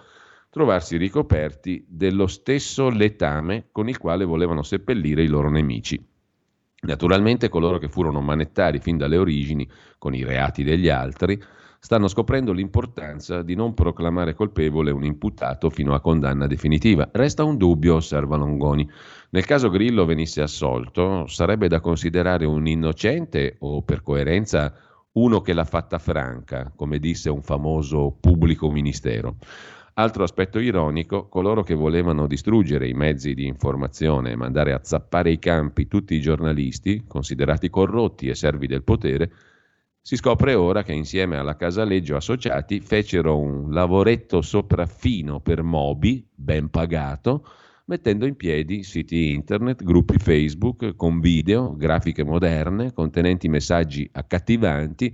trovarsi 0.49 0.97
ricoperti 0.97 1.85
dello 1.87 2.27
stesso 2.27 2.89
letame 2.89 3.67
con 3.71 3.87
il 3.87 3.97
quale 3.97 4.25
volevano 4.25 4.63
seppellire 4.63 5.23
i 5.23 5.27
loro 5.27 5.49
nemici. 5.49 6.03
Naturalmente 6.81 7.49
coloro 7.49 7.77
che 7.77 7.89
furono 7.89 8.21
manettari 8.21 8.79
fin 8.79 8.97
dalle 8.97 9.17
origini 9.17 9.69
con 9.97 10.15
i 10.15 10.23
reati 10.23 10.63
degli 10.63 10.87
altri 10.87 11.41
stanno 11.81 12.07
scoprendo 12.07 12.51
l'importanza 12.51 13.41
di 13.41 13.55
non 13.55 13.73
proclamare 13.73 14.33
colpevole 14.33 14.91
un 14.91 15.03
imputato 15.03 15.69
fino 15.69 15.93
a 15.93 16.01
condanna 16.01 16.47
definitiva. 16.47 17.09
Resta 17.11 17.43
un 17.43 17.57
dubbio, 17.57 17.95
osserva 17.95 18.35
Longoni. 18.35 18.89
Nel 19.29 19.45
caso 19.45 19.69
Grillo 19.69 20.05
venisse 20.05 20.41
assolto, 20.41 21.25
sarebbe 21.27 21.67
da 21.67 21.79
considerare 21.79 22.45
un 22.45 22.67
innocente 22.67 23.55
o 23.59 23.81
per 23.81 24.01
coerenza 24.01 24.73
uno 25.13 25.41
che 25.41 25.53
l'ha 25.53 25.65
fatta 25.65 25.97
franca, 25.97 26.71
come 26.75 26.99
disse 26.99 27.29
un 27.29 27.41
famoso 27.41 28.15
pubblico 28.19 28.69
ministero. 28.69 29.37
Altro 29.99 30.23
aspetto 30.23 30.59
ironico, 30.59 31.27
coloro 31.27 31.61
che 31.61 31.73
volevano 31.73 32.25
distruggere 32.25 32.87
i 32.87 32.93
mezzi 32.93 33.33
di 33.33 33.45
informazione 33.45 34.31
e 34.31 34.37
mandare 34.37 34.71
a 34.71 34.79
zappare 34.81 35.29
i 35.29 35.39
campi 35.39 35.89
tutti 35.89 36.15
i 36.15 36.21
giornalisti, 36.21 37.03
considerati 37.05 37.69
corrotti 37.69 38.29
e 38.29 38.33
servi 38.33 38.65
del 38.65 38.83
potere, 38.83 39.29
si 39.99 40.15
scopre 40.15 40.53
ora 40.53 40.83
che 40.83 40.93
insieme 40.93 41.35
alla 41.35 41.57
Casaleggio 41.57 42.15
Associati 42.15 42.79
fecero 42.79 43.37
un 43.37 43.73
lavoretto 43.73 44.39
sopraffino 44.41 45.41
per 45.41 45.63
Mobi, 45.63 46.25
ben 46.33 46.69
pagato, 46.69 47.45
mettendo 47.87 48.25
in 48.25 48.37
piedi 48.37 48.83
siti 48.83 49.33
internet, 49.33 49.83
gruppi 49.83 50.17
Facebook 50.17 50.95
con 50.95 51.19
video, 51.19 51.75
grafiche 51.75 52.23
moderne, 52.23 52.93
contenenti 52.93 53.49
messaggi 53.49 54.09
accattivanti, 54.13 55.13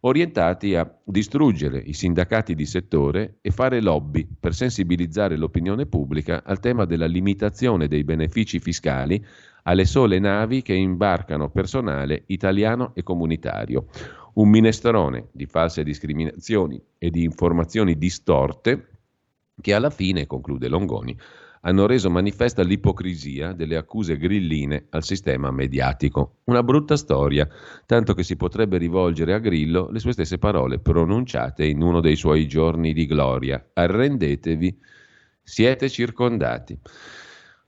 orientati 0.00 0.74
a 0.74 0.90
distruggere 1.04 1.78
i 1.78 1.92
sindacati 1.92 2.54
di 2.54 2.64
settore 2.64 3.38
e 3.42 3.50
fare 3.50 3.82
lobby 3.82 4.26
per 4.38 4.54
sensibilizzare 4.54 5.36
l'opinione 5.36 5.86
pubblica 5.86 6.42
al 6.44 6.60
tema 6.60 6.84
della 6.84 7.06
limitazione 7.06 7.88
dei 7.88 8.04
benefici 8.04 8.60
fiscali 8.60 9.22
alle 9.64 9.84
sole 9.84 10.18
navi 10.18 10.62
che 10.62 10.72
imbarcano 10.72 11.50
personale 11.50 12.22
italiano 12.26 12.92
e 12.94 13.02
comunitario. 13.02 13.86
Un 14.34 14.48
minestrone 14.48 15.28
di 15.32 15.44
false 15.44 15.82
discriminazioni 15.82 16.80
e 16.96 17.10
di 17.10 17.24
informazioni 17.24 17.98
distorte 17.98 18.86
che 19.60 19.74
alla 19.74 19.90
fine, 19.90 20.26
conclude 20.26 20.68
Longoni, 20.68 21.14
hanno 21.60 21.86
reso 21.86 22.10
manifesta 22.10 22.62
l'ipocrisia 22.62 23.52
delle 23.52 23.76
accuse 23.76 24.16
grilline 24.16 24.86
al 24.90 25.04
sistema 25.04 25.50
mediatico. 25.50 26.38
Una 26.44 26.62
brutta 26.62 26.96
storia, 26.96 27.46
tanto 27.86 28.14
che 28.14 28.22
si 28.22 28.36
potrebbe 28.36 28.78
rivolgere 28.78 29.34
a 29.34 29.38
Grillo 29.38 29.90
le 29.90 29.98
sue 29.98 30.12
stesse 30.12 30.38
parole 30.38 30.78
pronunciate 30.78 31.66
in 31.66 31.82
uno 31.82 32.00
dei 32.00 32.16
suoi 32.16 32.48
giorni 32.48 32.92
di 32.92 33.06
gloria. 33.06 33.70
Arrendetevi, 33.74 34.78
siete 35.42 35.88
circondati. 35.88 36.78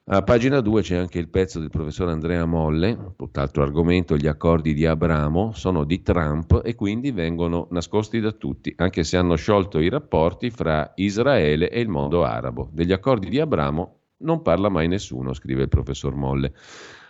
A 0.05 0.21
pagina 0.25 0.61
2 0.61 0.83
c'è 0.83 0.97
anche 0.97 1.21
il 1.21 1.29
pezzo 1.29 1.61
del 1.61 1.71
professor 1.71 2.09
Andrea 2.09 2.45
Molle, 2.45 3.15
tutt'altro 3.17 3.63
argomento, 3.63 4.17
gli 4.17 4.27
accordi 4.27 4.75
di 4.75 4.85
Abramo 4.85 5.53
sono 5.53 5.85
di 5.85 6.03
Trump 6.03 6.61
e 6.65 6.75
quindi 6.75 7.13
vengono 7.13 7.69
nascosti 7.71 8.19
da 8.19 8.33
tutti, 8.33 8.73
anche 8.79 9.05
se 9.05 9.17
hanno 9.17 9.37
sciolto 9.37 9.79
i 9.79 9.89
rapporti 9.89 10.51
fra 10.51 10.91
Israele 10.97 11.71
e 11.71 11.79
il 11.79 11.89
mondo 11.89 12.25
arabo. 12.25 12.69
Degli 12.73 12.91
accordi 12.91 13.29
di 13.29 13.39
Abramo 13.39 14.01
non 14.19 14.43
parla 14.43 14.69
mai 14.69 14.89
nessuno, 14.89 15.35
scrive 15.35 15.63
il 15.63 15.69
professor 15.69 16.17
Molle. 16.17 16.53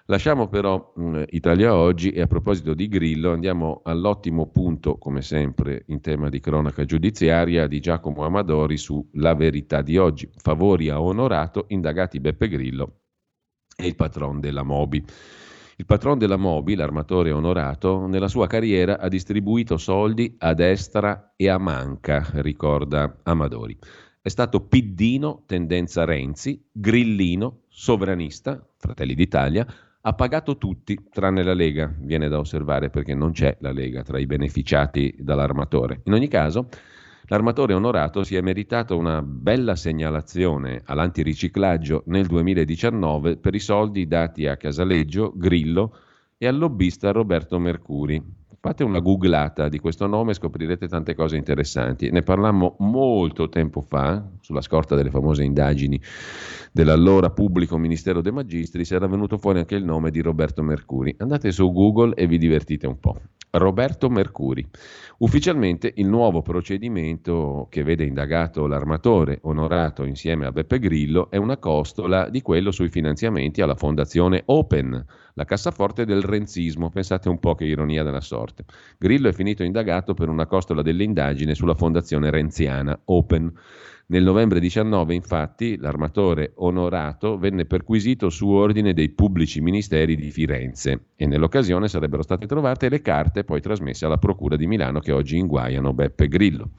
Lasciamo 0.06 0.48
però 0.48 0.92
mh, 0.96 1.22
Italia 1.28 1.76
Oggi 1.76 2.10
e 2.10 2.22
a 2.22 2.26
proposito 2.26 2.74
di 2.74 2.88
Grillo 2.88 3.32
andiamo 3.32 3.82
all'ottimo 3.84 4.48
punto, 4.48 4.98
come 4.98 5.22
sempre, 5.22 5.84
in 5.86 6.00
tema 6.00 6.28
di 6.28 6.40
cronaca 6.40 6.84
giudiziaria 6.84 7.68
di 7.68 7.78
Giacomo 7.78 8.24
Amadori 8.24 8.76
su 8.76 9.08
La 9.12 9.34
verità 9.34 9.80
di 9.80 9.96
oggi. 9.98 10.28
Favori 10.34 10.88
a 10.88 11.00
onorato, 11.00 11.66
indagati 11.68 12.18
Beppe 12.18 12.48
Grillo 12.48 13.00
e 13.76 13.86
il 13.86 13.94
patron 13.94 14.40
della 14.40 14.64
Mobi. 14.64 15.04
Il 15.76 15.86
patron 15.86 16.18
della 16.18 16.36
Mobi, 16.36 16.74
l'armatore 16.74 17.30
onorato, 17.30 18.06
nella 18.06 18.28
sua 18.28 18.48
carriera 18.48 18.98
ha 18.98 19.08
distribuito 19.08 19.76
soldi 19.76 20.34
a 20.38 20.52
destra 20.52 21.32
e 21.36 21.48
a 21.48 21.58
manca, 21.58 22.28
ricorda 22.34 23.20
Amadori. 23.22 23.78
È 24.20 24.28
stato 24.28 24.66
piddino, 24.66 25.44
tendenza 25.46 26.04
Renzi, 26.04 26.68
grillino, 26.70 27.62
sovranista, 27.68 28.64
Fratelli 28.76 29.14
d'Italia, 29.14 29.66
ha 30.04 30.14
pagato 30.14 30.58
tutti, 30.58 30.98
tranne 31.10 31.44
la 31.44 31.54
Lega, 31.54 31.92
viene 31.96 32.28
da 32.28 32.38
osservare 32.38 32.90
perché 32.90 33.14
non 33.14 33.30
c'è 33.30 33.56
la 33.60 33.70
Lega 33.70 34.02
tra 34.02 34.18
i 34.18 34.26
beneficiati 34.26 35.14
dall'armatore. 35.16 36.00
In 36.04 36.14
ogni 36.14 36.26
caso, 36.26 36.68
l'armatore 37.26 37.72
onorato 37.72 38.24
si 38.24 38.34
è 38.34 38.40
meritato 38.40 38.98
una 38.98 39.22
bella 39.22 39.76
segnalazione 39.76 40.82
all'antiriciclaggio 40.84 42.02
nel 42.06 42.26
2019 42.26 43.36
per 43.36 43.54
i 43.54 43.60
soldi 43.60 44.08
dati 44.08 44.48
a 44.48 44.56
Casaleggio, 44.56 45.32
Grillo 45.36 45.96
e 46.36 46.48
al 46.48 46.58
lobbista 46.58 47.12
Roberto 47.12 47.60
Mercuri. 47.60 48.20
Fate 48.64 48.84
una 48.84 49.00
googlata 49.00 49.68
di 49.68 49.80
questo 49.80 50.06
nome 50.06 50.30
e 50.30 50.34
scoprirete 50.34 50.86
tante 50.86 51.16
cose 51.16 51.34
interessanti. 51.34 52.12
Ne 52.12 52.22
parlammo 52.22 52.76
molto 52.78 53.48
tempo 53.48 53.80
fa, 53.80 54.24
sulla 54.40 54.60
scorta 54.60 54.94
delle 54.94 55.10
famose 55.10 55.42
indagini 55.42 56.00
dell'allora 56.70 57.30
pubblico 57.30 57.76
Ministero 57.76 58.20
dei 58.20 58.30
Magistris, 58.30 58.92
era 58.92 59.08
venuto 59.08 59.36
fuori 59.36 59.58
anche 59.58 59.74
il 59.74 59.82
nome 59.82 60.12
di 60.12 60.20
Roberto 60.20 60.62
Mercuri. 60.62 61.12
Andate 61.18 61.50
su 61.50 61.72
Google 61.72 62.14
e 62.14 62.28
vi 62.28 62.38
divertite 62.38 62.86
un 62.86 63.00
po'. 63.00 63.20
Roberto 63.52 64.08
Mercuri. 64.08 64.66
Ufficialmente 65.18 65.92
il 65.96 66.06
nuovo 66.06 66.40
procedimento 66.40 67.66
che 67.68 67.82
vede 67.82 68.04
indagato 68.04 68.66
l'armatore 68.66 69.40
onorato 69.42 70.04
insieme 70.04 70.46
a 70.46 70.52
Beppe 70.52 70.78
Grillo 70.78 71.30
è 71.30 71.36
una 71.36 71.58
costola 71.58 72.30
di 72.30 72.40
quello 72.40 72.70
sui 72.70 72.88
finanziamenti 72.88 73.60
alla 73.60 73.74
fondazione 73.74 74.42
Open, 74.46 75.04
la 75.34 75.44
cassaforte 75.44 76.06
del 76.06 76.22
renzismo. 76.22 76.88
Pensate 76.88 77.28
un 77.28 77.38
po' 77.38 77.54
che 77.54 77.66
ironia 77.66 78.02
della 78.02 78.22
sorte. 78.22 78.64
Grillo 78.98 79.28
è 79.28 79.32
finito 79.32 79.62
indagato 79.62 80.14
per 80.14 80.30
una 80.30 80.46
costola 80.46 80.80
dell'indagine 80.80 81.54
sulla 81.54 81.74
fondazione 81.74 82.30
renziana 82.30 82.98
Open. 83.04 83.52
Nel 84.06 84.24
novembre 84.24 84.60
19, 84.60 85.14
infatti, 85.14 85.76
l'armatore 85.76 86.52
onorato 86.56 87.38
venne 87.38 87.64
perquisito 87.64 88.28
su 88.30 88.48
ordine 88.48 88.92
dei 88.92 89.10
pubblici 89.10 89.60
ministeri 89.60 90.16
di 90.16 90.30
Firenze 90.30 91.06
e 91.16 91.26
nell'occasione 91.26 91.88
sarebbero 91.88 92.22
state 92.22 92.46
trovate 92.46 92.88
le 92.88 93.00
carte 93.00 93.44
poi 93.44 93.60
trasmesse 93.60 94.04
alla 94.04 94.18
Procura 94.18 94.56
di 94.56 94.66
Milano 94.66 95.00
che 95.00 95.12
oggi 95.12 95.38
inguaiano 95.38 95.94
Beppe 95.94 96.28
Grillo. 96.28 96.70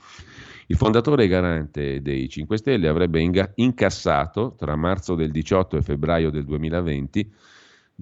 Il 0.67 0.77
fondatore 0.77 1.27
garante 1.27 2.01
dei 2.01 2.29
5 2.29 2.57
Stelle 2.57 2.87
avrebbe 2.87 3.21
incassato 3.55 4.55
tra 4.57 4.75
marzo 4.75 5.15
del 5.15 5.31
18 5.31 5.77
e 5.77 5.81
febbraio 5.81 6.29
del 6.29 6.45
2020 6.45 7.33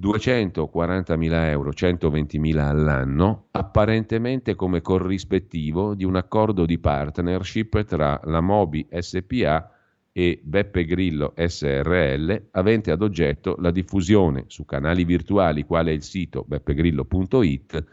240.000 0.02 1.50
euro, 1.50 1.70
120.000 1.70 2.58
all'anno, 2.58 3.48
apparentemente 3.52 4.56
come 4.56 4.82
corrispettivo 4.82 5.94
di 5.94 6.04
un 6.04 6.16
accordo 6.16 6.66
di 6.66 6.80
partnership 6.80 7.84
tra 7.86 8.20
la 8.24 8.42
Mobi 8.42 8.88
SPA 8.90 9.72
e 10.12 10.42
Beppe 10.44 10.86
Grillo 10.86 11.34
SRL, 11.38 12.48
avente 12.52 12.92
ad 12.92 13.04
oggetto 13.04 13.56
la 13.60 13.70
diffusione 13.70 14.46
su 14.48 14.66
canali 14.66 15.06
virtuali 15.06 15.66
quale 15.66 15.94
il 15.94 16.02
sito 16.02 16.44
beppegrillo.it 16.48 17.86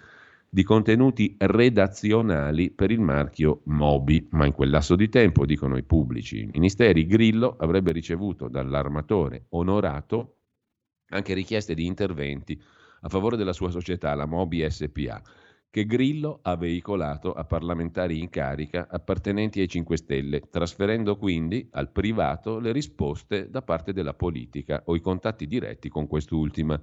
di 0.50 0.62
contenuti 0.62 1.34
redazionali 1.38 2.70
per 2.70 2.90
il 2.90 3.00
marchio 3.00 3.60
Mobi, 3.64 4.28
ma 4.30 4.46
in 4.46 4.52
quel 4.52 4.70
lasso 4.70 4.96
di 4.96 5.10
tempo, 5.10 5.44
dicono 5.44 5.76
i 5.76 5.82
pubblici 5.82 6.48
ministeri, 6.54 7.06
Grillo 7.06 7.56
avrebbe 7.58 7.92
ricevuto 7.92 8.48
dall'armatore 8.48 9.44
onorato 9.50 10.37
anche 11.10 11.34
richieste 11.34 11.74
di 11.74 11.86
interventi 11.86 12.60
a 13.02 13.08
favore 13.08 13.36
della 13.36 13.52
sua 13.52 13.70
società, 13.70 14.14
la 14.14 14.26
Mobi 14.26 14.68
SPA, 14.68 15.22
che 15.70 15.84
Grillo 15.84 16.40
ha 16.42 16.56
veicolato 16.56 17.32
a 17.32 17.44
parlamentari 17.44 18.18
in 18.18 18.30
carica 18.30 18.88
appartenenti 18.90 19.60
ai 19.60 19.68
5 19.68 19.96
Stelle, 19.96 20.40
trasferendo 20.50 21.16
quindi 21.16 21.68
al 21.72 21.90
privato 21.90 22.58
le 22.58 22.72
risposte 22.72 23.50
da 23.50 23.62
parte 23.62 23.92
della 23.92 24.14
politica 24.14 24.82
o 24.86 24.96
i 24.96 25.00
contatti 25.00 25.46
diretti 25.46 25.88
con 25.88 26.06
quest'ultima. 26.06 26.80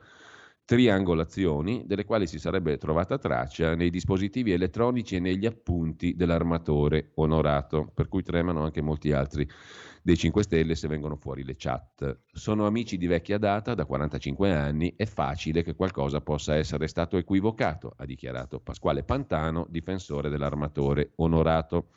Triangolazioni 0.63 1.83
delle 1.85 2.05
quali 2.05 2.25
si 2.25 2.39
sarebbe 2.39 2.77
trovata 2.77 3.19
traccia 3.19 3.75
nei 3.75 3.91
dispositivi 3.91 4.51
elettronici 4.51 5.15
e 5.15 5.19
negli 5.19 5.45
appunti 5.45 6.15
dell'armatore 6.15 7.11
onorato, 7.15 7.91
per 7.93 8.07
cui 8.07 8.23
tremano 8.23 8.63
anche 8.63 8.81
molti 8.81 9.11
altri 9.11 9.47
dei 10.05 10.17
5 10.17 10.43
Stelle 10.43 10.75
se 10.75 10.87
vengono 10.87 11.15
fuori 11.15 11.43
le 11.43 11.55
chat. 11.57 12.19
Sono 12.31 12.67
amici 12.67 12.95
di 12.95 13.07
vecchia 13.07 13.39
data, 13.39 13.73
da 13.73 13.85
45 13.85 14.53
anni, 14.53 14.93
è 14.95 15.07
facile 15.07 15.63
che 15.63 15.73
qualcosa 15.73 16.21
possa 16.21 16.53
essere 16.53 16.85
stato 16.85 17.17
equivocato, 17.17 17.91
ha 17.97 18.05
dichiarato 18.05 18.59
Pasquale 18.59 19.01
Pantano, 19.01 19.65
difensore 19.67 20.29
dell'armatore 20.29 21.13
onorato. 21.15 21.87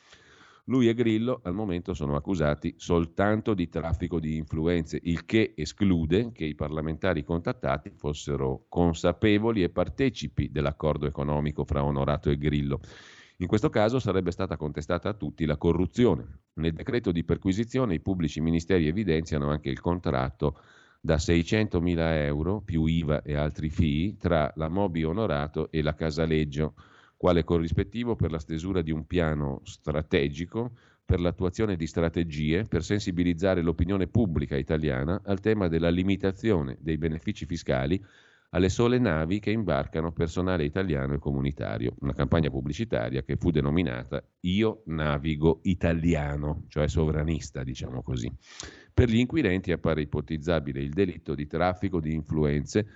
Lui 0.65 0.89
e 0.89 0.95
Grillo 0.95 1.41
al 1.43 1.53
momento 1.53 1.93
sono 1.93 2.15
accusati 2.15 2.73
soltanto 2.77 3.53
di 3.53 3.69
traffico 3.69 4.19
di 4.19 4.37
influenze, 4.37 4.99
il 5.03 5.23
che 5.25 5.53
esclude 5.55 6.31
che 6.31 6.45
i 6.45 6.55
parlamentari 6.55 7.23
contattati 7.23 7.91
fossero 7.95 8.65
consapevoli 8.69 9.61
e 9.61 9.69
partecipi 9.69 10.49
dell'accordo 10.49 11.05
economico 11.05 11.63
fra 11.63 11.83
Onorato 11.83 12.31
e 12.31 12.39
Grillo. 12.39 12.79
In 13.41 13.47
questo 13.47 13.69
caso 13.69 13.99
sarebbe 13.99 14.31
stata 14.31 14.57
contestata 14.57 15.07
a 15.07 15.13
tutti 15.13 15.45
la 15.45 15.55
corruzione. 15.55 16.41
Nel 16.55 16.73
decreto 16.73 17.13
di 17.13 17.23
perquisizione 17.23 17.93
i 17.93 18.01
pubblici 18.01 18.41
ministeri 18.41 18.85
evidenziano 18.87 19.49
anche 19.49 19.69
il 19.69 19.79
contratto 19.79 20.59
da 20.99 21.15
600.000 21.15 21.97
euro 22.25 22.59
più 22.59 22.83
IVA 22.83 23.21
e 23.21 23.35
altri 23.35 23.69
fee 23.69 24.17
tra 24.17 24.51
la 24.57 24.67
Mobi 24.67 25.05
Onorato 25.05 25.71
e 25.71 25.81
la 25.81 25.95
Casaleggio, 25.95 26.73
quale 27.15 27.45
corrispettivo 27.45 28.17
per 28.17 28.31
la 28.31 28.39
stesura 28.39 28.81
di 28.81 28.91
un 28.91 29.07
piano 29.07 29.61
strategico 29.63 30.71
per 31.05 31.21
l'attuazione 31.21 31.77
di 31.77 31.87
strategie 31.87 32.65
per 32.65 32.83
sensibilizzare 32.83 33.61
l'opinione 33.61 34.07
pubblica 34.07 34.57
italiana 34.57 35.21
al 35.23 35.39
tema 35.39 35.69
della 35.69 35.89
limitazione 35.89 36.77
dei 36.81 36.97
benefici 36.97 37.45
fiscali 37.45 38.03
alle 38.51 38.69
sole 38.69 38.97
navi 38.97 39.39
che 39.39 39.51
imbarcano 39.51 40.11
personale 40.11 40.63
italiano 40.63 41.13
e 41.13 41.19
comunitario, 41.19 41.95
una 41.99 42.13
campagna 42.13 42.49
pubblicitaria 42.49 43.23
che 43.23 43.37
fu 43.37 43.51
denominata 43.51 44.23
Io 44.41 44.81
navigo 44.85 45.59
italiano, 45.63 46.65
cioè 46.67 46.87
sovranista, 46.87 47.63
diciamo 47.63 48.01
così. 48.01 48.31
Per 48.93 49.07
gli 49.07 49.17
inquirenti 49.17 49.71
appare 49.71 50.01
ipotizzabile 50.01 50.81
il 50.81 50.93
delitto 50.93 51.35
di 51.35 51.45
traffico 51.45 51.99
di 51.99 52.13
influenze 52.13 52.87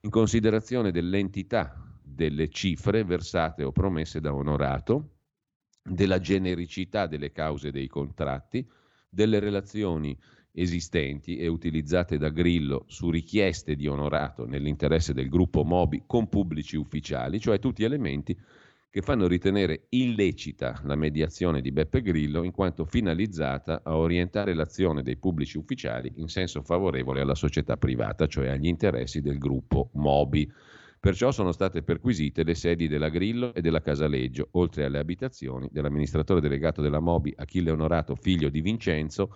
in 0.00 0.10
considerazione 0.10 0.90
dell'entità 0.90 1.76
delle 2.02 2.48
cifre 2.48 3.04
versate 3.04 3.62
o 3.64 3.72
promesse 3.72 4.20
da 4.20 4.34
onorato, 4.34 5.16
della 5.82 6.20
genericità 6.20 7.06
delle 7.06 7.32
cause 7.32 7.70
dei 7.70 7.86
contratti, 7.86 8.66
delle 9.08 9.40
relazioni 9.40 10.18
esistenti 10.52 11.38
e 11.38 11.48
utilizzate 11.48 12.18
da 12.18 12.28
Grillo 12.28 12.84
su 12.86 13.10
richieste 13.10 13.74
di 13.74 13.86
onorato 13.86 14.46
nell'interesse 14.46 15.14
del 15.14 15.28
gruppo 15.28 15.64
Mobi 15.64 16.04
con 16.06 16.28
pubblici 16.28 16.76
ufficiali, 16.76 17.40
cioè 17.40 17.58
tutti 17.58 17.84
elementi 17.84 18.38
che 18.92 19.00
fanno 19.00 19.26
ritenere 19.26 19.86
illecita 19.88 20.82
la 20.84 20.96
mediazione 20.96 21.62
di 21.62 21.72
Beppe 21.72 22.02
Grillo 22.02 22.42
in 22.42 22.50
quanto 22.50 22.84
finalizzata 22.84 23.80
a 23.82 23.96
orientare 23.96 24.52
l'azione 24.52 25.02
dei 25.02 25.16
pubblici 25.16 25.56
ufficiali 25.56 26.12
in 26.16 26.28
senso 26.28 26.60
favorevole 26.60 27.22
alla 27.22 27.34
società 27.34 27.78
privata, 27.78 28.26
cioè 28.26 28.48
agli 28.48 28.66
interessi 28.66 29.22
del 29.22 29.38
gruppo 29.38 29.88
Mobi. 29.94 30.46
Perciò 31.00 31.32
sono 31.32 31.52
state 31.52 31.82
perquisite 31.82 32.44
le 32.44 32.54
sedi 32.54 32.86
della 32.86 33.08
Grillo 33.08 33.54
e 33.54 33.62
della 33.62 33.80
Casaleggio, 33.80 34.48
oltre 34.52 34.84
alle 34.84 34.98
abitazioni 34.98 35.68
dell'amministratore 35.72 36.42
delegato 36.42 36.82
della 36.82 37.00
Mobi 37.00 37.32
Achille 37.34 37.70
Onorato, 37.70 38.14
figlio 38.14 38.50
di 38.50 38.60
Vincenzo, 38.60 39.34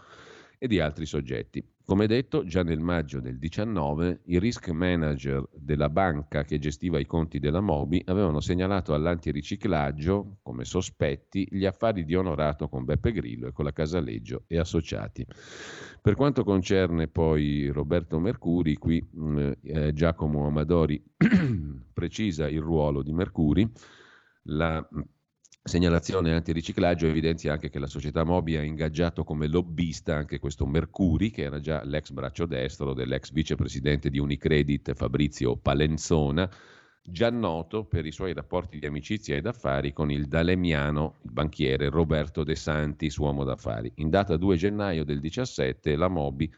e 0.58 0.66
di 0.66 0.80
altri 0.80 1.06
soggetti. 1.06 1.64
Come 1.86 2.08
detto, 2.08 2.44
già 2.44 2.64
nel 2.64 2.80
maggio 2.80 3.20
del 3.20 3.38
19 3.38 4.22
i 4.24 4.40
risk 4.40 4.70
manager 4.70 5.48
della 5.54 5.88
banca 5.88 6.42
che 6.42 6.58
gestiva 6.58 6.98
i 6.98 7.06
conti 7.06 7.38
della 7.38 7.60
Mobi 7.60 8.02
avevano 8.06 8.40
segnalato 8.40 8.92
all'antiriciclaggio 8.92 10.38
come 10.42 10.64
sospetti 10.64 11.46
gli 11.48 11.64
affari 11.64 12.04
di 12.04 12.16
onorato 12.16 12.68
con 12.68 12.84
Beppe 12.84 13.12
Grillo 13.12 13.46
e 13.46 13.52
con 13.52 13.64
la 13.64 13.72
Casaleggio 13.72 14.42
e 14.48 14.58
associati. 14.58 15.24
Per 16.02 16.14
quanto 16.16 16.42
concerne 16.42 17.06
poi 17.06 17.68
Roberto 17.68 18.18
Mercuri, 18.18 18.74
qui 18.74 19.00
eh, 19.62 19.92
Giacomo 19.92 20.46
Amadori 20.46 21.00
precisa 21.92 22.48
il 22.48 22.60
ruolo 22.60 23.02
di 23.04 23.12
Mercuri. 23.12 23.70
La 24.48 24.84
segnalazione 25.66 26.32
antiriciclaggio 26.32 27.08
evidenzia 27.08 27.52
anche 27.52 27.70
che 27.70 27.80
la 27.80 27.88
società 27.88 28.22
Mobi 28.22 28.56
ha 28.56 28.62
ingaggiato 28.62 29.24
come 29.24 29.48
lobbista 29.48 30.14
anche 30.14 30.38
questo 30.38 30.64
Mercuri, 30.64 31.30
che 31.30 31.42
era 31.42 31.58
già 31.58 31.82
l'ex 31.84 32.10
braccio 32.10 32.46
destro 32.46 32.94
dell'ex 32.94 33.32
vicepresidente 33.32 34.08
di 34.08 34.20
Unicredit 34.20 34.94
Fabrizio 34.94 35.56
Palenzona, 35.56 36.48
già 37.02 37.30
noto 37.30 37.84
per 37.84 38.06
i 38.06 38.12
suoi 38.12 38.32
rapporti 38.32 38.78
di 38.78 38.86
amicizia 38.86 39.34
ed 39.34 39.46
affari 39.46 39.92
con 39.92 40.10
il 40.10 40.28
dalemiano, 40.28 41.18
il 41.24 41.32
banchiere 41.32 41.88
Roberto 41.88 42.44
De 42.44 42.54
Santis, 42.54 43.16
uomo 43.16 43.42
d'affari. 43.42 43.90
In 43.96 44.08
data 44.08 44.36
2 44.36 44.56
gennaio 44.56 45.04
del 45.04 45.18
17 45.18 45.96
la 45.96 46.08
Mobi 46.08 46.52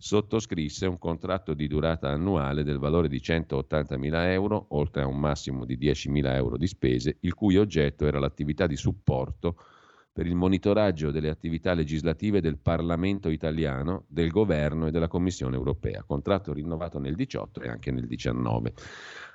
sottoscrisse 0.00 0.86
un 0.86 0.96
contratto 0.96 1.54
di 1.54 1.66
durata 1.66 2.08
annuale 2.08 2.62
del 2.62 2.78
valore 2.78 3.08
di 3.08 3.18
180.000 3.18 4.30
euro, 4.30 4.66
oltre 4.70 5.02
a 5.02 5.06
un 5.06 5.18
massimo 5.18 5.64
di 5.64 5.76
10.000 5.76 6.34
euro 6.34 6.56
di 6.56 6.68
spese, 6.68 7.16
il 7.20 7.34
cui 7.34 7.56
oggetto 7.56 8.06
era 8.06 8.20
l'attività 8.20 8.68
di 8.68 8.76
supporto 8.76 9.56
per 10.12 10.26
il 10.26 10.36
monitoraggio 10.36 11.10
delle 11.10 11.28
attività 11.28 11.74
legislative 11.74 12.40
del 12.40 12.58
Parlamento 12.58 13.28
italiano, 13.28 14.04
del 14.08 14.30
Governo 14.30 14.86
e 14.86 14.90
della 14.92 15.08
Commissione 15.08 15.56
europea, 15.56 16.04
contratto 16.04 16.52
rinnovato 16.52 16.98
nel 16.98 17.14
18 17.14 17.60
e 17.60 17.68
anche 17.68 17.90
nel 17.90 18.06
19, 18.06 18.72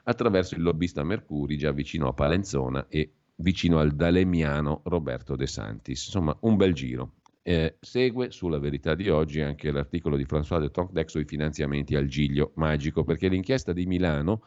attraverso 0.06 0.56
il 0.56 0.62
lobbista 0.62 1.04
Mercuri 1.04 1.58
già 1.58 1.72
vicino 1.72 2.08
a 2.08 2.14
Palenzona 2.14 2.88
e 2.88 3.12
vicino 3.36 3.80
al 3.80 3.92
dalemiano 3.92 4.82
Roberto 4.86 5.36
De 5.36 5.48
Santis. 5.48 6.06
Insomma, 6.06 6.36
un 6.42 6.56
bel 6.56 6.74
giro. 6.74 7.14
Eh, 7.46 7.76
segue 7.82 8.32
sulla 8.32 8.58
verità 8.58 8.96
di 8.96 9.10
oggi 9.10 9.42
anche 9.42 9.70
l'articolo 9.70 10.16
di 10.16 10.24
François 10.24 10.62
de 10.62 10.72
Tonquedec 10.72 11.10
sui 11.10 11.26
finanziamenti 11.26 11.94
al 11.96 12.06
Giglio 12.08 12.54
Magico, 12.56 13.04
perché 13.04 13.28
l'inchiesta 13.28 13.74
di 13.74 13.86
Milano, 13.86 14.44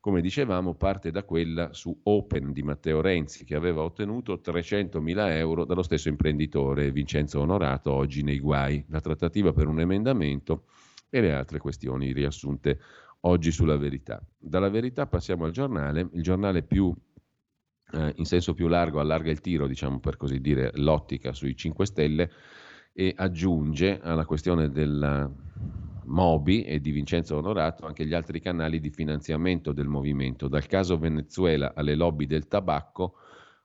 come 0.00 0.20
dicevamo, 0.20 0.74
parte 0.74 1.12
da 1.12 1.22
quella 1.22 1.72
su 1.72 1.96
Open 2.02 2.52
di 2.52 2.64
Matteo 2.64 3.00
Renzi, 3.00 3.44
che 3.44 3.54
aveva 3.54 3.82
ottenuto 3.82 4.40
300.000 4.44 5.30
euro 5.36 5.64
dallo 5.64 5.84
stesso 5.84 6.08
imprenditore 6.08 6.90
Vincenzo 6.90 7.40
Onorato, 7.40 7.92
oggi 7.92 8.24
nei 8.24 8.40
guai, 8.40 8.84
la 8.88 9.00
trattativa 9.00 9.52
per 9.52 9.68
un 9.68 9.78
emendamento 9.78 10.64
e 11.08 11.20
le 11.20 11.32
altre 11.32 11.60
questioni 11.60 12.12
riassunte 12.12 12.80
oggi 13.20 13.52
sulla 13.52 13.76
verità. 13.76 14.20
Dalla 14.36 14.68
verità 14.68 15.06
passiamo 15.06 15.44
al 15.44 15.52
giornale, 15.52 16.08
il 16.12 16.22
giornale 16.22 16.64
più 16.64 16.92
eh, 17.92 18.12
in 18.16 18.24
senso 18.24 18.54
più 18.54 18.68
largo 18.68 19.00
allarga 19.00 19.30
il 19.30 19.40
tiro, 19.40 19.66
diciamo 19.66 20.00
per 20.00 20.16
così 20.16 20.40
dire, 20.40 20.72
l'ottica 20.74 21.32
sui 21.32 21.56
5 21.56 21.86
Stelle 21.86 22.30
e 22.92 23.12
aggiunge 23.16 24.00
alla 24.00 24.24
questione 24.24 24.70
del 24.70 25.30
Mobi 26.06 26.62
e 26.62 26.80
di 26.80 26.92
Vincenzo 26.92 27.36
Onorato 27.36 27.84
anche 27.84 28.06
gli 28.06 28.14
altri 28.14 28.40
canali 28.40 28.80
di 28.80 28.90
finanziamento 28.90 29.72
del 29.72 29.88
movimento, 29.88 30.48
dal 30.48 30.66
caso 30.66 30.98
Venezuela 30.98 31.74
alle 31.74 31.94
lobby 31.94 32.26
del 32.26 32.48
tabacco, 32.48 33.14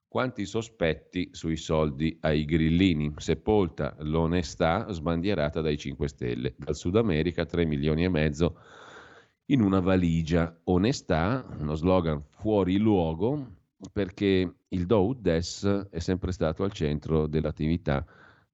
quanti 0.07 0.45
sospetti 0.45 1.29
sui 1.31 1.55
soldi 1.55 2.17
ai 2.21 2.43
grillini, 2.43 3.13
sepolta 3.17 3.95
l'onestà 3.99 4.91
sbandierata 4.91 5.61
dai 5.61 5.77
5 5.77 6.07
Stelle, 6.07 6.53
dal 6.57 6.75
Sud 6.75 6.97
America 6.97 7.45
3 7.45 7.65
milioni 7.65 8.03
e 8.03 8.09
mezzo 8.09 8.57
in 9.45 9.61
una 9.61 9.79
valigia, 9.79 10.53
onestà, 10.65 11.45
uno 11.59 11.75
slogan 11.75 12.21
fuori 12.29 12.77
luogo, 12.77 13.60
perché 13.91 14.55
il 14.67 14.85
Do 14.85 15.15
Des 15.19 15.87
è 15.89 15.99
sempre 15.99 16.31
stato 16.31 16.63
al 16.63 16.71
centro 16.71 17.27
dell'attività 17.27 18.05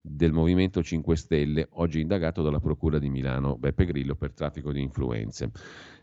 del 0.08 0.32
Movimento 0.32 0.82
5 0.82 1.16
Stelle, 1.16 1.68
oggi 1.72 2.00
indagato 2.00 2.42
dalla 2.42 2.60
Procura 2.60 2.98
di 2.98 3.10
Milano, 3.10 3.58
Beppe 3.58 3.86
Grillo, 3.86 4.16
per 4.16 4.34
traffico 4.34 4.72
di 4.72 4.82
influenze. 4.82 5.52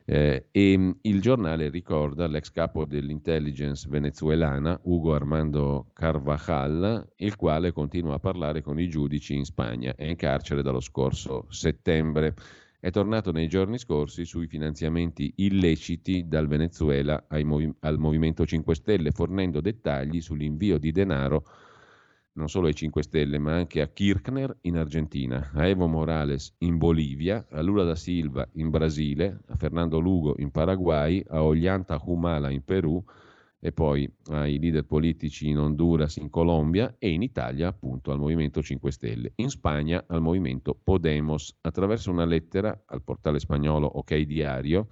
Eh, 0.07 0.49
e 0.51 0.77
mm, 0.77 0.91
il 1.03 1.21
giornale 1.23 1.71
ricorda 1.71 2.27
l'ex 2.27 2.51
capo 2.51 2.85
dell'intelligence 2.85 3.89
venezuelana, 3.89 4.79
Ugo 4.85 5.15
Armando 5.15 5.89
Carvajal, 5.95 7.13
il 7.17 7.37
quale 7.37 7.73
continua 7.73 8.15
a 8.15 8.19
parlare 8.19 8.61
con 8.61 8.79
i 8.79 8.89
giudici 8.89 9.35
in 9.35 9.45
Spagna. 9.45 9.95
È 9.95 10.05
in 10.05 10.17
carcere 10.17 10.63
dallo 10.63 10.81
scorso 10.81 11.47
settembre. 11.49 12.35
È 12.85 12.91
tornato 12.91 13.33
nei 13.33 13.49
giorni 13.49 13.79
scorsi 13.79 14.27
sui 14.27 14.47
finanziamenti 14.47 15.33
illeciti 15.37 16.29
dal 16.29 16.47
Venezuela 16.47 17.25
movi- 17.43 17.75
al 17.81 17.99
Movimento 17.99 18.45
5 18.45 18.75
Stelle, 18.75 19.11
fornendo 19.11 19.63
dettagli 19.63 20.21
sull'invio 20.21 20.77
di 20.77 20.93
denaro 20.93 21.47
non 22.33 22.51
solo 22.51 22.67
ai 22.67 22.75
5 22.75 23.03
Stelle, 23.03 23.39
ma 23.39 23.55
anche 23.55 23.81
a 23.81 23.89
Kirchner 23.89 24.55
in 24.61 24.77
Argentina, 24.77 25.51
a 25.55 25.67
Evo 25.67 25.87
Morales 25.87 26.57
in 26.59 26.77
Bolivia, 26.77 27.47
a 27.53 27.63
Lula 27.63 27.85
da 27.85 27.95
Silva 27.95 28.47
in 28.57 28.69
Brasile, 28.69 29.41
a 29.47 29.57
Fernando 29.57 29.99
Lugo 29.99 30.35
in 30.37 30.51
Paraguay, 30.51 31.25
a 31.29 31.43
Ollanta 31.43 31.99
Humala 32.05 32.51
in 32.51 32.65
Perù 32.65 33.03
e 33.65 33.73
poi 33.73 34.07
ai 34.27 34.59
leader 34.59 34.85
politici 34.85 35.49
in 35.49 35.57
Honduras, 35.57 36.17
in 36.17 36.29
Colombia 36.29 36.97
e 36.99 37.09
in 37.09 37.23
Italia 37.23 37.69
appunto 37.69 38.13
al 38.13 38.19
Movimento 38.19 38.61
5 38.61 38.93
Stelle, 38.93 39.33
in 39.37 39.49
Spagna 39.49 40.05
al 40.07 40.21
Movimento 40.21 40.75
Podemos. 40.75 41.57
Attraverso 41.63 42.11
una 42.11 42.27
lettera 42.27 42.83
al 42.85 43.03
portale 43.03 43.39
spagnolo 43.39 43.87
OK 43.87 44.19
Diario, 44.19 44.89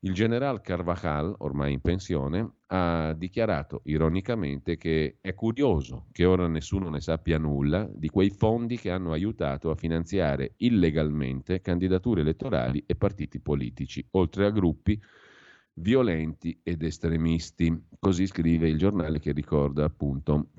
il 0.00 0.12
general 0.12 0.60
Carvajal, 0.60 1.34
ormai 1.38 1.72
in 1.72 1.80
pensione, 1.80 2.56
ha 2.66 3.14
dichiarato 3.16 3.80
ironicamente 3.84 4.76
che 4.76 5.16
è 5.22 5.32
curioso 5.32 6.08
che 6.12 6.26
ora 6.26 6.46
nessuno 6.46 6.90
ne 6.90 7.00
sappia 7.00 7.38
nulla 7.38 7.88
di 7.90 8.10
quei 8.10 8.28
fondi 8.28 8.76
che 8.76 8.90
hanno 8.90 9.12
aiutato 9.12 9.70
a 9.70 9.76
finanziare 9.76 10.52
illegalmente 10.58 11.62
candidature 11.62 12.20
elettorali 12.20 12.84
e 12.86 12.96
partiti 12.96 13.40
politici, 13.40 14.06
oltre 14.10 14.44
a 14.44 14.50
gruppi 14.50 15.00
violenti 15.74 16.58
ed 16.62 16.82
estremisti. 16.82 17.86
Così 17.98 18.26
scrive 18.26 18.68
il 18.68 18.78
giornale 18.78 19.18
che 19.18 19.32
ricorda 19.32 19.84
appunto 19.84 20.50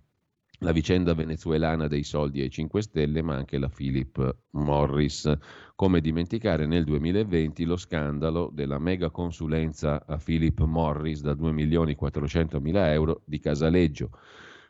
la 0.60 0.72
vicenda 0.72 1.14
venezuelana 1.14 1.88
dei 1.88 2.04
soldi 2.04 2.42
ai 2.42 2.50
5 2.50 2.82
Stelle, 2.82 3.22
ma 3.22 3.36
anche 3.36 3.58
la 3.58 3.70
Philip 3.70 4.38
Morris. 4.52 5.32
Come 5.76 6.00
dimenticare 6.00 6.66
nel 6.66 6.86
2020 6.86 7.66
lo 7.66 7.76
scandalo 7.76 8.50
della 8.54 8.80
mega 8.80 9.10
consulenza 9.10 10.06
a 10.06 10.18
Philip 10.18 10.62
Morris 10.62 11.22
da 11.22 11.34
2 11.34 11.52
milioni 11.52 11.96
400 11.96 12.62
mila 12.62 12.92
euro 12.94 13.22
di 13.26 13.40
Casaleggio, 13.40 14.12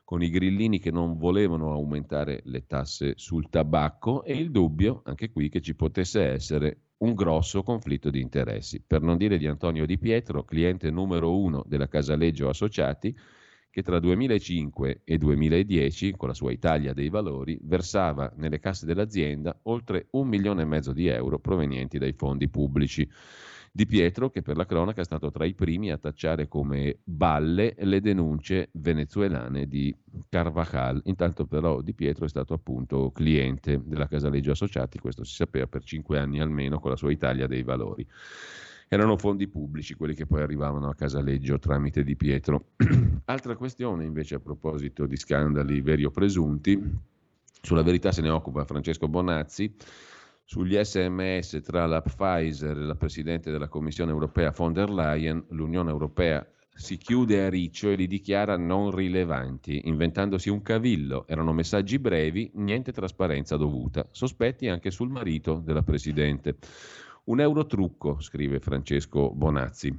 con 0.04 0.24
i 0.24 0.30
grillini 0.30 0.80
che 0.80 0.92
non 0.92 1.18
volevano 1.18 1.72
aumentare 1.72 2.42
le 2.46 2.66
tasse 2.66 3.14
sul 3.16 3.50
tabacco 3.50 4.24
e 4.24 4.36
il 4.36 4.52
dubbio, 4.52 5.02
anche 5.06 5.32
qui, 5.32 5.50
che 5.50 5.62
ci 5.62 5.76
potesse 5.76 6.24
essere 6.24 6.85
un 7.06 7.14
grosso 7.14 7.62
conflitto 7.62 8.10
di 8.10 8.20
interessi. 8.20 8.84
Per 8.86 9.02
non 9.02 9.18
dire 9.18 9.38
di 9.38 9.46
Antonio 9.46 9.86
Di 9.86 10.00
Pietro, 10.00 10.44
cliente 10.44 10.90
numero 10.90 11.38
uno 11.38 11.64
della 11.68 11.88
Casaleggio 11.88 12.50
Associati, 12.50 13.16
che 13.70 13.84
tra 13.84 14.00
2005 14.00 15.02
e 15.04 15.18
2010, 15.18 16.14
con 16.14 16.30
la 16.30 16.34
sua 16.34 16.52
Italia 16.52 16.94
dei 16.94 17.10
valori, 17.10 17.60
versava 17.62 18.34
nelle 18.38 18.60
casse 18.60 18.86
dell'azienda 18.86 19.58
oltre 19.64 20.08
un 20.12 20.28
milione 20.28 20.64
e 20.64 20.66
mezzo 20.66 20.94
di 20.94 21.08
euro 21.08 21.40
provenienti 21.40 22.00
dai 22.00 22.14
fondi 22.14 22.50
pubblici. 22.50 23.08
Di 23.76 23.86
Pietro, 23.86 24.30
che 24.30 24.42
per 24.42 24.56
la 24.56 24.66
cronaca 24.66 25.02
è 25.02 25.04
stato 25.04 25.32
tra 25.32 25.44
i 25.44 25.54
primi 25.54 25.92
a 25.92 25.98
tacciare 25.98 26.48
come 26.48 27.00
balle 27.04 27.76
le 27.80 28.00
denunce 28.00 28.70
venezuelane 28.72 29.68
di 29.68 29.94
Carvajal. 30.30 31.02
Intanto 31.08 31.46
però 31.46 31.82
Di 31.82 31.94
Pietro 31.94 32.24
è 32.24 32.30
stato 32.30 32.54
appunto 32.54 33.12
cliente 33.12 33.82
della 33.84 34.08
Casaleggio 34.08 34.52
Associati, 34.52 34.98
questo 34.98 35.26
si 35.26 35.36
sapeva 35.36 35.68
per 35.68 35.84
cinque 35.84 36.18
anni 36.18 36.40
almeno 36.40 36.80
con 36.80 36.90
la 36.90 36.96
sua 36.96 37.12
Italia 37.12 37.48
dei 37.48 37.64
valori 37.64 38.08
erano 38.88 39.18
fondi 39.18 39.48
pubblici 39.48 39.96
quelli 39.96 40.14
che 40.14 40.26
poi 40.26 40.42
arrivavano 40.42 40.88
a 40.88 40.96
Casaleggio 40.96 41.60
tramite 41.60 42.02
Di 42.02 42.16
Pietro. 42.16 42.68
Altra 43.26 43.58
questione 43.58 44.06
invece 44.06 44.36
a 44.36 44.40
proposito 44.40 45.06
di 45.06 45.18
scandali 45.18 45.82
veri 45.82 46.06
o 46.06 46.12
presunti, 46.12 46.82
sulla 47.62 47.84
verità 47.84 48.14
se 48.14 48.22
ne 48.22 48.30
occupa 48.30 48.64
Francesco 48.64 49.10
Bonazzi, 49.10 49.76
sugli 50.48 50.78
sms 50.78 51.62
tra 51.64 51.88
la 51.88 52.02
Pfizer 52.02 52.78
e 52.78 52.84
la 52.84 52.96
Presidente 52.96 53.50
della 53.50 53.68
Commissione 53.68 54.12
europea 54.12 54.54
von 54.56 54.74
der 54.74 54.92
Leyen, 54.92 55.44
l'Unione 55.50 55.90
Europea 55.90 56.48
si 56.78 56.98
chiude 56.98 57.44
a 57.44 57.50
riccio 57.50 57.90
e 57.90 57.96
li 57.96 58.06
dichiara 58.06 58.56
non 58.56 58.92
rilevanti, 58.92 59.82
inventandosi 59.86 60.50
un 60.50 60.62
cavillo. 60.62 61.26
Erano 61.26 61.52
messaggi 61.52 61.98
brevi, 61.98 62.52
niente 62.56 62.92
trasparenza 62.92 63.56
dovuta. 63.56 64.08
Sospetti 64.12 64.68
anche 64.68 64.92
sul 64.92 65.10
marito 65.10 65.62
della 65.64 65.84
Presidente. 65.84 66.58
Un 67.26 67.40
eurotrucco, 67.40 68.20
scrive 68.20 68.60
Francesco 68.60 69.32
Bonazzi. 69.34 69.98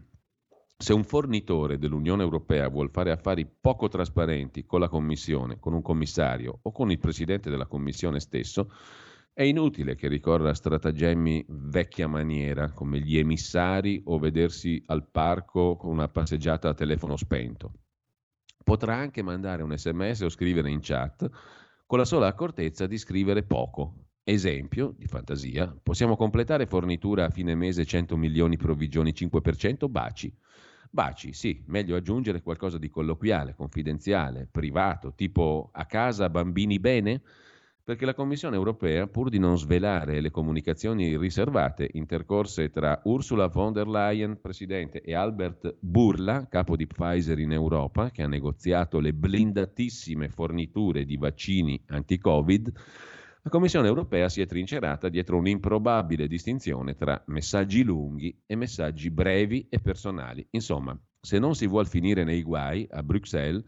Se 0.79 0.93
un 0.93 1.03
fornitore 1.05 1.79
dell'Unione 1.79 2.23
Europea 2.23 2.69
vuole 2.69 2.91
fare 2.91 3.11
affari 3.11 3.47
poco 3.47 3.89
trasparenti 3.89 4.67
con 4.67 4.79
la 4.79 4.89
Commissione, 4.89 5.59
con 5.59 5.73
un 5.73 5.81
commissario 5.83 6.59
o 6.63 6.71
con 6.71 6.91
il 6.91 6.99
Presidente 6.99 7.49
della 7.49 7.67
Commissione 7.67 8.21
stesso, 8.21 8.71
è 9.39 9.43
inutile 9.43 9.97
che 9.97 10.09
ricorra 10.09 10.49
a 10.49 10.55
stratagemmi 10.55 11.45
vecchia 11.49 12.09
maniera, 12.09 12.73
come 12.73 13.01
gli 13.01 13.19
emissari 13.19 14.01
o 14.07 14.19
vedersi 14.19 14.83
al 14.87 15.11
parco 15.11 15.77
con 15.77 15.91
una 15.91 16.09
passeggiata 16.09 16.71
a 16.71 16.75
telefono 16.75 17.19
spento. 17.19 17.73
Potrà 18.65 18.97
anche 18.97 19.21
mandare 19.21 19.63
un 19.63 19.77
sms 19.77 20.23
o 20.23 20.31
scrivere 20.31 20.71
in 20.71 20.79
chat 20.81 21.29
con 21.85 21.99
la 21.99 22.07
sola 22.07 22.29
accortezza 22.29 22.87
di 22.87 22.97
scrivere 22.97 23.43
poco, 23.43 24.07
Esempio 24.29 24.95
di 24.97 25.07
fantasia, 25.07 25.73
possiamo 25.81 26.17
completare 26.17 26.67
fornitura 26.67 27.27
a 27.27 27.31
fine 27.31 27.55
mese 27.55 27.85
100 27.85 28.17
milioni 28.17 28.57
provvigioni 28.57 29.13
5%, 29.13 29.89
baci. 29.91 30.35
Baci, 30.91 31.35
sì, 31.35 31.63
meglio 31.67 31.95
aggiungere 31.95 32.41
qualcosa 32.41 32.79
di 32.79 32.89
colloquiale, 32.89 33.55
confidenziale, 33.55 34.49
privato, 34.51 35.13
tipo 35.15 35.69
a 35.73 35.85
casa 35.85 36.31
bambini 36.31 36.81
bene? 36.81 37.23
Perché 37.87 38.05
la 38.05 38.15
Commissione 38.15 38.57
europea, 38.57 39.07
pur 39.07 39.29
di 39.29 39.39
non 39.39 39.57
svelare 39.57 40.21
le 40.21 40.33
comunicazioni 40.33 41.17
riservate 41.17 41.89
intercorse 41.93 42.69
tra 42.69 43.01
Ursula 43.05 43.47
von 43.47 43.73
der 43.73 43.87
Leyen, 43.87 44.41
presidente, 44.41 45.01
e 45.03 45.15
Albert 45.15 45.77
Burla, 45.79 46.49
capo 46.49 46.75
di 46.75 46.89
Pfizer 46.89 47.39
in 47.39 47.53
Europa, 47.53 48.11
che 48.11 48.25
ha 48.25 48.27
negoziato 48.27 48.99
le 48.99 49.13
blindatissime 49.13 50.29
forniture 50.29 51.05
di 51.05 51.17
vaccini 51.17 51.81
anti-Covid, 51.87 52.73
la 53.43 53.51
Commissione 53.51 53.87
europea 53.87 54.29
si 54.29 54.41
è 54.41 54.47
trincerata 54.47 55.09
dietro 55.09 55.37
un'improbabile 55.39 56.27
distinzione 56.27 56.97
tra 56.97 57.23
messaggi 57.27 57.85
lunghi 57.85 58.37
e 58.47 58.57
messaggi 58.57 59.13
brevi 59.13 59.69
e 59.71 59.79
personali. 59.79 60.45
Insomma, 60.51 61.01
se 61.21 61.39
non 61.39 61.55
si 61.55 61.69
vuol 61.69 61.87
finire 61.87 62.25
nei 62.25 62.43
guai 62.43 62.85
a 62.91 63.05
Bruxelles, 63.05 63.63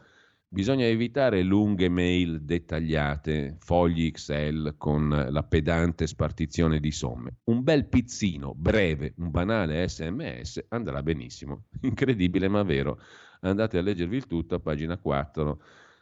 bisogna 0.48 0.86
evitare 0.86 1.42
lunghe 1.42 1.88
mail 1.88 2.42
dettagliate, 2.42 3.56
fogli 3.60 4.06
Excel 4.06 4.74
con 4.78 5.08
la 5.08 5.42
pedante 5.42 6.06
spartizione 6.06 6.80
di 6.80 6.90
somme. 6.90 7.36
Un 7.44 7.62
bel 7.62 7.86
pizzino 7.86 8.54
breve, 8.54 9.14
un 9.18 9.30
banale 9.30 9.86
sms 9.86 10.66
andrà 10.68 11.02
benissimo. 11.02 11.64
Incredibile 11.82 12.48
ma 12.48 12.62
vero. 12.62 12.98
Andate 13.40 13.78
a 13.78 13.82
leggervi 13.82 14.16
il 14.16 14.26
tutto 14.26 14.54
a 14.56 14.60
pagina 14.60 14.96
4 14.96 15.60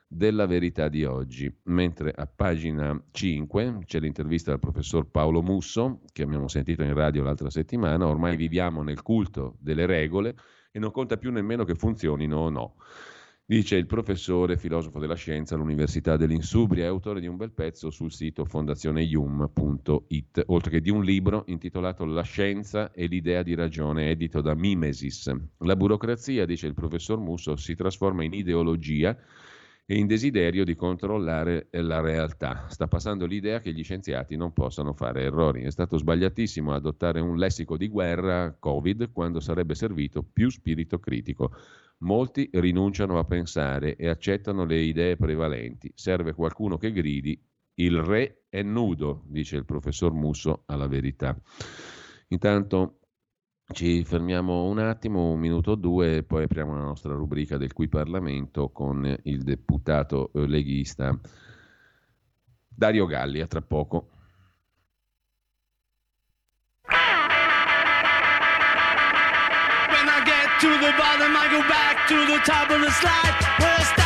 della 0.08 0.46
verità 0.46 0.88
di 0.88 1.04
oggi. 1.04 1.52
Mentre 1.64 2.12
a 2.12 2.26
pagina 2.26 2.98
5 3.10 3.80
c'è 3.84 3.98
l'intervista 3.98 4.52
al 4.52 4.60
professor 4.60 5.10
Paolo 5.10 5.42
Musso, 5.42 6.02
che 6.12 6.22
abbiamo 6.22 6.48
sentito 6.48 6.82
in 6.82 6.94
radio 6.94 7.24
l'altra 7.24 7.50
settimana, 7.50 8.06
ormai 8.06 8.36
viviamo 8.36 8.82
nel 8.82 9.02
culto 9.02 9.56
delle 9.58 9.86
regole 9.86 10.36
e 10.70 10.78
non 10.78 10.92
conta 10.92 11.16
più 11.16 11.32
nemmeno 11.32 11.64
che 11.64 11.74
funzionino 11.74 12.36
o 12.38 12.48
no. 12.48 12.76
Dice 13.48 13.76
il 13.76 13.86
professore, 13.86 14.56
filosofo 14.56 14.98
della 14.98 15.14
scienza 15.14 15.54
all'Università 15.54 16.16
dell'Insubria, 16.16 16.82
è 16.82 16.88
autore 16.88 17.20
di 17.20 17.28
un 17.28 17.36
bel 17.36 17.52
pezzo 17.52 17.90
sul 17.90 18.10
sito 18.10 18.44
fondazioneium.it, 18.44 20.42
oltre 20.46 20.70
che 20.72 20.80
di 20.80 20.90
un 20.90 21.04
libro 21.04 21.44
intitolato 21.46 22.04
La 22.04 22.22
scienza 22.22 22.90
e 22.90 23.06
l'idea 23.06 23.44
di 23.44 23.54
ragione, 23.54 24.10
edito 24.10 24.40
da 24.40 24.56
Mimesis. 24.56 25.32
La 25.58 25.76
burocrazia, 25.76 26.44
dice 26.44 26.66
il 26.66 26.74
professor 26.74 27.20
Musso, 27.20 27.54
si 27.54 27.76
trasforma 27.76 28.24
in 28.24 28.32
ideologia 28.32 29.16
e 29.86 29.96
in 29.96 30.08
desiderio 30.08 30.64
di 30.64 30.74
controllare 30.74 31.68
la 31.70 32.00
realtà. 32.00 32.66
Sta 32.68 32.88
passando 32.88 33.26
l'idea 33.26 33.60
che 33.60 33.72
gli 33.72 33.84
scienziati 33.84 34.34
non 34.34 34.52
possano 34.52 34.92
fare 34.92 35.22
errori. 35.22 35.62
È 35.62 35.70
stato 35.70 35.98
sbagliatissimo 35.98 36.72
adottare 36.72 37.20
un 37.20 37.36
lessico 37.36 37.76
di 37.76 37.86
guerra 37.86 38.56
Covid 38.58 39.12
quando 39.12 39.38
sarebbe 39.38 39.76
servito 39.76 40.24
più 40.24 40.50
spirito 40.50 40.98
critico. 40.98 41.52
Molti 41.98 42.48
rinunciano 42.52 43.18
a 43.18 43.24
pensare 43.24 43.96
e 43.96 44.08
accettano 44.08 44.64
le 44.64 44.80
idee 44.80 45.16
prevalenti. 45.16 45.90
Serve 45.94 46.34
qualcuno 46.34 46.76
che 46.76 46.92
gridi 46.92 47.40
il 47.78 48.02
re 48.02 48.44
è 48.48 48.62
nudo, 48.62 49.22
dice 49.26 49.56
il 49.56 49.64
professor 49.64 50.12
Musso 50.12 50.62
alla 50.66 50.86
verità. 50.86 51.38
Intanto 52.28 53.00
Ci 53.68 54.04
fermiamo 54.04 54.68
un 54.68 54.78
attimo, 54.78 55.32
un 55.32 55.40
minuto 55.40 55.72
o 55.72 55.74
due, 55.74 56.18
e 56.18 56.22
poi 56.22 56.44
apriamo 56.44 56.72
la 56.72 56.84
nostra 56.84 57.14
rubrica 57.14 57.56
del 57.56 57.72
qui 57.72 57.88
Parlamento 57.88 58.70
con 58.70 59.12
il 59.24 59.42
deputato 59.42 60.30
eh, 60.34 60.46
leghista 60.46 61.18
Dario 62.68 63.06
Galli. 63.06 63.40
A 63.40 63.46
tra 63.48 63.62
poco. 63.62 64.10
To 70.60 70.68
the 70.68 70.92
bottom, 70.96 71.36
I 71.36 71.48
go 71.50 71.60
back 71.68 72.08
to 72.08 72.14
the 72.14 72.38
top 72.44 72.70
of 72.70 72.80
the 72.80 72.90
slide. 72.90 74.05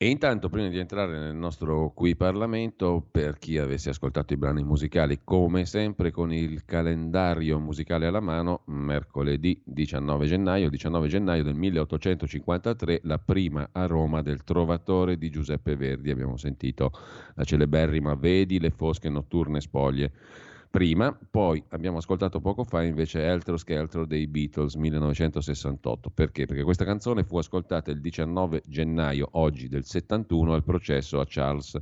E 0.00 0.08
intanto, 0.10 0.48
prima 0.48 0.68
di 0.68 0.78
entrare 0.78 1.18
nel 1.18 1.34
nostro 1.34 1.90
qui 1.92 2.14
Parlamento, 2.14 3.04
per 3.10 3.36
chi 3.36 3.58
avesse 3.58 3.90
ascoltato 3.90 4.32
i 4.32 4.36
brani 4.36 4.62
musicali, 4.62 5.22
come 5.24 5.66
sempre 5.66 6.12
con 6.12 6.32
il 6.32 6.64
calendario 6.64 7.58
musicale 7.58 8.06
alla 8.06 8.20
mano, 8.20 8.60
mercoledì 8.66 9.60
19 9.64 10.26
gennaio, 10.26 10.70
19 10.70 11.08
gennaio 11.08 11.42
del 11.42 11.56
1853, 11.56 13.00
la 13.02 13.18
prima 13.18 13.70
a 13.72 13.86
Roma 13.86 14.22
del 14.22 14.44
Trovatore 14.44 15.18
di 15.18 15.30
Giuseppe 15.30 15.74
Verdi. 15.74 16.12
Abbiamo 16.12 16.36
sentito 16.36 16.92
la 17.34 17.42
celeberrima 17.42 18.14
Vedi 18.14 18.60
le 18.60 18.70
fosche 18.70 19.08
notturne 19.08 19.60
spoglie 19.60 20.12
prima, 20.70 21.16
poi 21.30 21.62
abbiamo 21.70 21.98
ascoltato 21.98 22.40
poco 22.40 22.64
fa 22.64 22.82
invece 22.82 23.24
Eltro 23.24 23.56
Skeltro 23.56 24.06
dei 24.06 24.26
Beatles 24.26 24.74
1968. 24.74 26.10
Perché? 26.10 26.46
Perché 26.46 26.62
questa 26.62 26.84
canzone 26.84 27.24
fu 27.24 27.38
ascoltata 27.38 27.90
il 27.90 28.00
19 28.00 28.62
gennaio 28.66 29.28
oggi 29.32 29.68
del 29.68 29.84
71 29.84 30.54
al 30.54 30.64
processo 30.64 31.20
a 31.20 31.26
Charles 31.28 31.78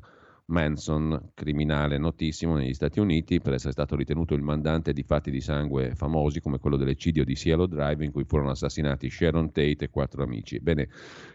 Manson, 0.48 1.32
criminale 1.34 1.98
notissimo 1.98 2.54
negli 2.54 2.72
Stati 2.72 3.00
Uniti 3.00 3.40
per 3.40 3.54
essere 3.54 3.72
stato 3.72 3.96
ritenuto 3.96 4.34
il 4.34 4.42
mandante 4.42 4.92
di 4.92 5.02
fatti 5.02 5.32
di 5.32 5.40
sangue 5.40 5.96
famosi 5.96 6.40
come 6.40 6.58
quello 6.58 6.76
dell'eccidio 6.76 7.24
di 7.24 7.34
Cielo 7.34 7.66
Drive 7.66 8.04
in 8.04 8.12
cui 8.12 8.24
furono 8.24 8.50
assassinati 8.50 9.10
Sharon 9.10 9.46
Tate 9.50 9.84
e 9.84 9.90
quattro 9.90 10.22
amici. 10.22 10.60
Bene, 10.60 10.88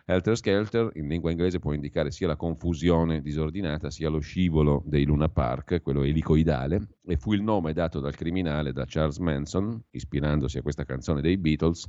Helter 0.06 0.38
Skelter 0.38 0.92
in 0.94 1.10
lingua 1.10 1.30
inglese 1.30 1.60
può 1.60 1.74
indicare 1.74 2.10
sia 2.12 2.28
la 2.28 2.38
confusione 2.38 3.22
disordinata 3.22 3.90
sia 3.90 4.08
lo 4.08 4.20
scivolo 4.20 4.82
dei 4.86 5.04
Luna 5.04 5.28
Park, 5.28 5.82
quello 5.82 6.04
elicoidale, 6.04 6.88
e 7.06 7.18
fu 7.18 7.34
il 7.34 7.42
nome 7.42 7.74
dato 7.74 8.00
dal 8.00 8.16
criminale 8.16 8.72
da 8.72 8.86
Charles 8.88 9.18
Manson, 9.18 9.84
ispirandosi 9.92 10.58
a 10.58 10.62
questa 10.62 10.86
canzone 10.86 11.20
dei 11.20 11.38
Beatles, 11.38 11.86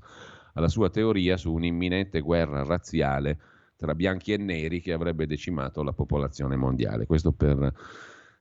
alla 0.55 0.69
sua 0.69 0.91
teoria 0.91 1.37
su 1.37 1.53
un'imminente 1.53 2.21
guerra 2.21 2.65
razziale 2.65 3.39
tra 3.83 3.97
bianchi 3.97 4.33
e 4.33 4.37
neri 4.37 4.81
che 4.81 4.93
avrebbe 4.93 5.27
decimato 5.27 5.83
la 5.83 5.93
popolazione 5.93 6.55
mondiale. 6.55 7.05
Questo 7.05 7.33
per 7.33 7.73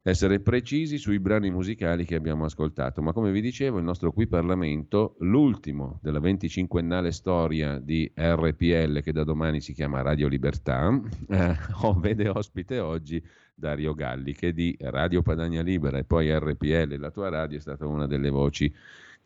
essere 0.03 0.39
precisi 0.39 0.99
sui 0.99 1.19
brani 1.19 1.49
musicali 1.49 2.05
che 2.05 2.13
abbiamo 2.13 2.45
ascoltato. 2.45 3.01
Ma 3.01 3.11
come 3.11 3.31
vi 3.31 3.41
dicevo, 3.41 3.79
il 3.79 3.83
nostro 3.83 4.11
qui 4.11 4.27
Parlamento, 4.27 5.15
l'ultimo 5.19 5.99
della 6.03 6.19
25ennale 6.19 7.09
storia 7.09 7.79
di 7.79 8.11
RPL 8.15 9.01
che 9.01 9.11
da 9.11 9.23
domani 9.23 9.61
si 9.61 9.73
chiama 9.73 10.03
Radio 10.03 10.27
Libertà, 10.27 10.99
eh, 11.27 11.55
vede 11.97 12.29
ospite 12.29 12.79
oggi 12.79 13.23
Dario 13.55 13.95
Galli 13.95 14.33
che 14.33 14.53
di 14.53 14.75
Radio 14.79 15.23
Padania 15.23 15.63
Libera 15.63 15.97
e 15.97 16.03
poi 16.03 16.31
RPL, 16.31 16.99
la 16.99 17.11
tua 17.11 17.29
radio, 17.29 17.57
è 17.57 17.61
stata 17.61 17.87
una 17.87 18.05
delle 18.05 18.29
voci 18.29 18.71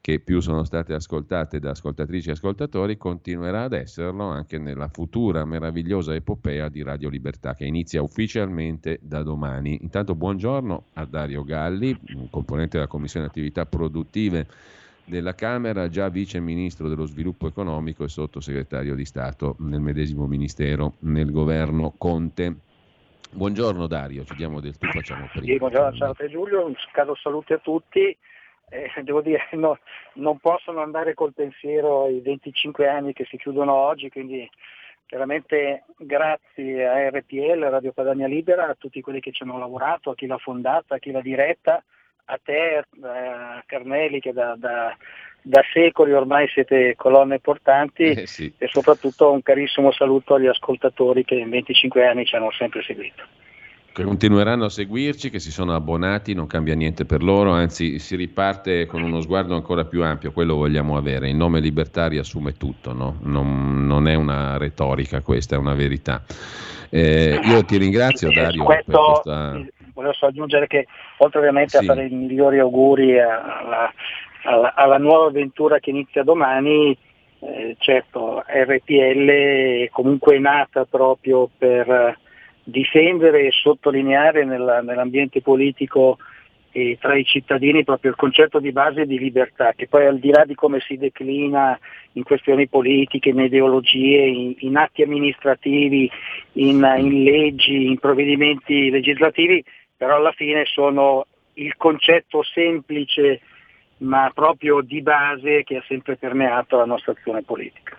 che 0.06 0.20
più 0.20 0.40
sono 0.40 0.64
state 0.64 0.94
ascoltate 0.94 1.58
da 1.58 1.72
ascoltatrici 1.72 2.30
e 2.30 2.34
ascoltatori, 2.34 2.96
continuerà 2.96 3.64
ad 3.64 3.74
esserlo 3.74 4.26
anche 4.26 4.60
nella 4.60 4.88
futura 4.88 5.46
meravigliosa 5.46 6.14
epopea 6.14 6.70
di 6.70 6.84
Radio 6.84 7.10
Libertà 7.10 7.56
che 7.56 7.66
inizia 7.66 8.04
ufficialmente 8.04 9.00
da 9.02 9.24
domani. 9.24 9.80
Intanto 9.82 10.14
buongiorno 10.14 10.84
a 10.94 11.06
Dario 11.06 11.44
Galli, 11.44 12.00
componente 12.30 12.78
della 12.78 12.88
Commissione 12.88 13.26
Attività 13.26 13.66
Produttive 13.66 14.46
della 15.06 15.34
Camera, 15.34 15.90
già 15.90 16.08
vice 16.10 16.40
ministro 16.40 16.88
dello 16.88 17.08
sviluppo 17.08 17.48
economico 17.48 18.04
e 18.04 18.08
sottosegretario 18.08 18.94
di 18.94 19.06
Stato 19.06 19.56
nel 19.62 19.82
medesimo 19.82 20.28
ministero 20.28 20.98
nel 21.00 21.32
governo 21.32 21.96
Conte. 21.98 22.56
Buongiorno 23.32 23.88
Dario, 23.88 24.24
ci 24.24 24.36
diamo 24.36 24.60
del 24.60 24.78
tu, 24.78 24.86
facciamo 24.86 25.28
prima. 25.32 25.48
Sì, 25.48 25.58
buongiorno, 25.58 25.98
ciao 25.98 26.14
Giulio, 26.30 26.64
un 26.64 26.76
caro 26.94 27.16
saluto 27.16 27.56
a 27.56 27.58
tutti 27.58 28.16
eh, 28.70 28.92
devo 29.04 29.22
dire, 29.22 29.48
no, 29.52 29.78
non 30.16 30.38
possono 30.40 30.82
andare 30.82 31.14
col 31.14 31.34
pensiero 31.34 32.04
ai 32.04 32.20
25 32.22 32.88
anni 32.88 33.14
che 33.14 33.26
si 33.26 33.38
chiudono 33.38 33.74
oggi, 33.74 34.10
quindi 34.10 34.50
Veramente 35.08 35.84
grazie 35.98 36.88
a 36.88 37.10
RPL, 37.10 37.64
Radio 37.70 37.92
Padania 37.92 38.28
Libera, 38.28 38.68
a 38.68 38.76
tutti 38.76 39.02
quelli 39.02 39.20
che 39.20 39.32
ci 39.32 39.44
hanno 39.44 39.60
lavorato, 39.60 40.10
a 40.10 40.16
chi 40.16 40.26
l'ha 40.26 40.40
fondata, 40.40 40.96
a 40.96 40.98
chi 40.98 41.12
l'ha 41.12 41.22
diretta, 41.22 41.84
a 42.26 42.40
te, 42.44 42.84
a 43.02 43.64
Carnelli 43.68 44.20
che 44.20 44.34
da, 44.34 44.56
da, 44.58 44.98
da 45.44 45.62
secoli 45.72 46.12
ormai 46.12 46.48
siete 46.48 46.96
colonne 46.96 47.40
portanti 47.40 48.04
eh 48.04 48.26
sì. 48.26 48.52
e 48.58 48.68
soprattutto 48.68 49.32
un 49.32 49.44
carissimo 49.44 49.92
saluto 49.92 50.34
agli 50.34 50.48
ascoltatori 50.48 51.24
che 51.24 51.36
in 51.36 51.52
25 51.52 52.08
anni 52.08 52.26
ci 52.26 52.36
hanno 52.36 52.50
sempre 52.50 52.82
seguito 52.82 53.24
che 53.96 54.04
continueranno 54.04 54.66
a 54.66 54.70
seguirci, 54.70 55.30
che 55.30 55.40
si 55.40 55.52
sono 55.52 55.74
abbonati, 55.74 56.34
non 56.34 56.48
cambia 56.48 56.76
niente 56.76 57.06
per 57.06 57.24
loro, 57.24 57.52
anzi 57.52 57.98
si 58.00 58.18
riparte 58.18 58.88
con 58.88 59.02
uno 59.02 59.22
sguardo 59.22 59.56
ancora 59.56 59.86
più 59.86 60.04
ampio, 60.04 60.34
quello 60.34 60.56
vogliamo 60.56 60.98
avere. 60.98 61.30
Il 61.30 61.38
nome 61.38 61.62
libertà 61.62 62.04
assume 62.20 62.58
tutto, 62.58 62.92
no? 62.92 63.20
non, 63.22 63.88
non, 63.88 64.10
è 64.10 64.14
una 64.16 64.58
retorica 64.58 65.22
questa, 65.22 65.56
è 65.56 65.58
una 65.58 65.76
verità. 65.76 66.22
Eh, 66.90 67.40
io 67.42 67.64
ti 67.64 67.78
ringrazio 67.78 68.30
Dario 68.34 68.66
questo, 68.66 68.92
per 68.92 69.02
questa... 69.12 69.82
Volevo 69.94 70.14
solo 70.14 70.32
aggiungere 70.32 70.68
che 70.68 70.88
oltre 71.20 71.40
ovviamente 71.40 71.78
sì. 71.78 71.78
a 71.78 71.88
fare 71.88 72.06
i 72.06 72.14
migliori 72.14 72.60
auguri 72.60 73.18
alla, 73.18 73.94
alla, 74.44 74.74
alla 74.76 74.98
nuova 74.98 75.28
avventura 75.28 75.80
che 75.80 75.92
inizia 75.92 76.22
domani, 76.24 76.98
eh, 77.40 77.78
certo 77.80 78.44
RPL 78.46 79.30
è 79.86 79.90
comunque 79.90 80.38
nata 80.38 80.84
proprio 80.84 81.50
per 81.58 82.24
difendere 82.66 83.46
e 83.46 83.52
sottolineare 83.52 84.44
nella, 84.44 84.82
nell'ambiente 84.82 85.42
politico 85.42 86.18
e 86.72 86.98
tra 87.00 87.16
i 87.16 87.24
cittadini 87.24 87.86
proprio 87.86 88.12
il 88.12 88.18
concetto 88.18 88.60
di 88.60 88.74
base 88.74 89.06
di 89.06 89.18
libertà, 89.18 89.72
che 89.74 89.88
poi 89.88 90.08
al 90.08 90.20
di 90.20 90.30
là 90.30 90.44
di 90.44 90.56
come 90.56 90.82
si 90.82 90.98
declina 90.98 91.80
in 92.14 92.24
questioni 92.24 92.68
politiche, 92.68 93.30
in 93.30 93.40
ideologie, 93.40 94.26
in, 94.26 94.56
in 94.60 94.76
atti 94.76 95.04
amministrativi, 95.04 96.12
in, 96.54 96.96
in 96.98 97.24
leggi, 97.24 97.86
in 97.86 97.98
provvedimenti 97.98 98.90
legislativi, 98.90 99.64
però 99.96 100.18
alla 100.18 100.34
fine 100.34 100.66
sono 100.66 101.28
il 101.54 101.78
concetto 101.78 102.44
semplice 102.44 103.40
ma 104.00 104.30
proprio 104.34 104.82
di 104.82 105.02
base 105.02 105.64
che 105.64 105.78
ha 105.78 105.84
sempre 105.88 106.18
permeato 106.18 106.76
la 106.76 106.86
nostra 106.86 107.14
azione 107.14 107.42
politica. 107.44 107.98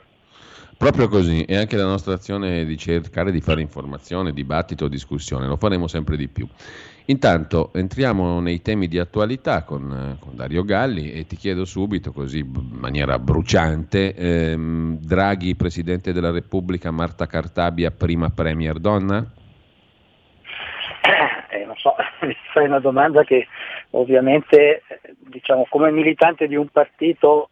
Proprio 0.78 1.08
così, 1.08 1.42
e 1.44 1.56
anche 1.56 1.76
la 1.76 1.86
nostra 1.86 2.12
azione 2.12 2.66
di 2.66 2.76
cercare 2.76 3.32
di 3.32 3.40
fare 3.40 3.62
informazione, 3.62 4.32
dibattito, 4.32 4.88
discussione, 4.88 5.46
lo 5.46 5.56
faremo 5.56 5.86
sempre 5.86 6.18
di 6.18 6.28
più. 6.28 6.46
Intanto 7.06 7.70
entriamo 7.72 8.40
nei 8.40 8.60
temi 8.60 8.86
di 8.86 8.98
attualità 8.98 9.62
con, 9.62 10.18
con 10.20 10.36
Dario 10.36 10.64
Galli 10.64 11.12
e 11.12 11.26
ti 11.26 11.36
chiedo 11.36 11.64
subito, 11.64 12.12
così 12.12 12.40
in 12.40 12.78
maniera 12.78 13.18
bruciante, 13.18 14.14
ehm, 14.14 14.98
Draghi, 14.98 15.54
Presidente 15.56 16.12
della 16.12 16.30
Repubblica, 16.30 16.90
Marta 16.90 17.26
Cartabia, 17.26 17.90
prima 17.90 18.28
Premier 18.28 18.78
donna? 18.78 19.24
Eh, 21.50 21.64
non 21.64 21.76
so, 21.76 21.94
fai 22.52 22.66
una 22.66 22.80
domanda 22.80 23.24
che 23.24 23.46
ovviamente, 23.90 24.82
diciamo, 25.20 25.66
come 25.70 25.90
militante 25.90 26.46
di 26.46 26.56
un 26.56 26.68
partito 26.68 27.50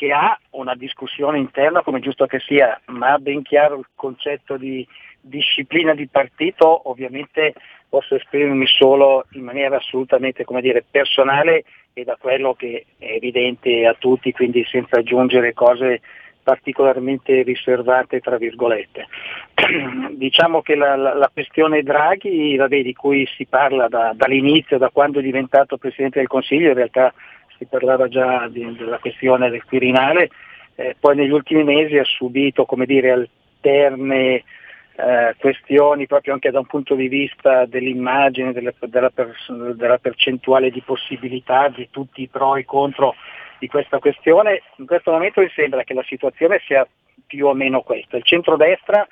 che 0.00 0.12
ha 0.12 0.34
una 0.52 0.74
discussione 0.74 1.36
interna 1.36 1.82
come 1.82 2.00
giusto 2.00 2.24
che 2.24 2.38
sia, 2.38 2.80
ma 2.86 3.12
ha 3.12 3.18
ben 3.18 3.42
chiaro 3.42 3.80
il 3.80 3.86
concetto 3.94 4.56
di 4.56 4.86
disciplina 5.20 5.92
di 5.92 6.08
partito, 6.08 6.88
ovviamente 6.88 7.52
posso 7.86 8.14
esprimermi 8.14 8.66
solo 8.66 9.26
in 9.32 9.44
maniera 9.44 9.76
assolutamente 9.76 10.46
dire, 10.62 10.86
personale 10.90 11.64
e 11.92 12.04
da 12.04 12.16
quello 12.18 12.54
che 12.54 12.86
è 12.96 13.10
evidente 13.10 13.84
a 13.86 13.92
tutti, 13.92 14.32
quindi 14.32 14.64
senza 14.64 15.00
aggiungere 15.00 15.52
cose 15.52 16.00
particolarmente 16.42 17.42
riservate 17.42 18.20
tra 18.20 18.38
virgolette. 18.38 19.06
diciamo 20.16 20.62
che 20.62 20.76
la, 20.76 20.96
la, 20.96 21.12
la 21.12 21.30
questione 21.30 21.82
Draghi, 21.82 22.56
vabbè, 22.56 22.80
di 22.80 22.94
cui 22.94 23.26
si 23.36 23.44
parla 23.44 23.86
da, 23.88 24.12
dall'inizio, 24.14 24.78
da 24.78 24.88
quando 24.88 25.18
è 25.18 25.22
diventato 25.22 25.76
Presidente 25.76 26.20
del 26.20 26.28
Consiglio, 26.28 26.68
in 26.68 26.74
realtà 26.74 27.12
si 27.60 27.66
parlava 27.66 28.08
già 28.08 28.48
di, 28.48 28.74
della 28.74 28.98
questione 28.98 29.50
del 29.50 29.64
Quirinale, 29.64 30.30
eh, 30.76 30.96
poi 30.98 31.14
negli 31.14 31.30
ultimi 31.30 31.62
mesi 31.62 31.98
ha 31.98 32.04
subito 32.04 32.64
come 32.64 32.86
dire, 32.86 33.10
alterne 33.10 34.42
eh, 34.96 35.34
questioni 35.36 36.06
proprio 36.06 36.32
anche 36.32 36.50
da 36.50 36.60
un 36.60 36.64
punto 36.64 36.94
di 36.94 37.08
vista 37.08 37.66
dell'immagine, 37.66 38.52
delle, 38.52 38.74
della, 38.86 39.10
pers- 39.10 39.52
della 39.74 39.98
percentuale 39.98 40.70
di 40.70 40.80
possibilità, 40.80 41.68
di 41.68 41.88
tutti 41.90 42.22
i 42.22 42.28
pro 42.28 42.56
e 42.56 42.60
i 42.60 42.64
contro 42.64 43.14
di 43.58 43.66
questa 43.66 43.98
questione. 43.98 44.62
In 44.76 44.86
questo 44.86 45.10
momento 45.10 45.42
mi 45.42 45.50
sembra 45.54 45.84
che 45.84 45.92
la 45.92 46.04
situazione 46.04 46.62
sia 46.64 46.88
più 47.26 47.46
o 47.46 47.52
meno 47.52 47.82
questa. 47.82 48.16
Il 48.16 48.24
centrodestra 48.24 49.06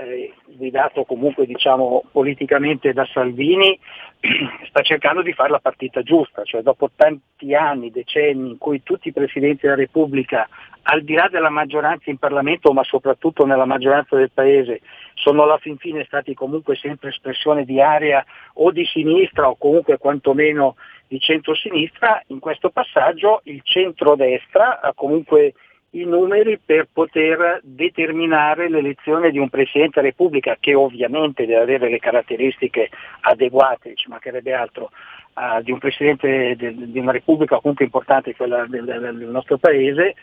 eh, 0.00 0.32
guidato 0.44 1.04
comunque 1.04 1.46
diciamo, 1.46 2.04
politicamente 2.10 2.92
da 2.92 3.06
Salvini, 3.12 3.78
sta 4.68 4.82
cercando 4.82 5.22
di 5.22 5.32
fare 5.32 5.50
la 5.50 5.58
partita 5.58 6.02
giusta, 6.02 6.44
cioè 6.44 6.62
dopo 6.62 6.90
tanti 6.94 7.54
anni, 7.54 7.90
decenni 7.90 8.50
in 8.50 8.58
cui 8.58 8.82
tutti 8.82 9.08
i 9.08 9.12
Presidenti 9.12 9.62
della 9.62 9.74
Repubblica, 9.74 10.48
al 10.88 11.02
di 11.02 11.14
là 11.14 11.28
della 11.28 11.50
maggioranza 11.50 12.10
in 12.10 12.18
Parlamento, 12.18 12.72
ma 12.72 12.84
soprattutto 12.84 13.44
nella 13.44 13.64
maggioranza 13.64 14.16
del 14.16 14.30
Paese, 14.32 14.80
sono 15.14 15.42
alla 15.42 15.58
fin 15.58 15.76
fine 15.78 16.04
stati 16.04 16.34
comunque 16.34 16.76
sempre 16.76 17.08
espressione 17.08 17.64
di 17.64 17.80
area 17.80 18.24
o 18.54 18.70
di 18.70 18.84
sinistra 18.84 19.48
o 19.48 19.56
comunque 19.56 19.98
quantomeno 19.98 20.76
di 21.08 21.18
centro-sinistra, 21.20 22.22
in 22.28 22.38
questo 22.38 22.70
passaggio 22.70 23.40
il 23.44 23.60
centro-destra 23.62 24.80
ha 24.80 24.92
comunque 24.94 25.54
i 26.00 26.04
numeri 26.04 26.58
per 26.58 26.88
poter 26.92 27.60
determinare 27.62 28.68
l'elezione 28.68 29.30
di 29.30 29.38
un 29.38 29.48
Presidente 29.48 30.00
della 30.00 30.08
Repubblica 30.08 30.56
che 30.60 30.74
ovviamente 30.74 31.46
deve 31.46 31.62
avere 31.62 31.88
le 31.88 31.98
caratteristiche 31.98 32.90
adeguate, 33.20 33.94
ci 33.94 34.08
mancherebbe 34.08 34.52
altro, 34.52 34.90
uh, 35.34 35.62
di 35.62 35.72
un 35.72 35.78
Presidente 35.78 36.54
de, 36.56 36.74
di 36.74 36.98
una 36.98 37.12
Repubblica 37.12 37.60
comunque 37.60 37.86
importante, 37.86 38.36
quella 38.36 38.66
del, 38.66 38.84
del 38.84 39.28
nostro 39.30 39.56
Paese, 39.56 40.14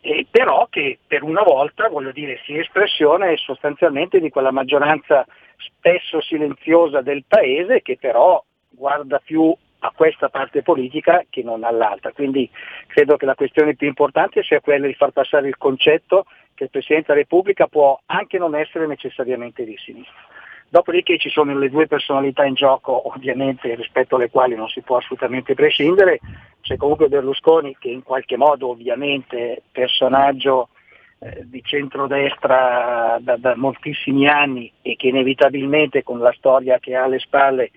e 0.00 0.26
però 0.30 0.66
che 0.68 0.98
per 1.06 1.22
una 1.22 1.42
volta 1.42 1.88
voglio 1.88 2.12
dire, 2.12 2.40
sia 2.44 2.60
espressione 2.60 3.36
sostanzialmente 3.36 4.20
di 4.20 4.30
quella 4.30 4.50
maggioranza 4.50 5.24
spesso 5.56 6.20
silenziosa 6.20 7.00
del 7.00 7.24
Paese 7.26 7.80
che 7.82 7.96
però 7.98 8.42
guarda 8.68 9.22
più 9.24 9.54
a 9.84 9.92
questa 9.94 10.30
parte 10.30 10.62
politica 10.62 11.24
che 11.28 11.42
non 11.42 11.62
all'altra. 11.62 12.10
Quindi 12.12 12.48
credo 12.86 13.16
che 13.16 13.26
la 13.26 13.34
questione 13.34 13.74
più 13.74 13.86
importante 13.86 14.42
sia 14.42 14.60
quella 14.60 14.86
di 14.86 14.94
far 14.94 15.10
passare 15.10 15.46
il 15.46 15.58
concetto 15.58 16.24
che 16.54 16.64
il 16.64 16.70
Presidente 16.70 17.08
della 17.08 17.20
Repubblica 17.20 17.66
può 17.66 18.00
anche 18.06 18.38
non 18.38 18.54
essere 18.54 18.86
necessariamente 18.86 19.64
di 19.64 19.76
sinistra. 19.76 20.22
Dopodiché 20.70 21.18
ci 21.18 21.28
sono 21.28 21.56
le 21.56 21.68
due 21.68 21.86
personalità 21.86 22.44
in 22.44 22.54
gioco, 22.54 23.08
ovviamente 23.12 23.74
rispetto 23.74 24.16
alle 24.16 24.30
quali 24.30 24.56
non 24.56 24.68
si 24.68 24.80
può 24.80 24.96
assolutamente 24.96 25.54
prescindere. 25.54 26.18
C'è 26.62 26.76
comunque 26.76 27.08
Berlusconi 27.08 27.76
che 27.78 27.88
in 27.88 28.02
qualche 28.02 28.38
modo 28.38 28.70
ovviamente 28.70 29.62
personaggio 29.70 30.70
eh, 31.18 31.42
di 31.44 31.62
centrodestra 31.62 33.18
da, 33.20 33.36
da 33.36 33.54
moltissimi 33.54 34.26
anni 34.26 34.72
e 34.80 34.96
che 34.96 35.08
inevitabilmente 35.08 36.02
con 36.02 36.18
la 36.20 36.32
storia 36.32 36.78
che 36.78 36.96
ha 36.96 37.04
alle 37.04 37.18
spalle 37.18 37.70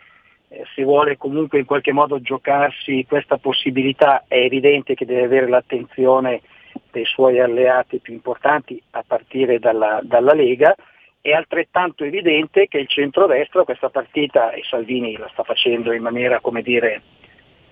eh, 0.49 0.64
se 0.74 0.84
vuole 0.84 1.18
comunque 1.18 1.60
in 1.60 1.65
qualche 1.65 1.91
modo 1.91 2.22
giocarsi 2.22 3.06
questa 3.07 3.38
possibilità 3.38 4.24
è 4.28 4.38
evidente 4.38 4.94
che 4.94 5.06
deve 5.06 5.24
avere 5.24 5.48
l'attenzione 5.48 6.41
dei 6.91 7.06
suoi 7.06 7.40
alleati 7.40 7.99
più 7.99 8.14
importanti 8.14 8.82
a 8.91 9.03
partire 9.06 9.60
dalla, 9.60 9.99
dalla 10.03 10.34
Lega, 10.34 10.76
è 11.22 11.32
altrettanto 11.32 12.03
evidente 12.03 12.68
che 12.68 12.78
il 12.78 12.88
centrodestra 12.88 13.64
questa 13.64 13.90
partita, 13.90 14.52
e 14.52 14.64
Salvini 14.64 15.18
la 15.18 15.30
sta 15.34 15.44
facendo 15.44 15.91
in 15.91 16.02
maniera 16.02 16.40
come 16.40 16.61
dire, 16.61 17.02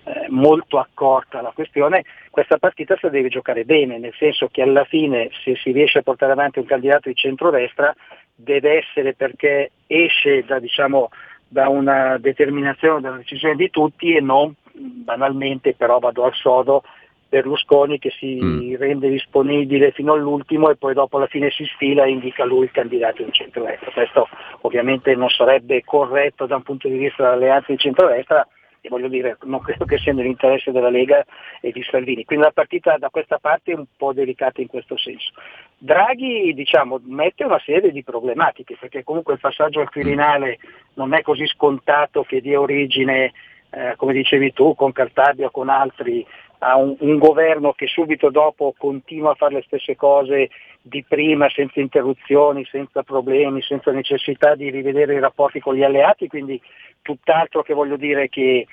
eh, 0.04 0.26
molto 0.28 0.78
accorta 0.78 1.38
alla 1.38 1.52
questione, 1.54 2.04
questa 2.30 2.58
partita 2.58 2.96
si 3.00 3.08
deve 3.08 3.28
giocare 3.28 3.64
bene, 3.64 3.98
nel 3.98 4.14
senso 4.18 4.48
che 4.48 4.62
alla 4.62 4.84
fine 4.84 5.30
se 5.42 5.56
si 5.56 5.72
riesce 5.72 5.98
a 5.98 6.02
portare 6.02 6.32
avanti 6.32 6.58
un 6.58 6.66
candidato 6.66 7.08
di 7.08 7.14
centrodestra 7.14 7.94
deve 8.34 8.78
essere 8.78 9.14
perché 9.14 9.70
esce 9.86 10.44
da 10.44 10.58
diciamo, 10.58 11.08
da 11.48 11.68
una 11.68 12.18
determinazione, 12.18 13.00
da 13.00 13.08
una 13.08 13.18
decisione 13.18 13.56
di 13.56 13.70
tutti 13.70 14.14
e 14.14 14.20
non 14.20 14.54
banalmente 14.72 15.74
però 15.74 15.98
vado 15.98 16.24
al 16.24 16.34
sodo 16.34 16.82
Berlusconi 17.28 17.98
che 17.98 18.10
si 18.10 18.38
mm. 18.40 18.76
rende 18.76 19.08
disponibile 19.08 19.90
fino 19.90 20.12
all'ultimo 20.12 20.70
e 20.70 20.76
poi 20.76 20.94
dopo 20.94 21.16
alla 21.16 21.26
fine 21.26 21.50
si 21.50 21.64
sfila 21.64 22.04
e 22.04 22.10
indica 22.10 22.44
lui 22.44 22.64
il 22.64 22.70
candidato 22.70 23.22
di 23.22 23.32
centrodestra. 23.32 23.90
Questo 23.90 24.28
ovviamente 24.60 25.14
non 25.16 25.28
sarebbe 25.28 25.82
corretto 25.84 26.46
da 26.46 26.56
un 26.56 26.62
punto 26.62 26.88
di 26.88 26.96
vista 26.96 27.24
dell'alleanza 27.24 27.72
di 27.72 27.78
centrodestra 27.78 28.46
e 28.86 28.88
voglio 28.88 29.08
dire 29.08 29.36
non 29.42 29.60
credo 29.60 29.84
che 29.84 29.98
sia 29.98 30.12
nell'interesse 30.12 30.70
della 30.70 30.88
Lega 30.88 31.24
e 31.60 31.72
di 31.72 31.82
Salvini. 31.82 32.24
Quindi 32.24 32.44
la 32.44 32.52
partita 32.52 32.96
da 32.98 33.10
questa 33.10 33.38
parte 33.38 33.72
è 33.72 33.76
un 33.76 33.86
po' 33.96 34.12
delicata 34.12 34.60
in 34.60 34.68
questo 34.68 34.96
senso. 34.96 35.32
Draghi 35.76 36.54
diciamo, 36.54 37.00
mette 37.04 37.44
una 37.44 37.60
serie 37.64 37.90
di 37.90 38.02
problematiche 38.02 38.76
perché 38.78 39.02
comunque 39.02 39.34
il 39.34 39.40
passaggio 39.40 39.80
al 39.80 39.90
Quirinale 39.90 40.58
non 40.94 41.12
è 41.12 41.22
così 41.22 41.46
scontato 41.46 42.22
che 42.22 42.40
dia 42.40 42.60
origine, 42.60 43.32
eh, 43.70 43.94
come 43.96 44.12
dicevi 44.12 44.52
tu, 44.52 44.74
con 44.74 44.92
Cartabia 44.92 45.46
o 45.46 45.50
con 45.50 45.68
altri 45.68 46.24
a 46.58 46.76
un, 46.76 46.96
un, 47.00 47.18
governo 47.18 47.72
che 47.72 47.86
subito 47.86 48.30
dopo 48.30 48.74
continua 48.76 49.32
a 49.32 49.34
fare 49.34 49.54
le 49.54 49.62
stesse 49.66 49.96
cose 49.96 50.50
di 50.80 51.04
prima, 51.06 51.48
senza 51.50 51.80
interruzioni, 51.80 52.64
senza 52.64 53.02
problemi, 53.02 53.62
senza 53.62 53.90
necessità 53.90 54.54
di 54.54 54.70
rivedere 54.70 55.14
i 55.14 55.20
rapporti 55.20 55.60
con 55.60 55.74
gli 55.74 55.82
alleati, 55.82 56.28
quindi 56.28 56.60
tutt'altro 57.02 57.62
che 57.62 57.74
voglio 57.74 57.96
dire 57.96 58.28
che 58.28 58.66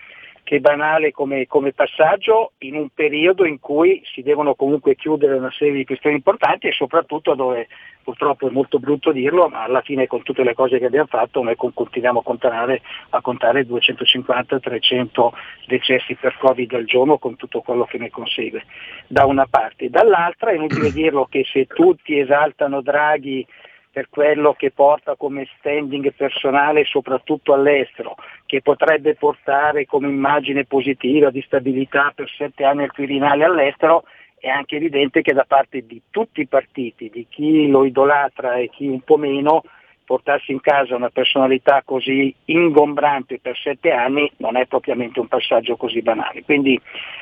che 0.44 0.60
banale 0.60 1.12
come, 1.12 1.48
come, 1.48 1.72
passaggio 1.72 2.52
in 2.60 2.76
un 2.76 2.90
periodo 2.90 3.46
in 3.46 3.60
cui 3.60 4.02
si 4.04 4.22
devono 4.22 4.56
comunque 4.56 4.96
chiudere 4.96 5.36
una 5.36 5.52
serie 5.52 5.74
di 5.74 5.86
questioni 5.86 6.18
importanti 6.18 6.68
e 6.68 6.74
soprattutto 6.74 7.34
dove 7.34 7.68
purtroppo 8.04 8.48
è 8.48 8.52
molto 8.52 8.78
brutto 8.78 9.14
dirlo, 9.14 9.48
ma 9.48 9.64
alla 9.64 9.82
fine 9.82 10.06
con 10.06 10.22
tutte 10.22 10.44
le 10.44 10.54
cose 10.54 10.78
che 10.78 10.86
abbiamo 10.86 11.08
fatto 11.08 11.42
noi 11.42 11.56
continuiamo 11.56 12.20
a 12.20 12.24
contare, 12.24 12.82
a 13.10 13.22
contare 13.22 13.66
250-300 13.66 15.30
decessi 15.66 16.16
per 16.16 16.38
Covid 16.38 16.74
al 16.74 16.86
giorno 16.86 17.18
con 17.18 17.38
tutto 17.38 17.62
quello 17.62 17.86
che 17.86 17.98
ne 17.98 18.10
consegue, 18.10 18.66
da 19.08 19.26
una 19.26 19.48
parte. 19.50 19.90
Dall'altra 19.90 20.52
è 20.52 20.56
inutile 20.56 20.92
dirlo 20.94 21.26
che 21.26 21.46
se 21.50 21.66
tutti 21.68 22.20
esaltano 22.20 22.82
Draghi 22.82 23.48
per 23.94 24.10
quello 24.10 24.56
che 24.56 24.72
porta 24.72 25.16
come 25.16 25.48
standing 25.60 26.12
personale 26.14 26.84
soprattutto 26.84 27.54
all'estero, 27.54 28.16
che 28.48 28.60
potrebbe 28.64 29.14
portare 29.14 29.86
come 29.86 30.08
immagine 30.08 30.66
positiva 30.66 31.30
di 31.30 31.44
stabilità 31.44 32.12
per 32.16 32.28
sette 32.28 32.64
anni 32.64 32.82
al 32.82 32.92
Quirinale 32.92 33.44
all'estero, 33.44 34.06
è 34.40 34.50
anche 34.50 34.78
evidente 34.78 35.22
che 35.22 35.34
da 35.34 35.46
parte 35.48 35.86
di 35.86 36.02
tutti 36.10 36.42
i 36.42 36.48
partiti, 36.48 37.12
di 37.14 37.28
chi 37.30 37.68
lo 37.70 37.86
idolatra 37.86 38.56
e 38.56 38.70
chi 38.70 38.88
un 38.88 39.02
po' 39.02 39.18
meno, 39.18 39.62
portarsi 40.06 40.52
in 40.52 40.60
casa 40.60 40.96
una 40.96 41.10
personalità 41.10 41.82
così 41.84 42.34
ingombrante 42.46 43.40
per 43.40 43.58
sette 43.58 43.92
anni 43.92 44.32
non 44.38 44.58
è 44.58 44.66
propriamente 44.66 45.20
un 45.20 45.28
passaggio 45.28 45.76
così 45.76 46.02
banale. 46.02 46.44
Quindi 46.44 46.80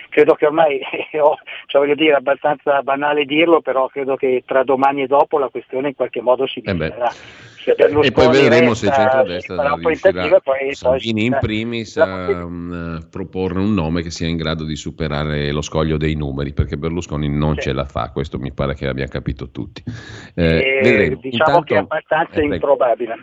credo 0.10 0.36
che 0.36 0.46
ormai, 0.46 0.80
cioè 1.12 1.82
voglio 1.82 1.96
dire, 1.96 2.14
è 2.14 2.18
abbastanza 2.18 2.82
banale 2.82 3.26
dirlo, 3.26 3.62
però 3.62 3.88
credo 3.88 4.16
che 4.16 4.44
tra 4.46 4.64
domani 4.64 5.04
e 5.04 5.08
dopo 5.08 5.40
la 5.40 5.50
questione 5.50 5.90
in 5.90 5.96
qualche 5.96 6.22
modo 6.22 6.48
si 6.48 6.62
deciderà. 6.62 7.10
Eh 7.10 7.51
e 7.64 8.12
poi 8.12 8.30
vedremo 8.30 8.74
se 8.74 8.88
il 8.88 8.92
centro-destra 8.94 9.76
riuscirà, 9.76 10.40
poi, 10.40 10.74
Salvini 10.74 11.26
in 11.26 11.38
primis, 11.40 11.98
a 11.98 12.44
um, 12.44 13.08
proporre 13.10 13.60
un 13.60 13.74
nome 13.74 14.02
che 14.02 14.10
sia 14.10 14.28
in 14.28 14.38
grado 14.38 14.64
di 14.64 14.76
superare 14.76 15.52
lo 15.52 15.62
scoglio 15.62 15.98
dei 15.98 16.16
numeri, 16.16 16.54
perché 16.54 16.78
Berlusconi 16.78 17.30
non 17.30 17.56
sì. 17.56 17.62
ce 17.62 17.74
la 17.74 17.86
fa, 17.86 18.12
questo 18.12 18.40
mi 18.40 18.52
pare 18.52 18.74
che 18.74 18.88
abbiamo 18.88 19.10
capito 19.12 19.50
tutti. 19.50 19.84
Eh, 20.36 20.80
eh, 20.84 21.18
diciamo 21.22 21.58
Intanto, 21.58 21.62
che 21.62 21.76
è 21.76 21.78
abbastanza 21.78 22.40
eh, 22.40 22.46
improbabile. 22.46 23.16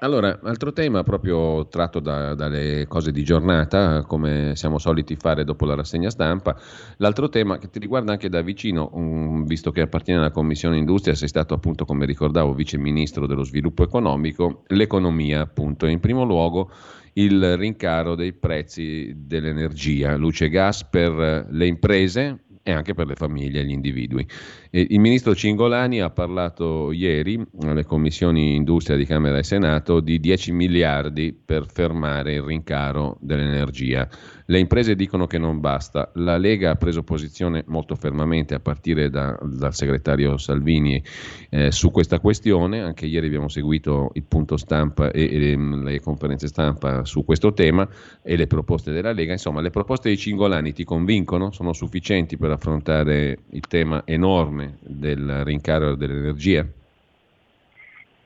Allora, 0.00 0.38
altro 0.44 0.72
tema 0.72 1.02
proprio 1.02 1.66
tratto 1.66 1.98
da, 1.98 2.34
dalle 2.34 2.86
cose 2.86 3.10
di 3.10 3.24
giornata, 3.24 4.02
come 4.02 4.52
siamo 4.54 4.78
soliti 4.78 5.16
fare 5.16 5.42
dopo 5.42 5.64
la 5.64 5.74
rassegna 5.74 6.08
stampa. 6.08 6.56
L'altro 6.98 7.28
tema 7.28 7.58
che 7.58 7.68
ti 7.68 7.80
riguarda 7.80 8.12
anche 8.12 8.28
da 8.28 8.40
vicino, 8.40 8.90
um, 8.92 9.44
visto 9.44 9.72
che 9.72 9.80
appartiene 9.80 10.20
alla 10.20 10.30
Commissione 10.30 10.76
Industria, 10.76 11.16
sei 11.16 11.26
stato 11.26 11.52
appunto, 11.52 11.84
come 11.84 12.06
ricordavo, 12.06 12.54
vice 12.54 12.78
ministro 12.78 13.26
dello 13.26 13.42
sviluppo 13.42 13.82
economico, 13.82 14.62
l'economia 14.68 15.40
appunto. 15.40 15.86
In 15.86 15.98
primo 15.98 16.22
luogo 16.22 16.70
il 17.14 17.56
rincaro 17.56 18.14
dei 18.14 18.34
prezzi 18.34 19.12
dell'energia, 19.16 20.14
luce 20.14 20.44
e 20.44 20.48
gas 20.48 20.84
per 20.84 21.48
le 21.50 21.66
imprese, 21.66 22.44
e 22.68 22.72
anche 22.72 22.92
per 22.92 23.06
le 23.06 23.14
famiglie 23.14 23.60
e 23.60 23.64
gli 23.64 23.70
individui. 23.70 24.28
Il 24.70 25.00
ministro 25.00 25.34
Cingolani 25.34 26.02
ha 26.02 26.10
parlato 26.10 26.92
ieri 26.92 27.42
alle 27.62 27.86
commissioni 27.86 28.54
industria 28.54 28.98
di 28.98 29.06
Camera 29.06 29.38
e 29.38 29.42
Senato 29.42 30.00
di 30.00 30.20
10 30.20 30.52
miliardi 30.52 31.32
per 31.32 31.64
fermare 31.66 32.34
il 32.34 32.42
rincaro 32.42 33.16
dell'energia. 33.20 34.06
Le 34.50 34.58
imprese 34.58 34.94
dicono 34.94 35.26
che 35.26 35.38
non 35.38 35.60
basta. 35.60 36.10
La 36.14 36.36
Lega 36.36 36.70
ha 36.70 36.74
preso 36.74 37.02
posizione 37.02 37.64
molto 37.66 37.94
fermamente 37.94 38.54
a 38.54 38.60
partire 38.60 39.08
da, 39.08 39.38
dal 39.42 39.74
segretario 39.74 40.36
Salvini 40.36 41.02
eh, 41.50 41.70
su 41.70 41.90
questa 41.90 42.18
questione. 42.18 42.80
Anche 42.80 43.06
ieri 43.06 43.26
abbiamo 43.26 43.48
seguito 43.48 44.10
il 44.14 44.24
punto 44.24 44.56
stampa 44.56 45.10
e, 45.10 45.28
e 45.30 45.56
le 45.56 46.00
conferenze 46.00 46.46
stampa 46.46 47.04
su 47.04 47.24
questo 47.24 47.52
tema 47.52 47.88
e 48.22 48.36
le 48.36 48.46
proposte 48.46 48.92
della 48.92 49.12
Lega. 49.12 49.32
Insomma, 49.32 49.60
le 49.60 49.70
proposte 49.70 50.08
di 50.10 50.16
Cingolani 50.16 50.72
ti 50.72 50.84
convincono? 50.84 51.52
Sono 51.52 51.72
sufficienti 51.72 52.36
per 52.36 52.50
affrontare 52.50 53.38
il 53.50 53.66
tema 53.66 54.02
enorme 54.06 54.57
del 54.80 55.44
rincaro 55.44 55.94
dell'energia? 55.94 56.64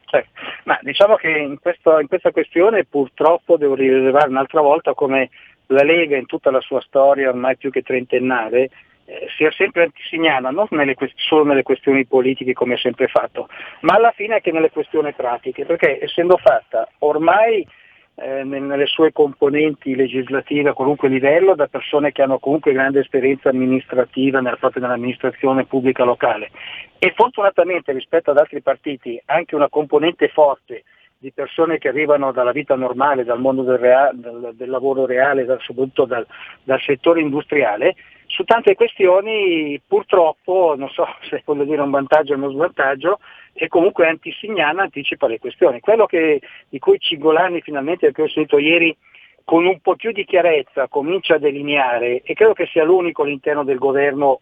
Sì, 0.06 0.20
ma 0.64 0.78
diciamo 0.82 1.16
che 1.16 1.28
in, 1.28 1.58
questo, 1.60 1.98
in 1.98 2.06
questa 2.06 2.30
questione 2.30 2.84
purtroppo 2.84 3.56
devo 3.56 3.74
rilevare 3.74 4.28
un'altra 4.28 4.60
volta 4.60 4.94
come 4.94 5.30
la 5.66 5.82
Lega 5.82 6.16
in 6.16 6.26
tutta 6.26 6.50
la 6.50 6.60
sua 6.60 6.80
storia 6.82 7.30
ormai 7.30 7.56
più 7.56 7.70
che 7.70 7.82
trentennale 7.82 8.68
eh, 9.04 9.26
sia 9.36 9.50
sempre 9.52 9.84
antisignana, 9.84 10.50
non 10.50 10.66
nelle, 10.70 10.94
solo 11.16 11.44
nelle 11.44 11.62
questioni 11.62 12.04
politiche 12.04 12.52
come 12.52 12.74
ha 12.74 12.78
sempre 12.78 13.08
fatto, 13.08 13.48
ma 13.80 13.94
alla 13.94 14.12
fine 14.12 14.34
anche 14.34 14.52
nelle 14.52 14.70
questioni 14.70 15.12
pratiche, 15.12 15.64
perché 15.64 15.98
essendo 16.02 16.36
fatta 16.36 16.88
ormai 16.98 17.66
eh, 18.14 18.44
nelle 18.44 18.86
sue 18.86 19.10
componenti 19.10 19.94
legislative 19.94 20.70
a 20.70 20.74
qualunque 20.74 21.08
livello 21.08 21.54
da 21.54 21.66
persone 21.66 22.12
che 22.12 22.22
hanno 22.22 22.38
comunque 22.38 22.72
grande 22.72 23.00
esperienza 23.00 23.48
amministrativa 23.48 24.40
nella, 24.40 24.56
proprio 24.56 24.82
nell'amministrazione 24.82 25.64
pubblica 25.64 26.04
locale. 26.04 26.50
E 26.98 27.12
fortunatamente 27.16 27.92
rispetto 27.92 28.30
ad 28.30 28.38
altri 28.38 28.60
partiti 28.60 29.20
anche 29.26 29.54
una 29.54 29.68
componente 29.68 30.28
forte 30.28 30.84
di 31.22 31.32
persone 31.32 31.78
che 31.78 31.88
arrivano 31.88 32.32
dalla 32.32 32.50
vita 32.50 32.74
normale, 32.74 33.22
dal 33.22 33.38
mondo 33.38 33.62
del, 33.62 33.78
reale, 33.78 34.10
del, 34.54 34.68
lavoro 34.68 35.06
reale, 35.06 35.44
soprattutto 35.60 36.04
dal, 36.04 36.26
dal, 36.64 36.80
settore 36.80 37.20
industriale, 37.20 37.94
su 38.32 38.44
tante 38.44 38.74
questioni 38.74 39.78
purtroppo, 39.86 40.74
non 40.76 40.88
so 40.88 41.06
se 41.28 41.42
voglio 41.44 41.64
dire 41.64 41.82
un 41.82 41.90
vantaggio 41.90 42.32
o 42.32 42.36
uno 42.36 42.50
svantaggio, 42.50 43.20
e 43.52 43.68
comunque 43.68 44.08
antisignana 44.08 44.82
anticipa 44.82 45.26
le 45.26 45.38
questioni. 45.38 45.80
Quello 45.80 46.06
che, 46.06 46.40
di 46.68 46.78
cui 46.78 46.98
Cigolani 46.98 47.60
finalmente, 47.60 48.10
che 48.10 48.22
ho 48.22 48.28
sentito 48.28 48.58
ieri, 48.58 48.96
con 49.44 49.66
un 49.66 49.80
po' 49.80 49.96
più 49.96 50.12
di 50.12 50.24
chiarezza 50.24 50.88
comincia 50.88 51.34
a 51.34 51.38
delineare, 51.38 52.22
e 52.22 52.32
credo 52.32 52.54
che 52.54 52.66
sia 52.66 52.84
l'unico 52.84 53.22
all'interno 53.22 53.64
del 53.64 53.78
governo, 53.78 54.40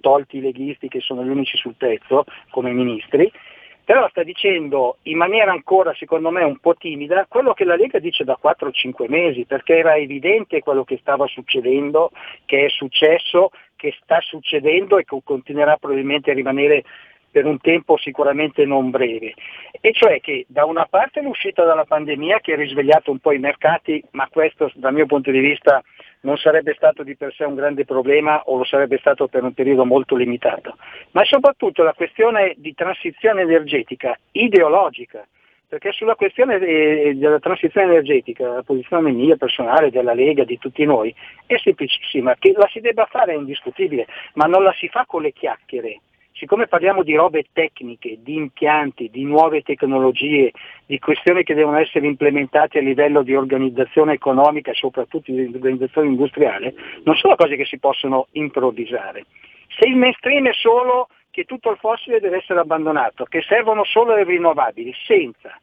tolti 0.00 0.36
i 0.36 0.40
leghisti 0.40 0.88
che 0.88 1.00
sono 1.00 1.24
gli 1.24 1.28
unici 1.28 1.56
sul 1.56 1.74
pezzo 1.74 2.24
come 2.50 2.72
ministri, 2.72 3.32
però 3.84 4.08
sta 4.08 4.22
dicendo 4.22 4.98
in 5.02 5.16
maniera 5.16 5.52
ancora 5.52 5.94
secondo 5.94 6.30
me 6.30 6.44
un 6.44 6.58
po' 6.58 6.74
timida 6.74 7.26
quello 7.28 7.52
che 7.52 7.64
la 7.64 7.76
Lega 7.76 7.98
dice 7.98 8.24
da 8.24 8.38
4-5 8.42 9.08
mesi, 9.08 9.44
perché 9.44 9.76
era 9.76 9.96
evidente 9.96 10.60
quello 10.60 10.84
che 10.84 10.98
stava 11.00 11.26
succedendo, 11.26 12.10
che 12.44 12.66
è 12.66 12.68
successo, 12.68 13.50
che 13.76 13.94
sta 14.02 14.20
succedendo 14.20 14.98
e 14.98 15.04
che 15.04 15.18
continuerà 15.24 15.76
probabilmente 15.76 16.30
a 16.30 16.34
rimanere 16.34 16.84
per 17.32 17.46
un 17.46 17.58
tempo 17.58 17.96
sicuramente 17.96 18.64
non 18.66 18.90
breve. 18.90 19.34
E 19.80 19.92
cioè 19.92 20.20
che 20.20 20.44
da 20.48 20.66
una 20.66 20.86
parte 20.88 21.22
l'uscita 21.22 21.64
dalla 21.64 21.86
pandemia 21.86 22.40
che 22.40 22.52
ha 22.52 22.56
risvegliato 22.56 23.10
un 23.10 23.18
po' 23.18 23.32
i 23.32 23.38
mercati, 23.38 24.04
ma 24.10 24.28
questo 24.30 24.70
dal 24.74 24.92
mio 24.92 25.06
punto 25.06 25.30
di 25.30 25.40
vista 25.40 25.82
non 26.22 26.36
sarebbe 26.36 26.74
stato 26.74 27.02
di 27.02 27.16
per 27.16 27.32
sé 27.32 27.44
un 27.44 27.54
grande 27.54 27.84
problema 27.84 28.42
o 28.44 28.58
lo 28.58 28.64
sarebbe 28.64 28.98
stato 28.98 29.28
per 29.28 29.42
un 29.42 29.52
periodo 29.52 29.84
molto 29.84 30.16
limitato, 30.16 30.76
ma 31.12 31.24
soprattutto 31.24 31.82
la 31.82 31.94
questione 31.94 32.54
di 32.56 32.74
transizione 32.74 33.42
energetica 33.42 34.16
ideologica, 34.32 35.26
perché 35.68 35.92
sulla 35.92 36.16
questione 36.16 36.58
della 36.58 37.38
transizione 37.38 37.86
energetica 37.86 38.46
la 38.46 38.62
posizione 38.62 39.10
mia 39.10 39.36
personale, 39.36 39.90
della 39.90 40.12
Lega, 40.12 40.44
di 40.44 40.58
tutti 40.58 40.84
noi, 40.84 41.14
è 41.46 41.56
semplicissima, 41.56 42.34
che 42.38 42.52
la 42.54 42.68
si 42.70 42.80
debba 42.80 43.06
fare 43.06 43.32
è 43.32 43.36
indiscutibile, 43.36 44.06
ma 44.34 44.44
non 44.44 44.62
la 44.62 44.72
si 44.74 44.88
fa 44.88 45.04
con 45.06 45.22
le 45.22 45.32
chiacchiere, 45.32 46.00
siccome 46.42 46.66
parliamo 46.66 47.04
di 47.04 47.14
robe 47.14 47.44
tecniche, 47.52 48.18
di 48.20 48.34
impianti, 48.34 49.08
di 49.12 49.22
nuove 49.22 49.62
tecnologie, 49.62 50.50
di 50.84 50.98
questioni 50.98 51.44
che 51.44 51.54
devono 51.54 51.78
essere 51.78 52.04
implementate 52.08 52.78
a 52.78 52.82
livello 52.82 53.22
di 53.22 53.36
organizzazione 53.36 54.14
economica 54.14 54.74
soprattutto 54.74 55.30
di 55.30 55.48
organizzazione 55.54 56.08
industriale, 56.08 56.74
non 57.04 57.14
sono 57.14 57.36
cose 57.36 57.54
che 57.54 57.64
si 57.64 57.78
possono 57.78 58.26
improvvisare. 58.32 59.24
Se 59.68 59.88
il 59.88 59.94
mainstream 59.94 60.48
è 60.48 60.52
solo 60.52 61.10
che 61.30 61.44
tutto 61.44 61.70
il 61.70 61.76
fossile 61.76 62.18
deve 62.18 62.38
essere 62.38 62.58
abbandonato, 62.58 63.22
che 63.22 63.40
servono 63.42 63.84
solo 63.84 64.16
le 64.16 64.24
rinnovabili, 64.24 64.92
senza 65.06 65.56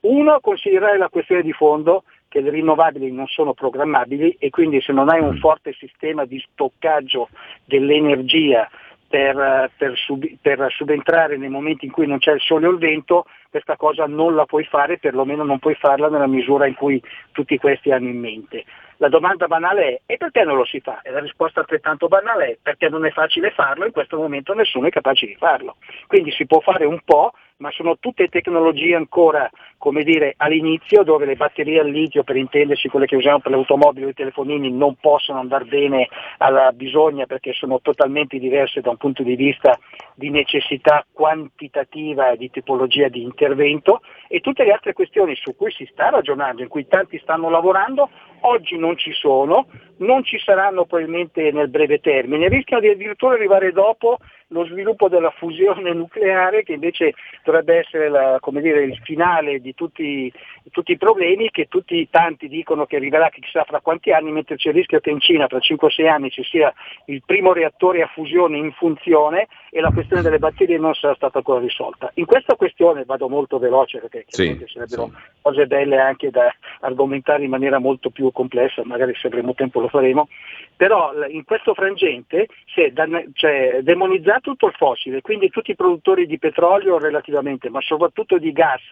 uno 0.00 0.38
considerare 0.40 0.98
la 0.98 1.08
questione 1.08 1.40
di 1.40 1.52
fondo 1.52 2.04
che 2.28 2.42
le 2.42 2.50
rinnovabili 2.50 3.10
non 3.10 3.26
sono 3.26 3.54
programmabili 3.54 4.36
e 4.38 4.50
quindi 4.50 4.82
se 4.82 4.92
non 4.92 5.08
hai 5.08 5.20
un 5.20 5.38
forte 5.38 5.72
sistema 5.72 6.26
di 6.26 6.38
stoccaggio 6.52 7.30
dell'energia 7.64 8.68
per, 9.08 9.70
per, 9.76 9.96
sub, 9.96 10.24
per, 10.40 10.66
subentrare 10.70 11.36
nei 11.36 11.48
momenti 11.48 11.86
in 11.86 11.92
cui 11.92 12.06
non 12.06 12.18
c'è 12.18 12.32
il 12.32 12.40
sole 12.40 12.66
o 12.66 12.70
il 12.70 12.78
vento, 12.78 13.26
questa 13.50 13.76
cosa 13.76 14.06
non 14.06 14.34
la 14.34 14.44
puoi 14.44 14.64
fare, 14.64 14.98
perlomeno 14.98 15.44
non 15.44 15.58
puoi 15.58 15.74
farla 15.74 16.08
nella 16.08 16.26
misura 16.26 16.66
in 16.66 16.74
cui 16.74 17.02
tutti 17.32 17.56
questi 17.58 17.90
hanno 17.90 18.08
in 18.08 18.18
mente. 18.18 18.64
La 18.98 19.08
domanda 19.08 19.46
banale 19.46 20.02
è 20.06 20.14
e 20.14 20.16
perché 20.16 20.42
non 20.44 20.56
lo 20.56 20.64
si 20.64 20.80
fa? 20.80 21.00
E 21.02 21.10
la 21.10 21.20
risposta 21.20 21.60
altrettanto 21.60 22.08
banale 22.08 22.46
è 22.46 22.58
perché 22.62 22.88
non 22.88 23.04
è 23.04 23.10
facile 23.10 23.50
farlo, 23.50 23.84
in 23.84 23.92
questo 23.92 24.16
momento 24.16 24.54
nessuno 24.54 24.86
è 24.86 24.90
capace 24.90 25.26
di 25.26 25.34
farlo. 25.34 25.76
Quindi 26.06 26.30
si 26.30 26.46
può 26.46 26.60
fare 26.60 26.86
un 26.86 27.00
po', 27.04 27.32
ma 27.58 27.70
sono 27.72 27.98
tutte 27.98 28.28
tecnologie 28.28 28.94
ancora 28.94 29.50
come 29.78 30.02
dire, 30.02 30.34
all'inizio 30.38 31.02
dove 31.02 31.26
le 31.26 31.36
batterie 31.36 31.80
al 31.80 31.90
litio, 31.90 32.24
per 32.24 32.36
intendersi 32.36 32.88
quelle 32.88 33.06
che 33.06 33.16
usiamo 33.16 33.40
per 33.40 33.52
le 33.52 33.58
automobili 33.58 34.06
o 34.06 34.08
i 34.08 34.14
telefonini, 34.14 34.70
non 34.72 34.96
possono 34.96 35.38
andare 35.38 35.64
bene 35.64 36.08
alla 36.38 36.72
bisogna 36.72 37.26
perché 37.26 37.52
sono 37.52 37.80
totalmente 37.80 38.38
diverse 38.38 38.80
da 38.80 38.90
un 38.90 38.96
punto 38.96 39.22
di 39.22 39.36
vista 39.36 39.78
di 40.14 40.30
necessità 40.30 41.04
quantitativa 41.12 42.30
e 42.30 42.36
di 42.36 42.50
tipologia 42.50 43.08
di 43.08 43.22
intervento 43.22 44.00
e 44.28 44.40
tutte 44.40 44.64
le 44.64 44.72
altre 44.72 44.92
questioni 44.92 45.36
su 45.36 45.54
cui 45.54 45.70
si 45.70 45.86
sta 45.92 46.08
ragionando, 46.08 46.62
in 46.62 46.68
cui 46.68 46.86
tanti 46.86 47.18
stanno 47.18 47.50
lavorando, 47.50 48.08
oggi 48.40 48.78
non 48.78 48.85
ci 48.94 49.10
sono, 49.12 49.66
non 49.98 50.22
ci 50.22 50.38
saranno 50.38 50.84
probabilmente 50.84 51.50
nel 51.50 51.68
breve 51.68 51.98
termine, 51.98 52.48
rischiano 52.48 52.82
di 52.82 52.90
addirittura 52.90 53.34
arrivare 53.34 53.72
dopo 53.72 54.18
lo 54.48 54.64
sviluppo 54.66 55.08
della 55.08 55.30
fusione 55.30 55.92
nucleare 55.92 56.62
che 56.62 56.74
invece 56.74 57.14
dovrebbe 57.42 57.78
essere 57.78 58.08
la, 58.08 58.38
dire, 58.60 58.84
il 58.84 58.98
finale 59.02 59.60
di 59.60 59.74
tutti, 59.74 60.32
tutti, 60.70 60.92
i 60.92 60.96
problemi 60.96 61.50
che 61.50 61.66
tutti 61.66 62.08
tanti 62.10 62.46
dicono 62.48 62.86
che 62.86 62.96
arriverà 62.96 63.28
chissà 63.28 63.64
fra 63.64 63.80
quanti 63.80 64.12
anni, 64.12 64.30
mentre 64.30 64.56
c'è 64.56 64.68
il 64.68 64.76
rischio 64.76 65.00
che 65.00 65.10
in 65.10 65.20
Cina 65.20 65.46
tra 65.46 65.58
5-6 65.58 66.08
anni 66.08 66.30
ci 66.30 66.44
sia 66.44 66.72
il 67.06 67.22
primo 67.24 67.52
reattore 67.52 68.02
a 68.02 68.06
fusione 68.06 68.56
in 68.56 68.72
funzione 68.72 69.48
e 69.70 69.80
la 69.80 69.90
questione 69.90 70.22
delle 70.22 70.38
batterie 70.38 70.78
non 70.78 70.94
sarà 70.94 71.14
stata 71.14 71.38
ancora 71.38 71.60
risolta. 71.60 72.10
In 72.14 72.26
questa 72.26 72.54
questione 72.54 73.04
vado 73.04 73.28
molto 73.28 73.58
veloce 73.58 73.98
perché 73.98 74.24
sì, 74.28 74.64
sarebbero 74.66 75.06
sì. 75.06 75.12
cose 75.42 75.66
belle 75.66 75.98
anche 75.98 76.30
da 76.30 76.54
argomentare 76.80 77.44
in 77.44 77.50
maniera 77.50 77.78
molto 77.78 78.10
più 78.10 78.30
complessa, 78.30 78.82
magari 78.84 79.14
se 79.16 79.26
avremo 79.26 79.54
tempo 79.54 79.80
lo 79.80 79.88
faremo, 79.88 80.28
però 80.76 81.12
in 81.26 81.44
questo 81.44 81.74
frangente 81.74 82.48
si 82.66 82.82
è 82.82 82.92
cioè, 83.32 83.80
demonizzato 83.82 84.50
tutto 84.50 84.66
il 84.66 84.74
fossile, 84.74 85.22
quindi 85.22 85.48
tutti 85.48 85.70
i 85.70 85.76
produttori 85.76 86.26
di 86.26 86.38
petrolio 86.38 86.98
relativamente, 86.98 87.70
ma 87.70 87.80
soprattutto 87.80 88.38
di 88.38 88.52
gas, 88.52 88.82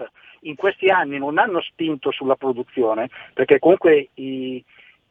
in 0.41 0.57
questi 0.57 0.89
anni 0.89 1.19
non 1.19 1.39
hanno 1.39 1.61
spinto 1.61 2.11
sulla 2.11 2.37
produzione, 2.37 3.09
perché 3.35 3.59
comunque 3.59 4.09
i, 4.15 4.65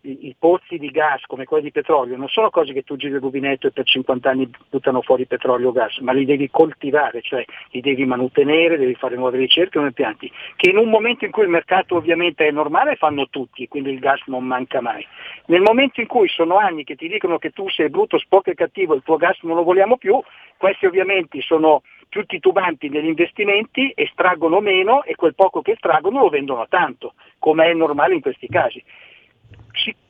i, 0.04 0.36
pozzi 0.38 0.78
di 0.78 0.90
gas 0.90 1.22
come 1.26 1.46
quelli 1.46 1.66
di 1.66 1.72
petrolio 1.72 2.18
non 2.18 2.28
sono 2.28 2.50
cose 2.50 2.74
che 2.74 2.84
tu 2.84 2.96
giri 2.98 3.14
il 3.14 3.22
rubinetto 3.22 3.68
e 3.68 3.72
per 3.72 3.86
50 3.86 4.30
anni 4.30 4.50
buttano 4.70 5.02
fuori 5.02 5.26
petrolio 5.26 5.70
o 5.70 5.72
gas, 5.72 5.98
ma 6.00 6.12
li 6.12 6.26
devi 6.26 6.50
coltivare, 6.50 7.22
cioè 7.22 7.46
li 7.72 7.80
devi 7.80 8.06
manutenere, 8.06 8.78
devi 8.78 8.96
fare 8.96 9.16
nuove 9.16 9.38
ricerche, 9.38 9.78
nuovi 9.78 9.94
pianti, 9.94 10.32
che 10.56 10.70
in 10.70 10.78
un 10.78 10.90
momento 10.90 11.26
in 11.26 11.32
cui 11.32 11.44
il 11.44 11.50
mercato 11.50 11.96
ovviamente 11.96 12.46
è 12.46 12.52
normale 12.52 12.96
fanno 12.96 13.28
tutti, 13.30 13.68
quindi 13.68 13.92
il 13.92 14.00
gas 14.00 14.22
non 14.26 14.44
manca 14.44 14.82
mai. 14.82 15.06
Nel 15.46 15.62
momento 15.62 16.02
in 16.02 16.08
cui 16.08 16.28
sono 16.28 16.58
anni 16.58 16.84
che 16.84 16.96
ti 16.96 17.08
dicono 17.08 17.38
che 17.38 17.52
tu 17.52 17.70
sei 17.70 17.90
brutto, 17.90 18.18
sporco 18.18 18.50
e 18.50 18.56
cattivo, 18.56 18.96
il 18.96 19.04
tuo 19.04 19.16
gas 19.16 19.40
non 19.44 19.56
lo 19.56 19.64
vogliamo 19.64 19.98
più, 19.98 20.22
questi 20.58 20.86
ovviamente 20.86 21.42
sono 21.42 21.82
più 22.10 22.26
titubanti 22.26 22.90
negli 22.90 23.08
investimenti, 23.08 23.92
estraggono 23.96 24.60
meno 24.60 25.04
e 25.04 25.16
quel 25.16 25.34
poco 25.34 25.62
che 25.62 25.72
estraggono 25.72 26.20
lo 26.20 26.30
vendono 26.30 26.68
tanto, 26.68 27.14
come 27.40 27.66
è 27.66 27.74
normale 27.74 28.14
in 28.14 28.22
questi 28.22 28.48
casi. 28.48 28.84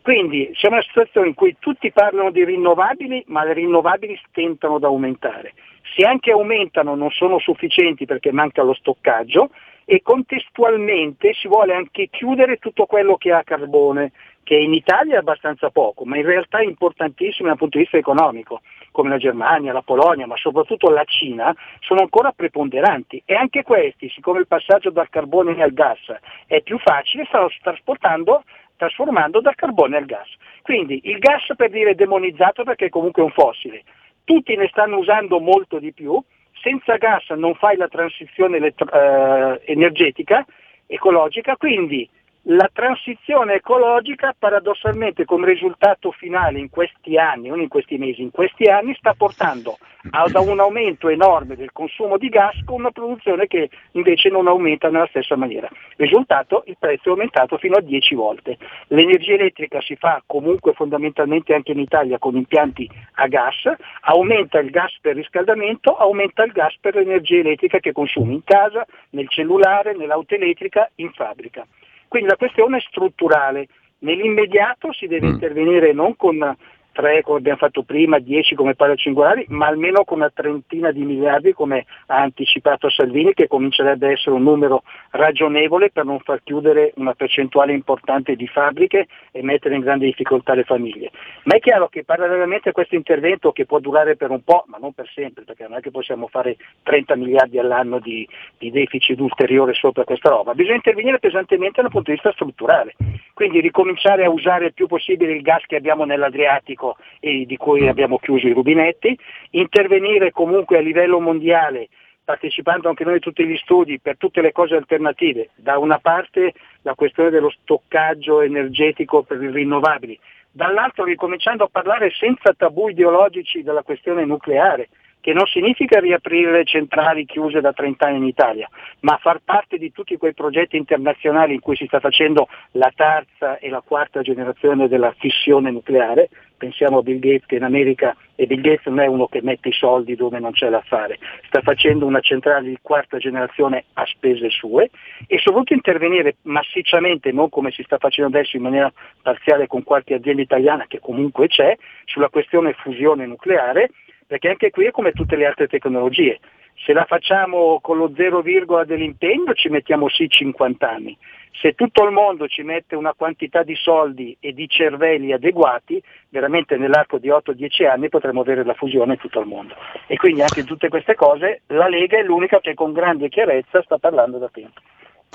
Quindi 0.03 0.47
in 0.47 0.69
una 0.69 0.81
situazione 0.81 1.27
in 1.27 1.33
cui 1.33 1.55
tutti 1.59 1.89
parlano 1.93 2.29
di 2.29 2.43
rinnovabili, 2.43 3.23
ma 3.27 3.45
le 3.45 3.53
rinnovabili 3.53 4.19
stentano 4.27 4.75
ad 4.75 4.83
aumentare. 4.83 5.53
Se 5.95 6.05
anche 6.05 6.31
aumentano 6.31 6.95
non 6.95 7.09
sono 7.11 7.39
sufficienti 7.39 8.05
perché 8.05 8.33
manca 8.33 8.63
lo 8.63 8.73
stoccaggio 8.73 9.51
e 9.85 10.01
contestualmente 10.01 11.33
si 11.33 11.47
vuole 11.47 11.73
anche 11.73 12.09
chiudere 12.09 12.57
tutto 12.57 12.85
quello 12.85 13.15
che 13.15 13.31
ha 13.31 13.43
carbone, 13.43 14.11
che 14.43 14.55
in 14.55 14.73
Italia 14.73 15.15
è 15.15 15.19
abbastanza 15.19 15.69
poco, 15.69 16.03
ma 16.03 16.17
in 16.17 16.25
realtà 16.25 16.59
è 16.59 16.65
importantissimo 16.65 17.47
dal 17.47 17.57
punto 17.57 17.77
di 17.77 17.83
vista 17.83 17.97
economico, 17.97 18.61
come 18.91 19.09
la 19.09 19.17
Germania, 19.17 19.71
la 19.71 19.81
Polonia, 19.81 20.27
ma 20.27 20.35
soprattutto 20.35 20.89
la 20.89 21.03
Cina, 21.05 21.55
sono 21.79 22.01
ancora 22.01 22.31
preponderanti 22.31 23.23
e 23.25 23.35
anche 23.35 23.63
questi, 23.63 24.09
siccome 24.09 24.39
il 24.39 24.47
passaggio 24.47 24.89
dal 24.89 25.09
carbone 25.09 25.61
al 25.61 25.73
gas 25.73 25.99
è 26.45 26.61
più 26.61 26.77
facile, 26.77 27.25
stanno 27.25 27.49
trasportando 27.61 28.43
trasformando 28.77 29.41
dal 29.41 29.55
carbone 29.55 29.97
al 29.97 30.05
gas. 30.05 30.29
Quindi 30.61 31.01
il 31.03 31.19
gas 31.19 31.43
per 31.55 31.69
dire 31.69 31.91
è 31.91 31.95
demonizzato 31.95 32.63
perché 32.63 32.85
è 32.85 32.89
comunque 32.89 33.23
un 33.23 33.31
fossile, 33.31 33.83
tutti 34.23 34.55
ne 34.55 34.67
stanno 34.69 34.97
usando 34.97 35.39
molto 35.39 35.79
di 35.79 35.93
più, 35.93 36.21
senza 36.61 36.95
gas 36.97 37.29
non 37.31 37.55
fai 37.55 37.75
la 37.77 37.87
transizione 37.87 38.57
elettro- 38.57 38.89
eh, 38.91 39.61
energetica, 39.65 40.45
ecologica, 40.87 41.57
quindi 41.57 42.09
la 42.47 42.69
transizione 42.73 43.55
ecologica 43.55 44.35
paradossalmente 44.37 45.23
come 45.23 45.47
risultato 45.47 46.11
finale 46.11 46.59
in 46.59 46.69
questi 46.69 47.17
anni, 47.17 47.47
non 47.47 47.61
in 47.61 47.69
questi 47.69 47.97
mesi, 47.97 48.21
in 48.21 48.31
questi 48.31 48.65
anni 48.65 48.93
sta 48.95 49.13
portando 49.13 49.77
ad 50.09 50.35
un 50.35 50.59
aumento 50.59 51.07
enorme 51.07 51.55
del 51.55 51.71
consumo 51.71 52.17
di 52.17 52.27
gas 52.27 52.61
con 52.65 52.81
una 52.81 52.91
produzione 52.91 53.47
che 53.47 53.69
invece 53.91 54.27
non 54.27 54.47
aumenta 54.47 54.89
nella 54.89 55.07
stessa 55.07 55.37
maniera. 55.37 55.69
Risultato, 55.95 56.63
il 56.65 56.75
prezzo 56.77 57.07
è 57.07 57.11
aumentato 57.11 57.57
fino 57.57 57.77
a 57.77 57.81
10 57.81 58.13
volte. 58.13 58.57
L'energia 58.87 59.35
elettrica 59.35 59.79
si 59.79 59.95
fa 59.95 60.21
comunque 60.25 60.73
fondamentalmente 60.73 61.53
anche 61.53 61.71
in 61.71 61.79
Italia 61.79 62.17
con 62.17 62.35
impianti 62.35 62.89
a 63.13 63.27
gas, 63.27 63.71
aumenta 64.01 64.59
il 64.59 64.69
gas 64.69 64.97
per 64.99 65.15
riscaldamento, 65.15 65.95
aumenta 65.95 66.43
il 66.43 66.51
gas 66.51 66.75
per 66.81 66.95
l'energia 66.95 67.37
elettrica 67.37 67.79
che 67.79 67.93
consumi 67.93 68.33
in 68.33 68.43
casa, 68.43 68.85
nel 69.11 69.29
cellulare, 69.29 69.95
nell'auto 69.95 70.35
elettrica, 70.35 70.91
in 70.95 71.11
fabbrica. 71.13 71.65
Quindi 72.13 72.29
la 72.29 72.37
questione 72.37 72.77
è 72.77 72.81
strutturale. 72.81 73.65
Nell'immediato 74.01 74.93
si 74.93 75.07
deve 75.07 75.25
mm. 75.25 75.31
intervenire 75.31 75.93
non 75.93 76.15
con 76.15 76.55
3 76.93 77.23
come 77.23 77.39
abbiamo 77.39 77.57
fatto 77.57 77.83
prima, 77.83 78.19
10 78.19 78.55
come 78.55 78.75
palla 78.75 78.95
cingolari, 78.95 79.45
ma 79.49 79.67
almeno 79.67 80.03
con 80.05 80.19
una 80.19 80.29
trentina 80.29 80.91
di 80.91 81.03
miliardi 81.03 81.51
come 81.51 81.85
ha 82.07 82.21
anticipato 82.21 82.89
Salvini 82.89 83.33
che 83.33 83.47
comincerebbe 83.47 84.07
a 84.07 84.11
essere 84.11 84.35
un 84.35 84.43
numero 84.43 84.83
ragionevole 85.09 85.89
per 85.89 86.05
non 86.05 86.19
far 86.19 86.41
chiudere 86.43 86.93
una 86.95 87.13
percentuale 87.13 87.73
importante 87.73 88.35
di 88.35 88.47
fabbriche 88.47 89.07
e 89.31 89.43
mettere 89.43 89.75
in 89.75 89.81
grande 89.81 90.05
difficoltà 90.05 90.53
le 90.53 90.63
famiglie. 90.63 91.09
Ma 91.43 91.55
è 91.55 91.59
chiaro 91.59 91.87
che 91.87 92.03
parallelamente 92.03 92.69
a 92.69 92.71
questo 92.71 92.95
intervento 92.95 93.51
che 93.51 93.65
può 93.65 93.79
durare 93.79 94.15
per 94.15 94.29
un 94.29 94.43
po', 94.43 94.63
ma 94.67 94.77
non 94.77 94.93
per 94.93 95.09
sempre, 95.13 95.43
perché 95.43 95.63
non 95.67 95.77
è 95.77 95.81
che 95.81 95.91
possiamo 95.91 96.27
fare 96.27 96.57
30 96.83 97.15
miliardi 97.15 97.57
all'anno 97.57 97.99
di, 97.99 98.27
di 98.57 98.69
deficit 98.69 99.19
ulteriore 99.19 99.73
sopra 99.73 100.03
questa 100.03 100.29
roba, 100.29 100.53
bisogna 100.53 100.75
intervenire 100.75 101.17
pesantemente 101.19 101.81
dal 101.81 101.89
punto 101.89 102.11
di 102.11 102.17
vista 102.17 102.31
strutturale, 102.31 102.93
quindi 103.33 103.59
ricominciare 103.59 104.23
a 104.23 104.29
usare 104.29 104.65
il 104.67 104.73
più 104.73 104.85
possibile 104.87 105.33
il 105.33 105.41
gas 105.41 105.63
che 105.65 105.75
abbiamo 105.75 106.05
nell'Adriatico 106.05 106.82
Adriatico 106.83 106.97
e 107.19 107.45
di 107.45 107.57
cui 107.57 107.87
abbiamo 107.87 108.17
chiuso 108.17 108.47
i 108.47 108.53
rubinetti, 108.53 109.17
intervenire 109.51 110.31
comunque 110.31 110.77
a 110.77 110.81
livello 110.81 111.19
mondiale 111.19 111.87
partecipando 112.25 112.87
anche 112.87 113.03
noi 113.03 113.15
a 113.15 113.19
tutti 113.19 113.45
gli 113.45 113.57
studi 113.57 113.99
per 113.99 114.15
tutte 114.17 114.39
le 114.39 114.53
cose 114.53 114.75
alternative, 114.75 115.49
da 115.55 115.77
una 115.77 115.99
parte 115.99 116.53
la 116.83 116.95
questione 116.95 117.29
dello 117.29 117.49
stoccaggio 117.49 118.39
energetico 118.39 119.23
per 119.23 119.41
i 119.41 119.51
rinnovabili, 119.51 120.17
dall'altro 120.49 121.03
ricominciando 121.03 121.65
a 121.65 121.69
parlare 121.69 122.11
senza 122.11 122.53
tabù 122.53 122.87
ideologici 122.87 123.61
della 123.61 123.83
questione 123.83 124.23
nucleare, 124.23 124.87
che 125.23 125.31
non 125.31 125.45
significa 125.45 126.01
riaprire 126.01 126.51
le 126.51 126.65
centrali 126.65 127.25
chiuse 127.25 127.61
da 127.61 127.71
30 127.71 128.05
anni 128.05 128.17
in 128.17 128.25
Italia, 128.25 128.67
ma 129.01 129.17
far 129.21 129.39
parte 129.41 129.77
di 129.77 129.89
tutti 129.93 130.17
quei 130.17 130.33
progetti 130.33 130.75
internazionali 130.75 131.53
in 131.53 131.61
cui 131.61 131.77
si 131.77 131.85
sta 131.85 132.01
facendo 132.01 132.49
la 132.71 132.91
terza 132.93 133.57
e 133.57 133.69
la 133.69 133.81
quarta 133.85 134.21
generazione 134.21 134.89
della 134.89 135.13
fissione 135.17 135.71
nucleare, 135.71 136.27
pensiamo 136.63 136.99
a 136.99 137.01
Bill 137.01 137.19
Gates 137.19 137.45
che 137.45 137.57
in 137.57 137.63
America, 137.63 138.15
e 138.35 138.47
Bill 138.47 138.61
Gates 138.61 138.85
non 138.85 139.01
è 139.01 139.05
uno 139.05 139.27
che 139.27 139.41
mette 139.41 139.67
i 139.67 139.73
soldi 139.73 140.15
dove 140.15 140.39
non 140.39 140.53
c'è 140.53 140.69
da 140.69 140.81
fare, 140.81 141.19
sta 141.47 141.59
facendo 141.59 142.05
una 142.05 142.21
centrale 142.21 142.69
di 142.69 142.77
quarta 142.81 143.17
generazione 143.17 143.83
a 143.93 144.05
spese 144.05 144.49
sue 144.49 144.89
e 145.27 145.39
soprattutto 145.39 145.73
intervenire 145.73 146.37
massicciamente, 146.43 147.33
non 147.33 147.49
come 147.49 147.71
si 147.71 147.83
sta 147.83 147.97
facendo 147.97 148.37
adesso 148.37 148.55
in 148.55 148.63
maniera 148.63 148.91
parziale 149.21 149.67
con 149.67 149.83
qualche 149.83 150.13
azienda 150.13 150.41
italiana 150.41 150.85
che 150.87 150.99
comunque 151.01 151.47
c'è, 151.47 151.75
sulla 152.05 152.29
questione 152.29 152.71
fusione 152.71 153.25
nucleare, 153.25 153.89
perché 154.25 154.47
anche 154.47 154.69
qui 154.69 154.85
è 154.85 154.91
come 154.91 155.11
tutte 155.11 155.35
le 155.35 155.45
altre 155.45 155.67
tecnologie. 155.67 156.39
Se 156.85 156.91
la 156.91 157.05
facciamo 157.05 157.79
con 157.81 157.97
lo 157.97 158.11
0, 158.13 158.41
dell'impegno 158.83 159.53
ci 159.53 159.69
mettiamo 159.69 160.09
sì 160.09 160.27
50 160.27 160.89
anni. 160.89 161.17
Se 161.61 161.73
tutto 161.75 162.03
il 162.03 162.11
mondo 162.11 162.47
ci 162.47 162.61
mette 162.63 162.95
una 162.95 163.13
quantità 163.13 163.63
di 163.63 163.75
soldi 163.75 164.35
e 164.39 164.53
di 164.53 164.67
cervelli 164.67 165.31
adeguati, 165.31 166.01
veramente 166.29 166.75
nell'arco 166.75 167.19
di 167.19 167.29
8-10 167.29 167.87
anni 167.87 168.09
potremo 168.09 168.41
avere 168.41 168.65
la 168.65 168.73
fusione 168.73 169.13
in 169.13 169.19
tutto 169.19 169.39
il 169.39 169.47
mondo. 169.47 169.75
E 170.07 170.17
quindi 170.17 170.41
anche 170.41 170.61
in 170.61 170.65
tutte 170.65 170.89
queste 170.89 171.15
cose 171.15 171.61
la 171.67 171.87
Lega 171.87 172.17
è 172.17 172.23
l'unica 172.23 172.59
che 172.59 172.73
con 172.73 172.91
grande 172.91 173.29
chiarezza 173.29 173.81
sta 173.83 173.97
parlando 173.97 174.37
da 174.37 174.49
tempo. 174.51 174.81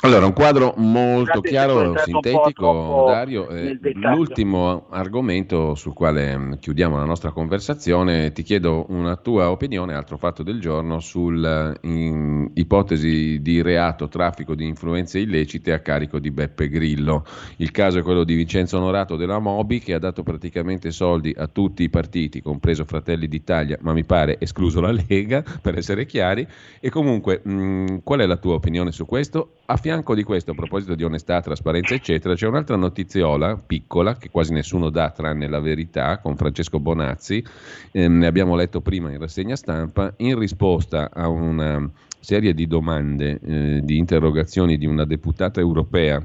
Allora, 0.02 0.26
un 0.26 0.32
quadro 0.32 0.74
molto 0.76 1.40
chiaro, 1.40 1.98
sintetico, 1.98 3.06
Dario. 3.08 3.48
Eh, 3.48 3.76
l'ultimo 3.94 4.86
argomento 4.90 5.74
sul 5.74 5.92
quale 5.92 6.38
mm, 6.38 6.52
chiudiamo 6.60 6.96
la 6.96 7.04
nostra 7.04 7.32
conversazione, 7.32 8.30
ti 8.30 8.44
chiedo 8.44 8.86
una 8.90 9.16
tua 9.16 9.50
opinione, 9.50 9.94
altro 9.94 10.16
fatto 10.16 10.44
del 10.44 10.60
giorno, 10.60 11.00
sull'ipotesi 11.00 13.42
di 13.42 13.60
reato 13.60 14.06
traffico 14.06 14.54
di 14.54 14.68
influenze 14.68 15.18
illecite 15.18 15.72
a 15.72 15.80
carico 15.80 16.20
di 16.20 16.30
Beppe 16.30 16.68
Grillo. 16.68 17.24
Il 17.56 17.72
caso 17.72 17.98
è 17.98 18.02
quello 18.02 18.22
di 18.22 18.36
Vincenzo 18.36 18.76
Onorato 18.76 19.16
della 19.16 19.40
Mobi 19.40 19.80
che 19.80 19.94
ha 19.94 19.98
dato 19.98 20.22
praticamente 20.22 20.92
soldi 20.92 21.34
a 21.36 21.48
tutti 21.48 21.82
i 21.82 21.90
partiti, 21.90 22.40
compreso 22.40 22.84
Fratelli 22.84 23.26
d'Italia, 23.26 23.76
ma 23.80 23.92
mi 23.92 24.04
pare 24.04 24.36
escluso 24.38 24.80
la 24.80 24.92
Lega, 24.92 25.42
per 25.60 25.76
essere 25.76 26.06
chiari. 26.06 26.46
E 26.78 26.88
comunque, 26.88 27.40
mh, 27.42 27.52
mm, 27.52 27.96
qual 28.04 28.20
è 28.20 28.26
la 28.26 28.36
tua 28.36 28.54
opinione 28.54 28.92
su 28.92 29.04
questo? 29.04 29.54
A 29.70 29.76
fianco 29.76 30.14
di 30.14 30.22
questo, 30.22 30.52
a 30.52 30.54
proposito 30.54 30.94
di 30.94 31.04
onestà, 31.04 31.42
trasparenza, 31.42 31.92
eccetera, 31.94 32.34
c'è 32.34 32.46
un'altra 32.46 32.76
notiziola 32.76 33.54
piccola 33.56 34.16
che 34.16 34.30
quasi 34.30 34.54
nessuno 34.54 34.88
dà 34.88 35.10
tranne 35.10 35.46
la 35.46 35.60
verità 35.60 36.18
con 36.20 36.36
Francesco 36.36 36.80
Bonazzi, 36.80 37.44
eh, 37.92 38.08
ne 38.08 38.26
abbiamo 38.26 38.56
letto 38.56 38.80
prima 38.80 39.10
in 39.10 39.18
rassegna 39.18 39.56
stampa, 39.56 40.14
in 40.18 40.38
risposta 40.38 41.10
a 41.12 41.28
una 41.28 41.86
serie 42.18 42.54
di 42.54 42.66
domande, 42.66 43.38
eh, 43.44 43.80
di 43.82 43.98
interrogazioni 43.98 44.78
di 44.78 44.86
una 44.86 45.04
deputata 45.04 45.60
europea, 45.60 46.24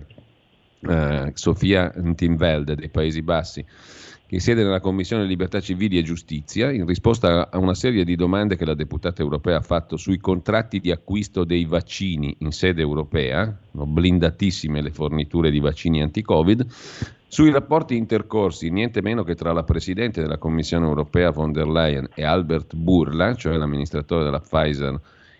eh, 0.79 1.31
Sofia 1.33 1.93
Tinvelde 2.15 2.75
dei 2.75 2.89
Paesi 2.89 3.21
Bassi, 3.21 3.65
che 4.33 4.39
siede 4.39 4.63
nella 4.63 4.79
Commissione 4.79 5.25
Libertà 5.25 5.59
Civili 5.59 5.99
e 5.99 6.01
Giustizia, 6.01 6.71
in 6.71 6.87
risposta 6.87 7.51
a 7.51 7.59
una 7.59 7.75
serie 7.75 8.03
di 8.03 8.15
domande 8.15 8.55
che 8.55 8.65
la 8.65 8.73
deputata 8.73 9.21
europea 9.21 9.57
ha 9.57 9.61
fatto 9.61 9.95
sui 9.95 10.17
contratti 10.17 10.79
di 10.79 10.89
acquisto 10.89 11.43
dei 11.43 11.65
vaccini 11.65 12.35
in 12.39 12.49
sede 12.49 12.81
europea, 12.81 13.55
blindatissime 13.69 14.81
le 14.81 14.89
forniture 14.89 15.51
di 15.51 15.59
vaccini 15.59 16.01
anti-Covid, 16.01 16.65
sui 17.27 17.51
rapporti 17.51 17.95
intercorsi, 17.95 18.71
niente 18.71 19.03
meno 19.03 19.21
che 19.21 19.35
tra 19.35 19.53
la 19.53 19.61
Presidente 19.61 20.21
della 20.21 20.39
Commissione 20.39 20.87
europea 20.87 21.29
von 21.29 21.51
der 21.51 21.67
Leyen 21.67 22.09
e 22.15 22.23
Albert 22.23 22.75
Burla, 22.75 23.35
cioè 23.35 23.55
l'amministratore 23.55 24.23
della 24.23 24.39
Pfizer 24.39 24.99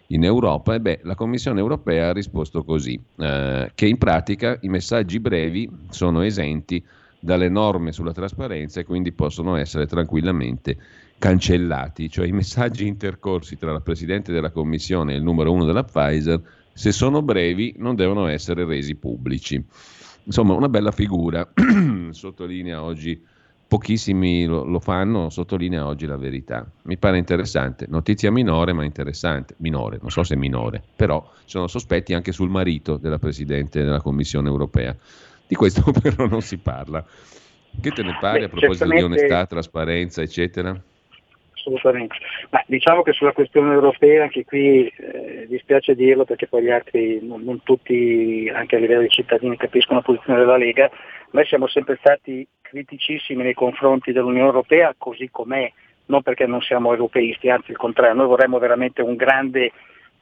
in 0.10 0.24
Europa, 0.24 0.76
e 0.76 0.80
beh, 0.80 0.99
la 1.02 1.15
Commissione 1.15 1.60
europea 1.60 2.10
ha 2.10 2.14
risposto 2.14 2.64
così, 2.64 3.02
eh, 3.18 3.72
che 3.74 3.88
in 3.88 3.98
pratica 3.98 4.56
i 4.61 4.70
messaggi 4.70 5.20
brevi 5.20 5.68
sono 5.90 6.22
esenti 6.22 6.86
dalle 7.23 7.47
norme 7.47 7.93
sulla 7.93 8.11
trasparenza 8.11 8.81
e 8.81 8.83
quindi 8.83 9.13
possono 9.13 9.55
essere 9.55 9.87
tranquillamente 9.87 10.75
cancellati, 11.17 12.09
cioè 12.09 12.27
i 12.27 12.33
messaggi 12.33 12.85
intercorsi 12.85 13.57
tra 13.57 13.71
la 13.71 13.79
Presidente 13.79 14.33
della 14.33 14.51
Commissione 14.51 15.13
e 15.13 15.15
il 15.15 15.23
numero 15.23 15.53
uno 15.53 15.63
della 15.63 15.85
Pfizer, 15.85 16.41
se 16.73 16.91
sono 16.91 17.21
brevi, 17.21 17.75
non 17.77 17.95
devono 17.95 18.27
essere 18.27 18.65
resi 18.65 18.95
pubblici. 18.95 19.63
Insomma, 20.25 20.53
una 20.53 20.67
bella 20.67 20.91
figura, 20.91 21.47
sottolinea 22.11 22.83
oggi, 22.83 23.23
pochissimi 23.69 24.43
lo, 24.43 24.65
lo, 24.65 24.81
fanno, 24.81 25.29
sottolinea 25.29 25.87
oggi 25.87 26.05
la 26.05 26.17
verità. 26.17 26.69
Mi 26.83 26.97
pare 26.97 27.17
interessante, 27.17 27.85
notizia 27.87 28.31
minore 28.31 28.73
ma 28.73 28.83
interessante, 28.83 29.55
minore, 29.59 29.97
non 30.01 30.11
so 30.11 30.23
se 30.23 30.35
minore, 30.35 30.83
però 30.93 31.25
sono 31.45 31.67
sospetti 31.67 32.13
anche 32.13 32.33
sul 32.33 32.49
marito 32.49 32.97
della 32.97 33.17
Presidente 33.17 33.81
della 33.81 34.01
Commissione 34.01 34.49
europea. 34.49 34.93
Di 35.48 35.56
questo 35.56 35.84
però 36.02 36.28
non 36.28 36.41
si 36.41 36.57
parla. 36.57 37.03
Che 37.82 37.91
te 37.91 38.03
ne 38.03 38.18
pare 38.20 38.40
Beh, 38.40 38.45
a 38.45 38.49
proposito 38.49 38.88
di 38.88 39.02
onestà, 39.02 39.45
trasparenza, 39.45 40.22
eccetera? 40.22 40.80
Assolutamente. 41.53 42.15
Ma 42.49 42.61
diciamo 42.68 43.02
che 43.02 43.14
sulla 43.14 43.32
questione 43.32 43.74
europea, 43.74 44.24
anche 44.24 44.45
qui 44.45 44.88
eh, 44.88 45.45
dispiace 45.48 45.95
dirlo 45.95 46.26
perché 46.26 46.48
poi 46.48 46.64
gli 46.64 46.70
altri, 46.70 47.20
non, 47.22 47.41
non, 47.44 47.64
tutti, 47.64 48.52
anche 48.53 48.76
a 48.76 48.80
livello 48.80 49.02
di 49.02 49.10
cittadini, 49.10 49.57
capiscono 49.57 49.99
la 49.99 50.06
posizione 50.06 50.40
della 50.40 50.57
Lega, 50.57 50.91
noi 51.32 51.45
siamo 51.45 51.68
sempre 51.68 51.98
stati 51.99 52.45
criticissimi 52.61 53.44
nei 53.44 53.53
confronti 53.53 54.11
dell'Unione 54.11 54.48
Europea 54.48 54.94
così 54.98 55.30
com'è, 55.32 55.72
non 56.07 56.22
perché 56.22 56.45
non 56.45 56.61
siamo 56.61 56.91
europeisti, 56.91 57.49
anzi 57.49 57.72
il 57.72 57.78
contrario, 57.78 58.15
noi 58.15 58.28
vorremmo 58.28 58.60
veramente 58.60 59.02
un 59.02 59.15
grande 59.15 59.72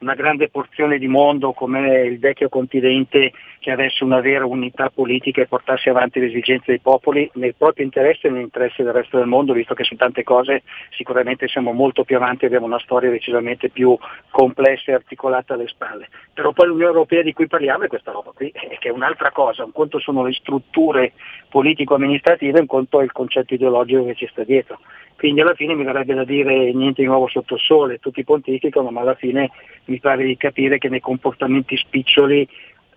una 0.01 0.15
grande 0.15 0.49
porzione 0.49 0.97
di 0.97 1.07
mondo 1.07 1.53
come 1.53 2.01
il 2.01 2.19
vecchio 2.19 2.49
continente 2.49 3.31
che 3.59 3.69
avesse 3.69 4.03
una 4.03 4.19
vera 4.19 4.45
unità 4.45 4.89
politica 4.89 5.41
e 5.41 5.47
portasse 5.47 5.91
avanti 5.91 6.19
le 6.19 6.25
esigenze 6.25 6.65
dei 6.67 6.79
popoli 6.79 7.29
nel 7.35 7.53
proprio 7.55 7.85
interesse 7.85 8.27
e 8.27 8.31
nell'interesse 8.31 8.81
del 8.81 8.93
resto 8.93 9.17
del 9.17 9.27
mondo, 9.27 9.53
visto 9.53 9.75
che 9.75 9.83
su 9.83 9.95
tante 9.95 10.23
cose 10.23 10.63
sicuramente 10.89 11.47
siamo 11.47 11.71
molto 11.71 12.03
più 12.03 12.15
avanti 12.15 12.43
e 12.43 12.47
abbiamo 12.47 12.65
una 12.65 12.79
storia 12.79 13.11
decisamente 13.11 13.69
più 13.69 13.95
complessa 14.31 14.91
e 14.91 14.95
articolata 14.95 15.53
alle 15.53 15.67
spalle. 15.67 16.09
Però 16.33 16.51
poi 16.51 16.67
l'Unione 16.67 16.89
Europea 16.89 17.21
di 17.21 17.33
cui 17.33 17.45
parliamo 17.45 17.83
è 17.83 17.87
questa 17.87 18.11
roba 18.11 18.31
qui, 18.33 18.51
che 18.51 18.89
è 18.89 18.91
un'altra 18.91 19.31
cosa, 19.31 19.63
un 19.63 19.71
conto 19.71 19.99
sono 19.99 20.25
le 20.25 20.33
strutture 20.33 21.13
politico-amministrative, 21.49 22.59
un 22.59 22.65
conto 22.65 23.01
è 23.01 23.03
il 23.03 23.11
concetto 23.11 23.53
ideologico 23.53 24.05
che 24.05 24.15
ci 24.15 24.27
sta 24.31 24.43
dietro. 24.43 24.79
Quindi 25.21 25.41
alla 25.41 25.53
fine 25.53 25.75
mi 25.75 25.83
verrebbe 25.83 26.15
da 26.15 26.23
dire 26.23 26.73
niente 26.73 27.03
di 27.03 27.07
nuovo 27.07 27.27
sotto 27.27 27.53
il 27.53 27.59
sole, 27.59 27.99
tutti 27.99 28.23
pontificano, 28.23 28.89
ma 28.89 29.01
alla 29.01 29.13
fine 29.13 29.51
mi 29.91 29.99
pare 29.99 30.23
di 30.23 30.37
capire 30.37 30.77
che 30.77 30.89
nei 30.89 31.01
comportamenti 31.01 31.75
spiccioli 31.75 32.47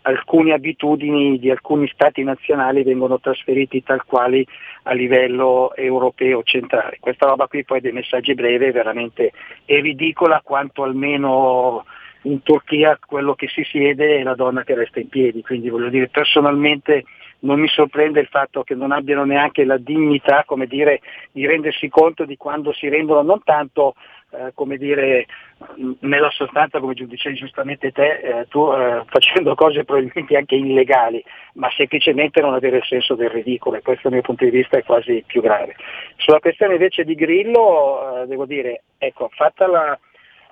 alcune 0.02 0.52
abitudini 0.52 1.38
di 1.38 1.50
alcuni 1.50 1.88
stati 1.88 2.22
nazionali 2.22 2.82
vengono 2.82 3.18
trasferiti 3.20 3.82
tal 3.82 4.04
quali 4.04 4.46
a 4.84 4.92
livello 4.92 5.74
europeo 5.74 6.42
centrale. 6.42 6.98
Questa 7.00 7.26
roba 7.26 7.46
qui 7.46 7.64
poi 7.64 7.80
dei 7.80 7.92
messaggi 7.92 8.34
brevi 8.34 8.66
è 8.66 8.72
veramente 8.72 9.32
è 9.64 9.80
ridicola 9.80 10.40
quanto 10.42 10.82
almeno 10.82 11.84
in 12.22 12.42
Turchia 12.42 12.98
quello 13.04 13.34
che 13.34 13.48
si 13.48 13.64
siede 13.64 14.18
è 14.18 14.22
la 14.22 14.34
donna 14.34 14.62
che 14.62 14.74
resta 14.74 15.00
in 15.00 15.08
piedi, 15.08 15.42
quindi 15.42 15.68
voglio 15.68 15.88
dire 15.88 16.08
personalmente 16.08 17.04
non 17.40 17.60
mi 17.60 17.68
sorprende 17.68 18.20
il 18.20 18.28
fatto 18.28 18.62
che 18.62 18.74
non 18.74 18.90
abbiano 18.92 19.24
neanche 19.24 19.64
la 19.64 19.76
dignità 19.76 20.44
dire, 20.66 21.00
di 21.30 21.46
rendersi 21.46 21.88
conto 21.88 22.24
di 22.24 22.36
quando 22.36 22.72
si 22.72 22.88
rendono 22.88 23.22
non 23.22 23.42
tanto 23.42 23.94
eh, 24.34 24.52
come 24.54 24.76
dire, 24.76 25.26
nella 26.00 26.30
sostanza, 26.30 26.80
come 26.80 26.94
dicevi 26.94 27.36
giustamente 27.36 27.92
te, 27.92 28.18
eh, 28.18 28.46
tu 28.48 28.70
eh, 28.72 29.02
facendo 29.06 29.54
cose 29.54 29.84
probabilmente 29.84 30.36
anche 30.36 30.56
illegali, 30.56 31.22
ma 31.54 31.70
semplicemente 31.76 32.40
non 32.40 32.54
avere 32.54 32.78
il 32.78 32.84
senso 32.84 33.14
del 33.14 33.30
ridicolo 33.30 33.76
e 33.76 33.82
questo 33.82 34.08
dal 34.08 34.12
mio 34.12 34.22
punto 34.22 34.44
di 34.44 34.50
vista 34.50 34.76
è 34.76 34.82
quasi 34.82 35.22
più 35.26 35.40
grave. 35.40 35.76
Sulla 36.16 36.40
questione 36.40 36.74
invece 36.74 37.04
di 37.04 37.14
Grillo, 37.14 38.22
eh, 38.22 38.26
devo 38.26 38.46
dire, 38.46 38.82
ecco, 38.98 39.30
fatta 39.32 39.66
la, 39.66 39.98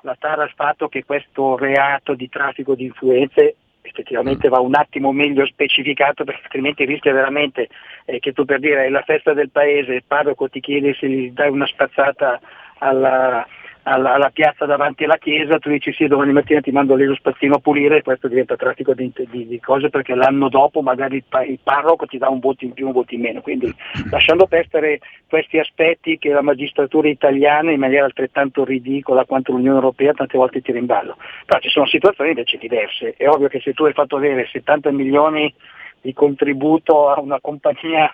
la 0.03 0.17
tara 0.19 0.43
al 0.43 0.53
fatto 0.55 0.89
che 0.89 1.05
questo 1.05 1.57
reato 1.57 2.15
di 2.15 2.29
traffico 2.29 2.75
di 2.75 2.85
influenze 2.85 3.57
effettivamente 3.83 4.49
va 4.49 4.61
un 4.61 4.77
attimo 4.77 5.11
meglio 5.11 5.45
specificato 5.47 6.23
perché 6.23 6.43
altrimenti 6.45 6.85
rischia 6.85 7.13
veramente 7.13 7.69
eh, 8.05 8.21
che 8.21 8.33
tu 8.33 8.45
per 8.45 8.61
dire 8.61 8.87
è 8.87 8.89
la 8.89 9.03
festa 9.03 9.33
del 9.33 9.51
paese, 9.51 9.95
il 9.95 10.05
parroco 10.07 10.49
ti 10.49 10.61
chiede 10.61 10.95
se 10.95 11.09
gli 11.09 11.31
dai 11.33 11.51
una 11.51 11.67
spazzata 11.67 12.41
alla, 12.79 13.47
alla, 13.85 14.15
alla, 14.15 14.31
piazza 14.31 14.65
davanti 14.65 15.05
alla 15.05 15.17
chiesa, 15.17 15.59
tu 15.59 15.69
dici 15.69 15.93
sì 15.93 16.07
domani 16.07 16.33
mattina 16.33 16.61
ti 16.61 16.71
mando 16.71 16.95
lì 16.95 17.05
lo 17.05 17.15
spazzino 17.15 17.57
a 17.57 17.59
pulire 17.59 17.99
e 17.99 18.03
questo 18.03 18.29
diventa 18.29 18.57
traffico 18.57 18.95
di, 18.95 19.13
di, 19.31 19.47
di 19.47 19.61
cose 19.61 19.91
perché 19.91 20.15
l'anno 20.15 20.49
dopo 20.49 20.83
magari 20.83 21.17
il, 21.17 21.25
il, 21.49 21.59
parroco 21.63 22.07
ti 22.07 22.19
dà 22.19 22.29
un 22.29 22.39
voto 22.39 22.65
in 22.65 22.73
più, 22.73 22.87
un 22.87 22.93
voto 22.93 23.15
in 23.15 23.21
meno. 23.21 23.41
Quindi 23.41 23.75
lasciando 24.11 24.47
perdere 24.47 25.01
questi 25.29 25.59
aspetti 25.59 26.19
che 26.19 26.31
la 26.31 26.43
magistratura 26.43 27.09
italiana 27.09 27.73
in 27.73 27.81
maniera 27.81 28.05
altrettanto 28.05 28.65
ridicola 28.65 29.25
quanto 29.25 29.53
l'Unione 29.53 29.77
Europea 29.77 30.13
tante 30.13 30.39
volte 30.39 30.61
tira 30.61 30.79
in 30.79 30.87
ballo. 30.87 31.17
Però 31.45 31.59
ci 31.61 31.69
sono 31.69 31.87
situazioni 31.87 32.31
invece 32.31 32.59
diverse. 32.59 33.15
È 33.17 33.29
ovvio 33.29 33.49
che 33.49 33.61
se 33.61 33.73
tu 33.73 33.85
hai 33.85 33.93
fatto 33.93 34.17
avere 34.17 34.47
70 34.51 34.91
milioni 34.93 35.53
di 36.01 36.13
contributo 36.13 37.09
a 37.09 37.21
una 37.21 37.41
compagnia 37.41 38.13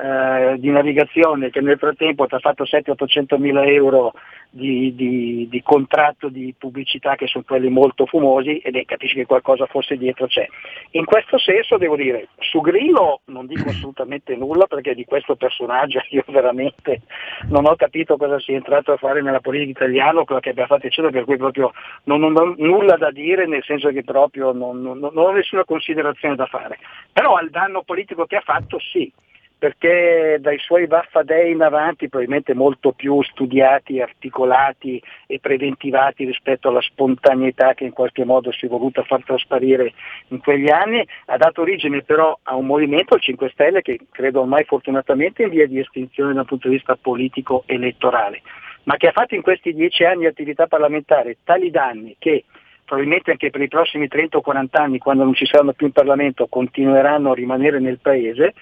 eh, 0.00 0.54
di 0.58 0.70
navigazione 0.70 1.50
che 1.50 1.60
nel 1.60 1.76
frattempo 1.76 2.26
ti 2.26 2.34
ha 2.34 2.38
fatto 2.38 2.62
700-800 2.62 3.36
mila 3.36 3.64
euro 3.64 4.12
di, 4.48 4.94
di, 4.94 5.48
di, 5.50 5.62
contratto 5.62 6.28
di 6.28 6.54
pubblicità 6.56 7.16
che 7.16 7.26
sono 7.26 7.44
quelli 7.44 7.68
molto 7.68 8.06
fumosi 8.06 8.58
ed 8.58 8.76
è, 8.76 8.84
capisci 8.84 9.16
che 9.16 9.26
qualcosa 9.26 9.66
forse 9.66 9.96
dietro 9.96 10.26
c'è. 10.26 10.46
In 10.92 11.04
questo 11.04 11.36
senso 11.38 11.78
devo 11.78 11.96
dire, 11.96 12.28
su 12.38 12.60
Grillo 12.60 13.22
non 13.26 13.46
dico 13.46 13.68
assolutamente 13.70 14.36
nulla 14.36 14.66
perché 14.66 14.94
di 14.94 15.04
questo 15.04 15.34
personaggio 15.34 16.00
io 16.10 16.22
veramente 16.28 17.02
non 17.48 17.66
ho 17.66 17.74
capito 17.74 18.16
cosa 18.16 18.38
sia 18.38 18.54
entrato 18.54 18.92
a 18.92 18.96
fare 18.98 19.20
nella 19.20 19.40
politica 19.40 19.84
italiana, 19.84 20.22
quello 20.22 20.40
che 20.40 20.50
abbia 20.50 20.66
fatto 20.66 20.86
eccetera, 20.86 21.12
per 21.12 21.24
cui 21.24 21.36
proprio 21.36 21.72
non, 22.04 22.20
non 22.20 22.36
ho 22.36 22.54
nulla 22.56 22.96
da 22.96 23.10
dire 23.10 23.46
nel 23.46 23.64
senso 23.64 23.88
che 23.88 24.04
proprio 24.04 24.52
non, 24.52 24.80
non, 24.80 24.98
non 24.98 25.16
ho 25.16 25.32
nessuna 25.32 25.64
considerazione 25.64 26.36
da 26.36 26.46
fare. 26.46 26.78
Però 27.12 27.34
al 27.34 27.50
danno 27.50 27.82
politico 27.82 28.26
che 28.26 28.36
ha 28.36 28.42
fatto 28.42 28.78
sì, 28.78 29.12
perché 29.58 30.38
dai 30.40 30.58
suoi 30.58 30.86
Vaffadei 30.86 31.50
in 31.50 31.62
avanti, 31.62 32.08
probabilmente 32.08 32.54
molto 32.54 32.92
più 32.92 33.20
studiati, 33.22 34.00
articolati 34.00 35.02
e 35.26 35.40
preventivati 35.40 36.24
rispetto 36.24 36.68
alla 36.68 36.80
spontaneità 36.80 37.74
che 37.74 37.84
in 37.84 37.92
qualche 37.92 38.24
modo 38.24 38.52
si 38.52 38.66
è 38.66 38.68
voluta 38.68 39.02
far 39.02 39.24
trasparire 39.24 39.92
in 40.28 40.38
quegli 40.40 40.70
anni, 40.70 41.04
ha 41.26 41.36
dato 41.36 41.62
origine 41.62 42.02
però 42.02 42.38
a 42.44 42.54
un 42.54 42.66
movimento, 42.66 43.16
il 43.16 43.20
5 43.20 43.50
Stelle, 43.50 43.82
che 43.82 43.98
credo 44.12 44.42
ormai 44.42 44.62
fortunatamente 44.64 45.42
è 45.42 45.46
in 45.46 45.52
via 45.52 45.66
di 45.66 45.80
estinzione 45.80 46.32
dal 46.32 46.46
punto 46.46 46.68
di 46.68 46.74
vista 46.74 46.96
politico 46.96 47.64
elettorale, 47.66 48.42
ma 48.84 48.96
che 48.96 49.08
ha 49.08 49.12
fatto 49.12 49.34
in 49.34 49.42
questi 49.42 49.74
dieci 49.74 50.04
anni 50.04 50.20
di 50.20 50.26
attività 50.26 50.68
parlamentare 50.68 51.38
tali 51.42 51.70
danni 51.70 52.14
che 52.16 52.44
probabilmente 52.84 53.32
anche 53.32 53.50
per 53.50 53.60
i 53.60 53.68
prossimi 53.68 54.06
30 54.06 54.38
o 54.38 54.40
40 54.40 54.80
anni, 54.80 54.98
quando 54.98 55.24
non 55.24 55.34
ci 55.34 55.44
saranno 55.44 55.72
più 55.72 55.86
in 55.86 55.92
Parlamento, 55.92 56.46
continueranno 56.46 57.32
a 57.32 57.34
rimanere 57.34 57.80
nel 57.80 57.98
Paese, 58.00 58.54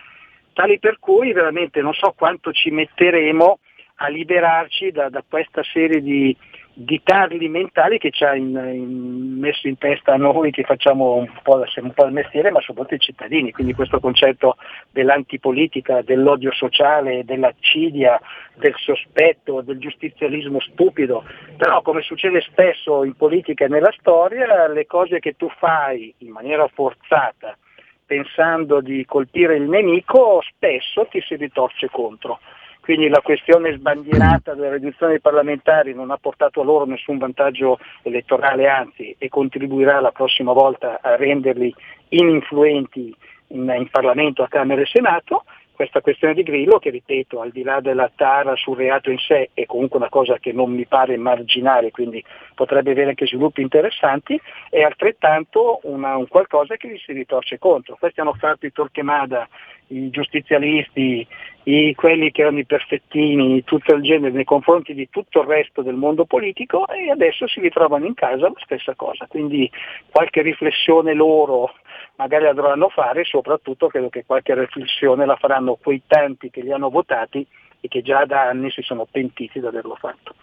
tali 0.56 0.78
per 0.78 0.98
cui 0.98 1.34
veramente 1.34 1.82
non 1.82 1.92
so 1.92 2.14
quanto 2.16 2.50
ci 2.50 2.70
metteremo 2.70 3.58
a 3.96 4.08
liberarci 4.08 4.90
da, 4.90 5.10
da 5.10 5.22
questa 5.28 5.62
serie 5.62 6.00
di, 6.00 6.34
di 6.72 7.02
tarli 7.02 7.46
mentali 7.48 7.98
che 7.98 8.10
ci 8.10 8.24
ha 8.24 8.34
in, 8.34 8.48
in 8.72 9.38
messo 9.38 9.68
in 9.68 9.76
testa 9.76 10.14
a 10.14 10.16
noi 10.16 10.50
che 10.50 10.62
facciamo 10.62 11.16
un 11.16 11.30
po', 11.42 11.62
un 11.76 11.92
po' 11.92 12.04
il 12.06 12.12
mestiere, 12.12 12.50
ma 12.50 12.60
soprattutto 12.60 12.94
i 12.94 13.00
cittadini. 13.00 13.52
Quindi 13.52 13.74
questo 13.74 14.00
concetto 14.00 14.56
dell'antipolitica, 14.90 16.00
dell'odio 16.00 16.52
sociale, 16.52 17.24
dell'accidia, 17.24 18.18
del 18.54 18.74
sospetto, 18.76 19.60
del 19.60 19.78
giustizialismo 19.78 20.60
stupido. 20.60 21.22
Però 21.58 21.82
come 21.82 22.00
succede 22.00 22.40
spesso 22.40 23.04
in 23.04 23.14
politica 23.14 23.66
e 23.66 23.68
nella 23.68 23.92
storia, 23.98 24.68
le 24.68 24.86
cose 24.86 25.18
che 25.18 25.36
tu 25.36 25.50
fai 25.58 26.14
in 26.18 26.30
maniera 26.30 26.66
forzata, 26.68 27.58
pensando 28.06 28.80
di 28.80 29.04
colpire 29.04 29.56
il 29.56 29.68
nemico, 29.68 30.40
spesso 30.46 31.06
ti 31.10 31.20
si 31.20 31.34
ritorce 31.34 31.88
contro. 31.90 32.38
Quindi 32.80 33.08
la 33.08 33.20
questione 33.20 33.74
sbandierata 33.74 34.54
della 34.54 34.74
riduzione 34.74 35.12
dei 35.12 35.20
parlamentari 35.20 35.92
non 35.92 36.12
ha 36.12 36.18
portato 36.18 36.60
a 36.60 36.64
loro 36.64 36.86
nessun 36.86 37.18
vantaggio 37.18 37.80
elettorale, 38.02 38.68
anzi, 38.68 39.16
e 39.18 39.28
contribuirà 39.28 39.98
la 39.98 40.12
prossima 40.12 40.52
volta 40.52 41.00
a 41.02 41.16
renderli 41.16 41.74
ininfluenti 42.10 43.12
in, 43.48 43.74
in 43.76 43.88
Parlamento, 43.90 44.44
a 44.44 44.48
Camera 44.48 44.80
e 44.80 44.86
Senato, 44.86 45.42
questa 45.76 46.00
questione 46.00 46.34
di 46.34 46.42
Grillo, 46.42 46.78
che 46.78 46.90
ripeto, 46.90 47.40
al 47.40 47.50
di 47.50 47.62
là 47.62 47.80
della 47.80 48.10
tara 48.12 48.56
sul 48.56 48.76
reato 48.76 49.10
in 49.10 49.18
sé, 49.18 49.50
è 49.54 49.66
comunque 49.66 49.98
una 49.98 50.08
cosa 50.08 50.38
che 50.38 50.52
non 50.52 50.72
mi 50.72 50.86
pare 50.86 51.16
marginale, 51.16 51.92
quindi 51.92 52.24
potrebbe 52.54 52.90
avere 52.90 53.10
anche 53.10 53.26
sviluppi 53.26 53.60
interessanti, 53.60 54.40
è 54.70 54.82
altrettanto 54.82 55.80
una, 55.84 56.16
un 56.16 56.26
qualcosa 56.26 56.76
che 56.76 56.88
gli 56.88 56.98
si 56.98 57.12
ritorce 57.12 57.58
contro. 57.58 57.96
Questi 58.00 58.20
hanno 58.20 58.34
fatto 58.34 58.66
i 58.66 58.72
Torquemada 58.72 59.46
i 59.88 60.10
giustizialisti, 60.10 61.26
i, 61.64 61.94
quelli 61.94 62.30
che 62.30 62.42
erano 62.42 62.58
i 62.58 62.66
perfettini, 62.66 63.62
tutto 63.64 63.94
il 63.94 64.02
genere 64.02 64.32
nei 64.32 64.44
confronti 64.44 64.94
di 64.94 65.08
tutto 65.10 65.42
il 65.42 65.46
resto 65.46 65.82
del 65.82 65.94
mondo 65.94 66.24
politico 66.24 66.88
e 66.88 67.10
adesso 67.10 67.46
si 67.46 67.60
ritrovano 67.60 68.06
in 68.06 68.14
casa 68.14 68.48
la 68.48 68.60
stessa 68.64 68.94
cosa. 68.94 69.26
Quindi 69.28 69.70
qualche 70.10 70.42
riflessione 70.42 71.14
loro 71.14 71.74
magari 72.16 72.44
la 72.44 72.52
dovranno 72.52 72.89
fare 72.89 73.20
e 73.23 73.24
soprattutto 73.24 73.89
credo 73.89 74.09
che 74.09 74.24
qualche 74.24 74.55
riflessione 74.55 75.27
la 75.27 75.36
faranno 75.36 75.74
quei 75.74 76.02
tanti 76.06 76.51
che 76.51 76.62
li 76.62 76.73
hanno 76.73 76.90
votati 76.90 77.47
e 77.81 77.89
che 77.89 78.02
già 78.02 78.24
da 78.24 78.48
anni 78.48 78.70
si 78.70 78.82
sono 78.82 79.06
pentiti 79.10 79.60
di 79.60 79.66
averlo 79.66 79.97
fatto. 79.97 80.35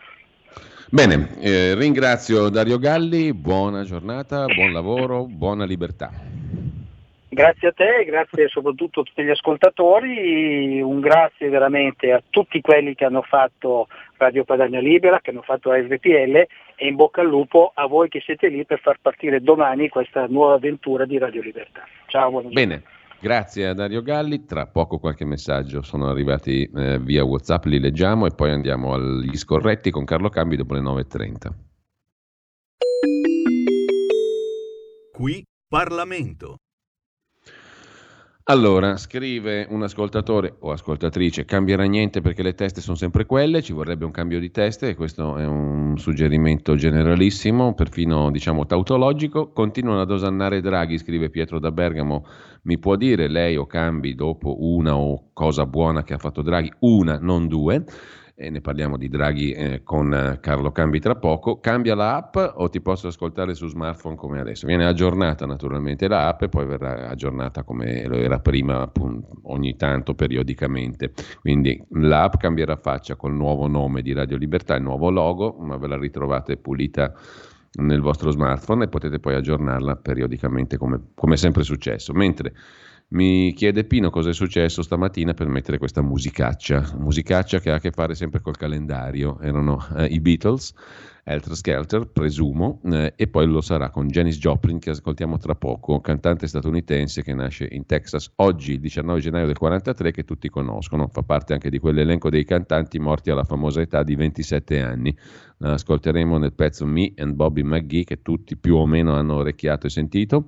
Bene, 0.90 1.30
eh, 1.40 1.74
ringrazio 1.74 2.50
Dario 2.50 2.78
Galli, 2.78 3.34
buona 3.34 3.84
giornata, 3.84 4.46
buon 4.46 4.72
lavoro, 4.74 5.26
buona 5.26 5.66
libertà. 5.66 6.12
Grazie 7.30 7.70
a 7.70 7.72
te, 7.72 8.06
grazie 8.06 8.48
soprattutto 8.48 9.00
a 9.00 9.04
tutti 9.04 9.24
gli 9.24 9.30
ascoltatori, 9.32 10.80
un 10.82 11.00
grazie 11.00 11.50
veramente 11.50 12.12
a 12.12 12.22
tutti 12.30 12.62
quelli 12.62 12.94
che 12.94 13.06
hanno 13.06 13.24
fatto 13.24 13.88
Radio 14.18 14.44
Padania 14.44 14.80
Libera, 14.80 15.20
che 15.20 15.32
hanno 15.32 15.42
fatto 15.42 15.74
RPL 15.74 16.46
e 16.76 16.88
in 16.88 16.96
bocca 16.96 17.22
al 17.22 17.28
lupo 17.28 17.72
a 17.74 17.88
voi 17.88 18.10
che 18.10 18.22
siete 18.22 18.48
lì 18.48 18.66
per 18.66 18.80
far 18.80 19.00
partire 19.02 19.42
domani 19.42 19.90
questa 19.90 20.26
nuova 20.28 20.56
avventura 20.56 21.06
di 21.06 21.18
Radio 21.18 21.42
Libertà. 21.42 21.84
Ciao, 22.08 22.30
buongiorno. 22.30 22.56
Bene. 22.56 22.84
Grazie 23.24 23.68
a 23.68 23.74
Dario 23.74 24.02
Galli, 24.02 24.44
tra 24.44 24.68
poco 24.68 25.00
qualche 25.00 25.24
messaggio 25.24 25.82
sono 25.82 26.10
arrivati 26.10 26.70
eh, 26.76 27.00
via 27.00 27.24
Whatsapp, 27.24 27.64
li 27.66 27.80
leggiamo 27.80 28.26
e 28.26 28.32
poi 28.32 28.52
andiamo 28.52 28.94
agli 28.94 29.38
scorretti 29.38 29.92
con 29.92 30.04
Carlo 30.04 30.28
Cambi 30.28 30.58
dopo 30.58 30.74
le 30.74 30.82
9.30. 30.82 31.52
Qui 35.14 35.46
Parlamento. 35.70 36.58
Allora, 38.48 38.98
scrive 38.98 39.66
un 39.70 39.84
ascoltatore 39.84 40.58
o 40.60 40.72
ascoltatrice, 40.72 41.46
cambierà 41.46 41.86
niente 41.86 42.20
perché 42.20 42.44
le 42.44 42.56
teste 42.56 42.82
sono 42.82 42.98
sempre 42.98 43.26
quelle, 43.26 43.62
ci 43.62 43.72
vorrebbe 43.72 44.04
un 44.04 44.12
cambio 44.12 44.38
di 44.42 44.52
teste 44.52 44.90
e 44.90 44.96
questo 44.96 45.38
è 45.38 45.46
un 45.46 45.98
suggerimento 45.98 46.76
generalissimo, 46.76 47.74
perfino 47.74 48.32
diciamo 48.32 48.66
tautologico. 48.66 49.54
Continuano 49.54 50.02
ad 50.02 50.12
osannare 50.12 50.60
Draghi, 50.60 50.98
scrive 50.98 51.30
Pietro 51.30 51.58
da 51.58 51.72
Bergamo, 51.72 52.26
mi 52.64 52.78
può 52.80 52.98
dire 52.98 53.30
lei 53.30 53.56
o 53.56 53.66
cambi 53.66 54.14
dopo 54.14 54.58
una 54.60 54.98
o 54.98 55.30
cosa 55.32 55.66
buona 55.66 56.04
che 56.04 56.14
ha 56.14 56.18
fatto 56.18 56.42
Draghi, 56.42 56.74
una, 56.80 57.20
non 57.20 57.48
due 57.48 57.86
e 58.36 58.50
ne 58.50 58.62
parliamo 58.62 58.98
di 58.98 59.10
Draghi 59.10 59.52
eh, 59.52 59.82
con 59.84 60.14
eh, 60.14 60.40
Carlo 60.42 60.72
Cambi 60.72 61.00
tra 61.00 61.16
poco. 61.16 61.60
Cambia 61.60 61.94
la 61.94 62.16
app 62.16 62.36
o 62.36 62.68
ti 62.70 62.82
posso 62.82 63.08
ascoltare 63.08 63.54
su 63.54 63.68
smartphone 63.68 64.16
come 64.16 64.40
adesso? 64.40 64.66
Viene 64.66 64.86
aggiornata 64.86 65.46
naturalmente 65.46 66.08
la 66.08 66.28
app 66.28 66.42
e 66.42 66.50
poi 66.50 66.66
verrà 66.66 67.10
aggiornata 67.10 67.64
come 67.64 68.08
lo 68.08 68.16
era 68.16 68.40
prima, 68.40 68.92
ogni 69.44 69.76
tanto, 69.76 70.16
periodicamente. 70.16 71.14
Quindi 71.42 71.82
l'app 71.92 72.36
cambierà 72.38 72.76
faccia 72.76 73.16
col 73.16 73.34
nuovo 73.34 73.68
nome 73.68 74.02
di 74.02 74.14
Radio 74.14 74.38
Libertà, 74.38 74.76
il 74.76 74.84
nuovo 74.84 75.12
logo, 75.12 75.56
ma 75.60 75.78
ve 75.78 75.88
la 75.88 75.98
ritrovate 75.98 76.58
pulita 76.58 77.14
nel 77.76 78.02
vostro 78.02 78.32
smartphone 78.32 78.86
e 78.86 78.88
potete 78.88 79.20
poi 79.20 79.36
aggiornarla 79.36 79.96
periodicamente 79.98 80.78
come, 80.78 81.00
come 81.14 81.36
è 81.36 81.38
sempre 81.38 81.64
successo. 81.64 82.14
Mentre 82.14 82.54
mi 83.10 83.54
chiede 83.54 83.84
Pino 83.84 84.10
cosa 84.10 84.30
è 84.30 84.34
successo 84.34 84.82
stamattina 84.82 85.34
per 85.34 85.48
mettere 85.48 85.78
questa 85.78 86.02
musicaccia, 86.02 86.96
musicaccia 86.98 87.60
che 87.60 87.70
ha 87.70 87.76
a 87.76 87.80
che 87.80 87.92
fare 87.92 88.16
sempre 88.16 88.42
col 88.42 88.58
calendario. 88.58 89.40
Erano 89.40 89.86
eh, 89.96 90.06
i 90.06 90.20
Beatles, 90.20 90.74
Elter 91.24 91.56
Skelter, 91.56 92.08
presumo, 92.08 92.82
eh, 92.86 93.14
e 93.16 93.28
poi 93.28 93.46
lo 93.46 93.62
sarà 93.62 93.92
con 93.92 94.08
Janis 94.08 94.38
Joplin 94.38 94.80
che 94.80 94.90
ascoltiamo 94.90 95.38
tra 95.38 95.54
poco, 95.54 96.02
cantante 96.02 96.48
statunitense 96.48 97.22
che 97.22 97.34
nasce 97.34 97.68
in 97.70 97.86
Texas 97.86 98.32
oggi, 98.38 98.74
il 98.74 98.80
19 98.80 99.20
gennaio 99.20 99.46
del 99.46 99.58
43, 99.58 100.12
che 100.12 100.24
tutti 100.24 100.50
conoscono. 100.50 101.08
Fa 101.08 101.22
parte 101.22 101.54
anche 101.54 101.70
di 101.70 101.78
quell'elenco 101.78 102.30
dei 102.30 102.46
cantanti 102.46 102.98
morti 103.00 103.30
alla 103.30 103.44
famosa 103.44 103.80
età 103.80 104.02
di 104.02 104.16
27 104.16 104.82
anni. 104.82 105.16
Ascolteremo 105.60 106.38
nel 106.40 106.54
pezzo 106.54 106.86
Me 106.86 107.14
and 107.16 107.36
Bobby 107.36 107.62
McGee 107.62 108.04
che 108.04 108.22
tutti 108.22 108.58
più 108.58 108.76
o 108.76 108.88
meno 108.88 109.14
hanno 109.14 109.36
orecchiato 109.36 109.88
e 109.88 109.92
sentito. 109.92 110.48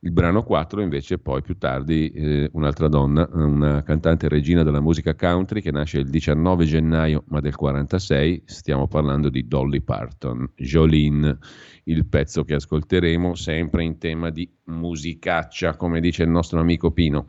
Il 0.00 0.12
brano 0.12 0.44
4 0.44 0.80
invece 0.80 1.18
poi 1.18 1.42
più 1.42 1.58
tardi 1.58 2.08
eh, 2.10 2.48
un'altra 2.52 2.86
donna, 2.86 3.28
una 3.32 3.82
cantante 3.82 4.28
regina 4.28 4.62
della 4.62 4.80
musica 4.80 5.16
country 5.16 5.60
che 5.60 5.72
nasce 5.72 5.98
il 5.98 6.08
19 6.08 6.66
gennaio 6.66 7.24
ma 7.26 7.40
del 7.40 7.56
46, 7.56 8.42
stiamo 8.44 8.86
parlando 8.86 9.28
di 9.28 9.48
Dolly 9.48 9.80
Parton, 9.80 10.52
Jolene, 10.54 11.38
il 11.84 12.06
pezzo 12.06 12.44
che 12.44 12.54
ascolteremo 12.54 13.34
sempre 13.34 13.82
in 13.82 13.98
tema 13.98 14.30
di 14.30 14.48
musicaccia, 14.66 15.74
come 15.74 15.98
dice 15.98 16.22
il 16.22 16.30
nostro 16.30 16.60
amico 16.60 16.92
Pino. 16.92 17.26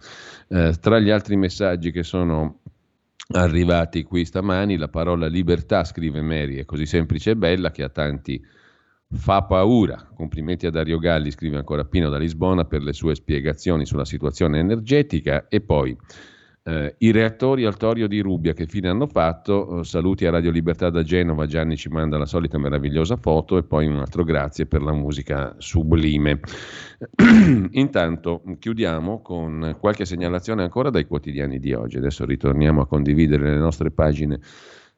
Eh, 0.48 0.76
tra 0.80 1.00
gli 1.00 1.10
altri 1.10 1.38
messaggi 1.38 1.90
che 1.90 2.04
sono 2.04 2.60
arrivati 3.32 4.04
qui 4.04 4.26
stamani, 4.26 4.78
la 4.78 4.90
parola 4.90 5.26
libertà, 5.26 5.84
scrive 5.84 6.22
Mary, 6.22 6.58
è 6.58 6.66
così 6.66 6.86
semplice 6.86 7.32
e 7.32 7.36
bella 7.36 7.72
che 7.72 7.82
ha 7.82 7.90
tanti 7.90 8.40
Fa 9.12 9.42
paura. 9.42 10.08
Complimenti 10.14 10.68
a 10.68 10.70
Dario 10.70 11.00
Galli, 11.00 11.32
scrive 11.32 11.58
ancora 11.58 11.84
Pino 11.84 12.10
da 12.10 12.20
Lisbona, 12.20 12.66
per 12.66 12.84
le 12.84 12.94
sue 12.94 13.16
spiegazioni 13.16 13.86
sulla 13.86 14.06
situazione 14.06 14.60
energetica. 14.60 15.48
E 15.48 15.62
poi 15.62 15.98
eh, 16.62 16.94
i 17.00 17.10
reattori 17.10 17.66
al 17.66 17.76
torio 17.76 18.08
di 18.08 18.20
Rubbia, 18.20 18.54
che 18.54 18.68
fine 18.68 18.88
hanno 18.88 19.08
fatto? 19.08 19.80
Eh, 19.80 19.84
saluti 19.84 20.28
a 20.28 20.30
Radio 20.30 20.52
Libertà 20.52 20.92
da 20.92 21.02
Genova, 21.02 21.48
Gianni 21.48 21.76
ci 21.76 21.90
manda 21.90 22.20
la 22.20 22.28
solita 22.28 22.60
meravigliosa 22.60 23.16
foto 23.16 23.58
e 23.58 23.64
poi 23.64 23.88
un 23.88 23.98
altro 23.98 24.24
grazie 24.24 24.68
per 24.68 24.84
la 24.84 24.94
musica 24.94 25.56
sublime. 25.58 26.40
Intanto 27.72 28.44
chiudiamo 28.60 29.24
con 29.24 29.76
qualche 29.80 30.06
segnalazione 30.06 30.62
ancora 30.62 30.92
dai 30.92 31.08
quotidiani 31.08 31.58
di 31.58 31.74
oggi. 31.74 31.98
Adesso 31.98 32.26
ritorniamo 32.26 32.82
a 32.82 32.88
condividere 32.88 33.50
le 33.50 33.58
nostre 33.58 33.90
pagine 33.90 34.40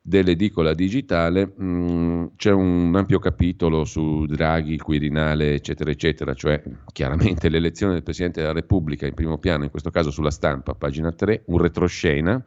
dell'edicola 0.02 0.73
digitale 0.73 1.53
mm, 1.61 2.26
c'è 2.36 2.52
un 2.52 2.91
ampio 2.95 3.19
capitolo 3.19 3.86
su 3.86 4.26
Draghi, 4.26 4.73
il 4.73 4.82
Quirinale, 4.82 5.53
eccetera, 5.53 5.91
eccetera, 5.91 6.34
cioè 6.34 6.61
chiaramente 6.91 7.48
l'elezione 7.49 7.94
del 7.94 8.03
Presidente 8.03 8.41
della 8.41 8.53
Repubblica 8.53 9.06
in 9.06 9.14
primo 9.14 9.38
piano, 9.38 9.64
in 9.64 9.69
questo 9.69 9.91
caso 9.91 10.10
sulla 10.10 10.32
stampa, 10.32 10.73
pagina 10.73 11.11
3, 11.11 11.44
un 11.48 11.57
retroscena 11.60 12.44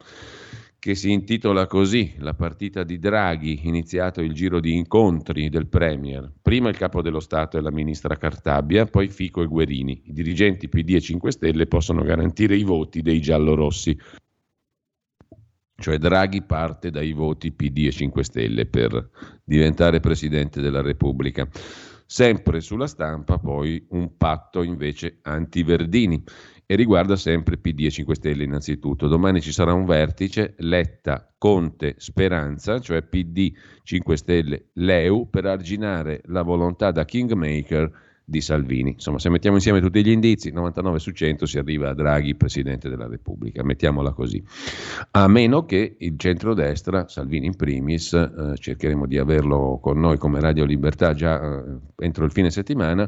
che 0.85 0.93
si 0.93 1.11
intitola 1.11 1.65
così, 1.65 2.13
la 2.19 2.35
partita 2.35 2.83
di 2.83 2.99
Draghi, 2.99 3.61
iniziato 3.63 4.21
il 4.21 4.33
giro 4.33 4.59
di 4.59 4.75
incontri 4.75 5.49
del 5.49 5.65
Premier, 5.65 6.31
prima 6.39 6.69
il 6.69 6.77
capo 6.77 7.01
dello 7.01 7.19
Stato 7.19 7.57
e 7.57 7.61
la 7.61 7.71
ministra 7.71 8.17
Cartabia, 8.17 8.85
poi 8.85 9.07
Fico 9.07 9.41
e 9.41 9.47
Guerini. 9.47 10.03
I 10.05 10.13
dirigenti 10.13 10.69
PD 10.69 10.93
e 10.93 11.01
5 11.01 11.31
Stelle 11.31 11.65
possono 11.65 12.03
garantire 12.03 12.55
i 12.55 12.61
voti 12.61 13.01
dei 13.01 13.19
giallorossi 13.19 13.97
cioè 15.77 15.97
Draghi 15.97 16.41
parte 16.41 16.89
dai 16.89 17.11
voti 17.11 17.51
PD 17.51 17.85
e 17.87 17.91
5 17.91 18.23
Stelle 18.23 18.65
per 18.65 19.09
diventare 19.43 19.99
Presidente 19.99 20.61
della 20.61 20.81
Repubblica. 20.81 21.47
Sempre 22.07 22.61
sulla 22.61 22.87
stampa 22.87 23.39
poi 23.39 23.83
un 23.89 24.15
patto 24.15 24.61
invece 24.61 25.19
anti-Verdini 25.23 26.23
e 26.67 26.75
riguarda 26.75 27.15
sempre 27.15 27.57
PD 27.57 27.81
e 27.81 27.91
5 27.91 28.15
Stelle 28.15 28.43
innanzitutto. 28.43 29.07
Domani 29.07 29.41
ci 29.41 29.51
sarà 29.51 29.73
un 29.73 29.85
vertice 29.85 30.55
Letta, 30.59 31.33
Conte, 31.37 31.95
Speranza, 31.97 32.79
cioè 32.79 33.03
PD, 33.03 33.51
5 33.83 34.17
Stelle, 34.17 34.69
Leu, 34.73 35.29
per 35.29 35.45
arginare 35.45 36.21
la 36.25 36.41
volontà 36.41 36.91
da 36.91 37.05
Kingmaker 37.05 37.91
di 38.25 38.41
Salvini. 38.41 38.93
Insomma, 38.93 39.19
se 39.19 39.29
mettiamo 39.29 39.57
insieme 39.57 39.79
tutti 39.79 40.03
gli 40.03 40.09
indizi, 40.09 40.51
99 40.51 40.99
su 40.99 41.11
100 41.11 41.45
si 41.45 41.59
arriva 41.59 41.89
a 41.89 41.93
Draghi, 41.93 42.35
Presidente 42.35 42.89
della 42.89 43.07
Repubblica, 43.07 43.63
mettiamola 43.63 44.11
così. 44.11 44.43
A 45.11 45.27
meno 45.27 45.65
che 45.65 45.95
il 45.99 46.17
centrodestra, 46.17 47.07
Salvini 47.07 47.45
in 47.45 47.55
primis, 47.55 48.13
eh, 48.13 48.55
cercheremo 48.57 49.05
di 49.05 49.19
averlo 49.19 49.77
con 49.79 49.99
noi 49.99 50.17
come 50.17 50.39
Radio 50.41 50.65
Libertà 50.65 51.13
già 51.13 51.39
eh, 51.39 51.77
entro 51.97 52.25
il 52.25 52.31
fine 52.31 52.49
settimana, 52.49 53.07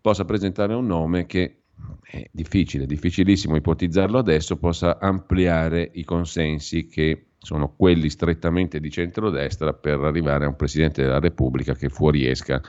possa 0.00 0.24
presentare 0.24 0.74
un 0.74 0.86
nome 0.86 1.26
che 1.26 1.62
è 2.02 2.28
difficile, 2.30 2.86
difficilissimo 2.86 3.56
ipotizzarlo 3.56 4.18
adesso, 4.18 4.56
possa 4.56 5.00
ampliare 5.00 5.90
i 5.94 6.04
consensi 6.04 6.86
che 6.86 7.26
sono 7.38 7.74
quelli 7.76 8.08
strettamente 8.08 8.78
di 8.78 8.90
centrodestra 8.90 9.74
per 9.74 10.00
arrivare 10.00 10.44
a 10.44 10.48
un 10.48 10.56
Presidente 10.56 11.02
della 11.02 11.18
Repubblica 11.18 11.74
che 11.74 11.88
fuoriesca 11.88 12.62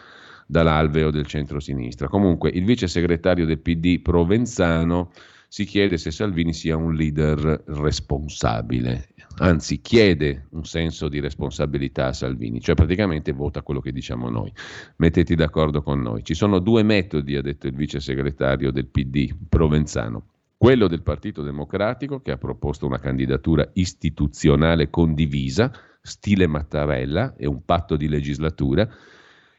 dall'alveo 0.46 1.12
del 1.12 1.26
centro-sinistra. 1.26 2.08
Comunque 2.08 2.50
il 2.50 2.64
vice 2.66 2.88
segretario 2.88 3.46
del 3.46 3.60
PD 3.60 4.02
Provenzano 4.02 5.12
si 5.48 5.66
chiede 5.66 5.98
se 5.98 6.12
Salvini 6.12 6.54
sia 6.54 6.76
un 6.76 6.94
leader 6.94 7.64
responsabile, 7.68 9.10
anzi 9.38 9.80
chiede 9.80 10.48
un 10.52 10.66
senso 10.66 11.08
di 11.08 11.20
responsabilità 11.20 12.08
a 12.08 12.14
Salvini, 12.14 12.60
cioè 12.60 12.76
praticamente 12.76 13.32
vota 13.32 13.62
quello 13.62 13.80
che 13.80 13.92
diciamo 13.92 14.30
noi. 14.30 14.52
Mettete 14.98 15.36
d'accordo 15.36 15.82
con 15.82 16.02
noi. 16.02 16.24
Ci 16.24 16.34
sono 16.34 16.60
due 16.60 16.84
metodi, 16.84 17.36
ha 17.36 17.42
detto 17.42 17.68
il 17.68 17.74
vice 17.74 18.00
segretario 18.00 18.72
del 18.72 18.88
PD 18.88 19.34
Provenzano. 19.48 20.26
Quello 20.58 20.88
del 20.88 21.04
Partito 21.04 21.42
Democratico 21.42 22.22
che 22.22 22.32
ha 22.32 22.38
proposto 22.38 22.86
una 22.86 23.00
candidatura 23.00 23.70
istituzionale 23.74 24.90
condivisa, 24.90 25.72
stile 26.02 26.48
Mattarella 26.48 27.36
e 27.38 27.46
un 27.46 27.64
patto 27.64 27.96
di 27.96 28.08
legislatura, 28.08 28.88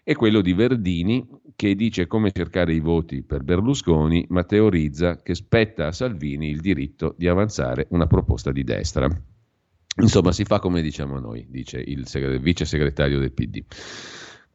e 0.09 0.15
quello 0.15 0.41
di 0.41 0.53
Verdini 0.53 1.27
che 1.57 1.75
dice 1.75 2.07
come 2.07 2.31
cercare 2.31 2.73
i 2.73 2.79
voti 2.79 3.25
per 3.25 3.43
Berlusconi, 3.43 4.25
ma 4.29 4.45
teorizza 4.45 5.21
che 5.21 5.35
spetta 5.35 5.89
a 5.89 5.93
Salvini 5.93 6.49
il 6.49 6.61
diritto 6.61 7.17
di 7.19 7.27
avanzare 7.27 7.89
una 7.91 8.07
proposta 8.07 8.53
di 8.53 8.63
destra. 8.63 9.09
Insomma, 10.01 10.31
si 10.31 10.45
fa 10.45 10.61
come 10.61 10.81
diciamo 10.81 11.19
noi, 11.19 11.49
dice 11.51 11.81
il 11.81 12.07
vice 12.41 12.65
segretario 12.65 13.19
del 13.19 13.33
PD. 13.33 13.65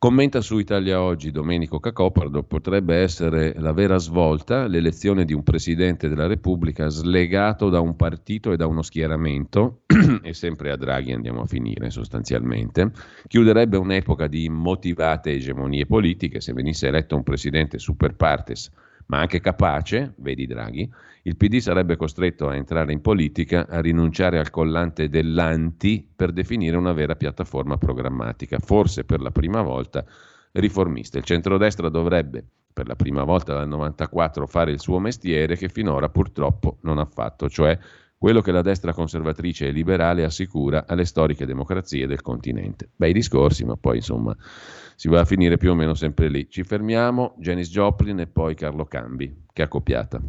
Commenta 0.03 0.41
su 0.41 0.57
Italia 0.57 0.99
Oggi 0.99 1.30
Domenico 1.30 1.80
Cacopardo, 1.80 2.41
potrebbe 2.41 2.95
essere 2.95 3.53
la 3.60 3.72
vera 3.72 3.99
svolta 3.99 4.65
l'elezione 4.65 5.26
di 5.26 5.34
un 5.34 5.44
Presidente 5.44 6.10
della 6.10 6.26
Repubblica 6.26 6.88
slegato 6.88 7.69
da 7.69 7.82
un 7.82 7.95
partito 7.95 8.52
e 8.52 8.57
da 8.57 8.65
uno 8.65 8.82
schieramento, 8.82 9.82
e 10.23 10.34
sempre 10.34 10.72
a 10.72 10.76
Draghi 10.76 11.11
andiamo 11.11 11.41
a 11.41 11.45
finire 11.45 11.91
sostanzialmente, 11.91 12.91
chiuderebbe 13.28 13.78
un'epoca 13.78 14.26
di 14.26 14.45
immotivate 14.45 15.34
egemonie 15.34 15.86
politiche. 15.86 16.41
Se 16.41 16.52
venisse 16.52 16.88
eletto 16.88 17.15
un 17.15 17.22
Presidente 17.22 17.78
super 17.78 18.15
partes 18.15 18.72
ma 19.12 19.20
anche 19.20 19.42
capace, 19.42 20.14
vedi 20.20 20.48
Draghi, 20.48 20.90
il 21.24 21.36
PD 21.36 21.58
sarebbe 21.58 21.98
costretto 21.98 22.48
a 22.48 22.56
entrare 22.56 22.94
in 22.94 23.02
politica, 23.02 23.68
a 23.68 23.82
rinunciare 23.82 24.40
al 24.40 24.50
collante 24.50 25.10
dell'anti 25.10 26.10
per 26.16 26.32
definire 26.32 26.78
una 26.78 26.94
vera 26.94 27.16
piattaforma 27.16 27.78
programmatica, 27.78 28.58
forse 28.60 29.04
per 29.04 29.20
la 29.20 29.32
prima 29.32 29.62
volta 29.62 30.06
riformista. 30.54 31.18
Il 31.18 31.26
centrodestra 31.26 31.90
dovrebbe, 31.90 32.42
per 32.72 32.88
la 32.88 32.96
prima 32.96 33.26
volta 33.26 33.54
dal 33.54 33.68
94, 33.68 34.48
fare 34.48 34.72
il 34.72 34.80
suo 34.80 34.98
mestiere 35.00 35.58
che 35.58 35.68
finora 35.68 36.08
purtroppo 36.08 36.78
non 36.84 36.98
ha 36.98 37.06
fatto, 37.06 37.50
cioè 37.50 37.78
quello 38.18 38.40
che 38.40 38.54
la 38.54 38.62
destra 38.62 38.94
conservatrice 38.94 39.68
e 39.68 39.72
liberale 39.72 40.24
assicura 40.24 40.86
alle 40.88 41.04
storiche 41.04 41.46
democrazie 41.46 42.08
del 42.08 42.22
continente. 42.22 42.88
Bei 42.96 43.12
discorsi, 43.12 43.66
ma 43.66 43.76
poi 43.76 43.98
insomma 43.98 44.34
si 45.02 45.07
va 45.07 45.22
a 45.22 45.26
finire 45.26 45.57
più 45.57 45.72
o 45.72 45.73
meno 45.73 45.95
sempre 45.95 46.30
lì. 46.30 46.48
Ci 46.48 46.61
fermiamo, 46.61 47.34
Janis 47.40 47.72
Joplin 47.72 48.19
e 48.19 48.28
poi 48.28 48.53
Carlo 48.53 48.86
Cambi. 48.86 49.45
Che 49.52 49.64
accoppiata. 49.64 50.22